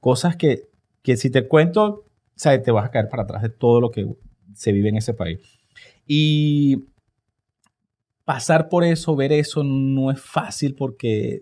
cosas 0.00 0.36
que, 0.36 0.68
que 1.02 1.16
si 1.16 1.30
te 1.30 1.46
cuento, 1.46 2.06
¿sabes? 2.34 2.62
te 2.62 2.72
vas 2.72 2.86
a 2.86 2.90
caer 2.90 3.08
para 3.08 3.22
atrás 3.22 3.42
de 3.42 3.50
todo 3.50 3.80
lo 3.80 3.90
que 3.90 4.08
se 4.54 4.72
vive 4.72 4.88
en 4.88 4.96
ese 4.96 5.14
país. 5.14 5.38
Y 6.06 6.84
pasar 8.32 8.68
por 8.68 8.84
eso, 8.84 9.16
ver 9.16 9.32
eso, 9.32 9.64
no 9.64 10.08
es 10.12 10.20
fácil 10.20 10.76
porque 10.76 11.40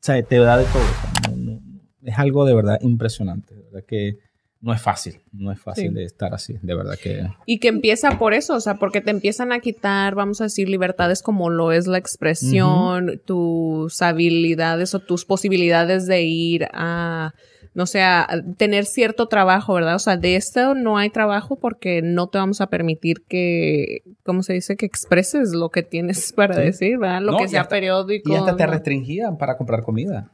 ¿sabes? 0.00 0.26
te 0.26 0.38
da 0.38 0.56
de 0.56 0.64
todo. 0.64 0.82
o 0.82 1.20
sea, 1.22 1.36
no- 1.36 1.36
no- 1.36 1.60
es 2.02 2.18
algo 2.18 2.46
de 2.46 2.54
verdad 2.54 2.78
impresionante. 2.80 3.54
De 3.54 3.60
verdad 3.64 3.84
que 3.86 4.16
no 4.62 4.72
es 4.72 4.80
fácil. 4.80 5.20
No 5.32 5.52
es 5.52 5.60
fácil 5.60 5.90
Sí. 5.90 5.94
de 5.94 6.04
estar 6.04 6.32
así. 6.32 6.54
De 6.62 6.74
verdad 6.74 6.94
que. 7.02 7.26
Y 7.44 7.58
que 7.58 7.68
empieza 7.68 8.18
por 8.18 8.32
eso, 8.32 8.54
o 8.54 8.60
sea, 8.60 8.76
porque 8.76 9.02
te 9.02 9.10
empiezan 9.10 9.52
a 9.52 9.60
quitar, 9.60 10.14
vamos 10.14 10.40
a 10.40 10.44
decir, 10.44 10.70
libertades 10.70 11.20
como 11.22 11.50
lo 11.50 11.70
es 11.70 11.86
la 11.86 11.98
expresión, 11.98 13.20
tus 13.26 14.00
habilidades 14.00 14.94
o 14.94 15.00
tus 15.00 15.26
posibilidades 15.26 16.06
de 16.06 16.22
ir 16.22 16.66
a 16.72 17.34
no 17.76 17.84
sea, 17.84 18.26
tener 18.56 18.86
cierto 18.86 19.28
trabajo, 19.28 19.74
¿verdad? 19.74 19.96
O 19.96 19.98
sea, 19.98 20.16
de 20.16 20.36
esto 20.36 20.74
no 20.74 20.96
hay 20.96 21.10
trabajo 21.10 21.56
porque 21.56 22.00
no 22.00 22.28
te 22.28 22.38
vamos 22.38 22.62
a 22.62 22.68
permitir 22.68 23.18
que, 23.28 23.98
¿cómo 24.24 24.42
se 24.42 24.54
dice? 24.54 24.76
Que 24.78 24.86
expreses 24.86 25.52
lo 25.52 25.68
que 25.68 25.82
tienes 25.82 26.32
para 26.36 26.54
Sí. 26.54 26.60
decir, 26.62 26.98
¿verdad? 26.98 27.20
Lo 27.20 27.32
No, 27.32 27.38
que 27.38 27.44
y 27.44 27.48
sea 27.48 27.60
hasta- 27.60 27.70
periódico. 27.74 28.32
Y 28.32 28.34
hasta 28.34 28.56
te 28.56 28.66
restringían 28.66 29.36
para 29.36 29.58
comprar 29.58 29.82
comida. 29.82 30.30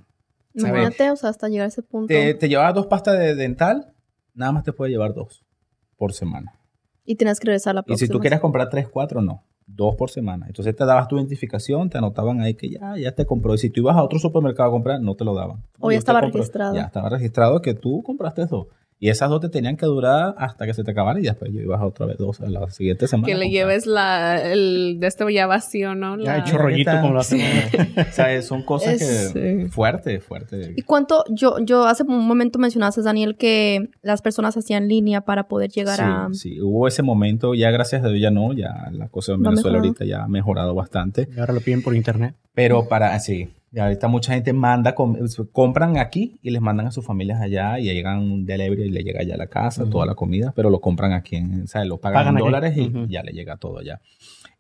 Imagínate, 0.55 1.11
o 1.11 1.17
sea, 1.17 1.31
hasta 1.31 1.49
llegar 1.49 1.65
a 1.65 1.69
ese 1.69 1.83
punto. 1.83 2.07
Te, 2.07 2.35
te 2.35 2.49
llevaba 2.49 2.73
dos 2.73 2.87
pastas 2.87 3.19
de 3.19 3.35
dental, 3.35 3.93
nada 4.35 4.53
más 4.53 4.63
te 4.63 4.73
puede 4.73 4.93
llevar 4.93 5.13
dos 5.13 5.45
por 5.97 6.13
semana. 6.13 6.53
Y 7.05 7.17
tienes 7.17 7.41
que 7.41 7.47
regresar 7.47 7.75
la 7.75 7.81
Y 7.81 7.85
próxima. 7.85 8.07
si 8.07 8.13
tú 8.13 8.21
quieres 8.21 8.39
comprar 8.39 8.69
tres, 8.71 8.87
cuatro, 8.89 9.21
no. 9.21 9.43
Dos 9.67 9.97
por 9.97 10.11
semana. 10.11 10.47
Entonces 10.47 10.75
te 10.77 10.85
dabas 10.85 11.09
tu 11.09 11.17
identificación, 11.17 11.89
te 11.89 11.99
anotaban 11.99 12.41
ahí 12.41 12.55
que 12.55 12.69
ya, 12.69 12.97
ya 12.97 13.13
te 13.13 13.25
compró. 13.25 13.55
Y 13.55 13.59
si 13.59 13.71
tú 13.71 13.81
ibas 13.81 13.97
a 13.97 14.03
otro 14.03 14.19
supermercado 14.19 14.69
a 14.69 14.73
comprar, 14.73 15.01
no 15.01 15.15
te 15.15 15.25
lo 15.25 15.35
daban. 15.35 15.63
O 15.81 15.91
ya 15.91 15.99
estaba 15.99 16.21
registrado. 16.21 16.75
Ya 16.75 16.83
estaba 16.83 17.09
registrado 17.09 17.63
que 17.63 17.75
tú 17.75 18.03
compraste 18.03 18.47
dos. 18.47 18.67
Y 19.03 19.09
esas 19.09 19.29
dos 19.31 19.41
te 19.41 19.49
tenían 19.49 19.77
que 19.77 19.85
durar 19.85 20.37
hasta 20.39 20.65
que 20.65 20.75
se 20.75 20.85
te 20.85 20.93
acabaran 20.93 21.21
y 21.21 21.27
después 21.27 21.51
yo 21.53 21.61
ibas 21.61 21.81
a 21.81 21.87
otra 21.87 22.07
vez 22.07 22.19
dos 22.19 22.41
a 22.41 22.49
la 22.49 22.71
siguiente 22.71 23.09
semana. 23.09 23.27
Que 23.27 23.35
le 23.35 23.51
lleves 23.51 23.85
la, 23.85 24.41
el, 24.41 24.99
de 25.01 25.09
este 25.09 25.25
ya 25.35 25.49
vacío, 25.49 25.97
¿no? 25.97 26.17
Ya 26.19 26.37
La- 26.37 26.39
hecho 26.39 26.57
rollito 26.57 26.93
como 27.01 27.15
lo 27.15 27.23
sí. 27.25 27.43
hacemos. 27.43 27.99
O 28.09 28.13
sea, 28.13 28.43
son 28.43 28.63
cosas 28.63 29.03
Es- 29.03 29.33
que... 29.33 29.65
Sí. 29.65 29.71
Fuerte, 29.71 30.21
fuerte. 30.21 30.75
¿Y 30.77 30.83
cuánto? 30.83 31.25
Yo, 31.31 31.57
yo 31.59 31.85
hace 31.87 32.05
un 32.05 32.25
momento 32.29 32.61
mencionaste, 32.61 33.03
Daniel, 33.03 33.35
que 33.37 33.91
las 34.03 34.23
personas 34.23 34.57
hacían 34.57 34.87
línea 34.87 35.23
para 35.23 35.49
poder 35.49 35.71
llegar 35.71 35.97
sí, 35.97 36.03
a... 36.05 36.29
sí, 36.33 36.61
hubo 36.61 36.87
ese 36.87 37.03
momento, 37.03 37.55
ya 37.55 37.73
gracias 37.73 38.05
a 38.05 38.09
Dios 38.09 38.21
ya 38.21 38.31
no, 38.31 38.53
ya 38.53 38.89
la 38.93 39.09
cosa 39.09 39.33
en 39.33 39.43
Venezuela 39.43 39.79
ahorita 39.79 40.05
ya 40.05 40.23
ha 40.23 40.29
mejorado 40.29 40.77
bastante. 40.77 41.27
Y 41.37 41.41
ahora 41.41 41.55
lo 41.55 41.61
piden 41.61 41.83
por 41.83 41.97
internet. 41.97 42.37
Pero 42.55 42.87
para, 42.87 43.19
sí, 43.19 43.49
y 43.75 43.79
ahorita 43.81 44.07
mucha 44.09 44.35
gente 44.35 44.53
manda, 44.53 44.95
com- 44.95 45.17
compran 45.51 45.97
aquí 45.97 46.39
y 46.43 46.51
les 46.51 46.61
mandan 46.61 46.87
a 46.89 46.91
sus 46.91 47.05
familias 47.07 47.41
allá 47.41 47.79
y 47.79 47.85
llegan 47.85 48.19
un 48.19 48.45
delivery 48.45 48.83
y 48.85 48.91
le 48.91 49.03
llega 49.03 49.23
ya 49.23 49.35
a 49.35 49.39
la 49.39 49.47
casa, 49.47 49.89
toda 49.89 50.05
la 50.07 50.15
comida, 50.15 50.53
pero 50.55 50.69
lo 50.69 50.81
compran 50.81 51.13
aquí, 51.13 51.37
en, 51.37 51.63
o 51.63 51.67
sea, 51.67 51.85
lo 51.85 51.99
pagan, 51.99 52.21
Pagan 52.21 52.35
en 52.39 52.45
dólares 52.45 52.77
y 52.77 53.09
ya 53.09 53.23
le 53.23 53.33
llega 53.33 53.57
todo 53.57 53.79
allá. 53.79 54.01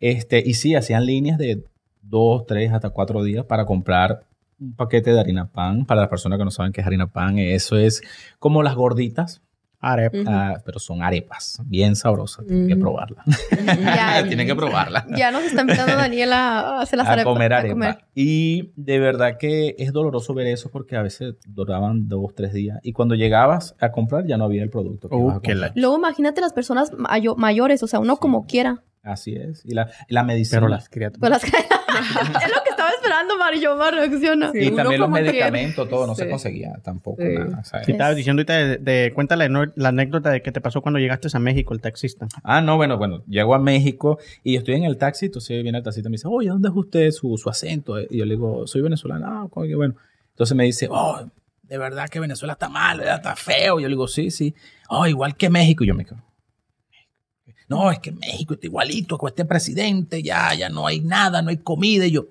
Este, 0.00 0.42
y 0.44 0.54
sí, 0.54 0.74
hacían 0.74 1.04
líneas 1.06 1.36
de 1.38 1.62
dos, 2.02 2.46
tres, 2.46 2.72
hasta 2.72 2.90
cuatro 2.90 3.22
días 3.22 3.44
para 3.44 3.66
comprar 3.66 4.24
un 4.58 4.74
paquete 4.74 5.12
de 5.12 5.20
harina 5.20 5.46
pan. 5.46 5.84
Para 5.84 6.00
las 6.00 6.10
personas 6.10 6.38
que 6.38 6.44
no 6.44 6.50
saben 6.50 6.72
qué 6.72 6.80
es 6.80 6.86
harina 6.86 7.06
pan, 7.08 7.38
eso 7.38 7.76
es 7.76 8.02
como 8.38 8.62
las 8.62 8.74
gorditas, 8.74 9.42
Arepa. 9.84 10.16
Ujú. 10.18 10.30
ah, 10.30 10.54
pero 10.64 10.78
son 10.78 11.02
arepas, 11.02 11.60
bien 11.64 11.96
sabrosas, 11.96 12.46
tienen 12.46 12.68
que 12.68 12.76
probarla. 12.76 13.24
Ya, 13.66 14.22
tienen 14.28 14.46
que 14.46 14.54
probarla. 14.54 15.04
ya 15.16 15.30
nos 15.32 15.42
está 15.44 15.62
invitando 15.62 15.96
Daniel 15.96 16.32
a 16.32 16.80
hacer 16.82 16.96
las 16.98 17.08
a 17.08 17.12
arepas. 17.12 17.32
comer 17.32 17.52
a 17.52 17.58
arepa. 17.58 17.72
comer. 17.74 17.98
Y 18.14 18.72
de 18.76 18.98
verdad 19.00 19.36
que 19.38 19.74
es 19.78 19.92
doloroso 19.92 20.34
ver 20.34 20.46
eso 20.46 20.70
porque 20.70 20.96
a 20.96 21.02
veces 21.02 21.34
duraban 21.48 22.08
dos, 22.08 22.32
tres 22.34 22.52
días. 22.52 22.78
Y 22.82 22.92
cuando 22.92 23.14
llegabas 23.16 23.74
a 23.80 23.90
comprar 23.90 24.24
ya 24.26 24.36
no 24.36 24.44
había 24.44 24.62
el 24.62 24.70
producto. 24.70 25.08
que 25.08 25.16
Uh, 25.16 25.22
ibas 25.24 25.36
a 25.36 25.40
qué 25.40 25.52
comprar. 25.52 25.70
la- 25.74 25.80
Luego 25.80 25.96
imagínate 25.98 26.40
las 26.40 26.52
personas 26.52 26.92
mayo- 26.92 27.34
mayores, 27.36 27.82
o 27.82 27.86
sea, 27.88 27.98
uno 27.98 28.14
Sí. 28.14 28.20
como 28.20 28.46
quiera. 28.46 28.82
Así 29.02 29.34
es. 29.34 29.64
Y 29.64 29.74
la, 29.74 29.90
la 30.08 30.22
medicina. 30.22 30.60
Pero 30.60 30.68
las 30.68 30.88
criaturas. 30.88 31.42
Pero 31.42 31.54
las- 31.58 31.64
es 32.44 32.50
lo 32.50 32.61
estaba 33.02 33.20
esperando, 33.22 33.36
Mario. 33.38 33.76
Mar 33.76 33.94
reacciona. 33.94 34.52
Sí, 34.52 34.58
y 34.58 34.70
también 34.70 35.00
los 35.00 35.10
medicamentos, 35.10 35.88
todo 35.88 36.06
no 36.06 36.14
se 36.14 36.24
Sí. 36.24 36.30
conseguía 36.30 36.72
tampoco. 36.82 37.20
Sí. 37.22 37.28
Nada, 37.34 37.64
¿sabes? 37.64 37.86
Sí, 37.86 37.92
estabas 37.92 38.16
diciendo 38.16 38.40
ahorita 38.40 38.54
de, 38.56 38.76
de- 38.78 39.12
cuéntale 39.14 39.48
no- 39.48 39.64
la 39.76 39.88
anécdota 39.90 40.30
de 40.30 40.42
que 40.42 40.52
te 40.52 40.60
pasó 40.60 40.80
cuando 40.82 40.98
llegaste 40.98 41.28
a 41.32 41.38
México, 41.38 41.74
el 41.74 41.80
taxista. 41.80 42.26
Ah, 42.42 42.60
no, 42.60 42.76
bueno, 42.76 42.98
bueno, 42.98 43.22
llego 43.26 43.54
a 43.54 43.58
México 43.58 44.18
y 44.42 44.56
estoy 44.56 44.74
en 44.74 44.84
el 44.84 44.96
taxi, 44.98 45.26
entonces 45.26 45.62
viene 45.62 45.78
el 45.78 45.84
taxista 45.84 46.08
y 46.08 46.10
me 46.10 46.14
dice, 46.14 46.28
oye, 46.28 46.48
¿dónde 46.48 46.68
es 46.68 46.74
usted 46.74 47.10
su, 47.10 47.36
su 47.38 47.48
acento? 47.48 48.00
Y 48.00 48.18
yo 48.18 48.24
le 48.24 48.34
digo, 48.34 48.66
soy 48.66 48.80
venezolano, 48.82 49.26
ah, 49.26 49.48
bueno. 49.52 49.94
Entonces 50.30 50.56
me 50.56 50.64
dice, 50.64 50.88
oh, 50.90 51.20
de 51.62 51.78
verdad 51.78 52.08
que 52.08 52.20
Venezuela 52.20 52.54
está 52.54 52.68
mal, 52.68 52.98
¿verdad? 52.98 53.16
está 53.16 53.36
feo. 53.36 53.78
Y 53.78 53.82
yo 53.82 53.88
le 53.88 53.94
digo, 53.94 54.08
sí, 54.08 54.30
sí, 54.30 54.54
oh, 54.88 55.06
igual 55.06 55.36
que 55.36 55.48
México. 55.50 55.84
Y 55.84 55.86
yo 55.88 55.94
me 55.94 56.04
quedo, 56.04 56.18
no, 57.68 57.90
es 57.90 58.00
que 58.00 58.12
México 58.12 58.54
está 58.54 58.66
igualito 58.66 59.16
con 59.16 59.28
este 59.28 59.44
presidente, 59.46 60.22
ya, 60.22 60.52
ya 60.54 60.68
no 60.68 60.86
hay 60.86 61.00
nada, 61.00 61.40
no 61.40 61.48
hay 61.50 61.56
comida. 61.58 62.04
Y 62.06 62.10
yo, 62.10 62.26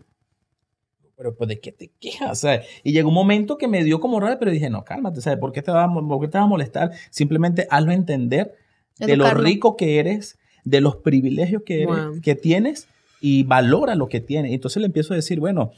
pero 1.22 1.36
pues, 1.36 1.48
¿de 1.50 1.60
qué 1.60 1.72
te 1.72 1.92
quejas? 2.00 2.40
¿sabes? 2.40 2.66
Y 2.84 2.94
llegó 2.94 3.10
un 3.10 3.14
momento 3.14 3.60
que 3.60 3.68
me 3.68 3.84
dio 3.84 4.00
como 4.00 4.20
rabia, 4.20 4.40
pero 4.40 4.50
dije, 4.50 4.72
no, 4.72 4.84
cálmate, 4.84 5.22
¿sabes? 5.22 5.38
¿Por 5.38 5.52
qué 5.52 5.62
te 5.62 5.70
vas 5.70 5.88
a, 5.88 5.94
por 5.94 6.20
qué 6.20 6.28
te 6.28 6.38
vas 6.40 6.46
a 6.46 6.50
molestar? 6.50 6.92
Simplemente 7.12 7.68
hazlo 7.70 7.92
entender 7.92 8.56
de 8.98 9.16
lo 9.18 9.32
rico 9.36 9.78
que 9.78 10.00
eres, 10.00 10.40
de 10.64 10.82
los 10.82 10.96
privilegios 10.96 11.62
que, 11.64 11.84
eres, 11.84 11.96
Wow. 12.08 12.22
que 12.22 12.34
tienes 12.34 12.88
y 13.20 13.44
valora 13.44 13.94
lo 13.94 14.08
que 14.10 14.20
tienes. 14.20 14.52
Entonces 14.52 14.82
le 14.82 14.88
empiezo 14.88 15.14
a 15.14 15.16
decir, 15.16 15.40
bueno, 15.40 15.74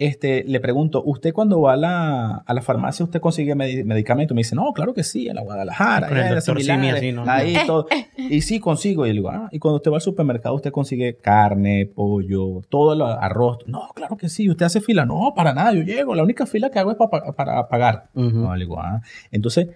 este, 0.00 0.44
le 0.44 0.60
pregunto, 0.60 1.02
¿usted 1.04 1.32
cuando 1.32 1.60
va 1.60 1.72
a 1.72 1.76
la, 1.76 2.36
a 2.36 2.54
la 2.54 2.62
farmacia, 2.62 3.04
usted 3.04 3.20
consigue 3.20 3.54
medi- 3.56 3.84
medicamento? 3.84 4.32
Me 4.32 4.40
dice, 4.40 4.54
no, 4.54 4.72
claro 4.72 4.94
que 4.94 5.02
sí, 5.02 5.26
en 5.28 5.34
la 5.34 5.42
Guadalajara, 5.42 6.06
Con 6.08 6.16
el 6.16 6.22
allá, 6.22 6.34
doctor 6.36 6.62
similares, 6.62 7.00
Simi, 7.00 7.08
así, 7.08 7.12
¿no? 7.12 7.30
ahí 7.30 7.56
Eh, 7.56 7.62
todo. 7.66 7.86
Y 8.16 8.40
sí, 8.42 8.60
consigo. 8.60 9.04
Y 9.06 9.08
le 9.08 9.14
digo, 9.14 9.30
ah, 9.30 9.48
y 9.50 9.58
cuando 9.58 9.76
usted 9.78 9.90
va 9.90 9.96
al 9.96 10.00
supermercado, 10.00 10.54
usted 10.54 10.70
consigue 10.70 11.16
carne, 11.16 11.84
pollo, 11.92 12.62
todo 12.68 12.92
el 12.92 13.02
arroz. 13.02 13.58
No, 13.66 13.88
claro 13.94 14.16
que 14.16 14.28
sí. 14.28 14.48
¿Usted 14.48 14.66
hace 14.66 14.80
fila? 14.80 15.04
No, 15.04 15.32
para 15.34 15.52
nada. 15.52 15.72
Yo 15.72 15.82
llego. 15.82 16.14
La 16.14 16.22
única 16.22 16.46
fila 16.46 16.70
que 16.70 16.78
hago 16.78 16.92
es 16.92 16.96
para, 16.96 17.32
para 17.32 17.68
pagar. 17.68 18.08
No, 18.14 18.54
le 18.54 18.64
digo, 18.64 18.78
ah. 18.80 19.02
Entonces, 19.32 19.68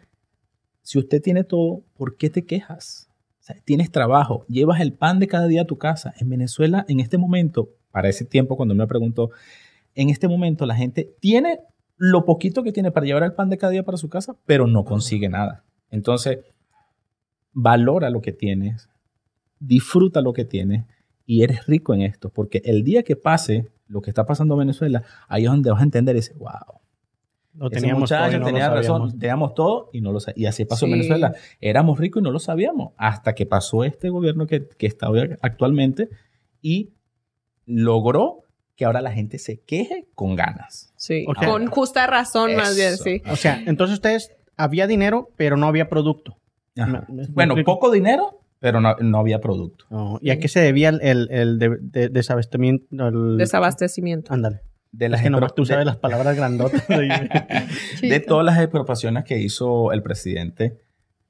si 0.83 0.99
usted 1.01 1.21
tiene 1.21 1.43
todo, 1.43 1.83
¿por 1.97 2.17
qué 2.17 2.31
te 2.31 2.45
quejas? 2.45 3.09
O 3.41 3.45
sea, 3.45 3.57
tienes 3.65 3.91
trabajo, 3.91 4.45
llevas 4.49 4.81
el 4.81 4.93
pan 4.93 5.19
de 5.19 5.27
cada 5.27 5.49
día 5.49 5.63
a 5.63 5.67
tu 5.67 5.79
casa. 5.79 6.15
En 6.21 6.29
Venezuela, 6.29 6.85
en 6.89 7.01
este 7.01 7.19
momento, 7.19 7.71
para 7.91 8.09
ese 8.09 8.25
tiempo, 8.25 8.57
cuando 8.57 8.77
me 8.77 8.87
preguntó, 8.87 9.31
en 9.95 10.09
este 10.11 10.29
momento 10.29 10.67
la 10.67 10.75
gente 10.75 11.15
tiene 11.21 11.61
lo 11.97 12.25
poquito 12.25 12.63
que 12.63 12.73
tiene 12.73 12.91
para 12.91 13.07
llevar 13.07 13.23
el 13.23 13.35
pan 13.35 13.49
de 13.51 13.59
cada 13.59 13.71
día 13.73 13.85
para 13.85 13.97
su 13.99 14.09
casa, 14.09 14.35
pero 14.47 14.67
no 14.67 14.85
consigue 14.85 15.29
nada. 15.29 15.65
Entonces, 15.91 16.39
valora 17.53 18.11
lo 18.11 18.21
que 18.21 18.33
tienes, 18.33 18.89
disfruta 19.61 20.21
lo 20.21 20.33
que 20.33 20.45
tienes 20.45 20.85
y 21.27 21.43
eres 21.43 21.67
rico 21.67 21.95
en 21.95 22.03
esto, 22.03 22.31
porque 22.31 22.63
el 22.65 22.83
día 22.83 23.03
que 23.03 23.17
pase 23.17 23.69
lo 23.87 24.01
que 24.01 24.11
está 24.11 24.25
pasando 24.27 24.55
en 24.55 24.61
Venezuela, 24.61 25.03
ahí 25.29 25.45
es 25.45 25.51
donde 25.51 25.71
vas 25.71 25.81
a 25.81 25.85
entender 25.85 26.17
ese, 26.17 26.33
wow, 26.35 26.81
Lo 27.55 27.67
ese 27.71 27.81
teníamos 27.81 28.09
todo 28.09 28.29
y 28.29 28.33
no 28.33 28.39
lo 28.39 28.47
tenía 28.47 28.69
razón, 28.71 28.85
sabíamos. 28.85 29.19
teníamos 29.19 29.55
todo 29.55 29.91
y 29.93 30.01
no 30.01 30.13
lo 30.13 30.21
sa- 30.21 30.33
Y 30.35 30.47
así 30.47 30.65
pasó 30.65 30.87
en. 30.87 30.93
Venezuela. 30.93 31.35
Éramos 31.61 31.99
ricos 32.01 32.21
y 32.21 32.25
no 32.25 32.31
lo 32.31 32.39
sabíamos. 32.39 32.93
Hasta 32.97 33.35
que 33.35 33.45
pasó 33.45 33.85
este 33.85 34.09
gobierno 34.09 34.47
que, 34.47 34.67
que 34.67 34.87
está 34.87 35.11
hoy 35.11 35.37
actualmente 35.43 36.09
y 36.63 36.95
logró 37.67 38.42
que 38.83 38.87
ahora 38.87 39.01
la 39.01 39.13
gente 39.13 39.39
se 39.39 39.61
queje 39.61 40.09
con 40.17 40.35
ganas. 40.35 40.93
Sí, 40.97 41.25
con 41.25 41.69
justa 41.69 42.05
razón, 42.09 42.57
más 42.57 42.75
bien, 42.75 42.97
sí. 42.97 43.23
O 43.31 43.37
sea, 43.37 43.63
entonces 43.65 43.95
ustedes, 43.95 44.33
había 44.57 44.89
dinero, 44.89 45.29
pero 45.37 45.57
no 45.57 45.69
había 45.69 45.89
producto. 45.89 46.37
Ajá. 46.77 47.07
Bueno, 47.31 47.55
poco 47.65 47.93
dinero, 47.93 48.41
pero 48.59 48.81
no, 48.81 48.97
no 48.97 49.19
había 49.19 49.41
producto. 49.41 49.85
¿Y 50.21 50.31
a 50.31 50.41
qué 50.41 50.49
se 50.49 50.59
debía 50.59 50.89
el, 50.89 51.01
el, 51.01 51.29
el 51.31 51.59
de- 51.61 51.79
de- 51.81 52.09
desabastecimiento? 52.09 53.07
el- 53.07 53.37
Desabastecimiento. 53.39 54.33
Ándale. 54.35 54.63
De 54.91 55.05
Es 55.07 55.11
las 55.13 55.23
que 55.23 55.31
nomás 55.31 55.53
expro- 55.53 55.55
tú 55.55 55.63
de- 55.63 55.69
sabes 55.69 55.87
las 55.87 55.97
palabras 55.99 56.35
grandotas. 56.37 56.83
Sí. 58.01 58.09
de 58.09 58.19
todas 58.19 58.45
las 58.45 58.59
expropiaciones 58.59 59.23
que 59.23 59.39
hizo 59.39 59.93
el 59.93 60.03
presidente, 60.03 60.81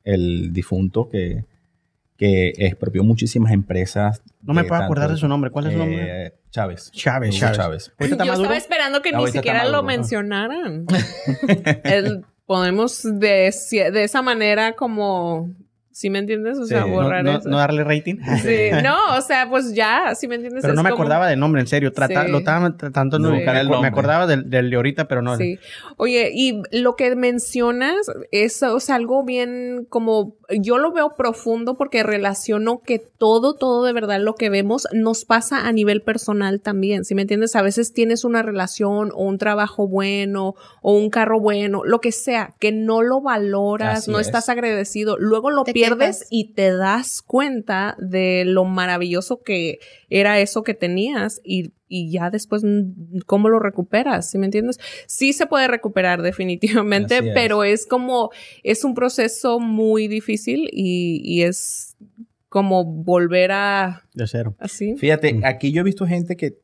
el 0.04 0.54
difunto, 0.54 1.10
que, 1.10 1.44
que 2.22 2.52
expropió 2.56 3.02
muchísimas 3.02 3.52
empresas. 3.52 4.22
No 4.42 4.54
me 4.54 4.62
puedo 4.62 4.80
tanto- 4.80 4.84
acordar 4.84 5.10
de 5.10 5.16
su 5.16 5.26
nombre. 5.26 5.50
¿Cuál 5.50 5.66
es 5.66 5.72
su 5.72 5.78
nombre? 5.78 6.26
Eh, 6.26 6.34
Chávez. 6.50 6.90
Chávez, 6.92 7.36
Chávez. 7.38 7.92
¿Ahorita 7.98 8.14
está 8.14 8.24
Yo 8.24 8.32
maduro? 8.32 8.44
estaba 8.44 8.56
esperando 8.56 9.02
que 9.02 9.12
ni 9.12 9.26
siquiera 9.28 9.64
lo 9.64 9.82
mencionaran. 9.82 10.86
El- 11.84 12.24
podemos 12.46 13.02
de, 13.02 13.52
de 13.92 14.04
esa 14.04 14.22
manera 14.22 14.74
como, 14.74 15.50
¿sí 15.92 16.10
me 16.10 16.18
entiendes? 16.18 16.58
O 16.58 16.66
sea, 16.66 16.84
Sí. 16.84 16.90
Borrar 16.90 17.22
no- 17.24 17.38
eso. 17.38 17.48
no 17.48 17.58
darle 17.58 17.84
rating. 17.84 18.16
Sí, 18.42 18.70
no, 18.84 18.96
o 19.16 19.20
sea, 19.20 19.48
pues 19.48 19.74
ya, 19.74 20.14
¿sí 20.14 20.26
me 20.28 20.34
entiendes? 20.36 20.62
Pero 20.62 20.72
Es 20.72 20.76
no 20.76 20.82
me 20.82 20.90
como- 20.90 21.02
acordaba 21.02 21.28
del 21.28 21.38
nombre, 21.38 21.60
en 21.60 21.66
serio. 21.66 21.92
Trata, 21.92 22.24
Sí. 22.24 22.30
Lo 22.32 22.38
estaba 22.38 22.76
tratando 22.76 23.18
de 23.18 23.28
buscar. 23.36 23.56
el 23.56 23.66
Me 23.66 23.72
nombre. 23.72 23.90
acordaba 23.90 24.26
del, 24.26 24.48
del 24.50 24.70
de 24.70 24.76
ahorita, 24.76 25.06
pero 25.06 25.22
no. 25.22 25.36
Sí. 25.36 25.58
Oye, 25.96 26.30
y 26.34 26.62
lo 26.72 26.96
que 26.96 27.14
mencionas 27.16 27.96
es, 28.30 28.62
o 28.62 28.80
sea, 28.80 28.96
algo 28.96 29.24
bien 29.24 29.86
como, 29.88 30.36
yo 30.50 30.78
lo 30.78 30.92
veo 30.92 31.14
profundo 31.16 31.76
porque 31.76 32.02
relaciono 32.02 32.80
que 32.84 32.98
todo, 32.98 33.54
todo 33.54 33.84
de 33.84 33.92
verdad 33.92 34.20
lo 34.20 34.34
que 34.34 34.50
vemos 34.50 34.86
nos 34.92 35.24
pasa 35.24 35.66
a 35.66 35.72
nivel 35.72 36.02
personal 36.02 36.60
también, 36.60 37.04
¿sí 37.04 37.14
me 37.14 37.22
entiendes? 37.22 37.56
A 37.56 37.62
veces 37.62 37.92
tienes 37.92 38.24
una 38.24 38.42
relación 38.42 39.10
o 39.14 39.24
un 39.24 39.38
trabajo 39.38 39.88
bueno 39.88 40.54
o 40.82 40.96
un 40.96 41.10
carro 41.10 41.40
bueno, 41.40 41.82
lo 41.84 42.00
que 42.00 42.12
sea, 42.12 42.54
que 42.58 42.72
no 42.72 43.02
lo 43.02 43.20
valoras, 43.20 43.98
Así 44.00 44.10
no 44.10 44.18
es. 44.18 44.26
estás 44.26 44.48
agradecido, 44.48 45.16
luego 45.18 45.50
lo 45.50 45.64
Te 45.64 45.72
pierdes 45.88 46.26
y 46.30 46.52
te 46.54 46.70
das 46.76 47.22
cuenta 47.22 47.96
de 47.98 48.44
lo 48.46 48.64
maravilloso 48.64 49.42
que 49.42 49.78
era 50.08 50.40
eso 50.40 50.62
que 50.62 50.74
tenías 50.74 51.40
y, 51.44 51.72
y 51.88 52.10
ya 52.10 52.30
después, 52.30 52.62
mm, 52.64 53.18
¿cómo 53.26 53.48
lo 53.48 53.58
recuperas? 53.58 54.30
¿Sí 54.30 54.38
me 54.38 54.46
entiendes? 54.46 54.78
Sí 55.06 55.32
se 55.32 55.46
puede 55.46 55.68
recuperar 55.68 56.22
definitivamente, 56.22 57.18
es. 57.18 57.24
pero 57.34 57.64
es 57.64 57.86
como, 57.86 58.30
es 58.62 58.84
un 58.84 58.94
proceso 58.94 59.60
muy 59.60 60.08
difícil 60.08 60.68
y, 60.72 61.20
y 61.24 61.42
es 61.42 61.96
como 62.48 62.84
volver 62.84 63.50
a, 63.52 64.02
De 64.14 64.26
cero. 64.26 64.54
así. 64.58 64.94
Fíjate, 64.96 65.32
Mm. 65.34 65.44
aquí 65.44 65.72
yo 65.72 65.80
he 65.80 65.84
visto 65.84 66.06
gente 66.06 66.36
que 66.36 66.58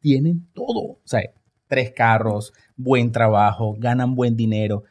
tienen 0.00 0.46
todo. 0.54 0.82
O 0.82 1.00
sea, 1.04 1.20
tres 1.66 1.92
carros, 1.92 2.52
buen 2.76 3.10
trabajo, 3.12 3.74
ganan 3.78 4.14
buen 4.14 4.36
dinero. 4.36 4.84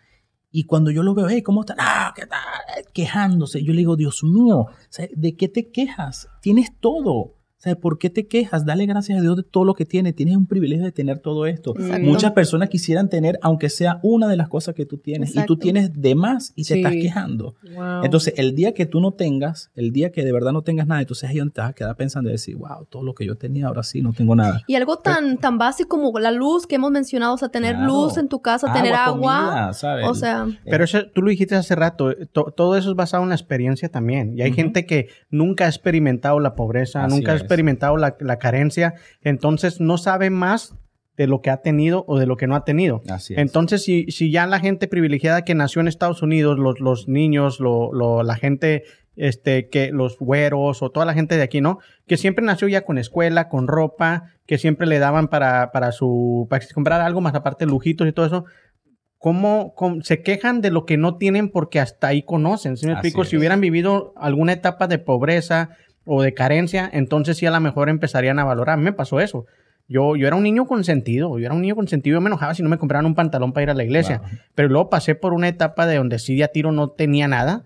Y 0.56 0.66
cuando 0.66 0.92
yo 0.92 1.02
lo 1.02 1.16
veo, 1.16 1.28
hey, 1.28 1.42
¿cómo 1.42 1.62
están? 1.62 1.78
Ah, 1.80 2.14
¿qué 2.16 2.28
tal? 2.28 2.86
Quejándose. 2.94 3.64
Yo 3.64 3.74
le 3.74 3.80
digo, 3.80 3.96
Dios 3.96 4.24
mío, 4.24 4.68
¿de 5.16 5.36
qué 5.36 5.50
te 5.50 5.72
quejas? 5.72 6.30
Tienes 6.42 6.80
todo. 6.80 7.34
O 7.64 7.66
sea, 7.66 7.76
¿por 7.76 7.98
qué 7.98 8.10
te 8.10 8.28
quejas? 8.28 8.66
Dale 8.66 8.86
gracias 8.86 9.18
a 9.18 9.22
Dios 9.22 9.38
de 9.38 9.44
todo 9.44 9.64
lo 9.64 9.74
que 9.74 9.86
tiene. 9.86 10.12
Tienes 10.12 10.36
un 10.36 10.48
privilegio 10.48 10.84
de 10.84 10.92
tener 10.92 11.20
todo 11.20 11.46
esto. 11.46 11.74
Exacto. 11.80 12.06
Muchas 12.06 12.34
personas 12.34 12.68
quisieran 12.68 13.08
tener, 13.08 13.40
aunque 13.42 13.70
sea 13.70 14.02
una 14.04 14.28
de 14.28 14.36
las 14.36 14.50
cosas 14.50 14.76
que 14.76 14.86
tú 14.86 14.98
tienes, 14.98 15.34
y 15.34 15.46
tú 15.46 15.56
tienes 15.56 15.94
de 16.02 16.14
más 16.14 16.52
y 16.58 16.64
te 16.66 16.74
Sí. 16.74 16.80
estás 16.82 16.92
quejando. 16.92 17.56
Wow. 17.74 18.04
Entonces, 18.04 18.34
el 18.36 18.54
día 18.54 18.74
que 18.74 18.86
tú 18.86 19.00
no 19.00 19.14
tengas, 19.14 19.72
el 19.76 19.94
día 19.94 20.12
que 20.12 20.26
de 20.26 20.34
verdad 20.34 20.52
no 20.52 20.62
tengas 20.64 20.88
nada, 20.88 21.00
entonces 21.00 21.30
ahí 21.30 21.38
donde 21.38 21.54
te 21.54 21.62
vas 21.62 21.70
a 21.70 21.74
quedar 21.74 21.96
pensando 21.96 22.30
y 22.30 22.34
decir, 22.34 22.58
wow, 22.58 22.86
todo 22.90 23.02
lo 23.02 23.14
que 23.16 23.26
yo 23.26 23.36
tenía, 23.38 23.68
ahora 23.68 23.84
sí 23.84 24.02
no 24.02 24.12
tengo 24.12 24.36
nada. 24.36 24.62
Y 24.68 24.76
algo 24.76 24.98
tan, 24.98 25.38
tan 25.38 25.58
básico 25.58 25.88
como 25.98 26.20
la 26.20 26.32
luz 26.32 26.68
que 26.68 26.76
hemos 26.76 26.92
mencionado, 26.92 27.36
o 27.36 27.38
sea, 27.38 27.48
tener 27.48 27.76
Claro. 27.76 27.88
luz 27.94 28.18
en 28.18 28.28
tu 28.28 28.42
casa, 28.42 28.74
tener 28.74 28.94
agua. 28.94 29.38
comida, 29.40 29.72
¿sabes? 29.74 30.06
O 30.10 30.16
sea, 30.16 30.48
Pero 30.66 30.84
eso, 30.84 31.06
tú 31.16 31.22
lo 31.22 31.30
dijiste 31.30 31.56
hace 31.56 31.76
rato, 31.76 32.12
eh, 32.12 32.28
to- 32.30 32.52
todo 32.58 32.76
eso 32.76 32.90
es 32.90 32.96
basado 32.98 33.24
en 33.24 33.30
la 33.30 33.36
experiencia 33.36 33.88
también. 33.88 34.38
Y 34.38 34.42
hay 34.42 34.52
gente 34.52 34.86
que 34.86 35.08
nunca 35.30 35.64
ha 35.64 35.70
experimentado 35.70 36.42
la 36.42 36.56
pobreza, 36.56 37.06
Así 37.06 37.16
nunca 37.16 37.32
ha 37.32 37.36
es. 37.36 37.42
Experimentado 37.54 37.98
la, 37.98 38.16
la 38.20 38.38
carencia, 38.40 38.94
entonces 39.22 39.80
no 39.80 39.98
sabe 39.98 40.30
más 40.30 40.76
de 41.16 41.28
lo 41.28 41.42
que 41.42 41.52
ha 41.52 41.58
tenido 41.58 42.06
o 42.08 42.18
de 42.18 42.26
lo 42.26 42.38
que 42.38 42.48
no 42.48 42.56
ha 42.56 42.64
tenido. 42.66 43.02
Así 43.08 43.34
es. 43.34 43.40
Entonces, 43.40 43.84
si, 43.84 44.06
si 44.10 44.32
ya 44.32 44.48
la 44.48 44.60
gente 44.60 44.88
privilegiada 44.88 45.44
que 45.44 45.54
nació 45.54 45.80
en 45.82 45.88
Estados 45.88 46.24
Unidos, 46.24 46.58
los, 46.58 46.80
los 46.80 47.08
niños, 47.08 47.60
lo, 47.60 47.94
lo- 47.94 48.24
la 48.24 48.36
gente, 48.36 48.84
este, 49.16 49.70
que 49.70 49.92
los 49.92 50.18
güeros 50.18 50.82
o 50.82 50.90
toda 50.90 51.06
la 51.06 51.14
gente 51.14 51.38
de 51.38 51.44
aquí, 51.44 51.62
¿no? 51.62 51.78
Que 52.08 52.18
siempre 52.18 52.44
nació 52.44 52.68
ya 52.68 52.82
con 52.82 52.98
escuela, 52.98 53.48
con 53.48 53.68
ropa, 53.68 54.32
que 54.48 54.58
siempre 54.58 54.88
le 54.88 54.98
daban 54.98 55.28
para, 55.28 55.72
para 55.72 55.92
su, 55.92 56.48
para 56.50 56.66
comprar 56.74 57.00
algo 57.02 57.22
más 57.22 57.36
aparte 57.36 57.68
lujitos 57.68 58.08
y 58.08 58.12
todo 58.12 58.26
eso. 58.26 58.46
¿Cómo, 59.20 59.74
cómo- 59.76 60.02
se 60.02 60.22
quejan 60.22 60.62
de 60.62 60.72
lo 60.72 60.86
que 60.86 60.98
no 60.98 61.16
tienen 61.18 61.50
porque 61.50 61.80
hasta 61.80 62.08
ahí 62.08 62.24
conocen? 62.24 62.76
¿Sí 62.76 62.86
me 62.88 62.94
explico? 62.94 63.24
Si 63.24 63.38
hubieran 63.38 63.62
vivido 63.62 64.14
alguna 64.18 64.52
etapa 64.54 64.88
de 64.88 64.98
pobreza 65.00 65.70
o 66.06 66.22
de 66.22 66.34
carencia, 66.34 66.90
entonces 66.92 67.38
sí 67.38 67.46
a 67.46 67.52
lo 67.52 67.60
mejor 67.60 67.90
empezarían 67.90 68.40
a 68.40 68.44
valorar. 68.44 68.74
A 68.74 68.78
mí 68.78 68.84
me 68.84 68.94
pasó 68.94 69.20
eso. 69.20 69.46
Yo, 69.88 70.16
yo 70.16 70.28
era 70.28 70.36
un 70.36 70.44
niño 70.44 70.66
consentido, 70.66 71.38
yo 71.38 71.46
era 71.46 71.54
un 71.54 71.62
niño 71.62 71.76
consentido, 71.76 72.16
yo 72.16 72.22
me 72.22 72.30
enojaba 72.30 72.54
si 72.54 72.64
no 72.64 72.70
me 72.70 72.78
compraran 72.78 73.06
un 73.06 73.16
pantalón 73.16 73.52
para 73.52 73.64
ir 73.64 73.70
a 73.70 73.74
la 73.74 73.84
iglesia. 73.84 74.20
Wow. 74.20 74.30
Pero 74.56 74.70
luego 74.70 74.90
pasé 74.90 75.16
por 75.16 75.34
una 75.34 75.48
etapa 75.48 75.86
de 75.86 75.98
donde 75.98 76.20
sí 76.20 76.36
de 76.36 76.46
a 76.46 76.48
tiro 76.48 76.72
no 76.72 76.90
tenía 76.90 77.28
nada. 77.28 77.64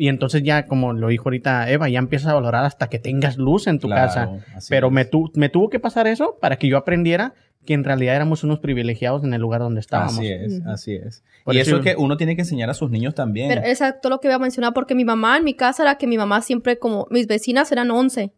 Y 0.00 0.06
entonces 0.08 0.44
ya, 0.44 0.66
como 0.66 0.92
lo 0.92 1.08
dijo 1.08 1.24
ahorita 1.28 1.68
Eva, 1.70 1.88
ya 1.88 1.98
empiezas 1.98 2.28
a 2.30 2.34
valorar 2.34 2.64
hasta 2.64 2.88
que 2.88 3.00
tengas 3.00 3.36
luz 3.36 3.66
en 3.66 3.80
tu 3.80 3.88
Claro, 3.88 4.06
casa. 4.06 4.30
Pero 4.68 4.90
me, 4.92 5.04
tu- 5.04 5.32
me 5.34 5.48
tuvo 5.48 5.68
que 5.68 5.80
pasar 5.80 6.06
eso 6.06 6.38
para 6.40 6.56
que 6.56 6.68
yo 6.68 6.76
aprendiera 6.76 7.34
que 7.66 7.74
en 7.74 7.82
realidad 7.82 8.14
éramos 8.14 8.44
unos 8.44 8.60
privilegiados 8.60 9.24
en 9.24 9.34
el 9.34 9.40
lugar 9.42 9.60
donde 9.60 9.80
estábamos. 9.80 10.14
Así 10.18 10.28
es, 10.28 10.62
así 10.66 10.94
es. 10.94 11.24
Por 11.44 11.56
y 11.56 11.58
eso- 11.58 11.72
eso 11.72 11.78
es 11.80 11.84
que 11.84 12.00
uno 12.00 12.16
tiene 12.16 12.36
que 12.36 12.42
enseñar 12.42 12.70
a 12.70 12.74
sus 12.74 12.90
niños 12.92 13.16
también. 13.16 13.48
pero 13.48 13.62
exacto 13.66 14.08
lo 14.08 14.20
que 14.20 14.28
voy 14.28 14.36
a 14.36 14.38
mencionar, 14.38 14.72
porque 14.72 14.94
mi 14.94 15.04
mamá 15.04 15.36
en 15.36 15.42
mi 15.44 15.54
casa 15.54 15.82
era 15.82 15.96
que 15.96 16.06
mi 16.06 16.16
mamá 16.16 16.42
siempre, 16.42 16.78
como 16.78 17.08
mis 17.10 17.26
vecinas 17.26 17.72
eran 17.72 17.90
11. 17.90 18.32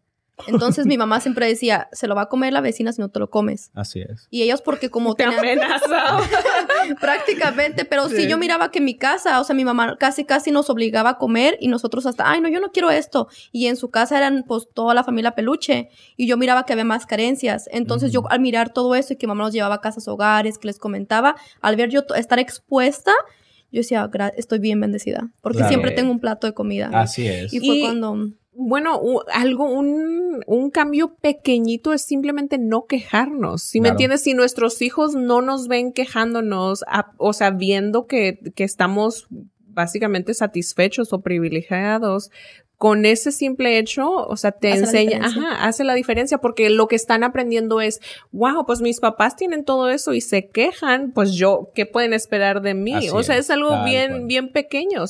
Entonces 0.47 0.85
mi 0.85 0.97
mamá 0.97 1.19
siempre 1.19 1.47
decía, 1.47 1.87
se 1.91 2.07
lo 2.07 2.15
va 2.15 2.23
a 2.23 2.25
comer 2.29 2.53
la 2.53 2.61
vecina 2.61 2.91
si 2.93 3.01
no 3.01 3.09
te 3.09 3.19
lo 3.19 3.29
comes. 3.29 3.71
Así 3.73 4.01
es. 4.01 4.27
Y 4.29 4.41
ellos 4.43 4.61
porque 4.61 4.89
como 4.89 5.15
Te 5.15 5.23
tenían- 5.25 5.39
prácticamente, 6.99 7.85
pero 7.85 8.09
sí. 8.09 8.15
Sí. 8.17 8.27
yo 8.27 8.37
miraba 8.37 8.71
que 8.71 8.79
en 8.79 8.85
mi 8.85 8.95
casa, 8.97 9.39
o 9.39 9.43
sea, 9.43 9.55
mi 9.55 9.65
mamá 9.65 9.97
casi 9.99 10.25
casi 10.25 10.51
nos 10.51 10.69
obligaba 10.69 11.11
a 11.11 11.17
comer 11.17 11.57
y 11.59 11.67
nosotros 11.67 12.05
hasta, 12.05 12.29
ay, 12.29 12.41
no, 12.41 12.49
yo 12.49 12.59
no 12.59 12.71
quiero 12.71 12.89
esto. 12.91 13.27
Y 13.51 13.67
en 13.67 13.75
su 13.77 13.89
casa 13.89 14.17
eran 14.17 14.43
pues 14.47 14.67
toda 14.73 14.93
la 14.93 15.03
familia 15.03 15.31
peluche 15.31 15.89
y 16.17 16.27
yo 16.27 16.37
miraba 16.37 16.65
que 16.65 16.73
había 16.73 16.85
más 16.85 17.05
carencias. 17.05 17.67
Entonces 17.71 18.11
yo 18.11 18.23
al 18.29 18.39
mirar 18.39 18.73
todo 18.73 18.95
eso 18.95 19.13
y 19.13 19.15
que 19.17 19.27
mamá 19.27 19.43
nos 19.43 19.53
llevaba 19.53 19.75
a 19.75 19.81
casas 19.81 20.07
hogares, 20.07 20.57
que 20.57 20.67
les 20.67 20.79
comentaba, 20.79 21.35
al 21.61 21.75
ver 21.75 21.89
yo 21.89 22.01
estar 22.15 22.39
expuesta, 22.39 23.11
yo 23.71 23.79
decía, 23.79 24.05
"Gra- 24.11 24.33
estoy 24.35 24.59
bien 24.59 24.81
bendecida, 24.81 25.29
porque 25.41 25.59
Claro. 25.59 25.69
siempre 25.69 25.91
tengo 25.91 26.11
un 26.11 26.19
plato 26.19 26.45
de 26.45 26.53
comida. 26.53 26.89
Así 26.93 27.25
es. 27.27 27.53
Y 27.53 27.59
fue 27.59 27.75
Y- 27.77 27.81
cuando... 27.81 28.17
Bueno, 28.53 28.99
algo, 29.33 29.63
un, 29.71 30.43
un 30.45 30.69
cambio 30.71 31.15
pequeñito 31.15 31.93
es 31.93 32.01
simplemente 32.03 32.57
no 32.57 32.85
quejarnos. 32.85 33.63
Si 33.63 33.79
me 33.79 33.85
Claro. 33.85 33.93
entiendes, 33.93 34.21
si 34.23 34.33
nuestros 34.33 34.81
hijos 34.81 35.15
no 35.15 35.41
nos 35.41 35.67
ven 35.67 35.93
quejándonos, 35.93 36.83
a- 36.87 37.13
o 37.17 37.31
sea, 37.33 37.51
viendo 37.51 38.07
que, 38.07 38.39
que 38.55 38.63
estamos 38.65 39.27
básicamente 39.59 40.33
satisfechos 40.33 41.13
o 41.13 41.21
privilegiados, 41.21 42.29
con 42.81 43.05
ese 43.05 43.31
simple 43.31 43.77
hecho, 43.77 44.09
o 44.11 44.35
sea, 44.37 44.53
te 44.53 44.71
Hace 44.71 44.79
la 44.79 44.85
enseña, 44.87 45.17
diferencia. 45.19 45.51
ajá, 45.51 45.67
hace 45.67 45.83
la 45.83 45.93
diferencia 45.93 46.39
porque 46.39 46.71
lo 46.71 46.87
que 46.87 46.95
están 46.95 47.23
aprendiendo 47.23 47.79
es, 47.79 48.01
wow, 48.31 48.65
pues 48.65 48.81
mis 48.81 48.99
papás 48.99 49.35
tienen 49.35 49.65
todo 49.65 49.91
eso 49.91 50.15
y 50.15 50.21
se 50.21 50.47
quejan, 50.47 51.11
pues 51.11 51.33
yo, 51.33 51.69
¿qué 51.75 51.85
pueden 51.85 52.11
esperar 52.11 52.63
de 52.63 52.73
mí? 52.73 52.95
Así 52.95 53.09
o 53.13 53.21
sea, 53.21 53.35
es, 53.35 53.41
es, 53.41 53.49
algo 53.51 53.83
bien, 53.85 54.09
cual. 54.09 54.25
bien 54.25 54.51
pequeño, 54.51 55.05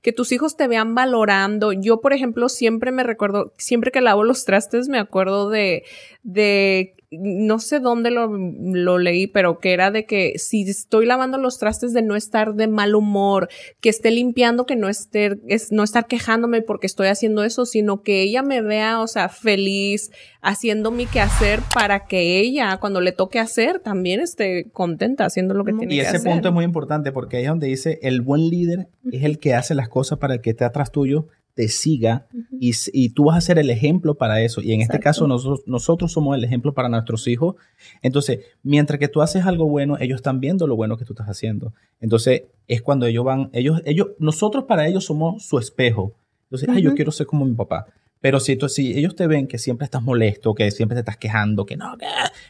que 0.00 0.12
tus 0.12 0.32
hijos 0.32 0.56
te 0.56 0.68
vean 0.68 0.94
valorando. 0.94 1.74
Yo, 1.74 2.00
por 2.00 2.14
ejemplo, 2.14 2.48
siempre 2.48 2.92
me 2.92 3.02
recuerdo, 3.02 3.52
siempre 3.58 3.90
que 3.90 4.00
lavo 4.00 4.24
los 4.24 4.46
trastes, 4.46 4.88
me 4.88 4.98
acuerdo 4.98 5.50
de, 5.50 5.84
de, 6.22 6.95
no 7.10 7.58
sé 7.58 7.80
dónde 7.80 8.10
lo, 8.10 8.28
lo 8.28 8.98
leí, 8.98 9.26
pero 9.26 9.58
que 9.58 9.72
era 9.72 9.90
de 9.90 10.06
que 10.06 10.38
si 10.38 10.62
estoy 10.62 11.06
lavando 11.06 11.38
los 11.38 11.58
trastes 11.58 11.92
de 11.92 12.02
no 12.02 12.16
estar 12.16 12.54
de 12.54 12.66
mal 12.66 12.94
humor, 12.94 13.48
que 13.80 13.88
esté 13.88 14.10
limpiando, 14.10 14.66
que 14.66 14.76
no 14.76 14.88
esté, 14.88 15.38
es, 15.46 15.72
no 15.72 15.82
estar 15.82 16.06
quejándome 16.06 16.62
porque 16.62 16.86
estoy 16.86 17.08
haciendo 17.08 17.44
eso, 17.44 17.66
sino 17.66 18.02
que 18.02 18.22
ella 18.22 18.42
me 18.42 18.60
vea, 18.62 19.00
o 19.00 19.06
sea, 19.06 19.28
feliz, 19.28 20.10
haciendo 20.42 20.90
mi 20.90 21.06
quehacer 21.06 21.60
para 21.74 22.06
que 22.06 22.40
ella, 22.40 22.76
cuando 22.78 23.00
le 23.00 23.12
toque 23.12 23.38
hacer, 23.38 23.80
también 23.80 24.20
esté 24.20 24.70
contenta 24.72 25.24
haciendo 25.24 25.54
lo 25.54 25.64
que 25.64 25.72
tiene 25.72 25.94
Y 25.94 25.98
que 25.98 26.02
ese 26.02 26.16
hacer. 26.16 26.32
punto 26.32 26.48
es 26.48 26.54
muy 26.54 26.64
importante 26.64 27.12
porque 27.12 27.38
ahí 27.38 27.44
es 27.44 27.48
donde 27.48 27.66
dice 27.66 27.98
el 28.02 28.20
buen 28.20 28.48
líder 28.48 28.88
es 29.10 29.24
el 29.24 29.38
que 29.38 29.54
hace 29.54 29.74
las 29.74 29.88
cosas 29.88 30.18
para 30.18 30.34
el 30.34 30.40
que 30.40 30.50
está 30.50 30.66
atrás 30.66 30.90
tuyo 30.90 31.28
te 31.56 31.68
siga 31.68 32.26
y, 32.60 32.72
y 32.92 33.08
tú 33.08 33.24
vas 33.24 33.38
a 33.38 33.40
ser 33.40 33.58
el 33.58 33.70
ejemplo 33.70 34.14
para 34.14 34.42
eso. 34.42 34.60
Y 34.60 34.72
en 34.74 34.82
este 34.82 35.00
caso 35.00 35.26
nosotros, 35.26 35.62
nosotros 35.66 36.12
somos 36.12 36.36
el 36.36 36.44
ejemplo 36.44 36.74
para 36.74 36.90
nuestros 36.90 37.26
hijos. 37.28 37.56
Entonces, 38.02 38.40
mientras 38.62 39.00
que 39.00 39.08
tú 39.08 39.22
haces 39.22 39.46
algo 39.46 39.66
bueno, 39.66 39.96
ellos 39.98 40.16
están 40.16 40.38
viendo 40.38 40.66
lo 40.66 40.76
bueno 40.76 40.98
que 40.98 41.06
tú 41.06 41.14
estás 41.14 41.28
haciendo. 41.28 41.72
Entonces, 41.98 42.42
es 42.68 42.82
cuando 42.82 43.06
ellos 43.06 43.24
van, 43.24 43.48
ellos, 43.54 43.80
ellos, 43.86 44.08
nosotros 44.18 44.64
para 44.64 44.86
ellos 44.86 45.06
somos 45.06 45.44
su 45.46 45.58
espejo. 45.58 46.12
Entonces, 46.44 46.68
ay, 46.68 46.82
yo 46.82 46.94
quiero 46.94 47.10
ser 47.10 47.26
como 47.26 47.46
mi 47.46 47.54
papá. 47.54 47.86
Pero 48.20 48.38
si, 48.38 48.56
tú- 48.56 48.68
si 48.68 48.92
ellos 48.98 49.16
te 49.16 49.26
ven 49.26 49.46
que 49.46 49.56
siempre 49.58 49.86
estás 49.86 50.02
molesto, 50.02 50.54
que 50.54 50.70
siempre 50.70 50.94
te 50.94 51.00
estás 51.00 51.16
quejando, 51.16 51.64
que 51.64 51.76
no, 51.78 51.96
que... 51.96 52.04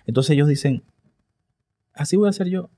Entonces 0.07 0.31
ellos 0.33 0.49
dicen, 0.49 0.83
así 1.93 2.17
voy 2.17 2.29
a 2.29 2.33
ser 2.33 2.49
yo. 2.49 2.71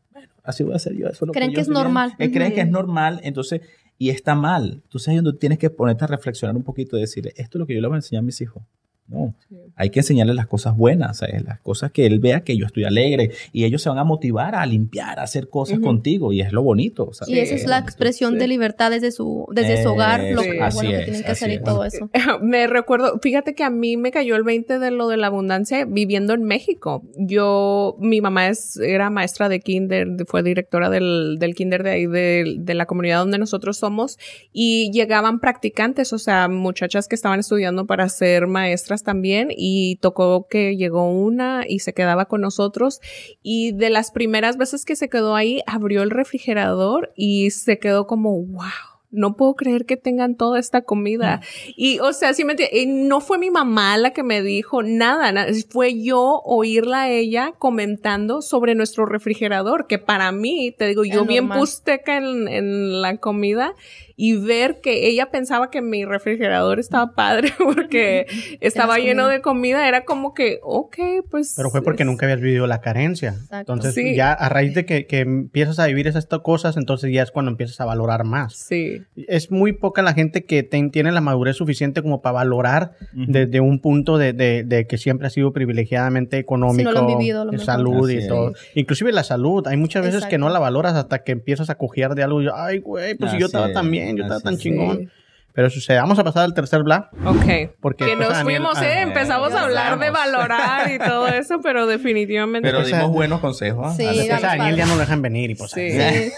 Así 0.42 0.62
voy 0.62 0.74
a 0.74 0.78
ser 0.78 0.94
yo. 0.94 1.06
Eso 1.08 1.24
es 1.24 1.26
lo 1.28 1.32
Creen 1.32 1.50
yo 1.50 1.54
que 1.56 1.60
es 1.62 1.68
estoy 1.68 1.74
viendo". 1.74 1.84
normal. 1.84 2.14
Eh, 2.18 2.30
creen 2.30 2.52
que 2.54 2.60
es 2.62 2.68
normal, 2.70 3.20
entonces, 3.22 3.60
y 3.98 4.10
está 4.10 4.34
mal. 4.34 4.80
Entonces 4.84 5.08
ahí 5.08 5.16
donde 5.16 5.38
tienes 5.38 5.58
que 5.58 5.70
ponerte 5.70 6.04
a 6.04 6.06
reflexionar 6.06 6.56
un 6.56 6.62
poquito 6.62 6.96
y 6.96 7.00
decirle, 7.00 7.32
esto 7.36 7.58
es 7.58 7.60
lo 7.60 7.66
que 7.66 7.74
yo 7.74 7.80
le 7.80 7.88
voy 7.88 7.96
a 7.96 7.98
enseñar 7.98 8.22
a 8.22 8.26
mis 8.26 8.40
hijos. 8.40 8.62
No, 9.08 9.34
hay 9.74 9.88
que 9.90 10.00
enseñarles 10.00 10.36
las 10.36 10.46
cosas 10.46 10.76
buenas, 10.76 11.18
¿sabes? 11.18 11.42
las 11.42 11.60
cosas 11.60 11.90
que 11.92 12.04
él 12.04 12.18
vea 12.18 12.42
que 12.42 12.56
yo 12.58 12.66
estoy 12.66 12.84
alegre 12.84 13.30
y 13.52 13.64
ellos 13.64 13.80
se 13.82 13.88
van 13.88 13.96
a 13.98 14.04
motivar 14.04 14.54
a 14.54 14.66
limpiar, 14.66 15.18
a 15.18 15.22
hacer 15.22 15.48
cosas 15.48 15.78
contigo 15.80 16.32
y 16.32 16.42
es 16.42 16.52
lo 16.52 16.62
bonito. 16.62 17.12
¿sabes? 17.14 17.34
Y 17.34 17.38
esa 17.38 17.54
es 17.54 17.66
la 17.66 17.78
Sí. 17.78 17.84
expresión 17.84 18.34
Sí. 18.34 18.38
de 18.40 18.48
libertad 18.48 18.90
desde 18.90 19.10
su, 19.10 19.46
desde 19.52 19.82
su 19.82 19.88
hogar, 19.90 20.20
lo 20.32 20.42
que, 20.42 20.58
bueno 20.58 20.90
que 20.90 20.96
es, 20.98 21.04
tienen 21.04 21.22
que 21.22 21.30
hacer 21.30 21.50
y 21.52 21.62
todo 21.62 21.84
eso. 21.84 22.10
Me 22.42 22.66
recuerdo, 22.66 23.18
fíjate 23.22 23.54
que 23.54 23.64
a 23.64 23.70
mí 23.70 23.96
me 23.96 24.10
cayó 24.10 24.36
el 24.36 24.42
20 24.42 24.78
de 24.78 24.90
lo 24.90 25.08
de 25.08 25.16
la 25.16 25.28
abundancia 25.28 25.84
viviendo 25.86 26.34
en 26.34 26.42
México. 26.42 27.02
Yo, 27.16 27.96
mi 28.00 28.20
mamá 28.20 28.48
es, 28.48 28.76
era 28.78 29.08
maestra 29.10 29.48
de 29.48 29.60
kinder, 29.60 30.08
fue 30.26 30.42
directora 30.42 30.90
del, 30.90 31.36
del 31.38 31.54
kinder 31.54 31.82
de 31.82 31.90
ahí, 31.90 32.06
de, 32.06 32.56
de 32.58 32.74
la 32.74 32.84
comunidad 32.86 33.20
donde 33.20 33.38
nosotros 33.38 33.78
somos, 33.78 34.18
y 34.52 34.90
llegaban 34.92 35.40
practicantes, 35.40 36.12
o 36.12 36.18
sea, 36.18 36.48
muchachas 36.48 37.08
que 37.08 37.14
estaban 37.14 37.40
estudiando 37.40 37.86
para 37.86 38.08
ser 38.08 38.46
maestras 38.46 38.97
también, 39.02 39.48
y 39.50 39.96
tocó 39.96 40.46
que 40.48 40.76
llegó 40.76 41.10
una 41.10 41.64
y 41.68 41.80
se 41.80 41.92
quedaba 41.92 42.26
con 42.26 42.40
nosotros, 42.40 43.00
y 43.42 43.72
de 43.72 43.90
las 43.90 44.10
primeras 44.10 44.56
veces 44.56 44.84
que 44.84 44.96
se 44.96 45.08
quedó 45.08 45.34
ahí, 45.34 45.62
abrió 45.66 46.02
el 46.02 46.10
refrigerador 46.10 47.12
y 47.16 47.50
se 47.50 47.78
quedó 47.78 48.06
como, 48.06 48.42
wow. 48.42 48.64
No 49.10 49.36
puedo 49.36 49.54
creer 49.54 49.86
que 49.86 49.96
tengan 49.96 50.36
toda 50.36 50.60
esta 50.60 50.82
comida. 50.82 51.40
Y, 51.76 51.98
o 52.00 52.12
sea, 52.12 52.34
sí 52.34 52.44
me 52.44 52.54
no 52.86 53.22
fue 53.22 53.38
mi 53.38 53.50
mamá 53.50 53.96
la 53.96 54.12
que 54.12 54.22
me 54.22 54.42
dijo 54.42 54.82
nada, 54.82 55.32
na- 55.32 55.46
fue 55.70 55.98
yo 56.02 56.42
oírla 56.44 57.04
a 57.04 57.10
ella 57.10 57.54
comentando 57.58 58.42
sobre 58.42 58.74
nuestro 58.74 59.06
refrigerador, 59.06 59.86
que 59.86 59.98
para 59.98 60.30
mí, 60.30 60.74
te 60.76 60.88
digo, 60.88 61.04
yo 61.06 61.24
bien 61.24 61.48
pusteca 61.60 62.18
en, 62.18 62.48
en 62.48 63.00
la 63.00 63.16
comida, 63.16 63.72
y 64.20 64.36
ver 64.36 64.80
que 64.82 65.06
ella 65.08 65.30
pensaba 65.30 65.70
que 65.70 65.80
mi 65.80 66.04
refrigerador 66.04 66.80
estaba 66.80 67.12
padre 67.14 67.52
porque 67.58 68.26
estaba 68.60 68.98
lleno 68.98 69.22
comida. 69.22 69.28
de 69.36 69.40
comida, 69.40 69.88
era 69.88 70.04
como 70.04 70.34
que, 70.34 70.58
ok, 70.64 70.96
pues... 71.30 71.54
Pero 71.56 71.70
fue 71.70 71.82
porque 71.82 72.02
es- 72.02 72.06
nunca 72.08 72.26
habías 72.26 72.40
vivido 72.40 72.66
la 72.66 72.80
carencia. 72.80 73.28
Exacto. 73.30 73.72
Entonces, 73.74 73.94
Sí. 73.94 74.16
ya 74.16 74.32
a 74.32 74.48
raíz 74.48 74.74
de 74.74 74.84
que, 74.84 75.06
que 75.06 75.20
empiezas 75.20 75.78
a 75.78 75.86
vivir 75.86 76.08
esas 76.08 76.26
to- 76.26 76.42
cosas, 76.42 76.76
entonces 76.76 77.12
ya 77.12 77.22
es 77.22 77.30
cuando 77.30 77.52
empiezas 77.52 77.80
a 77.80 77.84
valorar 77.84 78.24
más. 78.24 78.56
Sí. 78.56 79.02
Es 79.28 79.52
muy 79.52 79.72
poca 79.72 80.02
la 80.02 80.14
gente 80.14 80.44
que 80.44 80.64
ten- 80.64 80.90
tiene 80.90 81.12
la 81.12 81.20
madurez 81.20 81.56
suficiente 81.56 82.02
como 82.02 82.20
para 82.20 82.32
valorar 82.32 82.94
desde 83.12 83.60
un 83.60 83.78
punto 83.80 84.18
de, 84.18 84.32
de- 84.32 84.64
de 84.64 84.86
que 84.88 84.98
siempre 84.98 85.28
ha 85.28 85.30
sido 85.30 85.52
privilegiadamente 85.52 86.38
económico, 86.38 86.90
Si 86.90 86.96
no 86.96 87.06
vivido, 87.06 87.46
de 87.46 87.58
salud 87.58 88.10
y 88.10 88.26
todo. 88.26 88.52
Inclusive 88.74 89.12
la 89.12 89.22
salud. 89.22 89.64
Hay 89.68 89.76
muchas 89.76 90.04
veces 90.04 90.26
que 90.26 90.38
no 90.38 90.48
la 90.48 90.58
valoras 90.58 90.94
hasta 90.94 91.22
que 91.22 91.30
empiezas 91.30 91.70
a 91.70 91.76
cojear 91.76 92.16
de 92.16 92.24
algo. 92.24 92.42
Y 92.42 92.46
yo, 92.46 92.56
Ay, 92.56 92.78
güey, 92.78 93.14
pues 93.14 93.30
si 93.30 93.38
yo 93.38 93.46
estaba 93.46 93.68
es, 93.68 93.74
tan 94.08 94.14
bien, 94.14 94.16
yo 94.16 94.22
estaba 94.24 94.36
así 94.36 94.44
tan 94.44 94.58
chingón. 94.58 95.10
Pero 95.54 95.70
sucede. 95.70 95.96
Vamos 95.98 96.16
a 96.20 96.22
pasar 96.22 96.44
al 96.44 96.54
tercer 96.54 96.84
bla. 96.84 97.10
Ok. 97.24 97.72
Porque 97.80 98.04
que 98.04 98.14
nos 98.14 98.28
Daniel- 98.28 98.44
fuimos, 98.44 98.78
ah, 98.78 98.86
¿eh? 98.86 99.00
Empezamos 99.00 99.52
a 99.52 99.62
hablar 99.64 99.98
de 99.98 100.10
valorar 100.10 100.88
y 100.92 100.98
todo 101.00 101.26
eso, 101.26 101.58
pero 101.60 101.86
definitivamente... 101.88 102.68
Pero 102.68 102.82
O 102.82 102.84
sea, 102.84 102.98
dimos 102.98 103.12
buenos 103.12 103.40
consejos. 103.40 103.84
¿ah? 103.88 103.94
Sí, 103.96 104.04
Dale, 104.04 104.18
Después 104.18 104.44
a 104.44 104.46
Daniel 104.56 104.76
ya 104.76 104.86
no 104.86 104.94
lo 104.94 105.00
dejan 105.00 105.20
venir 105.20 105.50
y 105.50 105.54
pues 105.56 105.72
Sí. 105.72 105.90
Sí. 105.90 106.32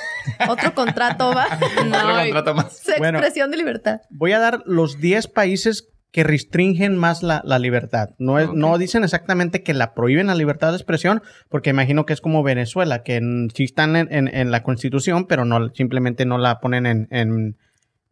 Otro 0.48 0.72
contrato 0.74 1.34
va. 1.34 1.46
No, 1.86 1.98
Otro 1.98 2.16
contrato 2.22 2.54
más. 2.54 2.82
Bueno. 2.96 3.18
expresión 3.18 3.50
de 3.50 3.58
libertad. 3.58 4.00
Voy 4.08 4.32
a 4.32 4.38
dar 4.38 4.62
los 4.64 4.98
10 5.00 5.26
países 5.28 5.88
que 6.12 6.24
restringen 6.24 6.96
más 6.96 7.22
la, 7.22 7.40
la 7.44 7.58
libertad. 7.58 8.10
No, 8.18 8.38
es, 8.38 8.52
no 8.52 8.78
dicen 8.78 9.04
exactamente 9.04 9.62
que 9.62 9.74
la 9.74 9.94
prohíben 9.94 10.26
la 10.26 10.34
libertad 10.34 10.70
de 10.70 10.76
expresión, 10.76 11.22
porque 11.48 11.70
imagino 11.70 12.04
que 12.06 12.12
es 12.12 12.20
como 12.20 12.42
Venezuela, 12.42 13.02
que 13.04 13.16
en- 13.16 13.48
sí 13.54 13.64
están 13.64 13.94
en, 13.96 14.12
en- 14.12 14.26
en 14.34 14.50
la 14.50 14.62
constitución, 14.64 15.26
pero 15.26 15.44
no 15.44 15.68
simplemente 15.74 16.24
no 16.26 16.38
la 16.38 16.58
ponen 16.60 16.86
en... 16.86 17.06
En, 17.10 17.56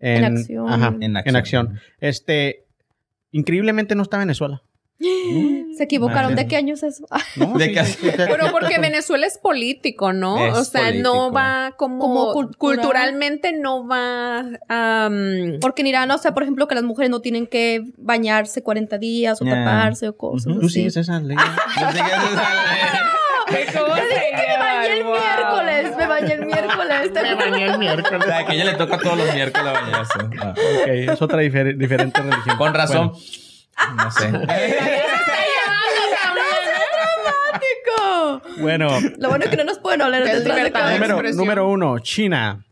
En 0.00 0.24
acción. 0.24 0.68
ajá, 0.68 0.88
En 1.00 1.02
en 1.02 1.16
acción. 1.16 1.36
acción. 1.36 1.80
Este, 1.98 2.66
increíblemente 3.32 3.94
no 3.96 4.02
está 4.02 4.16
Venezuela. 4.18 4.62
Se 5.76 5.84
equivocaron. 5.84 6.32
Madre. 6.32 6.42
¿De 6.44 6.48
qué 6.48 6.56
año 6.56 6.74
es 6.74 6.82
eso? 6.82 7.06
¿no? 7.36 7.54
De 7.56 7.66
sí, 7.84 7.94
sí. 8.00 8.10
Pero 8.16 8.50
porque 8.50 8.78
Venezuela 8.78 9.26
es 9.26 9.38
político, 9.38 10.12
¿no? 10.12 10.44
Es 10.44 10.54
o 10.56 10.64
sea, 10.64 10.90
no 10.92 11.30
va 11.30 11.74
como, 11.76 11.98
Como 12.00 12.32
cultural. 12.32 12.78
culturalmente 12.78 13.52
no 13.52 13.86
va 13.86 14.40
am, 14.68 15.58
Porque 15.60 15.82
en 15.82 15.86
Irán, 15.88 16.10
o 16.10 16.18
sea, 16.18 16.34
por 16.34 16.42
ejemplo, 16.42 16.66
que 16.66 16.74
las 16.74 16.84
mujeres 16.84 17.10
no 17.10 17.20
tienen 17.20 17.46
que 17.46 17.84
bañarse 17.96 18.62
40 18.62 18.98
días 18.98 19.40
o 19.40 19.44
taparse 19.44 20.08
o 20.08 20.16
cosas 20.16 20.46
Ujú. 20.52 20.60
Tú 20.60 20.66
así. 20.66 20.74
sigues 20.74 20.96
esa 20.96 21.20
ley. 21.20 21.36
Yo 21.80 21.92
sé 21.92 21.98
que 21.98 22.10
eso 22.10 22.26
es- 22.26 23.74
¿Cómo 23.78 23.94
se 23.94 24.02
Me 24.02 24.58
bañé 24.58 24.98
el? 24.98 25.04
Wow. 25.04 25.14
miércoles, 25.14 25.96
me 25.96 26.06
bañé 26.06 26.34
el 26.34 26.44
miércoles. 26.46 27.12
te 27.14 27.20
juro. 27.34 27.44
el 27.56 27.78
miércoles. 27.78 28.20
O 28.20 28.26
sea, 28.26 28.44
que 28.44 28.52
a 28.52 28.54
ella 28.54 28.64
le 28.64 28.74
toca 28.74 28.98
todos 28.98 29.16
los 29.16 29.32
miércoles 29.32 29.72
bañarse. 29.72 30.18
Ah. 30.40 30.50
Ok, 30.50 30.86
es 30.88 31.22
otra 31.22 31.40
difer- 31.42 31.76
diferente 31.78 32.20
religión. 32.20 32.56
Con 32.58 32.74
razón. 32.74 33.12
No 33.96 34.10
sé. 34.10 34.30
Dramático. 37.52 38.42
Bueno, 38.60 38.88
Lo 39.18 39.28
bueno 39.28 39.44
es 39.44 39.50
que 39.50 39.56
no 39.56 39.64
nos 39.64 39.78
pueden 39.78 40.02
hablar 40.02 40.24
de 40.24 40.44
número, 40.44 41.22
número 41.32 41.68
uno, 41.68 41.98
China. 42.00 42.64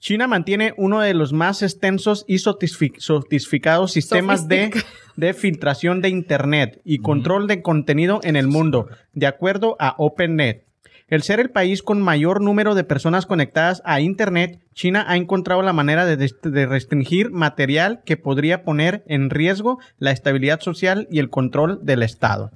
China 0.00 0.26
mantiene 0.26 0.72
uno 0.78 1.00
de 1.00 1.12
los 1.12 1.32
más 1.34 1.62
extensos 1.62 2.24
y 2.26 2.38
sofisticados 2.38 3.92
sistemas 3.92 4.48
de, 4.48 4.70
de 5.16 5.34
filtración 5.34 6.00
de 6.00 6.08
Internet 6.08 6.80
y 6.84 6.98
control 7.00 7.46
de 7.46 7.60
contenido 7.60 8.20
en 8.22 8.36
el 8.36 8.46
mundo, 8.46 8.88
de 9.12 9.26
acuerdo 9.26 9.76
a 9.78 9.94
OpenNet. 9.98 10.64
El 11.10 11.22
ser 11.22 11.40
el 11.40 11.50
país 11.50 11.82
con 11.82 12.00
mayor 12.00 12.40
número 12.40 12.76
de 12.76 12.84
personas 12.84 13.26
conectadas 13.26 13.82
a 13.84 14.00
Internet, 14.00 14.60
China 14.74 15.04
ha 15.08 15.16
encontrado 15.16 15.60
la 15.60 15.72
manera 15.72 16.06
de, 16.06 16.66
restringir 16.66 17.32
material 17.32 18.00
que 18.04 18.16
podría 18.16 18.62
poner 18.62 19.02
en 19.06 19.28
riesgo 19.28 19.80
la 19.98 20.12
estabilidad 20.12 20.60
social 20.60 21.08
y 21.10 21.18
el 21.18 21.28
control 21.28 21.80
del 21.82 22.04
Estado. 22.04 22.52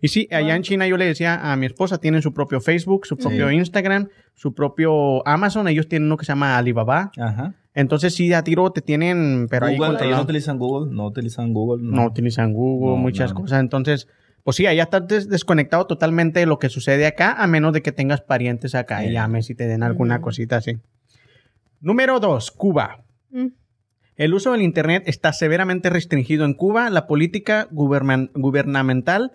Y 0.00 0.08
sí, 0.08 0.26
allá 0.32 0.56
en 0.56 0.62
China 0.62 0.88
yo 0.88 0.96
le 0.96 1.04
decía 1.04 1.52
a 1.52 1.54
mi 1.56 1.66
esposa, 1.66 1.98
tienen 1.98 2.22
su 2.22 2.32
propio 2.32 2.60
Facebook, 2.62 3.06
su 3.06 3.18
propio 3.18 3.50
Sí. 3.50 3.56
Instagram, 3.56 4.08
su 4.34 4.54
propio 4.54 5.26
Amazon, 5.28 5.68
ellos 5.68 5.86
tienen 5.86 6.06
uno 6.06 6.16
que 6.16 6.24
se 6.24 6.32
llama 6.32 6.56
Alibaba. 6.56 7.12
Ajá. 7.18 7.54
Entonces 7.74 8.14
sí, 8.14 8.32
a 8.32 8.42
tiro 8.42 8.70
te 8.72 8.80
tienen, 8.80 9.46
pero 9.50 9.66
ahí 9.66 9.76
Google, 9.76 9.98
ellos 10.02 10.16
no 10.16 10.22
utilizan 10.22 10.58
Google, 10.58 10.92
no 10.94 11.06
utilizan 11.06 11.52
Google. 11.52 11.82
No 11.84 12.06
utilizan 12.06 12.52
Google, 12.52 12.90
No, 12.90 12.96
muchas 12.96 13.32
cosas. 13.32 13.60
Entonces, 13.60 14.08
pues 14.44 14.56
sí, 14.56 14.66
allá 14.66 14.84
estás 14.84 15.06
des- 15.06 15.28
desconectado 15.28 15.86
totalmente 15.86 16.40
de 16.40 16.46
lo 16.46 16.58
que 16.58 16.68
sucede 16.68 17.06
acá, 17.06 17.32
a 17.32 17.46
menos 17.46 17.72
de 17.72 17.82
que 17.82 17.92
tengas 17.92 18.20
parientes 18.20 18.74
acá 18.74 19.04
y 19.04 19.12
llames 19.12 19.48
y 19.50 19.54
te 19.54 19.66
den 19.66 19.82
alguna 19.82 20.20
cosita 20.20 20.56
así. 20.56 20.78
Número 21.80 22.20
dos, 22.20 22.50
Cuba. 22.50 23.04
Mm. 23.30 23.48
El 24.16 24.34
uso 24.34 24.52
del 24.52 24.62
Internet 24.62 25.04
está 25.06 25.32
severamente 25.32 25.90
restringido 25.90 26.44
en 26.44 26.54
Cuba. 26.54 26.90
La 26.90 27.06
política 27.06 27.66
gubernamental, 27.70 29.32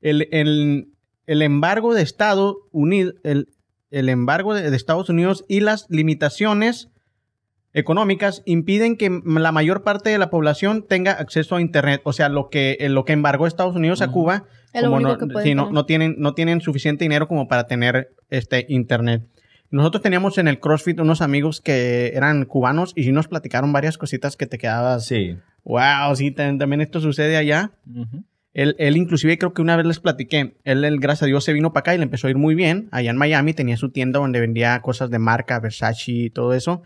el, 0.00 0.28
el- 0.32 0.92
el 1.26 1.42
embargo 1.42 1.92
de 1.94 2.02
Estados 2.02 2.56
Unidos, 2.72 3.14
el, 3.22 3.48
el 3.90 4.08
embargo 4.08 4.54
de, 4.54 4.70
de 4.70 4.76
Estados 4.76 5.08
Unidos 5.10 5.44
y 5.46 5.60
las 5.60 5.84
limitaciones 5.90 6.88
económicas 7.72 8.42
impiden 8.46 8.96
que 8.96 9.20
la 9.24 9.52
mayor 9.52 9.82
parte 9.82 10.10
de 10.10 10.18
la 10.18 10.30
población 10.30 10.84
tenga 10.88 11.12
acceso 11.12 11.56
a 11.56 11.60
Internet. 11.60 12.00
O 12.04 12.12
sea, 12.12 12.28
lo 12.28 12.48
que, 12.48 12.76
eh, 12.80 12.88
lo 12.88 13.04
que 13.04 13.12
embargó 13.12 13.46
Estados 13.46 13.76
Unidos 13.76 14.02
a. 14.02 14.10
Cuba, 14.10 14.44
Es 14.72 14.82
lo 14.82 14.88
como 14.90 14.96
único 14.96 15.16
no, 15.54 15.70
no, 15.70 15.84
tienen, 15.86 16.16
no 16.18 16.34
tienen 16.34 16.60
suficiente 16.60 17.04
dinero 17.04 17.28
como 17.28 17.48
para 17.48 17.66
tener 17.66 18.10
este 18.30 18.66
Internet. 18.68 19.22
Nosotros 19.70 20.02
teníamos 20.02 20.38
en 20.38 20.48
el 20.48 20.60
CrossFit 20.60 20.98
unos 21.00 21.20
amigos 21.20 21.60
que 21.60 22.12
eran 22.14 22.46
cubanos 22.46 22.92
y 22.96 23.04
sí 23.04 23.12
nos 23.12 23.28
platicaron 23.28 23.70
varias 23.72 23.98
cositas 23.98 24.36
que 24.36 24.46
te 24.46 24.56
quedabas. 24.56 25.04
Sí. 25.04 25.36
Wow, 25.64 26.16
sí, 26.16 26.30
tam- 26.34 26.58
también 26.58 26.80
esto 26.80 27.00
sucede 27.00 27.36
allá. 27.36 27.72
Él, 28.54 28.74
él 28.78 28.96
inclusive 28.96 29.36
creo 29.36 29.52
que 29.52 29.60
una 29.60 29.76
vez 29.76 29.84
les 29.84 30.00
platiqué, 30.00 30.56
él, 30.64 30.84
él, 30.84 30.98
gracias 30.98 31.24
a 31.24 31.26
Dios 31.26 31.44
se 31.44 31.52
vino 31.52 31.72
para 31.74 31.80
acá 31.82 31.94
y 31.94 31.98
le 31.98 32.04
empezó 32.04 32.26
a 32.26 32.30
ir 32.30 32.38
muy 32.38 32.54
bien. 32.54 32.88
Allá 32.92 33.10
en 33.10 33.18
Miami 33.18 33.52
tenía 33.52 33.76
su 33.76 33.90
tienda 33.90 34.18
donde 34.20 34.40
vendía 34.40 34.80
cosas 34.80 35.10
de 35.10 35.18
marca, 35.18 35.60
Versace 35.60 36.10
y 36.12 36.30
todo 36.30 36.54
eso. 36.54 36.82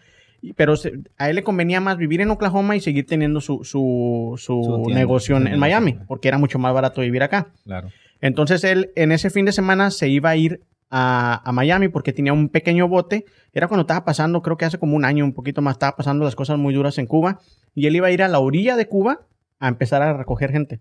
Pero 0.56 0.76
se- 0.76 0.92
a 1.18 1.30
él 1.30 1.36
le 1.36 1.42
convenía 1.42 1.80
más 1.80 1.96
vivir 1.96 2.20
en 2.20 2.30
Oklahoma 2.30 2.74
y 2.76 2.80
seguir 2.80 3.06
teniendo 3.06 3.40
su, 3.40 3.62
su, 3.64 4.34
su, 4.38 4.84
negocio 4.92 5.36
en, 5.36 5.46
en 5.46 5.58
Miami, 5.58 5.98
porque 6.08 6.28
era 6.28 6.38
mucho 6.38 6.58
más 6.58 6.74
barato 6.74 7.00
vivir 7.00 7.22
acá. 7.22 7.48
Claro. 7.64 7.88
Entonces 8.20 8.64
él 8.64 8.90
en 8.96 9.12
ese 9.12 9.30
fin 9.30 9.44
de 9.44 9.52
semana 9.52 9.90
se 9.90 10.08
iba 10.08 10.30
a 10.30 10.36
ir 10.36 10.60
a, 10.90 11.40
a 11.48 11.52
Miami 11.52 11.88
porque 11.88 12.12
tenía 12.12 12.32
un 12.32 12.48
pequeño 12.48 12.88
bote. 12.88 13.24
Era 13.52 13.68
cuando 13.68 13.82
estaba 13.82 14.04
pasando, 14.04 14.42
creo 14.42 14.56
que 14.56 14.64
hace 14.64 14.78
como 14.78 14.96
un 14.96 15.04
año, 15.04 15.24
un 15.24 15.32
poquito 15.32 15.62
más, 15.62 15.74
estaba 15.74 15.96
pasando 15.96 16.24
las 16.24 16.34
cosas 16.36 16.58
muy 16.58 16.74
duras 16.74 16.98
en 16.98 17.06
Cuba. 17.06 17.38
Y 17.74 17.86
él 17.86 17.96
iba 17.96 18.08
a 18.08 18.10
ir 18.10 18.22
a 18.22 18.28
la 18.28 18.38
orilla 18.40 18.76
de 18.76 18.86
Cuba 18.86 19.20
a 19.58 19.68
empezar 19.68 20.02
a 20.02 20.12
recoger 20.16 20.50
gente 20.52 20.80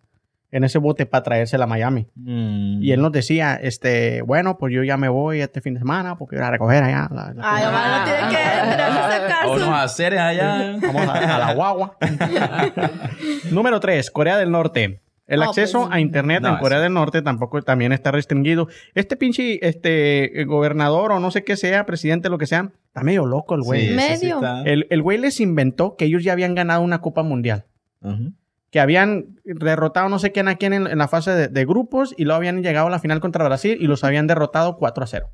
en 0.52 0.64
ese 0.66 0.78
bote 0.80 1.06
para 1.06 1.24
traérsela 1.24 1.64
a 1.64 1.68
Miami. 1.68 2.08
Mm. 2.16 2.84
Y 2.84 2.92
él 2.92 3.02
nos 3.02 3.12
decía, 3.12 3.56
este, 3.56 4.22
bueno, 4.22 4.58
pues 4.58 4.74
yo 4.74 4.84
ya 4.84 4.98
me 4.98 5.08
voy 5.10 5.40
este 5.42 5.62
fin 5.62 5.74
de 5.76 5.80
semana 5.80 6.18
porque 6.18 6.36
voy 6.36 6.46
a 6.46 6.52
recoger 6.52 6.84
allá. 6.84 7.08
la- 7.12 7.34
la 7.34 7.42
Ay, 7.56 7.64
mamá, 7.66 8.00
no 8.00 8.06
tiene 8.06 8.30
que 8.30 8.44
sacar 9.62 9.74
A 9.74 9.84
haceres 9.84 10.20
allá. 10.20 10.76
Vamos 10.82 11.08
a, 11.08 11.36
a 11.36 11.40
la 11.40 11.54
guagua. 11.54 11.98
Número 13.52 13.80
3, 13.80 14.12
Corea 14.12 14.38
del 14.38 14.52
Norte. 14.52 15.02
El 15.28 15.44
acceso 15.44 15.84
pues, 15.84 15.94
a 15.94 16.00
internet 16.02 16.42
no, 16.42 16.50
en 16.50 16.58
Corea 16.58 16.82
del 16.82 16.92
Norte 16.94 17.22
tampoco 17.22 17.62
también 17.62 17.94
está 17.94 18.12
restringido. 18.12 18.68
Este 18.96 19.16
pinche 19.16 19.66
este 19.66 20.42
eh, 20.42 20.44
gobernador 20.46 21.14
o 21.14 21.20
no 21.22 21.32
sé 21.32 21.46
qué 21.46 21.56
sea, 21.56 21.86
presidente, 21.86 22.28
lo 22.28 22.38
que 22.38 22.48
sea, 22.48 22.72
está 22.88 23.02
medio 23.02 23.26
loco 23.26 23.56
el 23.56 23.62
güey. 23.62 23.88
Sí, 23.90 23.94
Medio. 23.94 24.42
El, 24.66 24.88
el 24.90 25.02
güey 25.02 25.18
les 25.20 25.40
inventó 25.40 25.96
que 25.96 26.04
ellos 26.06 26.24
ya 26.26 26.34
habían 26.34 26.54
ganado 26.54 26.82
una 26.82 27.00
Copa 27.00 27.24
Mundial. 27.24 27.64
Ujú. 28.02 28.34
Que 28.72 28.80
habían 28.80 29.40
derrotado 29.44 30.10
no 30.10 30.18
sé 30.18 30.32
quién 30.32 30.48
a 30.48 30.56
quién 30.56 30.74
en, 30.74 30.98
la 30.98 31.08
fase 31.08 31.32
de, 31.32 31.48
de 31.50 31.66
grupos 31.66 32.16
y 32.18 32.24
luego 32.24 32.38
habían 32.38 32.64
llegado 32.64 32.88
a 32.88 32.90
la 32.90 33.00
final 33.00 33.20
contra 33.20 33.46
Brasil 33.46 33.78
y 33.80 33.86
los 33.86 34.04
habían 34.04 34.28
derrotado 34.28 34.78
4 34.78 35.04
a 35.04 35.08
0. 35.08 35.30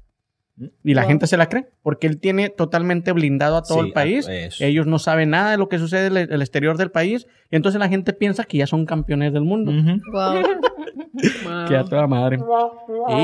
Y 0.84 0.96
la 0.96 1.04
gente 1.04 1.28
se 1.28 1.38
la 1.38 1.50
cree 1.50 1.68
porque 1.84 2.08
él 2.08 2.20
tiene 2.20 2.50
totalmente 2.50 3.12
blindado 3.12 3.58
a 3.58 3.62
todo 3.62 3.82
Sí, 3.82 3.88
el 3.88 3.94
país. 3.94 4.28
a- 4.28 4.34
eso. 4.34 4.64
Ellos 4.64 4.88
no 4.88 4.98
saben 4.98 5.30
nada 5.30 5.52
de 5.52 5.58
lo 5.58 5.70
que 5.70 5.78
sucede 5.78 6.08
en 6.08 6.18
el, 6.32 6.42
exterior 6.42 6.78
del 6.78 6.90
país. 6.90 7.28
Y 7.52 7.56
entonces 7.56 7.80
la 7.80 7.88
gente 7.90 8.12
piensa 8.14 8.44
que 8.44 8.58
ya 8.58 8.66
son 8.68 8.86
campeones 8.86 9.34
del 9.34 9.44
mundo. 9.44 9.72
Wow. 10.12 10.42
Que 11.68 11.76
a 11.76 11.84
toda 11.84 12.06
madre. 12.06 12.38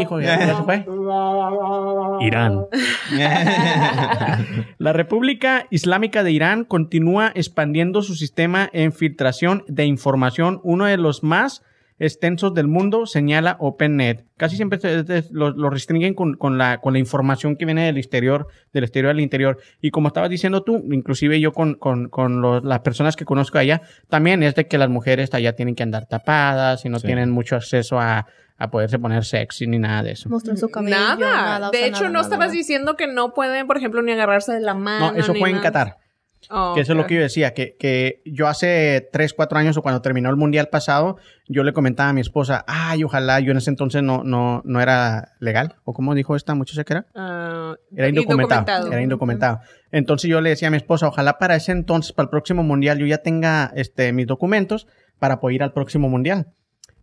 Hijo, 0.01 0.19
ya, 0.19 0.39
ya 0.39 0.55
se 0.57 0.63
fue. 0.63 0.83
Irán. 2.25 2.65
La 4.77 4.93
República 4.93 5.67
Islámica 5.69 6.23
de 6.23 6.31
Irán 6.31 6.65
continúa 6.65 7.31
expandiendo 7.35 8.01
su 8.01 8.15
sistema 8.15 8.69
en 8.73 8.93
filtración 8.93 9.63
de 9.67 9.85
información, 9.85 10.59
uno 10.63 10.85
de 10.85 10.97
los 10.97 11.23
más 11.23 11.61
extensos 12.03 12.53
del 12.53 12.67
mundo, 12.67 13.05
señala 13.05 13.55
OpenNet. 13.59 14.25
Casi 14.37 14.55
siempre 14.55 14.79
lo, 15.31 15.51
lo 15.51 15.69
restringen 15.69 16.13
con, 16.13 16.35
con 16.35 16.57
la, 16.57 16.79
con 16.79 16.93
la 16.93 16.99
información 16.99 17.55
que 17.55 17.65
viene 17.65 17.85
del 17.85 17.97
exterior, 17.97 18.47
del 18.73 18.83
exterior 18.83 19.11
al 19.11 19.19
interior. 19.19 19.57
Y 19.81 19.91
como 19.91 20.07
estabas 20.09 20.29
diciendo 20.29 20.63
tú, 20.63 20.83
inclusive 20.91 21.39
yo 21.39 21.51
con, 21.53 21.75
con, 21.75 22.09
con 22.09 22.41
los- 22.41 22.63
las 22.63 22.79
personas 22.81 23.15
que 23.15 23.25
conozco 23.25 23.57
allá, 23.57 23.81
también 24.09 24.43
es 24.43 24.55
de 24.55 24.67
que 24.67 24.77
las 24.77 24.89
mujeres 24.89 25.33
allá 25.33 25.55
tienen 25.55 25.75
que 25.75 25.83
andar 25.83 26.05
tapadas 26.07 26.83
y 26.85 26.89
no 26.89 26.99
Sí. 26.99 27.07
tienen 27.07 27.31
mucho 27.31 27.55
acceso 27.55 27.99
a, 27.99 28.25
a 28.57 28.69
poderse 28.69 28.99
poner 28.99 29.23
sexy 29.25 29.65
ni 29.67 29.79
nada 29.79 30.03
de 30.03 30.11
eso. 30.11 30.29
Mostrar 30.29 30.57
su 30.57 30.69
cabello. 30.69 30.95
Nada. 30.95 31.69
De 31.71 31.77
sea, 31.77 31.87
hecho, 31.87 31.95
nada, 32.01 32.07
no 32.07 32.13
nada, 32.13 32.23
estabas 32.23 32.47
nada. 32.47 32.57
diciendo 32.57 32.95
que 32.95 33.07
no 33.07 33.33
pueden, 33.33 33.65
por 33.67 33.77
ejemplo, 33.77 34.01
ni 34.01 34.11
agarrarse 34.11 34.53
de 34.53 34.59
la 34.61 34.73
mano. 34.73 35.11
No, 35.13 35.17
eso 35.17 35.33
ni 35.33 35.39
fue 35.39 35.49
en. 35.49 35.59
Qatar. 35.59 35.97
Oh, 36.49 36.73
Que 36.75 36.81
eso 36.81 36.93
es 36.93 36.97
lo 36.97 37.05
que 37.07 37.15
yo 37.15 37.21
decía, 37.21 37.53
que, 37.53 37.75
que 37.77 38.21
yo 38.25 38.47
hace 38.47 39.07
3, 39.11 39.33
4 39.33 39.57
años 39.59 39.77
o 39.77 39.81
cuando 39.81 40.01
terminó 40.01 40.29
el 40.29 40.35
mundial 40.35 40.67
pasado, 40.69 41.17
yo 41.47 41.63
le 41.63 41.73
comentaba 41.73 42.09
a 42.09 42.13
mi 42.13 42.21
esposa, 42.21 42.63
ay, 42.67 43.03
ojalá 43.03 43.39
yo 43.39 43.51
en 43.51 43.57
ese 43.57 43.69
entonces 43.69 44.03
no, 44.03 44.23
no, 44.23 44.61
no 44.65 44.81
era 44.81 45.33
legal. 45.39 45.75
¿O 45.83 45.93
cómo 45.93 46.15
dijo 46.15 46.35
esta 46.35 46.55
muchacha 46.55 46.83
que 46.83 46.93
era? 46.93 47.05
Ah, 47.15 47.75
Era 47.95 48.07
indocumentado. 48.09 48.61
indocumentado. 48.61 48.91
Era 48.91 49.01
indocumentado. 49.01 49.59
Entonces 49.91 50.29
yo 50.29 50.41
le 50.41 50.49
decía 50.49 50.67
a 50.69 50.71
mi 50.71 50.77
esposa, 50.77 51.07
ojalá 51.07 51.37
para 51.37 51.55
ese 51.55 51.71
entonces, 51.71 52.13
para 52.13 52.25
el 52.25 52.29
próximo 52.29 52.63
mundial, 52.63 52.97
yo 52.97 53.05
ya 53.05 53.19
tenga 53.19 53.71
este, 53.75 54.11
mis 54.13 54.27
documentos 54.27 54.87
para 55.19 55.39
poder 55.39 55.55
ir 55.55 55.63
al 55.63 55.73
próximo 55.73 56.09
mundial. 56.09 56.47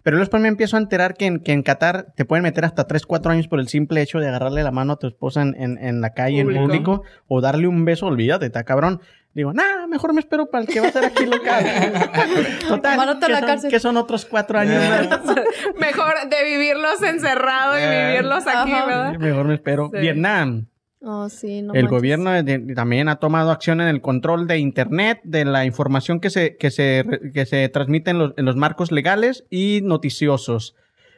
Pero 0.03 0.16
después 0.18 0.41
me 0.43 0.49
empiezo 0.49 0.78
a 0.78 0.80
enterar 0.80 1.12
que 1.14 1.26
en, 1.26 1.41
que 1.41 1.53
en 1.53 1.62
Qatar 1.62 2.14
te 2.16 2.24
pueden 2.24 2.43
meter 2.43 2.64
hasta 2.64 2.84
3, 2.86 3.05
4 3.05 3.32
años 3.32 3.49
por 3.49 3.61
el 3.61 3.68
simple 3.68 4.01
hecho 4.01 4.18
de 4.18 4.28
agarrarle 4.28 4.62
la 4.62 4.70
mano 4.70 4.95
a 4.95 4.97
tu 4.97 5.07
esposa 5.07 5.43
en, 5.43 5.55
en- 5.61 5.76
en 5.76 6.01
la 6.01 6.14
calle, 6.14 6.43
Público. 6.43 6.62
en 6.62 6.66
público, 6.68 7.03
o 7.28 7.43
darle 7.43 7.66
un 7.66 7.84
beso, 7.84 8.07
olvídate, 8.07 8.47
está 8.47 8.64
cabrón. 8.64 9.03
Digo, 9.33 9.53
nah, 9.53 9.87
mejor 9.89 10.12
me 10.12 10.20
espero 10.20 10.51
para 10.51 10.62
el 10.64 10.68
que 10.68 10.81
va 10.81 10.89
a 10.89 10.93
ser 10.93 11.05
aquí 11.05 11.24
local. 11.24 11.64
Total, 12.68 13.18
que 13.20 13.28
la 13.28 13.39
son, 13.39 13.47
cárcel. 13.49 13.70
que 13.70 13.81
son 13.81 13.97
otros 13.97 14.24
cuatro 14.24 14.59
años 14.59 14.83
más. 14.89 15.09
Mejor 15.81 16.14
de 16.28 16.45
vivirlos 16.45 17.01
encerrados 17.03 17.78
y 17.78 17.83
Eh. 17.85 18.09
vivirlos 18.11 18.47
aquí, 18.47 18.72
Ajá. 18.72 18.87
¿verdad? 18.87 19.18
Mejor 19.18 19.47
me 19.47 19.55
espero. 19.55 19.91
Sí. 19.93 20.01
Vietnam. 20.01 20.66
Oh, 21.03 21.28
sí, 21.31 21.62
no 21.62 21.72
el 21.74 21.85
manches. 21.85 21.91
gobierno 21.91 22.31
de- 22.33 22.43
de- 22.43 22.74
también 22.74 23.09
ha 23.09 23.16
tomado 23.16 23.51
acción 23.53 23.81
en 23.81 23.89
el 23.89 24.01
control 24.03 24.47
de 24.47 24.59
Internet, 24.59 25.20
de 25.24 25.45
la 25.47 25.64
información 25.64 26.20
que 26.20 26.28
se, 26.28 26.57
que 26.59 26.70
se, 26.70 27.05
que 27.33 27.47
se 27.47 27.68
transmite 27.70 28.11
en 28.11 28.18
los, 28.18 28.35
en 28.37 28.45
los 28.45 28.57
marcos 28.57 28.93
legales 28.93 29.45
y 29.49 29.81
noticiosos. 29.83 30.74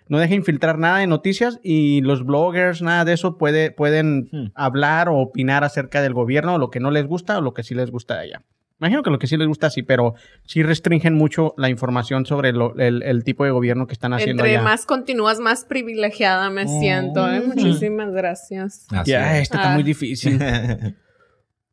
No 0.08 0.18
deja 0.18 0.34
infiltrar 0.34 0.78
nada 0.78 0.98
de 0.98 1.06
noticias 1.06 1.58
y 1.62 2.00
los 2.02 2.24
bloggers, 2.26 2.82
nada 2.82 3.04
de 3.04 3.12
eso, 3.14 3.38
puede, 3.38 3.70
pueden 3.70 4.28
Hmm. 4.32 4.46
hablar 4.54 5.08
o 5.08 5.18
opinar 5.18 5.64
acerca 5.64 6.02
del 6.02 6.12
gobierno, 6.14 6.58
lo 6.58 6.70
que 6.70 6.80
no 6.80 6.90
les 6.90 7.06
gusta 7.06 7.38
o 7.38 7.40
lo 7.40 7.54
que 7.54 7.62
sí 7.62 7.74
les 7.74 7.90
gusta 7.90 8.14
de 8.14 8.20
allá. 8.20 8.42
Imagino 8.80 9.04
que 9.04 9.10
lo 9.10 9.18
que 9.20 9.28
sí 9.28 9.36
les 9.36 9.46
gusta 9.46 9.70
sí, 9.70 9.84
pero 9.84 10.14
sí 10.44 10.64
restringen 10.64 11.14
mucho 11.14 11.54
la 11.56 11.68
información 11.70 12.26
sobre 12.26 12.52
lo- 12.52 12.74
el, 12.80 13.04
el 13.04 13.22
tipo 13.22 13.44
de 13.44 13.52
gobierno 13.52 13.86
que 13.86 13.92
están 13.92 14.12
haciendo 14.12 14.42
Entre 14.42 14.56
allá. 14.56 14.64
más 14.64 14.86
continúas, 14.86 15.38
más 15.38 15.64
privilegiada 15.64 16.50
me 16.50 16.66
siento. 16.66 17.30
¿eh? 17.30 17.40
Muchísimas 17.46 18.10
gracias. 18.10 18.86
Así 18.90 19.12
Ya, 19.12 19.36
es. 19.36 19.42
este 19.44 19.56
está 19.56 19.70
Ah. 19.70 19.74
muy 19.74 19.84
difícil. 19.84 20.36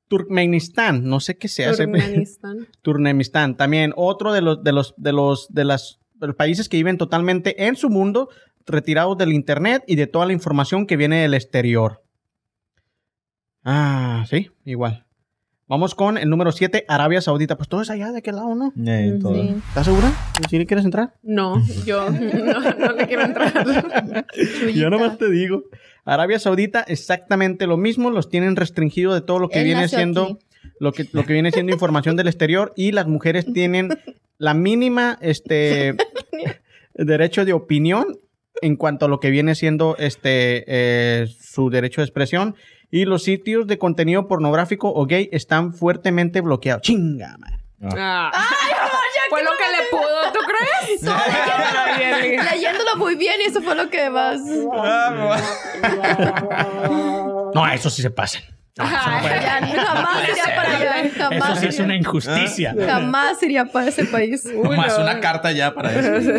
Turkmenistán, 0.07 1.03
no 1.07 1.19
sé 1.19 1.37
qué 1.37 1.47
se 1.47 1.65
hace. 1.65 1.85
Turkmenistán. 1.85 2.67
Turkmenistán, 2.81 3.57
también 3.57 3.93
otro 3.95 4.33
de 4.33 4.41
los 4.41 4.63
de 4.63 4.71
los 4.71 4.93
de 4.97 5.13
los 5.13 5.47
de 5.53 5.65
las 5.65 5.99
los 6.19 6.35
países 6.35 6.69
que 6.69 6.77
viven 6.77 6.97
totalmente 6.97 7.65
en 7.65 7.75
su 7.75 7.89
mundo, 7.89 8.29
retirados 8.65 9.17
del 9.17 9.33
internet 9.33 9.83
y 9.87 9.95
de 9.95 10.07
toda 10.07 10.25
la 10.25 10.33
información 10.33 10.85
que 10.85 10.97
viene 10.97 11.21
del 11.21 11.33
exterior. 11.33 12.03
Ah, 13.63 14.25
sí, 14.29 14.49
igual. 14.65 15.05
Vamos 15.67 15.93
con 15.93 16.17
el 16.17 16.29
número 16.29 16.51
7, 16.51 16.85
Arabia 16.87 17.21
Saudita. 17.21 17.55
Pues 17.55 17.69
todo 17.69 17.83
es 17.83 17.91
allá 17.91 18.11
de 18.11 18.17
aquel 18.17 18.37
lado, 18.37 18.55
¿no? 18.55 18.73
Eh, 18.87 19.19
todo. 19.21 19.35
Sí. 19.35 19.55
¿Estás 19.67 19.85
segura? 19.85 20.11
¿Sí 20.49 20.57
le 20.57 20.65
quieres 20.65 20.83
entrar? 20.83 21.13
No, 21.21 21.61
yo 21.85 22.09
no, 22.09 22.59
no 22.79 22.91
le 22.93 23.05
quiero 23.07 23.21
entrar. 23.23 24.25
Yo 24.73 24.89
nomás 24.89 25.19
te 25.19 25.29
digo. 25.29 25.65
Arabia 26.05 26.39
Saudita, 26.39 26.81
exactamente 26.87 27.67
lo 27.67 27.77
mismo. 27.77 28.09
Los 28.09 28.29
tienen 28.29 28.55
restringido 28.55 29.13
de 29.13 29.21
todo 29.21 29.37
lo 29.37 29.49
que 29.49 29.59
Él 29.59 29.65
viene 29.65 29.87
siendo 29.87 30.23
aquí. 30.23 30.37
lo 30.79 30.91
que, 30.91 31.07
lo 31.11 31.23
que 31.23 31.33
viene 31.33 31.51
siendo 31.51 31.71
información 31.71 32.15
del 32.15 32.29
exterior 32.29 32.73
y 32.75 32.91
las 32.91 33.05
mujeres 33.05 33.45
tienen 33.53 33.89
la 34.39 34.55
mínima 34.55 35.19
este 35.21 35.95
derecho 36.95 37.45
de 37.45 37.53
opinión 37.53 38.17
en 38.61 38.75
cuanto 38.75 39.05
a 39.05 39.07
lo 39.07 39.19
que 39.19 39.29
viene 39.29 39.53
siendo 39.53 39.95
este 39.99 40.63
eh, 40.67 41.27
su 41.27 41.69
derecho 41.69 42.01
de 42.01 42.05
expresión 42.05 42.55
y 42.89 43.05
los 43.05 43.23
sitios 43.23 43.67
de 43.67 43.77
contenido 43.77 44.27
pornográfico 44.27 44.91
o 44.91 45.05
gay 45.05 45.29
están 45.31 45.73
fuertemente 45.73 46.41
bloqueados. 46.41 46.81
Chinga, 46.81 47.37
madre. 47.37 47.59
Ah. 47.95 48.31
Fue 49.29 49.43
lo 49.43 49.51
que 49.51 49.63
le 49.77 49.89
pudo, 49.91 50.33
¿tú 50.33 50.39
crees? 50.39 51.03
Ay, 51.07 52.01
Eli. 52.01 52.37
Leyéndolo 52.37 52.95
muy 52.97 53.13
bien 53.15 53.39
y 53.41 53.49
eso 53.49 53.61
fue 53.61 53.75
lo 53.75 53.87
que 53.91 54.09
más... 54.09 54.41
No, 57.53 57.67
eso 57.71 57.91
sí 57.91 58.01
se 58.01 58.09
pasan. 58.09 58.41
Ya, 58.79 59.83
jamás 59.85 60.29
iría 60.29 60.55
para 60.55 60.77
allá. 60.77 61.09
Jamás, 61.15 61.49
Eso 61.51 61.55
sí 61.61 61.67
es 61.67 61.79
una 61.79 61.95
injusticia. 61.95 62.75
jamás 62.85 63.41
iría 63.43 63.65
para 63.65 63.87
ese 63.89 64.05
país. 64.05 64.45
Nomás 64.45 64.97
una 64.97 65.19
carta 65.19 65.51
ya 65.51 65.73
para 65.73 65.93
eso. 65.93 66.31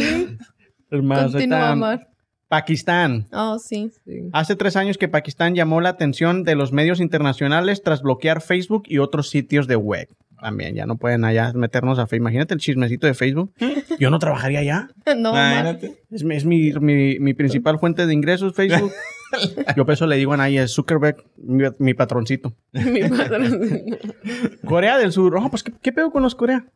Hermanos, 0.90 1.32
Continúa, 1.32 1.74
Mar. 1.76 2.06
Pakistán. 2.48 3.26
Oh, 3.32 3.58
sí. 3.60 3.90
Hace 4.32 4.56
tres 4.56 4.74
años 4.74 4.98
que 4.98 5.06
Pakistán 5.06 5.54
llamó 5.54 5.80
la 5.80 5.90
atención 5.90 6.42
de 6.42 6.56
los 6.56 6.72
medios 6.72 6.98
internacionales 7.00 7.82
tras 7.84 8.02
bloquear 8.02 8.40
Facebook 8.40 8.82
y 8.86 8.98
otros 8.98 9.30
sitios 9.30 9.68
de 9.68 9.76
web. 9.76 10.08
También 10.40 10.74
ya 10.74 10.86
no 10.86 10.96
pueden 10.96 11.24
allá 11.24 11.52
meternos 11.54 11.98
a 12.00 12.06
Facebook. 12.06 12.22
Imagínate 12.30 12.54
el 12.54 12.60
chismecito 12.60 13.06
de 13.06 13.14
Facebook. 13.14 13.52
Yo 14.00 14.10
no 14.10 14.18
trabajaría 14.18 14.60
allá. 14.60 14.88
No. 15.16 15.30
Imagínate. 15.30 16.00
Es, 16.10 16.24
mi- 16.24 16.34
es 16.36 16.44
mi, 16.44 16.72
mi- 16.72 17.18
mi 17.20 17.34
principal 17.34 17.78
fuente 17.78 18.06
de 18.06 18.14
ingresos, 18.14 18.54
Facebook. 18.54 18.92
Yo 19.76 19.84
por 19.84 19.94
eso 19.94 20.06
le 20.06 20.16
digo 20.16 20.32
a 20.32 20.36
Naya, 20.36 20.66
Zuckerberg, 20.68 21.24
mi, 21.36 21.64
mi 21.78 21.94
patroncito. 21.94 22.54
Mi 22.72 23.08
padre. 23.08 24.00
Corea 24.66 24.98
del 24.98 25.12
Sur. 25.12 25.36
Oh, 25.36 25.48
pues, 25.50 25.62
¿qué, 25.62 25.72
qué 25.82 25.92
pedo 25.92 26.10
con 26.10 26.22
los 26.22 26.34
Corea? 26.34 26.66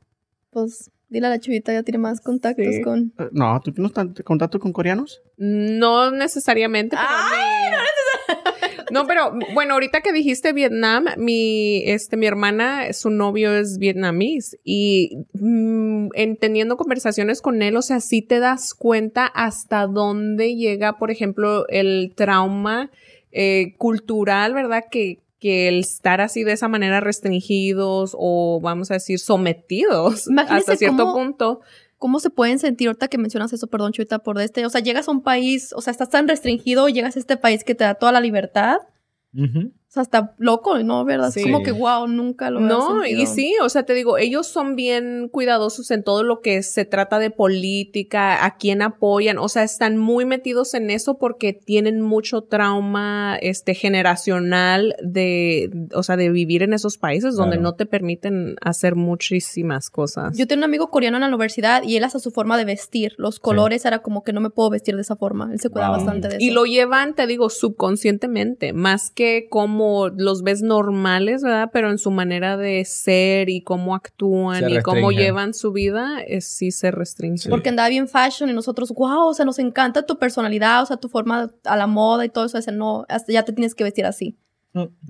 Pues 0.51 0.91
dile 1.09 1.27
a 1.27 1.31
la 1.31 1.39
chivita, 1.41 1.73
ya 1.73 1.83
tiene 1.83 1.99
más 1.99 2.21
contactos 2.21 2.67
Sí. 2.75 2.83
con... 2.83 3.13
Eh, 3.19 3.29
No, 3.33 3.61
¿tú 3.63 3.73
tienes 3.73 3.93
contacto 4.25 4.59
con 4.59 4.73
coreanos? 4.73 5.21
No 5.37 6.11
necesariamente, 6.11 6.97
pero 6.97 7.09
mi- 7.09 7.71
no, 7.71 8.44
pero 9.07 9.33
bueno, 9.55 9.75
ahorita 9.75 10.01
que 10.01 10.13
dijiste 10.13 10.53
Vietnam, 10.53 11.07
mi 11.17 11.83
este 11.87 12.17
mi 12.17 12.27
hermana, 12.27 12.93
su 12.93 13.11
novio 13.11 13.53
es 13.53 13.79
vietnamís 13.79 14.57
y 14.65 15.19
mm, 15.35 16.09
en 16.15 16.37
teniendo 16.37 16.77
conversaciones 16.77 17.41
con 17.43 17.63
él, 17.63 17.77
o 17.77 17.83
sea, 17.83 18.01
sí 18.01 18.23
te 18.23 18.39
das 18.41 18.75
cuenta 18.75 19.27
hasta 19.27 19.87
dónde 19.87 20.57
llega, 20.57 20.99
por 20.99 21.11
ejemplo, 21.11 21.67
el 21.69 22.13
trauma 22.15 22.91
eh, 23.33 23.75
cultural, 23.79 24.55
¿verdad? 24.55 24.85
Que 24.91 25.21
que 25.41 25.69
el 25.69 25.81
estar 25.81 26.23
así 26.23 26.43
de 26.43 26.53
esa 26.53 26.69
manera 26.69 27.01
restringidos 27.01 28.17
o 28.19 28.61
vamos 28.63 28.91
a 28.91 28.95
decir 28.95 29.19
sometidos 29.19 30.27
Imagínese 30.27 30.57
hasta 30.73 30.77
cierto 30.77 30.97
cómo- 31.05 31.13
punto. 31.15 31.61
¿Cómo 32.05 32.21
se 32.21 32.29
pueden 32.29 32.59
sentir 32.59 32.89
ahorita 32.89 33.09
que 33.09 33.17
mencionas 33.17 33.55
eso? 33.55 33.67
Perdón, 33.67 33.93
Chivita, 33.93 34.19
por 34.19 34.39
este. 34.39 34.67
O 34.67 34.69
sea, 34.69 34.83
llegas 34.83 35.09
a 35.09 35.11
un 35.11 35.23
país, 35.23 35.73
o 35.75 35.81
sea, 35.81 35.91
estás 35.91 36.11
tan 36.11 36.29
restringido 36.29 36.91
llegas 36.91 37.17
a 37.17 37.19
este 37.19 37.39
país 37.39 37.65
que 37.65 37.75
te 37.75 37.85
da 37.85 37.95
toda 37.95 38.13
la 38.13 38.21
libertad. 38.21 38.77
Sea, 39.95 40.03
está 40.03 40.35
loco, 40.39 40.79
¿no? 40.81 41.05
¿Verdad? 41.05 41.31
Sí. 41.31 41.41
Es 41.41 41.47
como 41.47 41.63
que, 41.63 41.73
wow, 41.73 42.07
nunca 42.07 42.51
lo 42.51 42.61
No, 42.61 43.01
sentido. 43.03 43.23
y 43.23 43.27
sí, 43.27 43.55
o 43.63 43.69
sea, 43.69 43.85
te 43.85 43.95
digo, 43.95 44.19
ellos 44.19 44.47
son 44.47 44.77
bien 44.77 45.29
cuidadosos 45.31 45.91
en 45.91 46.03
todo 46.03 46.23
lo 46.23 46.41
que 46.41 46.63
se 46.63 46.85
trata 46.85 47.19
de 47.19 47.31
política, 47.31 48.45
a 48.45 48.57
quién 48.57 48.83
apoyan, 48.83 49.39
o 49.39 49.49
sea, 49.49 49.63
están 49.63 49.97
muy 49.97 50.25
metidos 50.25 50.75
en 50.75 50.91
eso 50.91 51.19
porque 51.19 51.53
tienen 51.53 52.01
mucho 52.01 52.43
trauma 52.43 53.37
este 53.41 53.75
generacional 53.75 54.95
de, 55.03 55.71
o 55.95 56.03
sea, 56.03 56.17
de 56.17 56.31
vivir 56.31 56.63
en 56.63 56.73
esos 56.73 56.99
países 56.99 57.35
donde 57.37 57.57
Claro. 57.57 57.63
no 57.63 57.75
te 57.75 57.87
permiten 57.87 58.57
hacer 58.63 58.97
muchísimas 58.97 59.91
cosas. 59.91 60.37
Yo 60.37 60.47
tengo 60.47 60.61
un 60.61 60.65
amigo 60.65 60.91
coreano 60.91 61.17
en 61.17 61.21
la 61.23 61.29
universidad 61.29 61.83
y 61.83 61.97
él 61.97 62.05
hasta 62.05 62.19
su 62.19 62.31
forma 62.31 62.57
de 62.59 62.65
vestir, 62.65 63.15
los 63.19 63.39
colores 63.39 63.85
era 63.85 64.01
como 64.01 64.23
que 64.25 64.33
no 64.33 64.41
me 64.41 64.51
puedo 64.51 64.71
vestir 64.71 64.97
de 64.97 65.03
esa 65.03 65.17
forma. 65.17 65.51
Él 65.53 65.61
se 65.61 65.69
cuida 65.71 65.89
Wow. 65.89 65.97
bastante 65.99 66.29
de 66.29 66.37
eso. 66.37 66.45
Y 66.45 66.51
lo 66.51 66.65
llevan, 66.65 67.15
te 67.15 67.27
digo, 67.27 67.49
subconscientemente, 67.51 68.73
más 68.73 69.11
que 69.11 69.47
como 69.51 69.84
los 70.17 70.43
ves 70.43 70.63
normales, 70.63 71.43
¿verdad? 71.43 71.71
Pero 71.73 71.91
en 71.91 71.99
su 71.99 72.11
manera 72.11 72.57
de 72.57 72.85
ser 72.85 73.49
y 73.49 73.63
cómo 73.63 73.95
actúan 73.95 74.69
y 74.69 74.81
cómo 74.83 75.11
llevan 75.11 75.55
su 75.55 75.73
vida, 75.73 76.21
es, 76.27 76.47
sí 76.47 76.71
se 76.71 76.91
restringe. 76.91 77.45
Sí. 77.45 77.49
Porque 77.49 77.69
andaba 77.69 77.89
bien 77.89 78.09
fashion 78.09 78.51
y 78.51 78.53
nosotros, 78.53 78.93
wow, 78.93 79.29
o 79.29 79.35
sea, 79.35 79.45
nos 79.45 79.59
encanta 79.59 80.07
tu 80.07 80.19
personalidad, 80.19 80.83
o 80.83 80.87
sea, 80.87 80.97
tu 80.97 81.09
forma 81.09 81.53
a 81.65 81.77
la 81.77 81.87
moda 81.87 82.25
y 82.25 82.29
todo 82.29 82.45
eso. 82.45 82.59
Ese 82.59 82.73
no, 82.73 83.05
hasta 83.09 83.33
ya 83.33 83.45
te 83.45 83.53
tienes 83.53 83.75
que 83.75 83.85
vestir 83.85 84.07
así. 84.07 84.39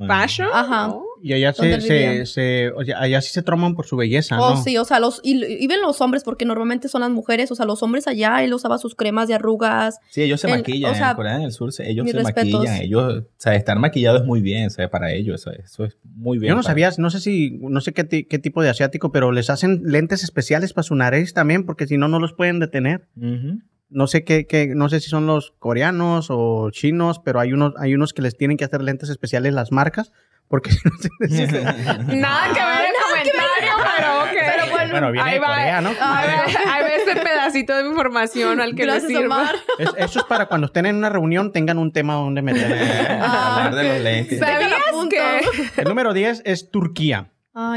Fashion. 0.07 0.49
Ajá. 0.53 0.89
¿no? 0.89 1.03
Y 1.23 1.33
allá 1.33 1.53
¿Dónde 1.53 1.81
se, 1.81 1.87
se, 1.87 1.93
vivían? 2.07 2.27
se- 2.27 2.71
o 2.77 2.85
sea, 2.85 3.01
allá 3.01 3.21
sí 3.23 3.33
se 3.33 3.43
troman 3.43 3.75
por 3.75 3.87
su 3.87 3.97
belleza, 3.97 4.39
Oh, 4.39 4.57
¿no? 4.57 4.62
sí, 4.62 4.77
o 4.77 4.85
sea, 4.85 5.01
los, 5.01 5.21
y, 5.25 5.43
y 5.43 5.67
ven 5.67 5.81
los 5.81 6.03
hombres, 6.03 6.23
porque 6.23 6.45
normalmente 6.45 6.87
son 6.89 7.01
las 7.01 7.11
mujeres, 7.11 7.51
o 7.51 7.55
sea, 7.55 7.65
los 7.65 7.83
hombres 7.83 8.07
allá, 8.07 8.43
él 8.45 8.53
usaba 8.53 8.77
sus 8.77 8.95
cremas 8.95 9.27
de 9.27 9.35
arrugas. 9.35 9.99
Sí, 10.11 10.21
ellos 10.23 10.41
se 10.43 10.49
El- 10.49 10.59
maquillan. 10.59 10.91
o 10.93 10.95
sea, 10.95 11.11
en 11.11 11.17
Corea 11.17 11.39
del 11.39 11.53
Sur, 11.53 11.71
ellos 11.79 12.11
se 12.11 12.17
respetos. 12.19 12.53
maquillan. 12.61 12.83
Ellos, 12.83 13.23
o 13.23 13.27
sea, 13.39 13.55
estar 13.55 13.79
maquillados 13.79 14.21
es 14.21 14.27
muy 14.27 14.43
bien, 14.43 14.67
o 14.67 14.71
sea, 14.71 14.91
para 14.91 15.12
ellos. 15.12 15.41
Eso, 15.41 15.51
eso 15.53 15.85
es 15.85 15.97
muy 16.15 16.37
bien. 16.39 16.51
Yo 16.51 16.57
no 16.57 16.62
sabía, 16.62 16.91
no 16.99 17.09
sé 17.09 17.21
si, 17.21 17.59
no 17.62 17.81
sé 17.81 17.93
qué, 17.95 18.05
ti- 18.05 18.25
qué 18.25 18.39
tipo 18.39 18.62
de 18.62 18.69
asiático, 18.69 19.11
pero 19.11 19.33
les 19.33 19.49
hacen 19.49 19.81
lentes 19.85 20.25
especiales 20.25 20.75
para 20.75 20.83
su 20.83 20.95
nariz 20.95 21.33
también, 21.33 21.65
porque 21.65 21.87
si 21.87 21.97
no, 21.97 22.07
no 22.09 22.19
los 22.21 22.35
pueden 22.35 22.61
detener. 22.61 23.07
Ujú. 23.17 23.61
No 23.95 24.07
sé 24.07 24.25
qué, 24.25 24.47
qué- 24.47 24.75
no 24.75 24.89
sé 24.89 25.01
si 25.01 25.09
son 25.09 25.27
los 25.27 25.53
coreanos 25.59 26.27
o 26.31 26.71
chinos, 26.71 27.21
pero 27.25 27.41
hay 27.41 27.53
unos, 27.53 27.73
hay 27.79 27.95
unos 27.95 28.13
que 28.13 28.23
les 28.23 28.37
tienen 28.37 28.57
que 28.57 28.65
hacer 28.65 28.83
lentes 28.83 29.09
especiales 29.09 29.55
las 29.55 29.73
marcas, 29.73 30.13
porque 30.49 30.71
si 30.73 30.79
no 30.85 30.91
se 31.01 31.09
les- 31.29 31.51
Nada 32.09 32.49
que 32.53 32.61
ver 32.61 32.87
el 32.89 33.03
comentario, 33.09 33.73
pero 33.97 34.23
ok. 34.25 34.31
Pero 34.33 34.71
bueno, 34.73 34.91
Bueno, 34.91 35.13
viene 35.13 35.29
ahí 35.29 35.35
de 35.35 35.41
va. 35.41 35.47
Corea, 35.47 35.81
¿no? 35.81 35.89
Ahí 35.91 35.97
va, 36.29 36.73
ahí 36.75 36.83
va 36.83 36.89
ese 36.89 37.21
pedacito 37.21 37.77
de 37.77 37.87
información 37.89 38.61
al 38.61 38.75
que 38.75 38.85
le 38.87 39.01
sirva. 39.01 39.51
Es- 39.79 39.91
eso 39.97 40.19
es 40.19 40.25
para 40.27 40.47
cuando 40.47 40.67
estén 40.67 40.87
en 40.87 40.97
una 40.97 41.09
reunión 41.09 41.53
tengan 41.53 41.79
un 41.79 41.93
tema 41.93 42.15
donde 42.15 42.43
meter. 42.43 42.77
Ah, 43.23 43.57
Hablar 43.67 43.75
de 43.77 43.89
los 43.95 44.01
lentes. 44.03 44.39
¿Sabías 44.41 44.73
que 45.09 45.81
El 45.81 45.89
número 45.89 46.13
10 46.13 46.43
es 46.45 46.71
Turquía. 46.71 47.31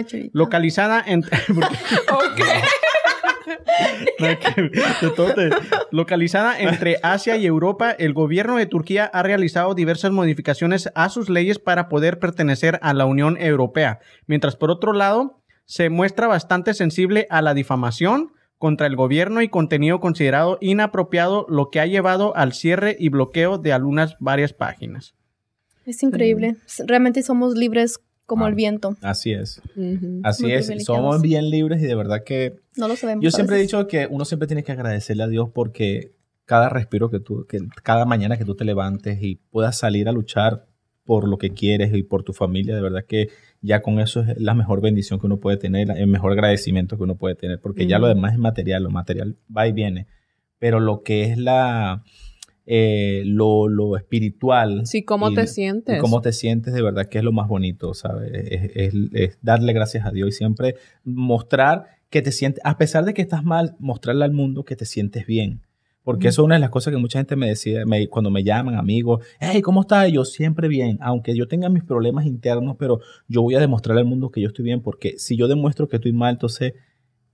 Chuyita. 0.08 0.30
Localizada 0.34 1.04
entre... 1.06 1.38
No, 1.50 1.66
que- 1.70 1.88
de 1.94 1.98
todo 2.08 2.20
te- 3.46 3.57
Localizada 5.92 6.60
entre 6.60 6.98
Asia 7.04 7.38
y 7.38 7.46
Europa, 7.46 7.92
el 7.92 8.14
gobierno 8.14 8.58
de 8.58 8.66
Turquía 8.66 9.06
ha 9.06 9.24
realizado 9.24 9.74
diversas 9.74 10.12
modificaciones 10.12 10.90
a 10.96 11.10
sus 11.10 11.30
leyes 11.30 11.60
para 11.60 11.90
poder 11.90 12.20
pertenecer 12.20 12.80
a 12.82 12.94
la 12.94 13.06
Unión 13.06 13.38
Europea, 13.40 14.00
mientras 14.26 14.56
por 14.56 14.72
otro 14.72 14.94
lado 14.94 15.42
se 15.66 15.90
muestra 15.90 16.28
bastante 16.28 16.74
sensible 16.74 17.28
a 17.30 17.42
la 17.42 17.54
difamación 17.54 18.32
contra 18.58 18.88
el 18.88 18.96
gobierno 18.96 19.42
y 19.42 19.50
contenido 19.50 20.00
considerado 20.00 20.58
inapropiado, 20.62 21.46
lo 21.50 21.70
que 21.70 21.80
ha 21.80 21.86
llevado 21.86 22.36
al 22.36 22.54
cierre 22.54 22.96
y 22.98 23.10
bloqueo 23.10 23.58
de 23.58 23.74
algunas 23.74 24.16
varias 24.20 24.54
páginas. 24.54 25.14
Es 25.86 26.04
increíble. 26.04 26.58
Realmente 26.86 27.22
somos 27.22 27.56
libres 27.56 28.00
como 28.28 28.46
Ah. 28.46 28.50
el 28.50 28.56
viento. 28.56 28.96
Así 29.02 29.32
es. 29.32 29.60
Así 30.24 30.44
Muy 30.44 30.52
es. 30.54 30.72
Somos 30.86 31.22
bien 31.24 31.50
libres 31.50 31.82
y 31.82 31.86
de 31.86 31.96
verdad 31.96 32.24
que 32.24 32.58
No 32.76 32.88
lo 32.88 32.96
sabemos. 32.96 33.24
Yo 33.24 33.32
siempre 33.32 33.56
he 33.58 33.60
dicho 33.62 33.88
que 33.88 34.08
uno 34.08 34.24
siempre 34.26 34.46
tiene 34.48 34.64
que 34.64 34.72
agradecerle 34.74 35.24
a 35.24 35.28
Dios 35.28 35.50
porque 35.52 36.12
cada 36.46 36.70
respiro 36.70 37.10
que 37.10 37.20
tú, 37.20 37.48
que 37.48 37.60
cada 37.84 38.06
mañana 38.06 38.38
que 38.38 38.46
tú 38.46 38.54
te 38.56 38.64
levantes 38.66 39.18
y 39.24 39.36
puedas 39.50 39.78
salir 39.80 40.08
a 40.08 40.12
luchar 40.12 40.68
por 41.04 41.28
lo 41.28 41.38
que 41.38 41.52
quieres 41.52 41.94
y 41.96 42.04
por 42.04 42.24
tu 42.24 42.34
familia, 42.34 42.76
de 42.76 42.82
verdad 42.82 43.06
que 43.08 43.30
ya 43.62 43.82
con 43.82 44.00
eso 44.00 44.22
es 44.22 44.38
la 44.40 44.54
mejor 44.54 44.82
bendición 44.82 45.20
que 45.20 45.26
uno 45.26 45.40
puede 45.40 45.58
tener, 45.58 45.90
el 45.90 46.08
mejor 46.08 46.34
agradecimiento 46.34 46.98
que 46.98 47.04
uno 47.04 47.16
puede 47.16 47.36
tener, 47.36 47.60
porque 47.62 47.88
ya 47.88 47.98
lo 47.98 48.08
demás 48.08 48.34
es 48.34 48.40
material, 48.40 48.84
lo 48.84 48.90
material 48.92 49.38
va 49.56 49.68
y 49.68 49.72
viene, 49.72 50.08
pero 50.60 50.80
lo 50.82 51.02
que 51.04 51.24
es 51.24 51.38
la, 51.38 52.04
eh, 52.68 53.24
lo, 53.26 53.68
lo 53.70 53.96
espiritual. 53.98 54.86
Sí, 54.86 55.04
¿cómo 55.04 55.32
y- 55.32 55.36
te 55.36 55.44
y 55.44 55.48
sientes? 55.48 56.00
cómo 56.00 56.22
te 56.22 56.34
sientes, 56.34 56.74
de 56.74 56.82
verdad 56.82 57.08
que 57.08 57.18
es 57.18 57.24
lo 57.24 57.32
más 57.32 57.48
bonito, 57.48 57.94
¿sabes? 57.94 58.30
Es, 58.34 58.72
es- 58.76 58.94
es 59.14 59.38
darle 59.42 59.72
gracias 59.74 60.06
a 60.06 60.12
Dios 60.12 60.30
y 60.30 60.32
siempre 60.34 60.76
mostrar 61.04 61.86
que 62.10 62.22
te 62.22 62.32
sientes, 62.32 62.62
a 62.64 62.78
pesar 62.78 63.06
de 63.06 63.14
que 63.14 63.22
estás 63.22 63.44
mal, 63.44 63.76
mostrarle 63.80 64.26
al 64.26 64.32
mundo 64.34 64.64
que 64.64 64.76
te 64.76 64.86
sientes 64.86 65.26
bien. 65.26 65.62
Porque 66.04 66.30
eso 66.30 66.42
es 66.42 66.46
una 66.46 66.56
de 66.56 66.62
las 66.62 66.70
cosas 66.70 66.94
que 66.94 66.98
mucha 67.00 67.20
gente 67.20 67.36
me 67.36 67.48
decía 67.50 67.86
me- 67.86 68.08
cuando 68.08 68.30
me 68.32 68.42
llaman 68.44 68.76
amigos, 68.76 69.26
hey, 69.42 69.62
¿cómo 69.62 69.82
estás? 69.82 70.08
Y 70.08 70.14
yo 70.14 70.24
siempre 70.24 70.70
bien, 70.70 70.98
aunque 71.02 71.36
yo 71.36 71.50
tenga 71.50 71.68
mis 71.68 71.84
problemas 71.84 72.26
internos, 72.26 72.78
pero 72.80 73.00
yo 73.28 73.42
voy 73.42 73.56
a 73.56 73.60
demostrarle 73.60 74.02
al 74.02 74.08
mundo 74.08 74.30
que 74.30 74.40
yo 74.40 74.48
estoy 74.48 74.64
bien, 74.64 74.82
porque 74.82 75.16
si 75.18 75.36
yo 75.36 75.50
demuestro 75.50 75.90
que 75.90 75.98
estoy 75.98 76.14
mal, 76.14 76.34
entonces 76.36 76.74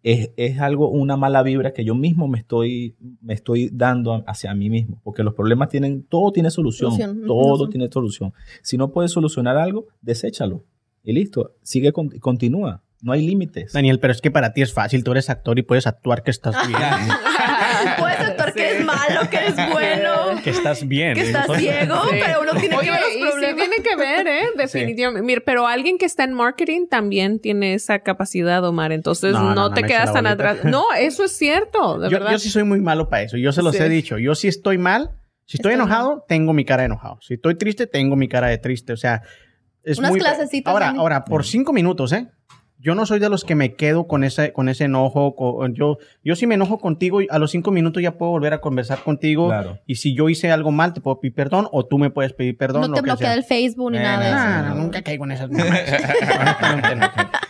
es, 0.03 0.31
es 0.37 0.59
algo, 0.59 0.89
una 0.89 1.15
mala 1.17 1.41
vibra 1.43 1.71
que 1.73 1.85
yo 1.85 1.95
mismo 1.95 2.27
me 2.27 2.37
estoy, 2.37 2.95
me 3.21 3.33
estoy 3.33 3.69
dando 3.71 4.23
hacia 4.27 4.53
mí 4.53 4.69
mismo, 4.69 4.99
porque 5.03 5.23
los 5.23 5.33
problemas 5.33 5.69
tienen, 5.69 6.03
todo 6.03 6.31
tiene 6.31 6.51
solución, 6.51 6.91
todo 7.25 7.43
solución. 7.57 7.69
tiene 7.69 7.89
solución. 7.91 8.33
Si 8.61 8.77
no 8.77 8.91
puedes 8.91 9.11
solucionar 9.11 9.57
algo, 9.57 9.87
deséchalo 10.01 10.65
y 11.03 11.13
listo, 11.13 11.53
sigue, 11.61 11.91
con- 11.93 12.09
continúa, 12.19 12.81
no 13.01 13.11
hay 13.13 13.25
límites. 13.25 13.73
Daniel, 13.73 13.99
pero 13.99 14.11
es 14.13 14.21
que 14.21 14.31
para 14.31 14.53
ti 14.53 14.61
es 14.61 14.73
fácil, 14.73 15.03
tú 15.03 15.11
eres 15.11 15.29
actor 15.29 15.57
y 15.59 15.63
puedes 15.63 15.87
actuar 15.87 16.23
que 16.23 16.31
estás 16.31 16.55
bien. 16.67 16.79
Puedes 17.99 18.17
actuar 18.17 18.17
que 18.17 18.23
eres 18.23 18.32
malo, 18.95 19.29
que 19.29 19.37
eres 19.37 19.55
bueno, 19.71 20.41
que 20.43 20.49
estás 20.49 20.87
bien. 20.87 21.13
que 21.15 21.21
estás 21.21 21.45
ciego, 21.57 21.95
Sí. 22.09 22.17
pero 22.23 22.41
uno 22.41 22.51
tiene 22.59 22.75
Oye, 22.77 22.85
que 22.85 22.91
ver 22.91 22.99
y 22.99 23.03
los 23.03 23.13
sí 23.13 23.31
problemas. 23.31 23.55
tiene 23.69 23.83
que 23.83 23.95
ver, 23.95 24.27
¿eh? 24.27 24.43
Definitivamente. 24.57 25.25
Mira, 25.25 25.41
pero 25.45 25.67
alguien 25.67 25.97
que 25.97 26.05
está 26.05 26.23
en 26.23 26.33
marketing 26.33 26.87
también 26.87 27.39
tiene 27.39 27.73
esa 27.73 27.99
capacidad, 27.99 28.63
Omar. 28.65 28.91
Entonces 28.91 29.33
No, 29.33 29.39
no, 29.41 29.49
no, 29.49 29.55
no 29.69 29.73
te 29.73 29.83
quedas 29.83 30.13
tan 30.13 30.27
atrás. 30.27 30.63
No, 30.63 30.85
eso 30.97 31.23
es 31.23 31.31
cierto, 31.37 31.99
de 31.99 32.09
Yo, 32.09 32.17
verdad. 32.17 32.31
yo 32.31 32.39
sí 32.39 32.49
soy 32.49 32.63
muy 32.63 32.79
malo 32.81 33.09
para 33.09 33.23
eso. 33.23 33.37
Yo 33.37 33.51
se 33.51 33.61
los 33.61 33.75
Sí. 33.75 33.81
he 33.83 33.89
dicho. 33.89 34.17
Yo 34.17 34.35
sí 34.35 34.47
estoy 34.47 34.77
mal. 34.77 35.11
Si 35.45 35.57
estoy, 35.57 35.73
Estoy 35.73 35.83
enojado, 35.85 36.23
tengo 36.27 36.53
mi 36.53 36.63
cara 36.63 36.83
de 36.83 36.85
enojado. 36.87 37.19
Si 37.21 37.33
estoy 37.33 37.55
triste, 37.55 37.85
tengo 37.85 38.15
mi 38.15 38.27
cara 38.29 38.47
de 38.47 38.57
triste. 38.57 38.93
O 38.93 38.97
sea, 38.97 39.21
es 39.83 39.97
Unas 39.97 40.11
muy... 40.11 40.19
clasecitas, 40.21 40.71
Ahora, 40.71 40.93
ahora, 40.97 41.25
por 41.25 41.43
cinco 41.45 41.73
minutos, 41.73 42.13
¿eh? 42.13 42.27
Yo 42.83 42.95
no 42.95 43.05
soy 43.05 43.19
de 43.19 43.29
los 43.29 43.45
que 43.45 43.55
me 43.55 43.75
quedo 43.75 44.07
con 44.07 44.25
ese, 44.25 44.51
con 44.51 44.67
ese 44.67 44.83
enojo. 44.83 45.35
con- 45.35 45.73
yo, 45.73 45.99
yo 46.23 46.35
si 46.35 46.45
me 46.47 46.55
enojo 46.55 46.79
contigo, 46.79 47.19
a 47.29 47.39
los 47.39 47.51
cinco 47.51 47.71
minutos 47.71 48.03
ya 48.03 48.17
puedo 48.17 48.31
volver 48.31 48.51
a 48.53 48.59
conversar 48.59 48.99
contigo. 49.03 49.47
Claro. 49.47 49.79
Y 49.87 49.95
si 49.95 50.13
yo 50.13 50.27
hice 50.27 50.51
algo 50.51 50.71
mal, 50.71 50.93
te 50.93 50.99
puedo 50.99 51.21
pedir 51.21 51.33
perdón 51.33 51.69
o 51.71 51.85
tú 51.85 51.97
me 51.97 52.09
puedes 52.09 52.33
pedir 52.33 52.57
perdón. 52.57 52.81
No 52.81 52.87
lo 52.89 52.93
te 52.95 52.99
que 52.99 53.03
bloquea 53.05 53.33
el 53.33 53.45
Facebook 53.45 53.91
ni 53.93 53.99
Eh, 53.99 54.03
nada 54.03 54.19
de 54.19 54.29
eso. 54.29 54.75
No, 54.75 54.83
nunca 54.83 55.01
caigo 55.01 55.23
en 55.23 55.31
esas. 55.31 55.49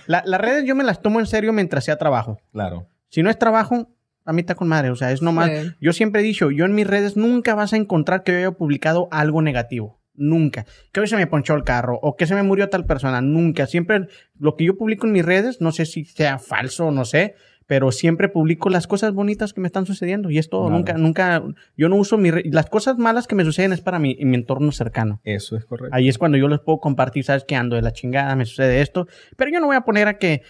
La- 0.08 0.24
Las 0.26 0.42
redes 0.42 0.66
yo 0.66 0.76
me 0.76 0.84
las 0.84 1.02
tomo 1.02 1.20
en 1.20 1.26
serio 1.26 1.54
mientras 1.54 1.86
sea 1.86 1.98
trabajo. 1.98 2.40
Claro. 2.52 2.88
Si 3.10 3.24
no 3.24 3.30
es 3.30 3.38
trabajo, 3.40 3.90
a 4.26 4.34
mí 4.34 4.42
está 4.42 4.56
con 4.56 4.68
madre. 4.68 4.90
O 4.90 4.96
sea, 4.96 5.12
es 5.12 5.22
nomás. 5.22 5.50
Sí. 5.50 5.72
Yo 5.82 5.94
siempre 5.94 6.22
he 6.22 6.24
dicho, 6.24 6.52
yo 6.52 6.66
en 6.66 6.76
mis 6.76 6.88
redes 6.88 7.16
nunca 7.18 7.56
vas 7.56 7.74
a 7.74 7.78
encontrar 7.78 8.24
que 8.24 8.32
yo 8.34 8.38
haya 8.38 8.52
publicado 8.52 9.08
algo 9.12 9.42
negativo. 9.42 10.00
Nunca. 10.16 10.66
Que 10.92 11.00
hoy 11.00 11.08
se 11.08 11.16
me 11.18 11.26
ponchó 11.28 11.56
el 11.56 11.64
carro 11.64 11.98
o 12.02 12.16
que 12.16 12.28
se 12.28 12.36
me 12.36 12.44
murió 12.44 12.70
tal 12.70 12.86
persona. 12.86 13.22
Nunca. 13.22 13.66
Siempre 13.68 14.08
lo 14.40 14.56
que 14.56 14.66
yo 14.66 14.78
publico 14.78 15.08
en 15.08 15.14
mis 15.14 15.26
redes, 15.26 15.60
no 15.62 15.72
sé 15.72 15.86
si 15.86 16.06
sea 16.06 16.38
falso 16.40 16.88
o 16.88 16.92
no 16.92 17.04
sé, 17.06 17.36
pero 17.66 17.92
siempre 17.92 18.28
publico 18.30 18.70
las 18.70 18.88
cosas 18.88 19.14
bonitas 19.14 19.54
que 19.54 19.62
me 19.62 19.68
están 19.68 19.86
sucediendo 19.86 20.30
y 20.30 20.38
es 20.38 20.50
todo. 20.50 20.68
Claro. 20.68 20.76
Nunca, 20.78 20.94
nunca. 20.94 21.44
Yo 21.78 21.90
no 21.90 21.96
uso 21.96 22.18
mi 22.18 22.30
re- 22.30 22.44
Las 22.52 22.70
cosas 22.70 22.98
malas 22.98 23.26
que 23.26 23.36
me 23.36 23.44
suceden 23.46 23.74
es 23.74 23.82
para 23.82 23.98
mi, 24.00 24.16
mi 24.22 24.36
entorno 24.36 24.72
cercano. 24.72 25.22
Eso 25.24 25.56
es 25.56 25.66
correcto. 25.66 25.96
Ahí 25.96 26.10
es 26.10 26.18
cuando 26.18 26.38
yo 26.38 26.48
les 26.48 26.60
puedo 26.60 26.80
compartir, 26.80 27.24
sabes 27.24 27.46
que 27.46 27.56
ando 27.56 27.76
de 27.76 27.82
la 27.82 27.92
chingada, 27.94 28.36
me 28.36 28.46
sucede 28.46 28.82
esto. 28.82 29.08
Pero 29.38 29.50
yo 29.50 29.60
no 29.62 29.68
voy 29.68 29.78
a 29.78 29.82
poner 29.82 30.08
a 30.10 30.18
que, 30.20 30.42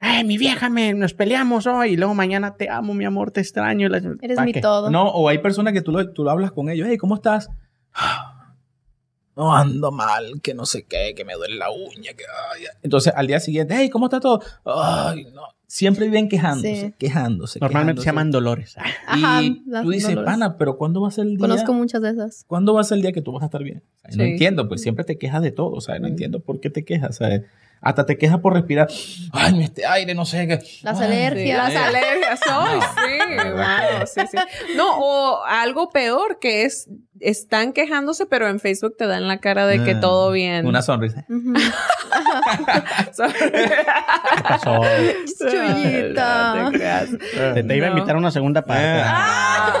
ay, 0.00 0.24
mi 0.24 0.36
vieja, 0.36 0.68
me, 0.68 0.92
nos 0.94 1.14
peleamos 1.14 1.66
hoy 1.68 1.92
y 1.92 1.96
luego 1.96 2.12
mañana 2.14 2.56
te 2.56 2.68
amo, 2.68 2.92
mi 2.92 3.04
amor, 3.04 3.30
te 3.30 3.40
extraño. 3.40 3.86
Eres 3.86 4.36
¿pa' 4.36 4.44
mi 4.44 4.52
qué? 4.52 4.60
todo. 4.60 4.90
No, 4.90 5.04
o 5.08 5.28
hay 5.28 5.38
personas 5.38 5.72
que 5.72 5.80
tú, 5.80 5.92
lo, 5.92 6.12
tú 6.12 6.24
lo 6.24 6.30
hablas 6.32 6.50
con 6.50 6.68
ellos, 6.68 6.88
hey, 6.90 6.98
¿cómo 6.98 7.14
estás? 7.14 7.48
No 9.36 9.54
ando 9.56 9.90
mal, 9.92 10.40
que 10.42 10.52
no 10.54 10.66
sé 10.66 10.84
qué, 10.84 11.14
que 11.16 11.24
me 11.24 11.34
duele 11.34 11.56
la 11.56 11.70
uña, 11.70 12.12
que 12.16 12.24
ay. 12.54 12.64
Entonces 12.82 13.12
al 13.16 13.26
día 13.26 13.40
siguiente, 13.40 13.74
hey, 13.76 13.88
¿cómo 13.90 14.06
está 14.06 14.20
todo? 14.20 14.40
Ay, 14.64 15.26
no. 15.32 15.42
Siempre 15.66 16.04
viven 16.04 16.28
quejándose, 16.28 16.80
Sí. 16.88 16.94
quejándose. 16.98 17.58
Normalmente 17.58 18.02
se 18.02 18.06
llaman 18.06 18.30
dolores. 18.30 18.76
Ajá, 19.06 19.42
Y 19.42 19.62
tú 19.82 19.88
dices, 19.88 20.10
dolores. 20.10 20.26
pana, 20.30 20.58
pero 20.58 20.76
¿cuándo 20.76 21.00
va 21.00 21.08
a 21.08 21.10
ser 21.10 21.24
el 21.24 21.38
día? 21.38 21.48
Conozco 21.48 21.72
muchas 21.72 22.02
de 22.02 22.10
esas. 22.10 22.44
¿Cuándo 22.46 22.74
va 22.74 22.82
a 22.82 22.84
ser 22.84 22.96
el 22.96 23.02
día 23.02 23.12
que 23.12 23.22
tú 23.22 23.32
vas 23.32 23.42
a 23.42 23.46
estar 23.46 23.62
bien? 23.62 23.82
O 24.06 24.08
sea, 24.12 24.16
No 24.18 24.24
entiendo, 24.24 24.68
pues 24.68 24.82
siempre 24.82 25.04
te 25.06 25.16
quejas 25.16 25.40
de 25.40 25.50
todo, 25.50 25.70
o 25.70 25.80
sea, 25.80 25.98
no 25.98 26.08
Mm. 26.08 26.10
entiendo 26.10 26.40
por 26.40 26.60
qué 26.60 26.68
te 26.68 26.84
quejas, 26.84 27.16
¿sabes? 27.16 27.44
Hasta 27.84 28.06
te 28.06 28.16
quejas 28.16 28.38
por 28.38 28.54
respirar. 28.54 28.88
Ay, 29.32 29.64
este 29.64 29.84
aire, 29.86 30.14
no 30.14 30.24
sé 30.24 30.46
qué. 30.46 30.60
Las 30.82 31.00
alergias. 31.00 31.74
las 31.74 31.82
alergias, 31.88 32.40
ay, 32.48 32.80
sí, 32.80 33.36
wow, 33.50 34.06
sí, 34.06 34.20
sí. 34.30 34.38
No, 34.76 34.98
o 34.98 35.44
algo 35.44 35.90
peor 35.90 36.38
que 36.40 36.62
es, 36.64 36.88
están 37.18 37.72
quejándose, 37.72 38.26
pero 38.26 38.48
en 38.48 38.60
Facebook 38.60 38.94
te 38.96 39.06
dan 39.08 39.26
la 39.26 39.38
cara 39.38 39.66
de 39.66 39.82
que 39.82 39.92
Ah, 39.92 40.00
todo 40.00 40.30
bien. 40.30 40.64
Una 40.66 40.80
sonrisa. 40.82 41.24
Ujú. 41.28 41.54
¿Qué 43.14 44.42
pasó? 44.42 44.80
Chuyita. 45.50 46.54
No 46.62 46.70
te. 46.70 47.62
Te, 47.64 47.76
iba 47.76 47.86
a 47.86 47.90
No. 47.90 47.96
invitar 47.96 48.14
a 48.14 48.18
una 48.18 48.30
segunda 48.30 48.62
parte. 48.62 49.02
Ah. 49.04 49.72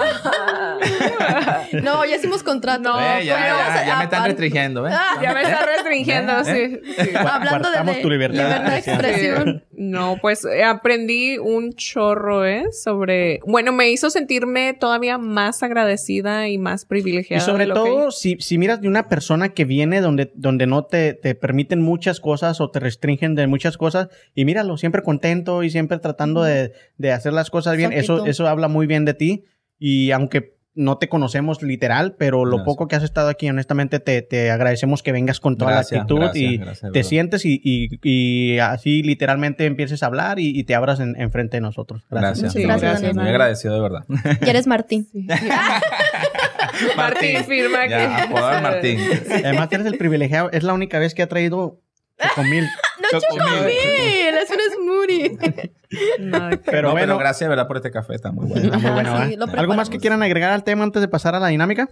No, 1.82 2.04
ya 2.04 2.16
hicimos 2.16 2.42
contrato. 2.42 2.82
No, 2.82 2.96
Ve, 2.98 3.24
ya, 3.24 3.96
me 3.98 4.04
están 4.04 4.24
restringiendo. 4.26 4.86
Ah, 4.86 5.18
Ya 5.22 5.32
me 5.34 5.42
está 5.42 5.66
restringiendo, 5.76 6.32
¿Eh? 6.40 6.80
sí. 6.84 6.92
sí. 7.02 7.10
Hablando 7.16 7.68
de, 7.68 7.74
Coartamos 7.74 7.96
de 7.96 8.02
tu 8.02 8.10
libertad 8.10 8.42
de 8.42 8.48
libertad 8.48 8.70
de 8.72 8.78
expresión. 8.78 9.64
No, 9.72 10.16
pues 10.20 10.44
eh, 10.44 10.62
aprendí 10.64 11.38
un 11.38 11.72
chorro, 11.72 12.44
¿eh? 12.44 12.64
Sobre. 12.72 13.40
Bueno, 13.46 13.72
me 13.72 13.90
hizo 13.90 14.10
sentirme 14.10 14.74
todavía 14.74 15.18
más 15.18 15.62
agradecida 15.62 16.48
y 16.48 16.58
más 16.58 16.82
Y 16.84 16.86
privilegiada. 16.86 17.44
sobre 17.44 17.66
lo 17.66 17.74
que- 17.74 17.80
todo, 17.90 18.10
si, 18.10 18.36
si 18.40 18.58
miras 18.58 18.80
de 18.80 18.88
una 18.88 19.08
persona 19.08 19.50
que 19.50 19.64
viene 19.64 20.00
donde, 20.00 20.30
donde 20.34 20.66
no 20.66 20.84
te, 20.84 21.14
te 21.14 21.34
permiten 21.34 21.80
muchas 21.80 22.20
cosas 22.20 22.60
o 22.60 22.70
te 22.70 22.80
restringen 22.80 23.34
de 23.34 23.46
muchas 23.46 23.76
cosas, 23.76 24.08
y 24.34 24.44
míralo, 24.44 24.76
siempre 24.76 25.02
contento 25.02 25.62
y 25.62 25.70
siempre 25.70 25.98
tratando 25.98 26.42
de, 26.42 26.72
de 26.98 27.12
hacer 27.12 27.32
las 27.32 27.50
cosas 27.50 27.76
bien, 27.76 27.92
eso, 27.92 28.26
eso 28.26 28.46
habla 28.46 28.68
muy 28.68 28.86
bien 28.86 29.04
de 29.04 29.14
ti. 29.14 29.44
Y 29.78 30.12
aunque 30.12 30.54
no 30.74 30.96
te 30.98 31.08
conocemos 31.08 31.62
literal, 31.62 32.14
pero 32.18 32.44
lo 32.44 32.56
Gracias. 32.56 32.64
poco 32.64 32.88
que 32.88 32.96
has 32.96 33.02
estado 33.02 33.28
aquí, 33.28 33.48
honestamente, 33.50 34.00
te, 34.00 34.22
te 34.22 34.50
agradecemos 34.50 35.02
que 35.02 35.12
vengas 35.12 35.38
con 35.38 35.58
toda 35.58 35.72
Gracias, 35.72 35.92
la 35.98 36.02
actitud 36.02 36.18
gracias, 36.20 36.52
y 36.52 36.58
te 36.58 36.64
verdad. 36.88 37.02
sientes 37.02 37.44
y, 37.44 37.60
y, 37.62 37.98
y 38.02 38.58
así 38.58 39.02
literalmente 39.02 39.66
empieces 39.66 40.02
a 40.02 40.06
hablar 40.06 40.38
y, 40.38 40.58
y 40.58 40.64
te 40.64 40.74
abras 40.74 41.00
en, 41.00 41.14
en 41.20 41.30
frente 41.30 41.58
de 41.58 41.60
nosotros. 41.60 42.04
Gracias. 42.10 42.54
Sí, 42.54 42.62
gracias, 42.62 42.92
gracias. 43.02 43.14
Muy 43.14 43.28
agradecido, 43.28 43.74
de 43.74 43.80
verdad. 43.80 44.04
Y 44.40 44.48
eres 44.48 44.66
Martín. 44.66 45.06
Martín 46.96 47.44
firma 47.44 47.86
Ya, 47.86 48.26
que. 48.28 48.34
Martín. 48.34 48.98
Además, 49.44 49.68
eres 49.72 49.86
el 49.86 49.98
privilegiado. 49.98 50.50
Es 50.52 50.62
la 50.62 50.72
única 50.72 50.98
vez 50.98 51.14
que 51.14 51.22
ha 51.22 51.28
traído 51.28 51.81
chocomil. 52.28 52.68
No, 53.02 53.18
Chocomil, 53.18 54.34
es 54.42 54.50
un 54.50 54.58
smoothie. 54.76 55.72
No, 56.20 56.48
Pero 56.50 56.62
Pero, 56.64 56.90
bueno. 56.92 57.06
pero 57.06 57.18
gracias, 57.18 57.40
de 57.40 57.48
verdad, 57.48 57.66
por 57.66 57.76
este 57.76 57.90
café. 57.90 58.14
Está 58.14 58.30
muy 58.32 58.46
bueno. 58.46 58.64
Está 58.64 58.78
muy 58.78 58.92
bueno, 58.92 59.46
¿Algo 59.56 59.74
más 59.74 59.90
que 59.90 59.98
quieran 59.98 60.22
agregar 60.22 60.50
al 60.52 60.62
tema 60.64 60.84
antes 60.84 61.02
de 61.02 61.08
pasar 61.08 61.34
a 61.34 61.40
la 61.40 61.48
dinámica? 61.48 61.88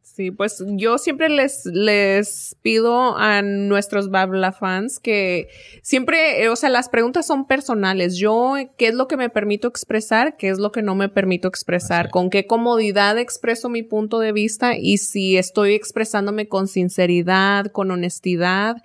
Sí, 0.00 0.30
pues 0.30 0.62
yo 0.68 0.96
siempre 0.98 1.28
les, 1.28 1.66
les 1.66 2.56
pido 2.62 3.18
a 3.18 3.42
nuestros 3.42 4.10
Babla 4.10 4.52
fans 4.52 5.00
que 5.00 5.48
siempre, 5.82 6.44
eh, 6.44 6.48
o 6.50 6.54
sea, 6.54 6.70
las 6.70 6.88
preguntas 6.88 7.26
son 7.26 7.48
personales. 7.48 8.16
Yo, 8.16 8.54
¿qué 8.78 8.86
es 8.86 8.94
lo 8.94 9.08
que 9.08 9.16
me 9.16 9.28
permito 9.28 9.66
expresar? 9.66 10.36
¿Qué 10.36 10.50
es 10.50 10.58
lo 10.58 10.70
que 10.70 10.82
no 10.82 10.94
me 10.94 11.08
permito 11.08 11.48
expresar? 11.48 12.04
Así. 12.06 12.12
¿Con 12.12 12.30
qué 12.30 12.46
comodidad 12.46 13.18
expreso 13.18 13.68
mi 13.68 13.82
punto 13.82 14.20
de 14.20 14.30
vista? 14.30 14.76
Y 14.76 14.98
si 14.98 15.36
estoy 15.36 15.74
expresándome 15.74 16.46
con 16.46 16.68
sinceridad, 16.68 17.66
con 17.72 17.90
honestidad 17.90 18.76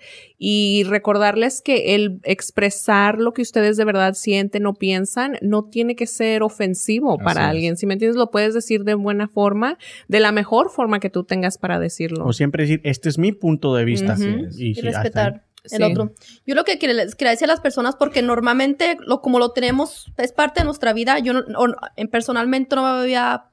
y 0.42 0.84
recordarles 0.84 1.60
que 1.60 1.94
el 1.94 2.18
expresar 2.24 3.18
lo 3.18 3.34
que 3.34 3.42
ustedes 3.42 3.76
de 3.76 3.84
verdad 3.84 4.14
sienten 4.14 4.64
o 4.64 4.72
piensan 4.72 5.36
no 5.42 5.64
tiene 5.68 5.94
que 5.96 6.06
ser 6.06 6.42
ofensivo 6.42 7.16
Así 7.16 7.24
para 7.24 7.42
es. 7.42 7.48
alguien. 7.50 7.76
Si 7.76 7.84
me 7.86 7.92
entiendes, 7.92 8.16
lo 8.16 8.30
puedes 8.30 8.54
decir 8.54 8.84
de 8.84 8.94
buena 8.94 9.28
forma, 9.28 9.76
de 10.08 10.18
la 10.20 10.32
mejor 10.32 10.70
forma 10.70 10.98
que 10.98 11.10
tú 11.10 11.24
tengas 11.24 11.58
para 11.58 11.78
decirlo. 11.78 12.24
O 12.24 12.32
siempre 12.32 12.62
decir, 12.64 12.80
este 12.84 13.10
es 13.10 13.18
mi 13.18 13.32
punto 13.32 13.74
de 13.74 13.84
vista. 13.84 14.14
Ujú. 14.14 14.46
Y, 14.56 14.72
respetar 14.80 15.44
el 15.64 15.70
Sí. 15.70 15.82
otro. 15.82 16.14
Yo 16.46 16.54
lo 16.54 16.64
que 16.64 16.78
quiero- 16.78 16.94
les 16.94 17.14
quería 17.14 17.32
decir 17.32 17.44
a 17.44 17.52
las 17.52 17.60
personas, 17.60 17.94
porque 17.96 18.22
normalmente, 18.22 18.96
lo, 19.06 19.20
como 19.20 19.38
lo 19.38 19.52
tenemos, 19.52 20.10
es 20.16 20.32
parte 20.32 20.60
de 20.60 20.64
nuestra 20.64 20.94
vida, 20.94 21.18
yo 21.18 21.34
no- 21.34 21.42
o- 21.58 21.74
en 21.96 22.08
personalmente 22.08 22.76
no 22.76 22.82
me 22.82 22.88
había 23.02 23.44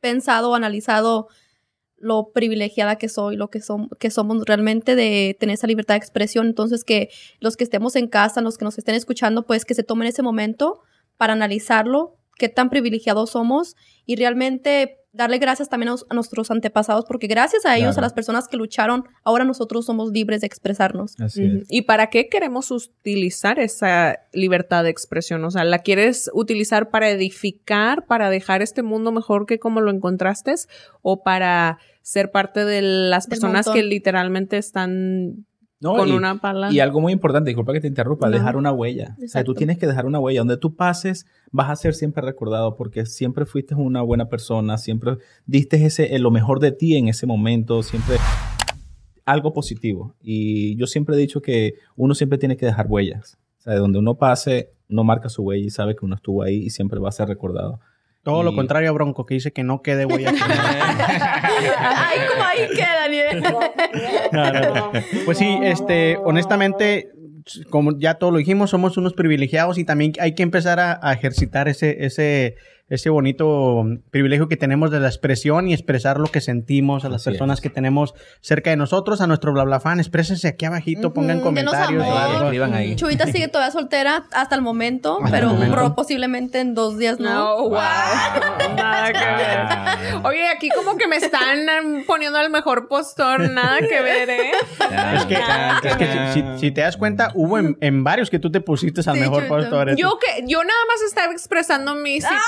pensado 0.00 0.50
o 0.50 0.54
analizado 0.56 1.28
lo 2.02 2.32
privilegiada 2.32 2.96
que 2.96 3.08
soy, 3.08 3.36
lo 3.36 3.48
que, 3.48 3.60
som- 3.60 3.88
que 3.98 4.10
somos 4.10 4.44
realmente 4.44 4.94
de 4.96 5.36
tener 5.40 5.54
esa 5.54 5.66
libertad 5.66 5.94
de 5.94 5.98
expresión. 5.98 6.46
Entonces, 6.48 6.84
que 6.84 7.08
los 7.40 7.56
que 7.56 7.64
estemos 7.64 7.96
en 7.96 8.08
casa, 8.08 8.40
los 8.42 8.58
que 8.58 8.64
nos 8.64 8.76
estén 8.76 8.94
escuchando, 8.96 9.46
pues 9.46 9.64
que 9.64 9.74
se 9.74 9.84
tomen 9.84 10.08
ese 10.08 10.22
momento 10.22 10.80
para 11.16 11.32
analizarlo, 11.32 12.18
qué 12.36 12.48
tan 12.48 12.68
privilegiados 12.70 13.30
somos 13.30 13.76
y 14.04 14.16
realmente 14.16 14.98
darle 15.12 15.38
gracias 15.38 15.68
también 15.68 15.92
a, 15.92 16.14
nuestros 16.14 16.50
antepasados, 16.50 17.04
porque 17.04 17.26
gracias 17.26 17.66
a 17.66 17.76
ellos, 17.76 17.94
Claro. 17.94 18.00
a 18.00 18.02
las 18.02 18.12
personas 18.12 18.48
que 18.48 18.56
lucharon, 18.56 19.04
ahora 19.24 19.44
nosotros 19.44 19.84
somos 19.84 20.10
libres 20.10 20.40
de 20.40 20.46
expresarnos. 20.46 21.18
Así 21.20 21.44
es. 21.44 21.66
¿Y 21.68 21.82
para 21.82 22.08
qué 22.08 22.28
queremos 22.28 22.70
utilizar 22.70 23.58
esa 23.58 24.18
libertad 24.32 24.84
de 24.84 24.90
expresión? 24.90 25.44
O 25.44 25.50
sea, 25.50 25.64
¿la 25.64 25.80
quieres 25.80 26.30
utilizar 26.32 26.90
para 26.90 27.10
edificar, 27.10 28.06
para 28.06 28.30
dejar 28.30 28.62
este 28.62 28.82
mundo 28.82 29.12
mejor 29.12 29.46
que 29.46 29.58
como 29.58 29.80
lo 29.80 29.90
encontraste? 29.90 30.54
¿O 31.02 31.22
para 31.22 31.78
ser 32.02 32.30
parte 32.30 32.64
de 32.64 32.82
las 32.82 33.26
personas 33.26 33.68
que 33.68 33.82
literalmente 33.82 34.58
están 34.58 35.46
No, 35.82 35.96
con 35.96 36.08
y- 36.08 36.12
una 36.12 36.38
pala? 36.40 36.72
Y 36.72 36.78
algo 36.80 37.00
muy 37.00 37.12
importante, 37.12 37.50
disculpa 37.50 37.72
que 37.72 37.80
te 37.80 37.88
interrumpa, 37.88 38.28
No. 38.28 38.36
dejar 38.36 38.56
una 38.56 38.70
huella. 38.72 39.16
O 39.22 39.26
sea, 39.28 39.42
tú 39.44 39.52
tienes 39.54 39.78
que 39.78 39.86
dejar 39.86 40.06
una 40.06 40.20
huella. 40.20 40.40
Donde 40.40 40.56
tú 40.56 40.76
pases, 40.76 41.26
vas 41.50 41.70
a 41.70 41.76
ser 41.76 41.94
siempre 41.94 42.22
recordado 42.24 42.76
porque 42.76 43.04
siempre 43.04 43.44
fuiste 43.46 43.74
una 43.74 44.00
buena 44.00 44.28
persona, 44.28 44.78
siempre 44.78 45.18
diste 45.44 45.84
ese, 45.84 46.14
eh, 46.14 46.18
lo 46.20 46.30
mejor 46.30 46.60
de 46.60 46.70
ti 46.72 46.96
en 46.96 47.08
ese 47.08 47.26
momento, 47.26 47.82
siempre 47.82 48.16
algo 49.24 49.52
positivo. 49.52 50.14
Y 50.20 50.76
yo 50.76 50.86
siempre 50.86 51.14
he 51.16 51.18
dicho 51.18 51.42
que 51.42 51.74
uno 51.96 52.14
siempre 52.14 52.38
tiene 52.38 52.56
que 52.56 52.66
dejar 52.66 52.86
huellas. 52.88 53.38
O 53.58 53.62
sea, 53.62 53.74
de 53.74 53.78
donde 53.78 53.98
uno 53.98 54.16
pase, 54.16 54.70
uno 54.88 55.04
marca 55.04 55.28
su 55.28 55.42
huella 55.42 55.64
y 55.64 55.70
sabe 55.70 55.94
que 55.94 56.04
uno 56.04 56.16
estuvo 56.16 56.42
ahí 56.42 56.56
y 56.64 56.70
siempre 56.70 56.98
va 57.00 57.08
a 57.08 57.12
ser 57.12 57.28
recordado. 57.28 57.80
Todo 58.22 58.44
lo 58.44 58.54
contrario 58.54 58.88
a 58.88 58.92
Bronco, 58.92 59.26
que 59.26 59.34
dice 59.34 59.52
que 59.52 59.64
no 59.64 59.82
quede 59.82 60.06
huella. 60.06 60.30
Ay, 61.78 62.18
como 62.30 62.44
ahí 62.44 62.68
queda, 62.74 62.94
Daniel. 63.00 63.42
No, 64.30 64.52
no, 64.52 64.74
no. 64.74 64.92
Pues 65.24 65.38
sí, 65.38 65.58
este, 65.62 66.16
honestamente, 66.18 67.10
como 67.68 67.98
ya 67.98 68.14
todo 68.14 68.30
lo 68.30 68.38
dijimos, 68.38 68.70
somos 68.70 68.96
unos 68.96 69.14
privilegiados 69.14 69.76
y 69.78 69.84
también 69.84 70.12
hay 70.20 70.34
que 70.34 70.44
empezar 70.44 70.78
a, 70.78 71.00
a 71.02 71.12
ejercitar 71.12 71.68
ese, 71.68 72.04
ese, 72.04 72.54
ese 72.88 73.08
bonito 73.08 73.84
privilegio 74.10 74.48
que 74.48 74.56
tenemos 74.58 74.90
de 74.90 75.00
la 75.00 75.08
expresión 75.08 75.66
y 75.66 75.72
expresar 75.72 76.18
lo 76.18 76.26
que 76.26 76.42
sentimos 76.42 77.04
a 77.06 77.08
las 77.08 77.22
Así 77.22 77.30
personas 77.30 77.58
es. 77.58 77.62
que 77.62 77.70
tenemos 77.70 78.14
cerca 78.42 78.68
de 78.68 78.76
nosotros, 78.76 79.22
a 79.22 79.26
nuestro 79.26 79.52
bla 79.54 79.64
bla 79.64 79.80
fan, 79.80 79.98
exprésense 79.98 80.46
aquí 80.48 80.66
abajito, 80.66 81.14
pongan 81.14 81.40
comentarios. 81.40 82.04
Escriban 82.42 82.74
ahí. 82.74 82.94
Chubita 82.96 83.26
sigue 83.26 83.48
todavía 83.48 83.72
soltera 83.72 84.24
hasta 84.32 84.54
el 84.56 84.60
momento, 84.62 85.18
Hasta 85.22 85.38
el 85.38 85.44
pero 85.44 85.54
momento. 85.54 85.94
posiblemente 85.94 86.60
en 86.60 86.74
dos 86.74 86.98
días 86.98 87.18
no. 87.18 87.32
No, 87.32 87.56
wow. 87.70 87.72
Nada 88.76 89.12
que 89.12 89.18
ver. 89.18 89.58
Ah, 89.58 89.96
Oye, 90.24 90.48
aquí 90.48 90.68
como 90.70 90.96
que 90.96 91.06
me 91.08 91.16
están 91.16 92.04
poniendo 92.06 92.38
el 92.40 92.50
mejor 92.50 92.88
postor, 92.88 93.48
nada 93.50 93.78
que 93.78 94.00
ver, 94.02 94.28
¿eh? 94.30 94.50
Es 95.16 95.24
que, 95.26 95.38
es 95.88 95.96
que 95.96 96.06
si, 96.06 96.18
si- 96.42 96.58
si 96.58 96.70
te 96.72 96.82
das 96.82 96.96
cuenta, 96.98 97.30
hubo 97.34 97.58
en, 97.58 97.76
en 97.80 98.04
varios 98.04 98.28
que 98.28 98.38
tú 98.38 98.50
te 98.50 98.60
pusiste 98.60 99.00
al 99.08 99.14
Sí, 99.14 99.20
mejor 99.20 99.48
postor. 99.48 99.96
Yo 99.96 100.18
que 100.18 100.44
yo 100.46 100.58
nada 100.62 100.80
más 100.88 101.02
estaba 101.06 101.32
expresando 101.32 101.94
mi 101.94 102.14
situación. 102.20 102.38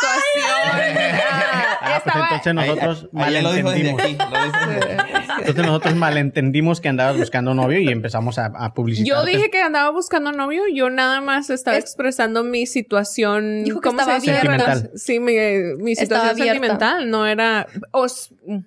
Ah, 1.86 1.96
Ah, 1.96 2.00
pues 2.02 2.16
entonces 2.16 2.54
nosotros 2.54 3.08
Ah, 3.14 3.30
ya 3.30 3.42
lo 3.42 3.52
dijo 3.52 3.70
desde 3.70 3.92
malentendimos. 3.92 4.24
aquí. 4.24 4.76
lo. 4.76 5.38
Entonces 5.38 5.66
nosotros 5.66 5.94
malentendimos 5.96 6.80
que 6.80 6.88
andabas 6.88 7.16
buscando 7.18 7.54
novio 7.54 7.78
y 7.78 7.88
empezamos 7.88 8.38
a, 8.38 8.46
a 8.46 8.72
publicitar. 8.74 9.06
Yo 9.06 9.24
dije 9.24 9.50
que 9.50 9.60
andaba 9.60 9.90
buscando 9.90 10.32
novio, 10.32 10.62
yo 10.72 10.90
nada 10.90 11.20
más 11.20 11.50
estaba 11.50 11.76
Es- 11.76 11.84
expresando 11.84 12.42
mi 12.42 12.66
situación. 12.66 13.64
Dijo 13.64 13.80
que 13.80 13.88
¿Cómo 13.88 14.00
estaba 14.00 14.18
se 14.20 14.30
abierta. 14.36 14.82
Sí, 14.96 15.20
mi, 15.20 15.32
mi 15.78 15.92
Estaba 15.92 16.30
situación 16.30 16.30
abierta. 16.30 16.52
sentimental, 16.52 17.10
no 17.10 17.26
era. 17.26 17.66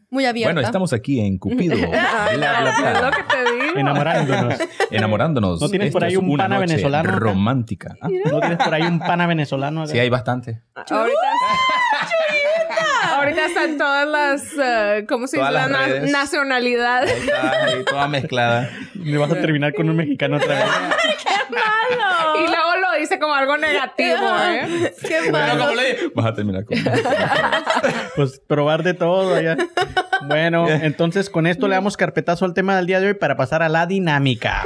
Muy 0.10 0.26
abierta. 0.26 0.54
Bueno, 0.54 0.66
estamos 0.66 0.94
aquí 0.94 1.20
en 1.20 1.38
Cupido. 1.38 1.76
Ah, 1.94 2.30
Bla, 2.36 2.60
bla, 2.62 2.70
es 2.72 2.78
bla. 2.80 3.02
lo 3.02 3.12
que 3.12 3.24
te 3.24 3.66
digo. 3.66 3.80
Enamorándonos. 3.80 4.56
Enamorándonos. 4.92 5.62
¿No 5.62 5.70
tienes 5.70 5.92
por 5.92 6.04
ahí 6.04 6.16
un 6.16 6.38
pana 6.38 6.60
venezolano? 6.60 7.12
Romántica. 7.20 7.96
Ah, 8.02 8.08
¿No 8.32 8.40
tienes 8.40 8.58
por 8.58 8.74
ahí 8.74 8.84
un 8.84 9.00
pana 9.00 9.28
venezolano? 9.28 9.84
acá? 9.84 9.92
Sí, 9.92 10.00
hay 10.00 10.10
bastante. 10.10 10.62
Ahorita, 10.90 11.18
ahorita 13.16 13.46
están 13.46 13.78
todas 13.78 14.08
las, 14.08 14.44
eh, 14.62 15.06
¿cómo 15.10 15.26
se 15.28 15.38
dice? 15.38 15.52
Las 15.52 15.70
Na- 15.70 15.86
redes. 15.88 16.12
nacionalidades. 16.12 17.12
Ahí 17.12 17.20
está, 17.22 17.66
ahí 17.66 17.84
toda 17.84 18.08
mezclada. 18.08 18.70
Me 18.94 19.18
vas 19.18 19.32
a 19.32 19.36
terminar 19.36 19.74
con 19.74 19.90
un 19.90 19.96
mexicano 19.96 20.38
otra 20.38 20.56
vez. 20.56 20.66
Y 21.50 22.42
luego 22.42 22.76
lo 22.82 23.00
dice 23.00 23.18
como 23.20 23.34
algo 23.34 23.58
negativo, 23.58 24.20
¿eh? 24.44 24.94
Qué 25.02 25.32
malo. 25.32 25.72
Vas 26.14 26.26
a 26.26 26.34
terminar 26.34 26.66
con. 26.66 26.78
Pues 28.16 28.40
probar 28.46 28.84
de 28.84 28.94
todo 28.94 29.34
allá. 29.36 29.56
Bueno, 30.28 30.68
entonces 30.70 31.30
con 31.30 31.48
esto 31.48 31.68
le 31.68 31.76
damos 31.76 31.96
carpetazo 31.98 32.46
al 32.46 32.54
tema 32.54 32.76
del 32.76 32.86
día 32.86 33.00
de 33.00 33.08
hoy 33.08 33.14
para 33.14 33.38
pasar 33.38 33.64
a 33.64 33.70
la 33.70 33.86
dinámica. 33.88 34.64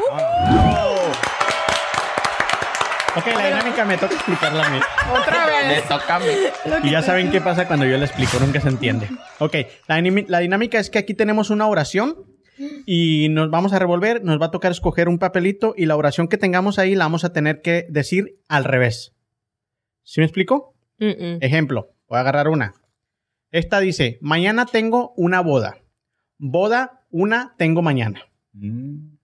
Ok, 3.17 3.27
la 3.27 3.47
dinámica 3.47 3.83
me 3.83 3.97
toca 3.97 4.13
explicarla 4.13 4.65
a 4.65 4.69
mí. 4.69 4.79
Otra 5.13 5.45
vez. 5.67 5.88
toca 5.88 6.15
a 6.15 6.19
mí. 6.19 6.25
Y 6.83 6.91
ya 6.91 7.01
saben 7.01 7.29
qué 7.29 7.41
pasa 7.41 7.67
cuando 7.67 7.85
yo 7.85 7.97
la 7.97 8.05
explico, 8.05 8.39
nunca 8.39 8.61
se 8.61 8.69
entiende. 8.69 9.09
Ok, 9.39 9.55
la, 9.88 10.39
dinámica 10.39 10.79
es 10.79 10.89
que 10.89 10.99
aquí 10.99 11.13
tenemos 11.13 11.49
una 11.49 11.67
oración 11.67 12.25
y 12.85 13.27
nos 13.29 13.49
vamos 13.49 13.73
a 13.73 13.79
revolver, 13.79 14.23
nos 14.23 14.41
va 14.41 14.45
a 14.45 14.51
tocar 14.51 14.71
escoger 14.71 15.09
un 15.09 15.19
papelito 15.19 15.73
y 15.75 15.88
la 15.88 15.97
oración 15.97 16.29
que 16.29 16.38
tengamos 16.38 16.79
ahí 16.79 16.95
la 16.95 17.03
vamos 17.03 17.25
a 17.25 17.33
tener 17.33 17.61
que 17.61 17.85
decir 17.89 18.39
al 18.47 18.63
revés. 18.63 19.13
¿Sí 20.03 20.21
me 20.21 20.25
explico? 20.25 20.73
Ejemplo, 20.97 21.93
voy 22.07 22.17
a 22.17 22.21
agarrar 22.21 22.47
una. 22.47 22.75
Esta 23.51 23.81
dice, 23.81 24.19
mañana 24.21 24.65
tengo 24.65 25.13
una 25.17 25.41
boda. 25.41 25.79
Boda, 26.38 27.03
una 27.09 27.55
tengo 27.57 27.81
mañana. 27.81 28.21
Mm. 28.53 29.17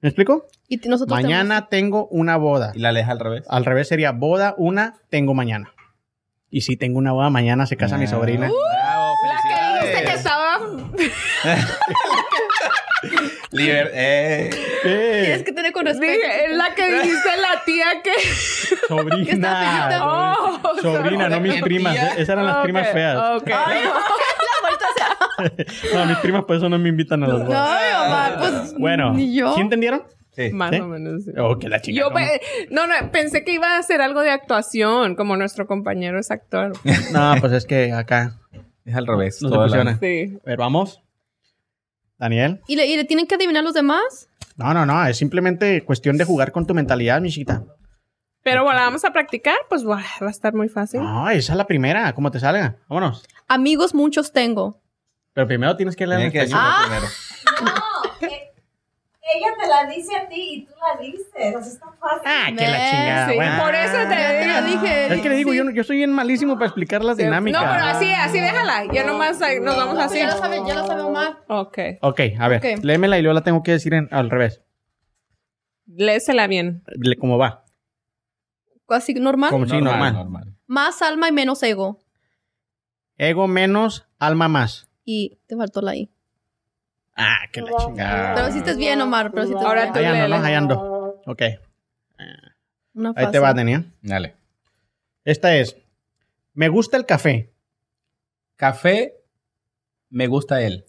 ¿Me 0.00 0.08
explico? 0.08 0.46
Y 0.68 0.76
nosotros 0.88 1.16
Mañana 1.20 1.68
tengo 1.68 2.06
una 2.08 2.36
boda. 2.36 2.72
Y 2.74 2.78
la 2.80 2.92
lees 2.92 3.08
al 3.08 3.18
revés. 3.20 3.44
Al 3.48 3.64
revés 3.64 3.88
sería 3.88 4.12
boda, 4.12 4.54
una 4.58 4.94
tengo 5.08 5.32
mañana. 5.34 5.72
Y 6.50 6.60
si 6.62 6.76
tengo 6.76 6.98
una 6.98 7.12
boda, 7.12 7.30
mañana 7.30 7.66
se 7.66 7.76
casa 7.76 7.96
mi 7.98 8.04
Ah. 8.04 8.08
sobrina. 8.08 8.48
Bravo, 8.48 9.14
La 9.26 9.36
que 9.42 9.86
dijiste 9.86 10.04
que 10.04 10.12
felicidades. 10.12 10.18
estaba. 10.18 10.58
Liber- 13.52 13.90
eh. 13.94 14.50
¿Qué? 14.82 15.20
Tienes 15.24 15.42
que 15.44 15.52
tener 15.52 15.72
con 15.72 15.86
respeto. 15.86 16.12
Es 16.50 16.56
la 16.56 16.74
que 16.74 16.90
dijiste 16.90 17.28
la 17.40 17.62
tía 17.64 17.86
que. 18.02 18.12
Sobrina. 18.88 20.00
Oh, 20.02 20.60
Sobrina, 20.82 21.28
no 21.28 21.40
mis 21.40 21.54
¿Qué 21.54 21.60
primas. 21.62 21.92
tía? 21.94 22.08
¿eh? 22.08 22.12
Esas 22.16 22.28
eran 22.30 22.46
las 22.46 22.56
Ok, 22.56 22.62
primas 22.64 22.88
feas. 22.88 23.16
ok. 23.36 23.50
No, 25.94 26.04
mis 26.06 26.16
primas 26.18 26.44
por 26.44 26.56
eso 26.56 26.68
no 26.68 26.78
me 26.80 26.88
invitan 26.88 27.22
a 27.22 27.28
las 27.28 27.44
bodas. 27.46 27.70
Ay, 27.70 27.92
mamá, 27.92 28.36
pues. 28.40 28.74
Bueno, 28.76 29.12
Ni 29.12 29.32
yo. 29.36 29.54
¿sí 29.54 29.60
entendieron? 29.60 30.02
Sí. 30.38 30.52
Más 30.52 30.70
¿Sí? 30.70 30.80
o 30.80 30.86
menos. 30.86 31.24
sí. 31.24 31.32
Oh, 31.36 31.58
que 31.58 31.68
la 31.68 31.80
chica. 31.82 31.98
Yo 31.98 32.10
no, 32.70 32.86
no, 32.86 32.94
pensé 33.10 33.42
que 33.44 33.52
iba 33.52 33.74
a 33.74 33.78
hacer 33.78 34.00
algo 34.00 34.20
de 34.20 34.30
actuación, 34.30 35.16
como 35.16 35.36
nuestro 35.36 35.66
compañero 35.66 36.18
es 36.20 36.30
actor. 36.30 36.72
No, 37.12 37.34
pues 37.40 37.52
es 37.52 37.66
que 37.66 37.92
acá 37.92 38.38
Es 38.84 38.94
al 38.94 39.06
revés. 39.06 39.42
no 39.42 39.48
se 39.48 39.54
toda 39.54 39.66
la- 39.66 39.76
funciona. 39.76 39.98
Sí. 39.98 40.38
A 40.44 40.48
ver, 40.50 40.58
vamos. 40.58 41.02
Daniel. 42.18 42.60
¿Y 42.66 42.76
le, 42.76 42.86
¿Y 42.86 42.96
le 42.96 43.04
tienen 43.04 43.26
que 43.26 43.34
adivinar 43.34 43.64
los 43.64 43.74
demás? 43.74 44.28
No, 44.56 44.72
no, 44.74 44.84
no. 44.86 45.06
Es 45.06 45.16
simplemente 45.16 45.84
cuestión 45.84 46.16
de 46.16 46.24
jugar 46.24 46.52
con 46.52 46.66
tu 46.66 46.74
mentalidad, 46.74 47.20
mi 47.20 47.30
chiquita. 47.30 47.64
Pero 48.42 48.64
bueno, 48.64 48.80
vamos 48.80 49.04
a 49.04 49.12
practicar, 49.12 49.56
pues 49.68 49.86
va 49.86 50.02
a 50.20 50.30
estar 50.30 50.54
muy 50.54 50.68
fácil. 50.68 51.00
No, 51.00 51.28
esa 51.28 51.52
es 51.52 51.56
la 51.56 51.66
primera. 51.66 52.12
¿Cómo 52.14 52.30
te 52.30 52.40
salga? 52.40 52.76
Vámonos. 52.88 53.24
Amigos 53.46 53.94
muchos 53.94 54.32
tengo. 54.32 54.80
Pero 55.32 55.46
primero 55.46 55.76
tienes 55.76 55.94
que 55.96 56.06
leer 56.06 56.20
Tiene 56.20 56.32
que 56.32 56.38
decirlo 56.40 56.62
primero. 56.86 57.06
No, 58.20 58.26
eh, 58.28 58.50
ella 59.34 59.48
te 59.60 59.66
la 59.68 59.86
dice 59.94 60.16
a 60.16 60.28
ti 60.28 60.40
y 60.54 60.66
tú 60.66 60.72
la 60.80 61.00
dices. 61.00 61.56
Así 61.56 61.68
está 61.70 61.86
fácil. 62.00 62.22
Ah, 62.24 62.46
que 62.56 62.66
la 62.66 62.78
¿Ves? 62.78 62.90
chingada. 62.90 63.28
Sí, 63.28 63.34
bueno. 63.36 63.62
por 63.62 63.74
eso 63.74 63.96
te 64.08 64.46
lo 64.46 64.62
digo. 64.66 64.80
dije. 64.80 65.14
Es 65.14 65.20
que 65.20 65.28
le 65.28 65.34
digo, 65.36 65.54
yo, 65.54 65.70
yo 65.70 65.84
soy 65.84 65.96
bien 65.98 66.12
malísimo 66.12 66.54
para 66.54 66.66
explicar 66.66 67.04
las 67.04 67.16
Sí. 67.16 67.24
dinámicas. 67.24 67.62
No, 67.62 67.70
pero 67.72 67.84
así, 67.84 68.10
así 68.12 68.40
déjala. 68.40 68.84
Ya 68.92 69.04
nomás 69.04 69.40
ahí 69.42 69.60
nos 69.60 69.76
vamos 69.76 69.98
así. 69.98 70.18
Ya 70.18 70.26
lo 70.30 70.38
sabe, 70.38 70.60
ya 70.66 70.74
lo 70.74 70.86
sabe 70.86 71.02
Omar. 71.02 71.38
Ok. 71.48 71.78
Ok, 72.02 72.20
a 72.38 72.48
ver, 72.48 72.58
Ok. 72.58 72.84
léemela 72.84 73.18
y 73.18 73.22
luego 73.22 73.34
la 73.34 73.42
tengo 73.44 73.62
que 73.62 73.72
decir 73.72 73.94
en- 73.94 74.08
al 74.12 74.30
revés. 74.30 74.62
Léesela 75.86 76.46
bien. 76.46 76.82
¿Cómo 77.18 77.38
va? 77.38 77.64
Así 78.88 79.14
normal. 79.14 79.50
Como 79.50 79.66
sí, 79.66 79.80
normal. 79.80 80.54
Más 80.66 81.02
alma 81.02 81.28
y 81.28 81.32
menos 81.32 81.62
ego. 81.62 81.98
Ego 83.16 83.48
menos, 83.48 84.06
alma 84.18 84.48
más. 84.48 84.88
Y 85.04 85.38
te 85.46 85.56
faltó 85.56 85.80
la 85.82 85.96
I. 85.96 86.10
Ah, 87.18 87.40
que 87.52 87.60
la 87.60 87.72
chingada. 87.76 88.34
Pero 88.34 88.52
si 88.52 88.58
estás 88.58 88.76
bien, 88.78 89.00
Omar. 89.00 89.30
Pero 89.32 89.46
si 89.46 89.52
estás 89.52 89.66
Ahora 89.66 89.90
bien. 89.92 90.06
Ahí 90.06 90.20
ando. 90.22 90.36
Ahí 90.36 90.54
ando. 90.54 91.20
Ok. 91.26 91.42
Una 92.94 93.12
Ahí 93.16 93.30
te 93.30 93.38
va. 93.38 93.52
Daniel. 93.52 93.92
Dale. 94.02 94.34
Esta 95.24 95.56
es. 95.56 95.76
Me 96.54 96.68
gusta 96.68 96.96
el 96.96 97.06
café. 97.06 97.52
Café, 98.56 99.14
me 100.10 100.26
gusta 100.26 100.62
él. 100.62 100.84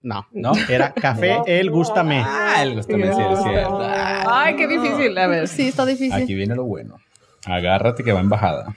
No, 0.00 0.26
¿No? 0.32 0.52
Era 0.68 0.92
café, 0.94 1.38
él, 1.46 1.70
gústame. 1.70 2.22
Ah, 2.24 2.62
él 2.62 2.76
gusta 2.76 2.96
me 2.96 3.12
sí, 3.12 3.20
es 3.20 3.42
cierto. 3.42 3.80
Ay, 3.82 4.54
qué 4.56 4.68
difícil. 4.68 5.18
A 5.18 5.26
ver. 5.26 5.48
Sí, 5.48 5.68
está 5.68 5.84
difícil. 5.84 6.12
Aquí 6.12 6.34
viene 6.34 6.54
lo 6.54 6.64
bueno. 6.64 6.98
Agárrate 7.44 8.04
que 8.04 8.12
va 8.12 8.20
en 8.20 8.28
bajada. 8.28 8.76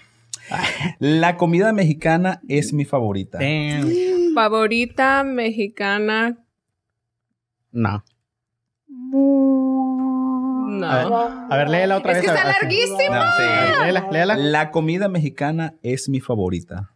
La 1.00 1.38
comida 1.38 1.72
mexicana 1.74 2.42
es 2.50 2.74
mi 2.74 2.86
favorita. 2.86 3.38
Damn. 3.38 4.34
Favorita 4.34 5.24
mexicana. 5.24 6.38
No. 7.72 8.04
No. 10.74 10.88
A 10.88 10.98
ver, 10.98 11.14
a 11.50 11.58
ver, 11.58 11.70
léela 11.70 11.98
otra 11.98 12.12
Es 12.14 12.18
vez. 12.18 12.26
que 12.26 12.32
a 12.32 12.34
está 12.36 12.46
ver, 12.48 12.56
larguísima. 12.62 13.16
No, 13.16 13.32
sí. 13.38 13.44
A 13.44 13.62
ver, 13.62 13.80
léela, 13.86 14.08
léela. 14.12 14.38
La 14.38 14.72
comida 14.72 15.08
mexicana 15.08 15.76
es 15.84 16.10
mi 16.10 16.20
favorita. 16.20 16.92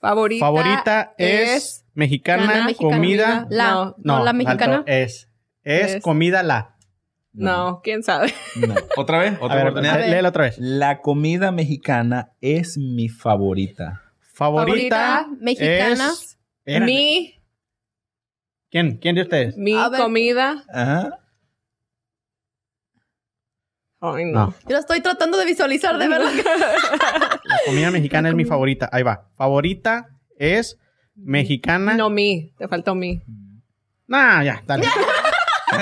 Favorita. 0.00 0.44
Favorita 0.46 1.14
es, 1.18 1.84
mexicana, 1.94 2.42
Mexicana, 2.42 2.66
mexicana. 2.66 2.96
comida. 2.96 3.46
La. 3.50 3.72
No, 3.74 3.94
No, 3.98 4.24
la 4.24 4.32
mexicana. 4.32 4.76
alto, 4.78 4.90
es. 4.90 5.28
Es, 5.62 5.94
Es. 5.96 6.02
comida 6.02 6.42
la. 6.42 6.76
No, 7.34 7.80
quién 7.82 8.02
sabe. 8.02 8.32
No. 8.56 8.74
¿Otra 8.96 9.18
vez? 9.18 9.34
A 9.40 9.44
¿Otra 9.44 9.56
ver, 9.56 9.64
oportunidad? 9.68 10.00
lé- 10.00 10.08
léela 10.08 10.28
otra 10.30 10.44
vez. 10.44 10.56
La 10.58 11.00
comida 11.00 11.50
mexicana 11.52 12.32
es 12.40 12.76
mi 12.76 13.08
favorita. 13.08 14.02
Favorita, 14.20 15.24
Favorita, 15.24 15.26
mexicana. 15.40 16.10
es-. 16.10 16.38
Mi, 16.66 17.34
¿Quién? 18.72 18.96
¿Quién 18.96 19.14
de 19.14 19.22
ustedes? 19.22 19.56
mi 19.58 19.74
A 19.76 19.90
ver. 19.90 20.00
comida. 20.00 20.64
Ajá. 20.72 21.18
Ay, 24.00 24.24
no. 24.24 24.46
No. 24.46 24.54
Yo 24.66 24.70
lo 24.70 24.78
estoy 24.78 25.00
tratando 25.00 25.36
de 25.38 25.44
visualizar, 25.44 25.96
de 25.98 26.08
verdad. 26.08 26.32
La 27.44 27.58
comida 27.66 27.90
mexicana 27.90 28.30
es 28.30 28.34
mi 28.34 28.44
favorita. 28.46 28.88
Ahí 28.90 29.02
va. 29.02 29.30
Favorita 29.36 30.08
es 30.38 30.78
mexicana. 31.14 31.94
No, 31.94 32.08
mi. 32.08 32.52
Te 32.56 32.66
faltó 32.66 32.94
mi. 32.94 33.22
Nah, 34.06 34.42
ya, 34.42 34.62
dale. 34.66 34.86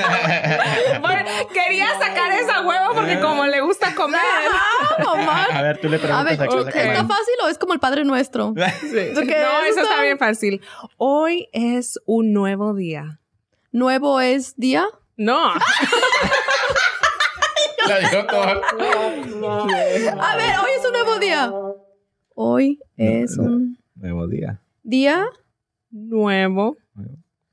Bueno, 1.01 1.31
quería 1.52 1.89
sacar 1.98 2.32
esa 2.32 2.60
huevo 2.66 2.94
porque 2.94 3.18
como 3.20 3.44
le 3.47 3.60
gusta 3.60 3.94
comer. 3.94 4.20
Ah, 5.02 5.12
Omar. 5.12 5.48
A 5.52 5.62
ver, 5.62 5.81
tú 5.81 5.89
le 5.89 5.97
A 5.97 6.01
preguntas 6.01 6.24
ver, 6.24 6.35
a 6.35 6.47
quién 6.47 6.62
come. 6.64 6.93
¿está 6.93 7.06
fácil 7.06 7.35
o 7.44 7.48
es 7.48 7.59
como 7.59 7.72
el 7.72 7.81
Padre 7.81 8.05
Nuestro? 8.05 8.52
Sí. 8.81 8.97
No, 9.14 9.20
eso 9.22 9.22
eso 9.22 9.81
está- 9.81 10.02
bien 10.02 10.18
fácil. 10.18 10.60
Hoy 10.98 11.48
es 11.52 11.98
un 12.06 12.32
nuevo 12.32 12.74
día. 12.74 13.20
¿Nuevo 13.72 14.20
es 14.20 14.56
día? 14.56 14.85
No. 15.16 15.52
La 17.89 17.98
dijo 17.98 18.27
todo. 18.27 18.43
A 20.20 20.36
ver, 20.36 20.55
hoy 20.59 20.70
es 20.78 20.85
un 20.86 20.93
nuevo 20.93 21.18
día. 21.18 21.52
Hoy 22.35 22.78
es 22.97 23.36
un 23.39 23.78
Nuevo 23.97 24.27
día. 24.28 24.60
día 24.82 25.27
Nuevo. 25.90 26.77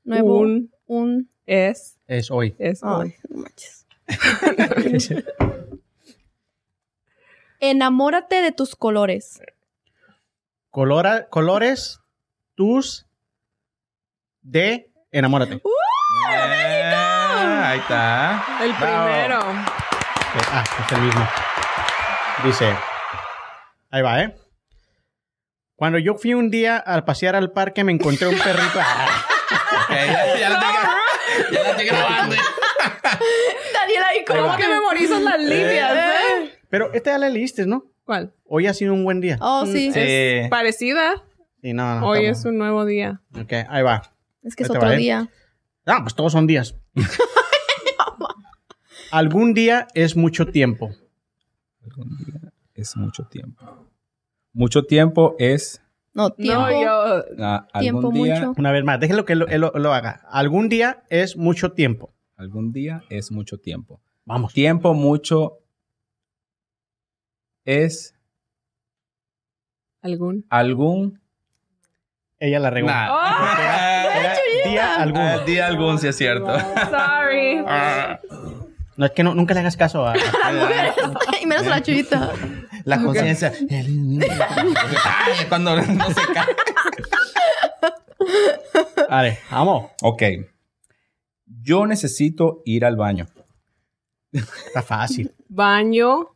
nuevo. 0.04 0.38
Un 0.40 0.70
Un. 0.86 1.30
Es. 1.48 1.98
Es 2.06 2.30
hoy. 2.30 2.54
Es 2.58 2.82
hoy. 2.82 3.14
Ay, 3.16 3.20
no 3.30 3.42
manches. 3.42 3.86
Enamórate 7.60 8.40
de 8.42 8.52
tus 8.52 8.76
colores. 8.76 9.40
Colora- 10.70 11.28
colores, 11.28 12.00
tus 12.54 13.06
de 14.42 14.90
enamórate. 15.10 15.60
Ah, 16.28 17.70
ahí 17.70 17.78
está. 17.80 18.44
El 18.62 18.72
Bravo. 18.74 19.06
primero. 19.06 19.38
Ah, 20.52 20.64
es 20.86 20.92
el 20.92 21.00
mismo. 21.02 21.28
Dice, 22.44 22.76
ahí 23.90 24.02
va, 24.02 24.22
¿eh? 24.22 24.36
Cuando 25.74 25.98
yo 25.98 26.14
fui 26.14 26.34
un 26.34 26.50
día 26.50 26.76
a 26.78 27.04
pasear 27.04 27.34
al 27.34 27.50
parque 27.52 27.82
me 27.84 27.92
encontré 27.92 28.28
un 28.28 28.38
perrito. 28.38 28.78
Ah, 29.50 29.84
Ok, 29.84 29.90
ya, 29.90 30.38
ya 30.38 30.50
gra- 30.60 30.98
ya 31.52 31.62
la 31.62 31.70
estoy 31.70 31.84
grabando. 31.86 32.36
Daniel 33.74 34.02
ahí 34.04 34.24
¿Cómo 34.26 34.56
que 34.56 34.68
memorizas 34.68 35.22
las 35.22 35.40
líneas? 35.40 35.96
eh? 35.96 36.52
Pero 36.68 36.92
esta 36.92 37.12
ya 37.12 37.18
la 37.18 37.28
leíste, 37.28 37.66
¿no? 37.66 37.84
¿Cuál? 38.04 38.32
Hoy 38.46 38.66
ha 38.66 38.74
sido 38.74 38.94
un 38.94 39.04
buen 39.04 39.20
día. 39.20 39.38
Oh, 39.40 39.66
sí. 39.66 39.92
Sí. 39.92 40.48
Parecida. 40.50 41.22
Sí, 41.62 41.72
no, 41.72 42.00
no, 42.00 42.06
Hoy 42.08 42.20
estamos- 42.20 42.38
es 42.38 42.44
un 42.46 42.58
nuevo 42.58 42.84
día. 42.84 43.20
Ok, 43.38 43.52
ahí 43.68 43.82
va. 43.82 44.02
Es 44.42 44.54
que 44.56 44.62
es 44.64 44.70
otro 44.70 44.90
¿eh? 44.92 44.96
día. 44.96 45.28
Ah, 45.86 46.00
pues 46.02 46.14
todos 46.14 46.32
son 46.32 46.46
días. 46.46 46.74
Algún 49.10 49.54
día 49.54 49.88
es 49.94 50.16
mucho 50.16 50.46
tiempo. 50.46 50.90
Algún 51.82 52.16
día 52.18 52.52
es 52.74 52.96
mucho 52.96 53.24
tiempo. 53.24 53.88
Mucho 54.52 54.84
tiempo 54.84 55.34
es. 55.38 55.82
No, 56.18 56.30
tiempo. 56.32 56.62
No, 56.62 56.82
yo. 56.82 57.24
ah, 57.38 57.66
Tiempo 57.78 58.08
algún 58.08 58.14
día. 58.24 58.34
mucho. 58.40 58.54
Una 58.60 58.72
vez 58.72 58.82
más, 58.84 58.98
déjenlo 58.98 59.24
que 59.24 59.34
él, 59.34 59.38
lo- 59.38 59.46
él 59.46 59.60
lo, 59.60 59.70
lo 59.74 59.94
haga. 59.94 60.20
Algún 60.30 60.68
día 60.68 61.04
es 61.10 61.36
mucho 61.36 61.72
tiempo. 61.72 62.12
Algún 62.36 62.72
día 62.72 63.02
es 63.08 63.30
mucho 63.30 63.58
tiempo. 63.58 64.00
Vamos. 64.24 64.52
Tiempo 64.52 64.94
mucho 64.94 65.60
es 67.64 68.14
¿Algún? 70.02 70.44
algún. 70.50 71.20
Ella 72.40 72.58
la 72.60 72.70
regó. 72.70 72.88
Nah. 72.88 73.06
Era 74.20 74.36
día 74.64 74.96
algún. 74.96 75.20
Ah, 75.20 75.38
día 75.44 75.66
algún, 75.66 75.98
sí 75.98 76.08
es 76.08 76.16
cierto. 76.16 76.46
Sorry. 76.90 77.64
No, 78.98 79.06
es 79.06 79.12
que 79.12 79.22
no, 79.22 79.32
nunca 79.32 79.54
le 79.54 79.60
hagas 79.60 79.76
caso 79.76 80.04
a... 80.04 80.14
y 81.40 81.46
menos 81.46 81.64
a 81.68 81.70
la 81.70 81.80
chivita. 81.82 82.32
La 82.82 83.00
conciencia. 83.00 83.52
Ay, 83.70 85.46
cuando 85.48 85.76
no 85.80 86.06
se 86.08 86.20
cae. 86.34 86.56
Vale, 89.08 89.38
vamos. 89.52 89.92
Ok. 90.02 90.22
Yo 91.46 91.86
necesito 91.86 92.60
ir 92.64 92.84
al 92.84 92.96
baño. 92.96 93.28
Está 94.32 94.82
fácil. 94.82 95.32
Baño. 95.48 96.34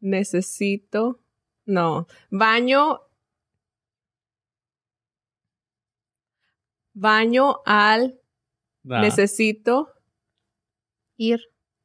Necesito. 0.00 1.20
No. 1.66 2.06
Baño. 2.30 3.00
Baño 6.94 7.56
al. 7.66 8.18
Necesito. 8.82 9.99
Ir. 11.20 11.40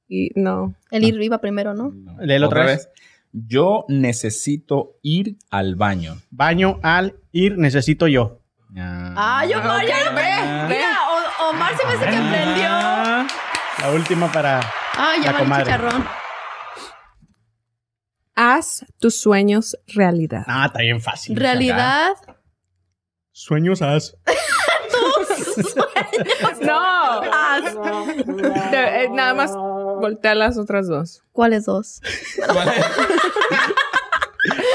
Y 0.08 0.30
no. 0.36 0.76
El 0.92 1.04
ir 1.04 1.22
iba 1.22 1.40
primero, 1.42 1.74
¿no? 1.74 1.92
Léelo 2.20 2.48
otra 2.48 2.66
vez. 2.66 2.90
Yo 3.34 3.84
necesito 3.90 4.98
ir 5.02 5.36
al 5.50 5.76
baño. 5.76 6.22
Baño 6.32 6.80
al 6.84 7.16
ir 7.34 7.58
necesito 7.58 8.08
yo. 8.08 8.40
Ah, 8.78 9.46
yo 9.50 9.62
no, 9.62 9.86
ya 9.86 10.06
lo 10.10 10.16
ve. 10.16 10.74
Mira, 10.76 10.98
O- 11.10 11.50
Omar 11.50 11.76
se 11.78 11.86
me 11.86 11.94
hace 11.94 12.06
que 12.10 12.16
aprendió. 12.16 12.66
Ah, 12.70 13.28
La 13.82 13.92
última 13.92 14.32
para... 14.32 14.60
Ah, 14.98 15.16
ya 15.18 15.26
La 15.26 15.32
va 15.34 15.38
el 15.40 15.44
comadre. 15.44 15.64
chicharrón. 15.66 16.06
Haz 18.36 18.86
tus 19.00 19.20
sueños 19.20 19.78
realidad. 19.88 20.44
Ah, 20.48 20.66
está 20.68 20.80
bien 20.80 21.02
fácil. 21.02 21.36
Realidad. 21.36 22.14
Sueños 23.32 23.82
haz. 23.82 24.16
No. 26.62 27.22
Haz. 27.32 27.64
Te- 28.72 29.04
eh, 29.04 29.10
nada 29.12 29.34
más 29.34 29.54
voltea 29.56 30.36
las 30.36 30.58
otras 30.58 30.88
dos. 30.88 31.24
¿Cuáles 31.32 31.66
dos? 31.66 32.02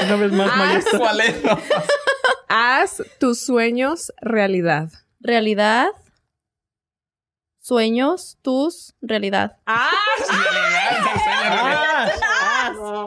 Una 0.05 0.15
vez 0.15 0.31
más, 0.31 0.49
Haz, 0.51 0.57
maestra. 0.57 0.99
¿Cuál 0.99 1.21
es? 1.21 1.35
haz 2.49 3.01
tus 3.19 3.39
sueños 3.39 4.11
realidad. 4.21 4.89
Realidad. 5.19 5.87
Sueños, 7.59 8.37
tus, 8.41 8.95
realidad. 9.01 9.57
¡Ah! 9.67 9.89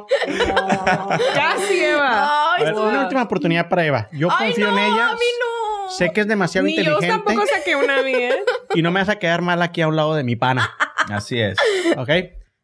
Casi, 1.34 1.84
Eva. 1.84 2.54
A 2.54 2.58
ver, 2.62 2.74
una 2.74 3.02
última 3.02 3.22
oportunidad 3.22 3.68
para 3.68 3.84
Eva. 3.84 4.08
Yo 4.12 4.28
Ay, 4.30 4.48
confío 4.48 4.70
no, 4.70 4.78
en 4.78 4.84
ella. 4.84 5.08
a 5.10 5.14
mí 5.14 5.26
no. 5.40 5.90
Sé 5.90 6.12
que 6.12 6.20
es 6.22 6.28
demasiado 6.28 6.66
Ni 6.66 6.74
yo 6.76 6.80
inteligente 6.82 7.08
tampoco 7.08 7.42
saqué 7.64 7.76
una 7.76 8.02
bien. 8.02 8.36
y 8.74 8.82
no 8.82 8.90
me 8.90 9.00
vas 9.00 9.08
a 9.08 9.16
quedar 9.16 9.42
mal 9.42 9.62
aquí 9.62 9.80
a 9.80 9.88
un 9.88 9.96
lado 9.96 10.14
de 10.14 10.24
mi 10.24 10.36
pana. 10.36 10.70
Así 11.10 11.40
es. 11.40 11.56
¿Ok? 11.96 12.10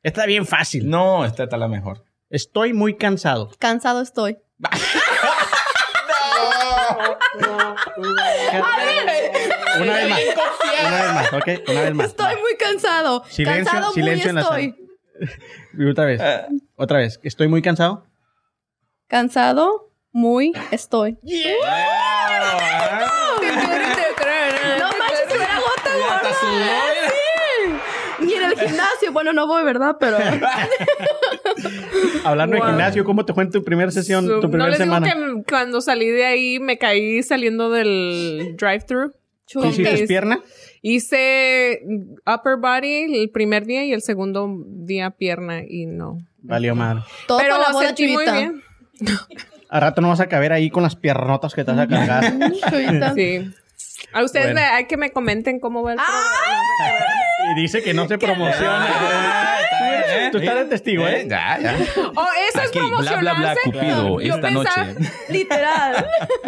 Está 0.03 0.27
bien 0.27 0.47
fácil. 0.47 0.89
No, 0.89 1.25
esta 1.25 1.45
está 1.45 1.57
la 1.57 1.69
mejor. 1.69 2.05
Estoy 2.29 2.73
muy 2.73 2.97
cansado. 2.97 3.51
Cansado 3.59 4.01
estoy. 4.03 4.39
Una 9.81 9.95
vez 9.95 10.09
más. 10.11 10.21
Una 10.87 11.03
vez 11.03 11.15
más, 11.15 11.33
¿ok? 11.33 11.49
Una 11.69 11.81
vez 11.83 11.95
más. 11.95 12.07
Estoy 12.07 12.37
muy 12.37 12.57
cansado. 12.59 13.25
Silencio, 13.29 13.65
cansado 13.73 13.93
silencio 13.93 14.31
en 14.31 14.35
muy 14.37 14.43
la 14.43 14.49
sala. 14.49 14.61
estoy. 14.61 14.87
Y 15.79 15.89
otra 15.89 16.05
vez. 16.07 16.21
Otra 16.77 16.99
vez. 16.99 17.21
Estoy 17.23 17.49
muy 17.49 17.63
cansado. 17.63 18.07
Cansado 19.07 19.93
muy 20.13 20.53
estoy. 20.71 21.19
No 21.23 21.29
gimnasio. 28.69 29.13
Bueno, 29.13 29.33
no 29.33 29.47
voy, 29.47 29.63
¿verdad? 29.65 29.97
Pero. 30.01 30.17
Hablando 32.25 32.57
Wow. 32.57 32.67
de 32.67 32.71
gimnasio, 32.73 33.05
¿cómo 33.05 33.25
te 33.25 33.33
fue 33.35 33.45
en 33.45 33.51
tu 33.51 33.65
primera 33.65 33.91
sesión, 33.91 34.27
So, 34.27 34.41
tu 34.41 34.47
no 34.47 34.51
primera 34.51 34.71
les 34.71 34.79
digo 34.79 34.95
semana? 34.95 35.13
que 35.15 35.43
cuando 35.49 35.81
salí 35.81 36.09
de 36.09 36.25
ahí 36.27 36.61
me 36.61 36.79
caí 36.79 37.23
saliendo 37.23 37.71
del 37.71 38.55
drive-thru. 38.57 39.13
¿Qué 39.53 39.67
hiciste 39.69 40.07
pierna? 40.07 40.41
Hice 40.83 41.83
upper 42.27 42.57
body 42.57 43.21
el 43.21 43.31
primer 43.31 43.67
día 43.67 43.85
y 43.85 43.93
el 43.93 44.01
segundo 44.03 44.49
día 44.67 45.11
pierna 45.11 45.63
y 45.69 45.87
no. 45.87 46.19
Valió 46.43 46.75
mal. 46.77 47.05
Todo 47.27 47.39
Pero 47.39 47.59
la 47.59 47.73
boda 47.73 47.87
sentí 47.89 48.09
muy 48.09 48.25
bien. 48.31 48.63
A 49.73 49.79
rato 49.81 50.01
no 50.01 50.09
vas 50.09 50.21
a 50.21 50.29
caber 50.29 50.53
ahí 50.53 50.69
con 50.71 50.83
las 50.83 50.97
piernotas 50.97 51.55
que 51.55 51.65
te 51.65 51.71
vas 51.73 51.81
a 51.81 51.89
cargar. 51.89 52.25
Sí. 53.15 53.51
A 54.13 54.25
ustedes 54.25 54.47
Bueno. 54.47 54.61
me- 54.61 54.67
hay 54.67 54.87
que 54.87 54.97
me 54.97 55.13
comenten 55.13 55.61
cómo 55.61 55.83
va 55.83 55.93
el 55.93 55.99
y 57.57 57.61
dice 57.61 57.83
que 57.83 57.95
no 57.95 58.07
se 58.09 58.19
promociona. 58.19 58.87
Tú 60.33 60.39
estás 60.39 60.55
de 60.55 60.65
testigo, 60.67 61.07
¿eh? 61.09 61.27
Ya, 61.29 61.59
ya. 61.61 61.75
Oh, 62.15 62.27
eso 62.49 62.61
es 62.63 62.69
Aquí, 62.69 62.79
bla, 62.79 63.17
bla, 63.19 63.35
bla, 63.35 63.55
promocionarse. 63.55 63.61
Cupido, 63.65 64.21
Yo 64.21 64.35
esta 64.37 64.49
pensaba- 64.49 64.85
noche. 64.87 65.11
Literal. 65.29 66.07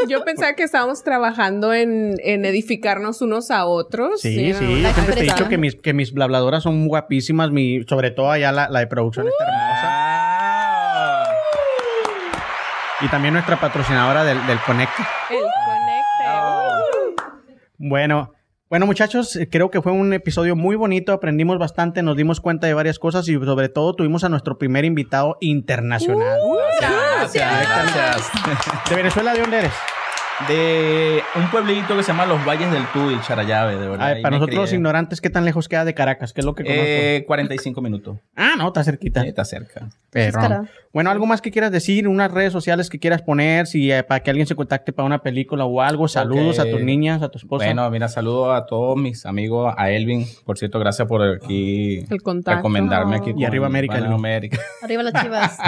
Yo 0.09 0.25
pensaba 0.25 0.53
que 0.55 0.63
estábamos 0.63 1.03
trabajando 1.03 1.73
en, 1.73 2.15
en 2.23 2.45
edificarnos 2.45 3.23
unos 3.23 3.51
a 3.51 3.65
otros. 3.67 4.21
Sí, 4.21 4.53
sí. 4.55 4.85
Ay, 4.87 4.93
siempre 4.95 5.15
te 5.17 5.21
he 5.21 5.25
dicho 5.25 5.49
que 5.49 5.59
mis, 5.59 5.75
que 5.75 5.93
mis 5.95 6.13
blabladoras 6.13 6.63
son 6.63 6.87
guapísimas. 6.87 7.51
Mi, 7.51 7.83
sobre 7.85 8.11
todo 8.13 8.31
allá 8.31 8.53
la, 8.53 8.69
la 8.69 8.79
de 8.81 8.87
producción 8.87 9.27
está 9.27 9.45
hermosa. 9.45 9.83
Ah. 9.85 11.25
Y 13.01 13.09
también 13.09 13.35
nuestra 13.35 13.59
patrocinadora 13.59 14.23
del, 14.25 14.47
del 14.47 14.61
Conecte. 14.61 15.03
El 15.31 15.39
conecte. 15.39 17.25
Bueno, 17.79 18.33
bueno 18.73 18.87
muchachos, 18.87 19.37
eh, 19.37 19.51
creo 19.51 19.71
que 19.71 19.83
fue 19.83 19.93
un 19.93 20.15
episodio 20.15 20.57
muy 20.57 20.77
bonito, 20.77 21.13
aprendimos 21.13 21.59
bastante, 21.59 22.03
nos 22.03 22.17
dimos 22.17 22.41
cuenta 22.41 22.67
de 22.67 22.73
varias 22.73 22.99
cosas 22.99 23.29
y 23.29 23.35
sobre 23.35 23.69
todo 23.69 23.95
tuvimos 23.95 24.25
a 24.25 24.31
nuestro 24.31 24.57
primer 24.57 24.87
invitado 24.87 25.37
internacional. 25.41 26.39
Gracias, 26.81 27.69
gracias. 27.69 28.31
¿De 28.89 28.97
Venezuela 28.97 29.35
de 29.35 29.41
dónde 29.41 29.59
eres? 29.59 29.73
De 30.49 31.23
un 31.37 31.51
pueblito 31.51 31.97
que 31.97 32.03
se 32.03 32.09
llama 32.09 32.27
Los 32.27 32.45
Valles 32.45 32.71
del 32.73 32.85
Tuy, 32.93 33.21
Charayave, 33.21 33.77
de 33.77 33.89
verdad. 33.89 34.07
Ay, 34.09 34.23
para 34.23 34.37
nosotros 34.37 34.59
los 34.59 34.73
ignorantes, 34.73 35.21
¿qué 35.21 35.31
tan 35.31 35.45
lejos 35.45 35.69
queda 35.69 35.85
de 35.85 35.95
Caracas? 35.95 36.33
¿Qué 36.33 36.41
es 36.41 36.45
lo 36.45 36.55
que 36.55 36.65
conozco? 36.65 36.85
Eh, 36.85 37.25
45 37.27 37.81
minutos. 37.81 38.19
ah, 38.37 38.55
no, 38.59 38.67
está 38.69 38.83
cerquita. 38.83 39.23
Sí, 39.23 39.29
Está 39.29 39.45
cerca. 39.45 39.89
Pero, 40.11 40.67
bueno, 40.93 41.11
algo 41.11 41.25
más 41.27 41.41
que 41.41 41.51
quieras 41.51 41.73
decir, 41.73 42.07
unas 42.07 42.31
redes 42.31 42.53
sociales 42.53 42.91
que 42.91 42.99
quieras 42.99 43.23
poner, 43.23 43.67
si 43.67 43.91
eh, 43.91 44.03
para 44.03 44.21
que 44.21 44.31
alguien 44.31 44.47
se 44.47 44.55
contacte 44.55 44.93
para 44.93 45.07
una 45.07 45.23
película 45.23 45.65
o 45.65 45.81
algo, 45.81 46.07
saludos 46.09 46.59
a 46.59 46.65
tus 46.65 46.83
niñas, 46.83 47.23
a 47.23 47.29
tu 47.31 47.39
esposa. 47.39 47.65
Bueno, 47.65 47.89
mira, 47.91 48.09
saludo 48.09 48.53
a 48.53 48.67
todos 48.67 48.97
mis 48.99 49.25
amigos, 49.25 49.73
a 49.79 49.91
Elvin. 49.91 50.27
Por 50.45 50.59
cierto, 50.59 50.79
gracias 50.79 51.09
por 51.09 51.23
aquí 51.23 52.05
El 52.11 52.23
contacto. 52.23 52.57
recomendarme 52.59 53.17
aquí. 53.17 53.31
Y 53.31 53.35
con 53.35 53.45
arriba 53.45 53.67
América. 53.67 53.97
América. 53.99 54.59
Arriba 54.83 55.03
las 55.03 55.23
chivas. 55.23 55.59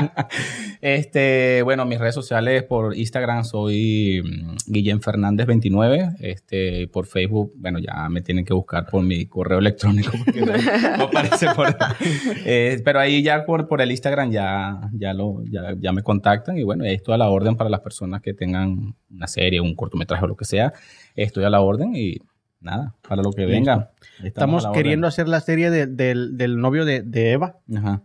Este, 0.81 1.63
bueno, 1.63 1.85
mis 1.87 1.99
redes 1.99 2.15
sociales 2.15 2.63
por 2.65 2.97
Instagram 2.97 3.45
soy 3.45 4.23
mm, 4.23 4.57
Guillén 4.67 5.01
Fernández 5.03 5.47
29. 5.47 6.11
Este, 6.21 6.89
por 6.89 7.07
Facebook, 7.07 7.53
bueno, 7.57 7.79
ya 7.79 8.09
me 8.09 8.21
tienen 8.23 8.45
que 8.45 8.55
buscar 8.55 8.87
por 8.87 9.03
mi 9.03 9.27
correo 9.27 9.59
electrónico 9.59 10.13
porque 10.25 10.41
no, 10.41 10.53
no 10.99 11.05
aparece 11.05 11.47
por 11.55 11.75
Eh, 12.47 12.81
pero 12.85 13.01
ahí 13.01 13.23
ya 13.23 13.45
por, 13.45 13.69
por 13.69 13.81
el 13.83 13.91
Instagram 13.91 14.31
ya, 14.31 14.81
ya 14.93 15.13
lo, 15.15 15.43
ya, 15.45 15.75
ya 15.79 15.93
me 15.93 16.03
contactan 16.03 16.57
y 16.59 16.63
bueno, 16.63 16.85
estoy 16.85 17.15
a 17.15 17.19
la 17.19 17.29
orden 17.29 17.57
para 17.57 17.71
las 17.71 17.81
personas 17.81 18.21
que 18.23 18.35
tengan 18.35 18.95
una 19.11 19.27
serie, 19.27 19.61
un 19.61 19.75
cortometraje 19.75 20.25
o 20.25 20.29
lo 20.29 20.37
que 20.37 20.45
sea. 20.45 20.73
Estoy 21.15 21.45
a 21.45 21.51
la 21.51 21.61
orden 21.61 21.95
y 21.95 22.19
nada, 22.61 22.95
para 23.07 23.23
lo 23.23 23.31
que 23.33 23.45
venga. 23.47 23.91
Estamos 24.23 24.65
la 24.65 24.73
queriendo 24.73 25.07
hacer 25.07 25.29
la 25.29 25.41
serie 25.41 25.71
de- 25.71 25.87
del, 25.87 26.37
del 26.37 26.59
novio 26.59 26.85
de, 26.85 27.03
de 27.03 27.33
Eva. 27.33 27.59
Ajá. 27.77 28.03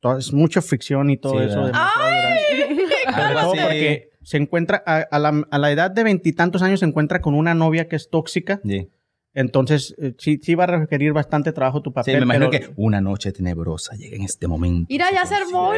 Todo- 0.00 0.16
es 0.18 0.32
mucha 0.32 0.62
fricción 0.62 1.10
y 1.10 1.16
todo 1.16 1.38
Sí, 1.40 1.46
eso. 1.46 1.62
¿verdad? 1.64 1.72
demasiado 1.72 2.10
grande. 2.10 2.94
Algo 3.06 3.38
así. 3.52 3.60
porque 3.60 4.10
se 4.28 4.36
encuentra 4.36 4.82
a, 4.84 4.96
a 5.10 5.18
la, 5.18 5.42
a 5.50 5.58
la 5.58 5.70
edad 5.70 5.90
de 5.90 6.04
veintitantos 6.04 6.60
años 6.60 6.80
se 6.80 6.86
encuentra 6.86 7.20
con 7.22 7.34
una 7.34 7.54
novia 7.54 7.88
que 7.88 7.96
es 7.96 8.10
tóxica. 8.10 8.60
Sí. 8.62 8.90
Entonces, 9.32 9.94
eh, 9.98 10.14
sí, 10.18 10.38
sí 10.42 10.54
va 10.54 10.64
a 10.64 10.66
requerir 10.66 11.12
bastante 11.14 11.52
trabajo 11.52 11.80
tu 11.80 11.88
Sí, 11.90 11.94
papel. 11.94 12.16
me 12.18 12.22
imagino 12.24 12.50
pero- 12.50 12.66
que 12.68 12.72
una 12.76 13.00
noche 13.00 13.32
tenebrosa 13.32 13.94
llega 13.96 14.16
en 14.16 14.24
este 14.24 14.46
momento. 14.46 14.86
Mira, 14.90 15.06
ya 15.12 15.24
se 15.24 15.34
armó, 15.34 15.72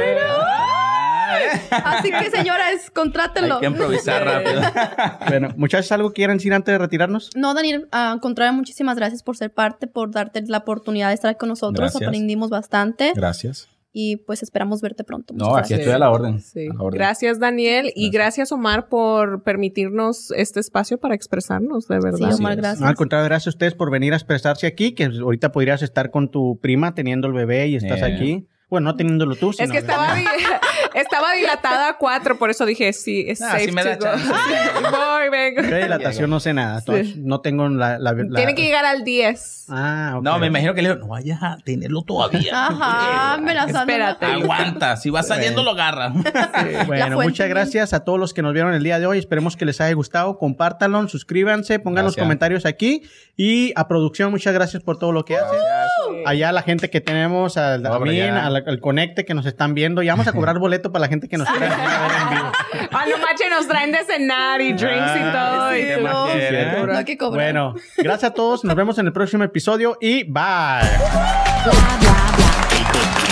Así 1.84 2.10
que, 2.10 2.30
señores, 2.30 2.90
contrátenlo. 2.92 3.54
Hay 3.56 3.60
que 3.60 3.66
improvisar 3.66 4.24
rápido. 4.24 4.60
Bueno, 5.28 5.48
muchachos, 5.56 5.92
¿algo 5.92 6.12
quieren 6.12 6.38
decir 6.38 6.52
antes 6.52 6.72
de 6.72 6.78
retirarnos? 6.78 7.30
No, 7.36 7.54
Daniel, 7.54 7.86
al 7.92 8.18
contrario, 8.20 8.52
muchísimas 8.52 8.96
gracias 8.96 9.22
por 9.22 9.36
ser 9.36 9.52
parte, 9.52 9.86
por 9.86 10.10
darte 10.10 10.42
la 10.46 10.58
oportunidad 10.58 11.08
de 11.08 11.14
estar 11.14 11.36
con 11.36 11.48
nosotros. 11.50 11.90
Gracias. 11.92 12.08
Aprendimos 12.08 12.50
bastante 12.50 13.12
Gracias. 13.14 13.68
Y 13.92 14.16
pues 14.18 14.42
esperamos 14.42 14.80
verte 14.80 15.02
pronto. 15.04 15.34
Muchas 15.34 15.48
No, 15.48 15.54
aquí 15.56 15.58
gracias. 15.70 15.80
estoy 15.80 15.92
a 15.94 15.98
la 15.98 16.10
orden. 16.10 16.40
Sí. 16.40 16.68
A 16.68 16.74
la 16.74 16.82
orden. 16.82 16.98
Gracias, 16.98 17.38
Daniel. 17.40 17.86
Y 17.96 18.10
Gracias. 18.10 18.12
gracias, 18.12 18.52
Omar, 18.52 18.88
por 18.88 19.42
permitirnos 19.42 20.30
este 20.36 20.60
espacio 20.60 20.98
para 20.98 21.14
expresarnos, 21.14 21.88
de 21.88 21.98
verdad. 22.00 22.30
Sí, 22.30 22.40
Omar, 22.40 22.52
es. 22.52 22.58
gracias. 22.58 22.80
No, 22.80 22.86
al 22.88 22.94
contrario, 22.94 23.24
gracias 23.26 23.48
a 23.48 23.56
ustedes 23.56 23.74
por 23.74 23.90
venir 23.90 24.12
a 24.12 24.16
expresarse 24.16 24.66
aquí, 24.66 24.92
que 24.94 25.04
ahorita 25.06 25.52
podrías 25.52 25.82
estar 25.82 26.10
con 26.10 26.30
tu 26.30 26.58
prima 26.60 26.94
teniendo 26.94 27.26
el 27.26 27.32
bebé 27.34 27.66
y 27.68 27.76
estás 27.76 28.00
Eh. 28.02 28.04
aquí. 28.04 28.46
Bueno, 28.68 28.90
no 28.90 28.96
teniéndolo 28.96 29.34
tú, 29.34 29.50
Es 29.50 29.56
sino- 29.56 29.72
que 29.72 29.78
estaba, 29.78 30.14
estaba 30.94 31.32
dilatada 31.34 31.88
a 31.90 31.96
cuatro, 31.98 32.38
por 32.38 32.50
eso 32.50 32.66
dije, 32.66 32.92
sí, 32.92 33.24
es 33.28 33.40
Ah, 33.42 33.52
safe 33.52 33.66
sí 33.66 33.72
me 33.72 33.84
da 33.84 33.96
to 33.98 34.06
go. 34.06 34.12
chance. 34.12 34.32
Voy, 34.90 35.28
vengo. 35.30 35.62
Yo 35.62 35.68
de 35.68 35.82
dilatación 35.82 36.30
no 36.30 36.40
sé 36.40 36.52
nada. 36.54 36.82
No 37.16 37.40
tengo 37.40 37.68
la... 37.68 37.98
la- 37.98 38.12
la- 38.12 38.36
Tiene 38.36 38.54
que 38.54 38.62
llegar 38.62 38.84
al 38.84 39.04
10. 39.04 39.66
Ah, 39.70 40.14
ok. 40.16 40.22
No, 40.24 40.38
me 40.38 40.48
imagino 40.48 40.74
que 40.74 40.82
le 40.82 40.88
digo, 40.90 41.00
no 41.00 41.08
vayas 41.08 41.42
a 41.42 41.56
tenerlo 41.64 42.02
todavía. 42.02 42.66
Ajá, 42.66 43.34
amenazando. 43.34 43.80
Espérate. 43.92 44.26
Aguanta, 44.26 44.96
si 44.96 45.10
va 45.10 45.22
saliendo 45.22 45.62
lo 45.62 45.70
agarra. 45.72 46.12
Bueno, 46.86 47.08
La 47.08 47.16
muchas 47.22 47.48
gracias 47.48 47.92
a 47.92 48.04
todos 48.04 48.18
los 48.18 48.34
que 48.34 48.42
nos 48.42 48.52
vieron 48.52 48.74
el 48.74 48.82
día 48.82 48.98
de 48.98 49.06
hoy. 49.06 49.18
Esperemos 49.18 49.56
que 49.56 49.64
les 49.64 49.80
haya 49.80 49.94
gustado. 49.94 50.38
Compártanlo, 50.38 51.06
suscríbanse, 51.08 51.78
pongan 51.78 52.04
los 52.04 52.16
comentarios 52.16 52.66
aquí. 52.66 53.02
Y 53.36 53.72
a 53.76 53.86
producción, 53.88 54.30
muchas 54.30 54.52
gracias 54.52 54.82
por 54.82 54.98
todo 54.98 55.12
lo 55.12 55.24
que 55.24 55.36
hacen. 55.36 55.58
Allá 56.26 56.52
la 56.52 56.62
gente 56.62 56.90
que 56.90 57.00
tenemos, 57.00 57.56
al 57.56 57.86
allá. 57.86 58.46
al, 58.46 58.56
al 58.66 58.80
Conecte 58.80 59.24
que 59.24 59.34
nos 59.34 59.46
están 59.46 59.74
viendo. 59.74 60.02
Y 60.02 60.08
vamos 60.08 60.26
a 60.26 60.32
cobrar 60.32 60.58
boleto 60.80 60.92
para 60.92 61.02
la 61.02 61.08
gente 61.08 61.28
que 61.28 61.36
nos 61.36 61.48
quiera 61.48 61.68
ver 61.68 61.76
en 62.22 62.30
vivo. 62.30 62.52
Ah, 62.92 63.04
no 63.08 63.18
manches, 63.18 63.50
nos 63.50 63.68
traen 63.68 63.92
de 63.92 64.04
cenar 64.04 64.60
y 64.60 64.72
drinks 64.72 65.12
y 65.16 65.20
todo. 65.20 65.36
Ah, 65.36 65.70
sí, 65.74 65.80
y 65.80 65.84
¿qué 65.86 65.96
tú- 65.96 66.02
más 66.02 66.12
no? 66.14 66.86
No 66.86 66.98
hay 66.98 67.04
que 67.04 67.16
cobrar. 67.16 67.44
Bueno, 67.44 67.74
gracias 67.98 68.30
a 68.30 68.34
todos. 68.34 68.64
Nos 68.64 68.74
vemos 68.74 68.98
en 68.98 69.06
el 69.06 69.12
próximo 69.12 69.44
episodio 69.44 69.96
y 70.00 70.24
bye. 70.24 70.32
bla 70.32 70.80
bla 71.64 71.72
bla. 72.00 73.29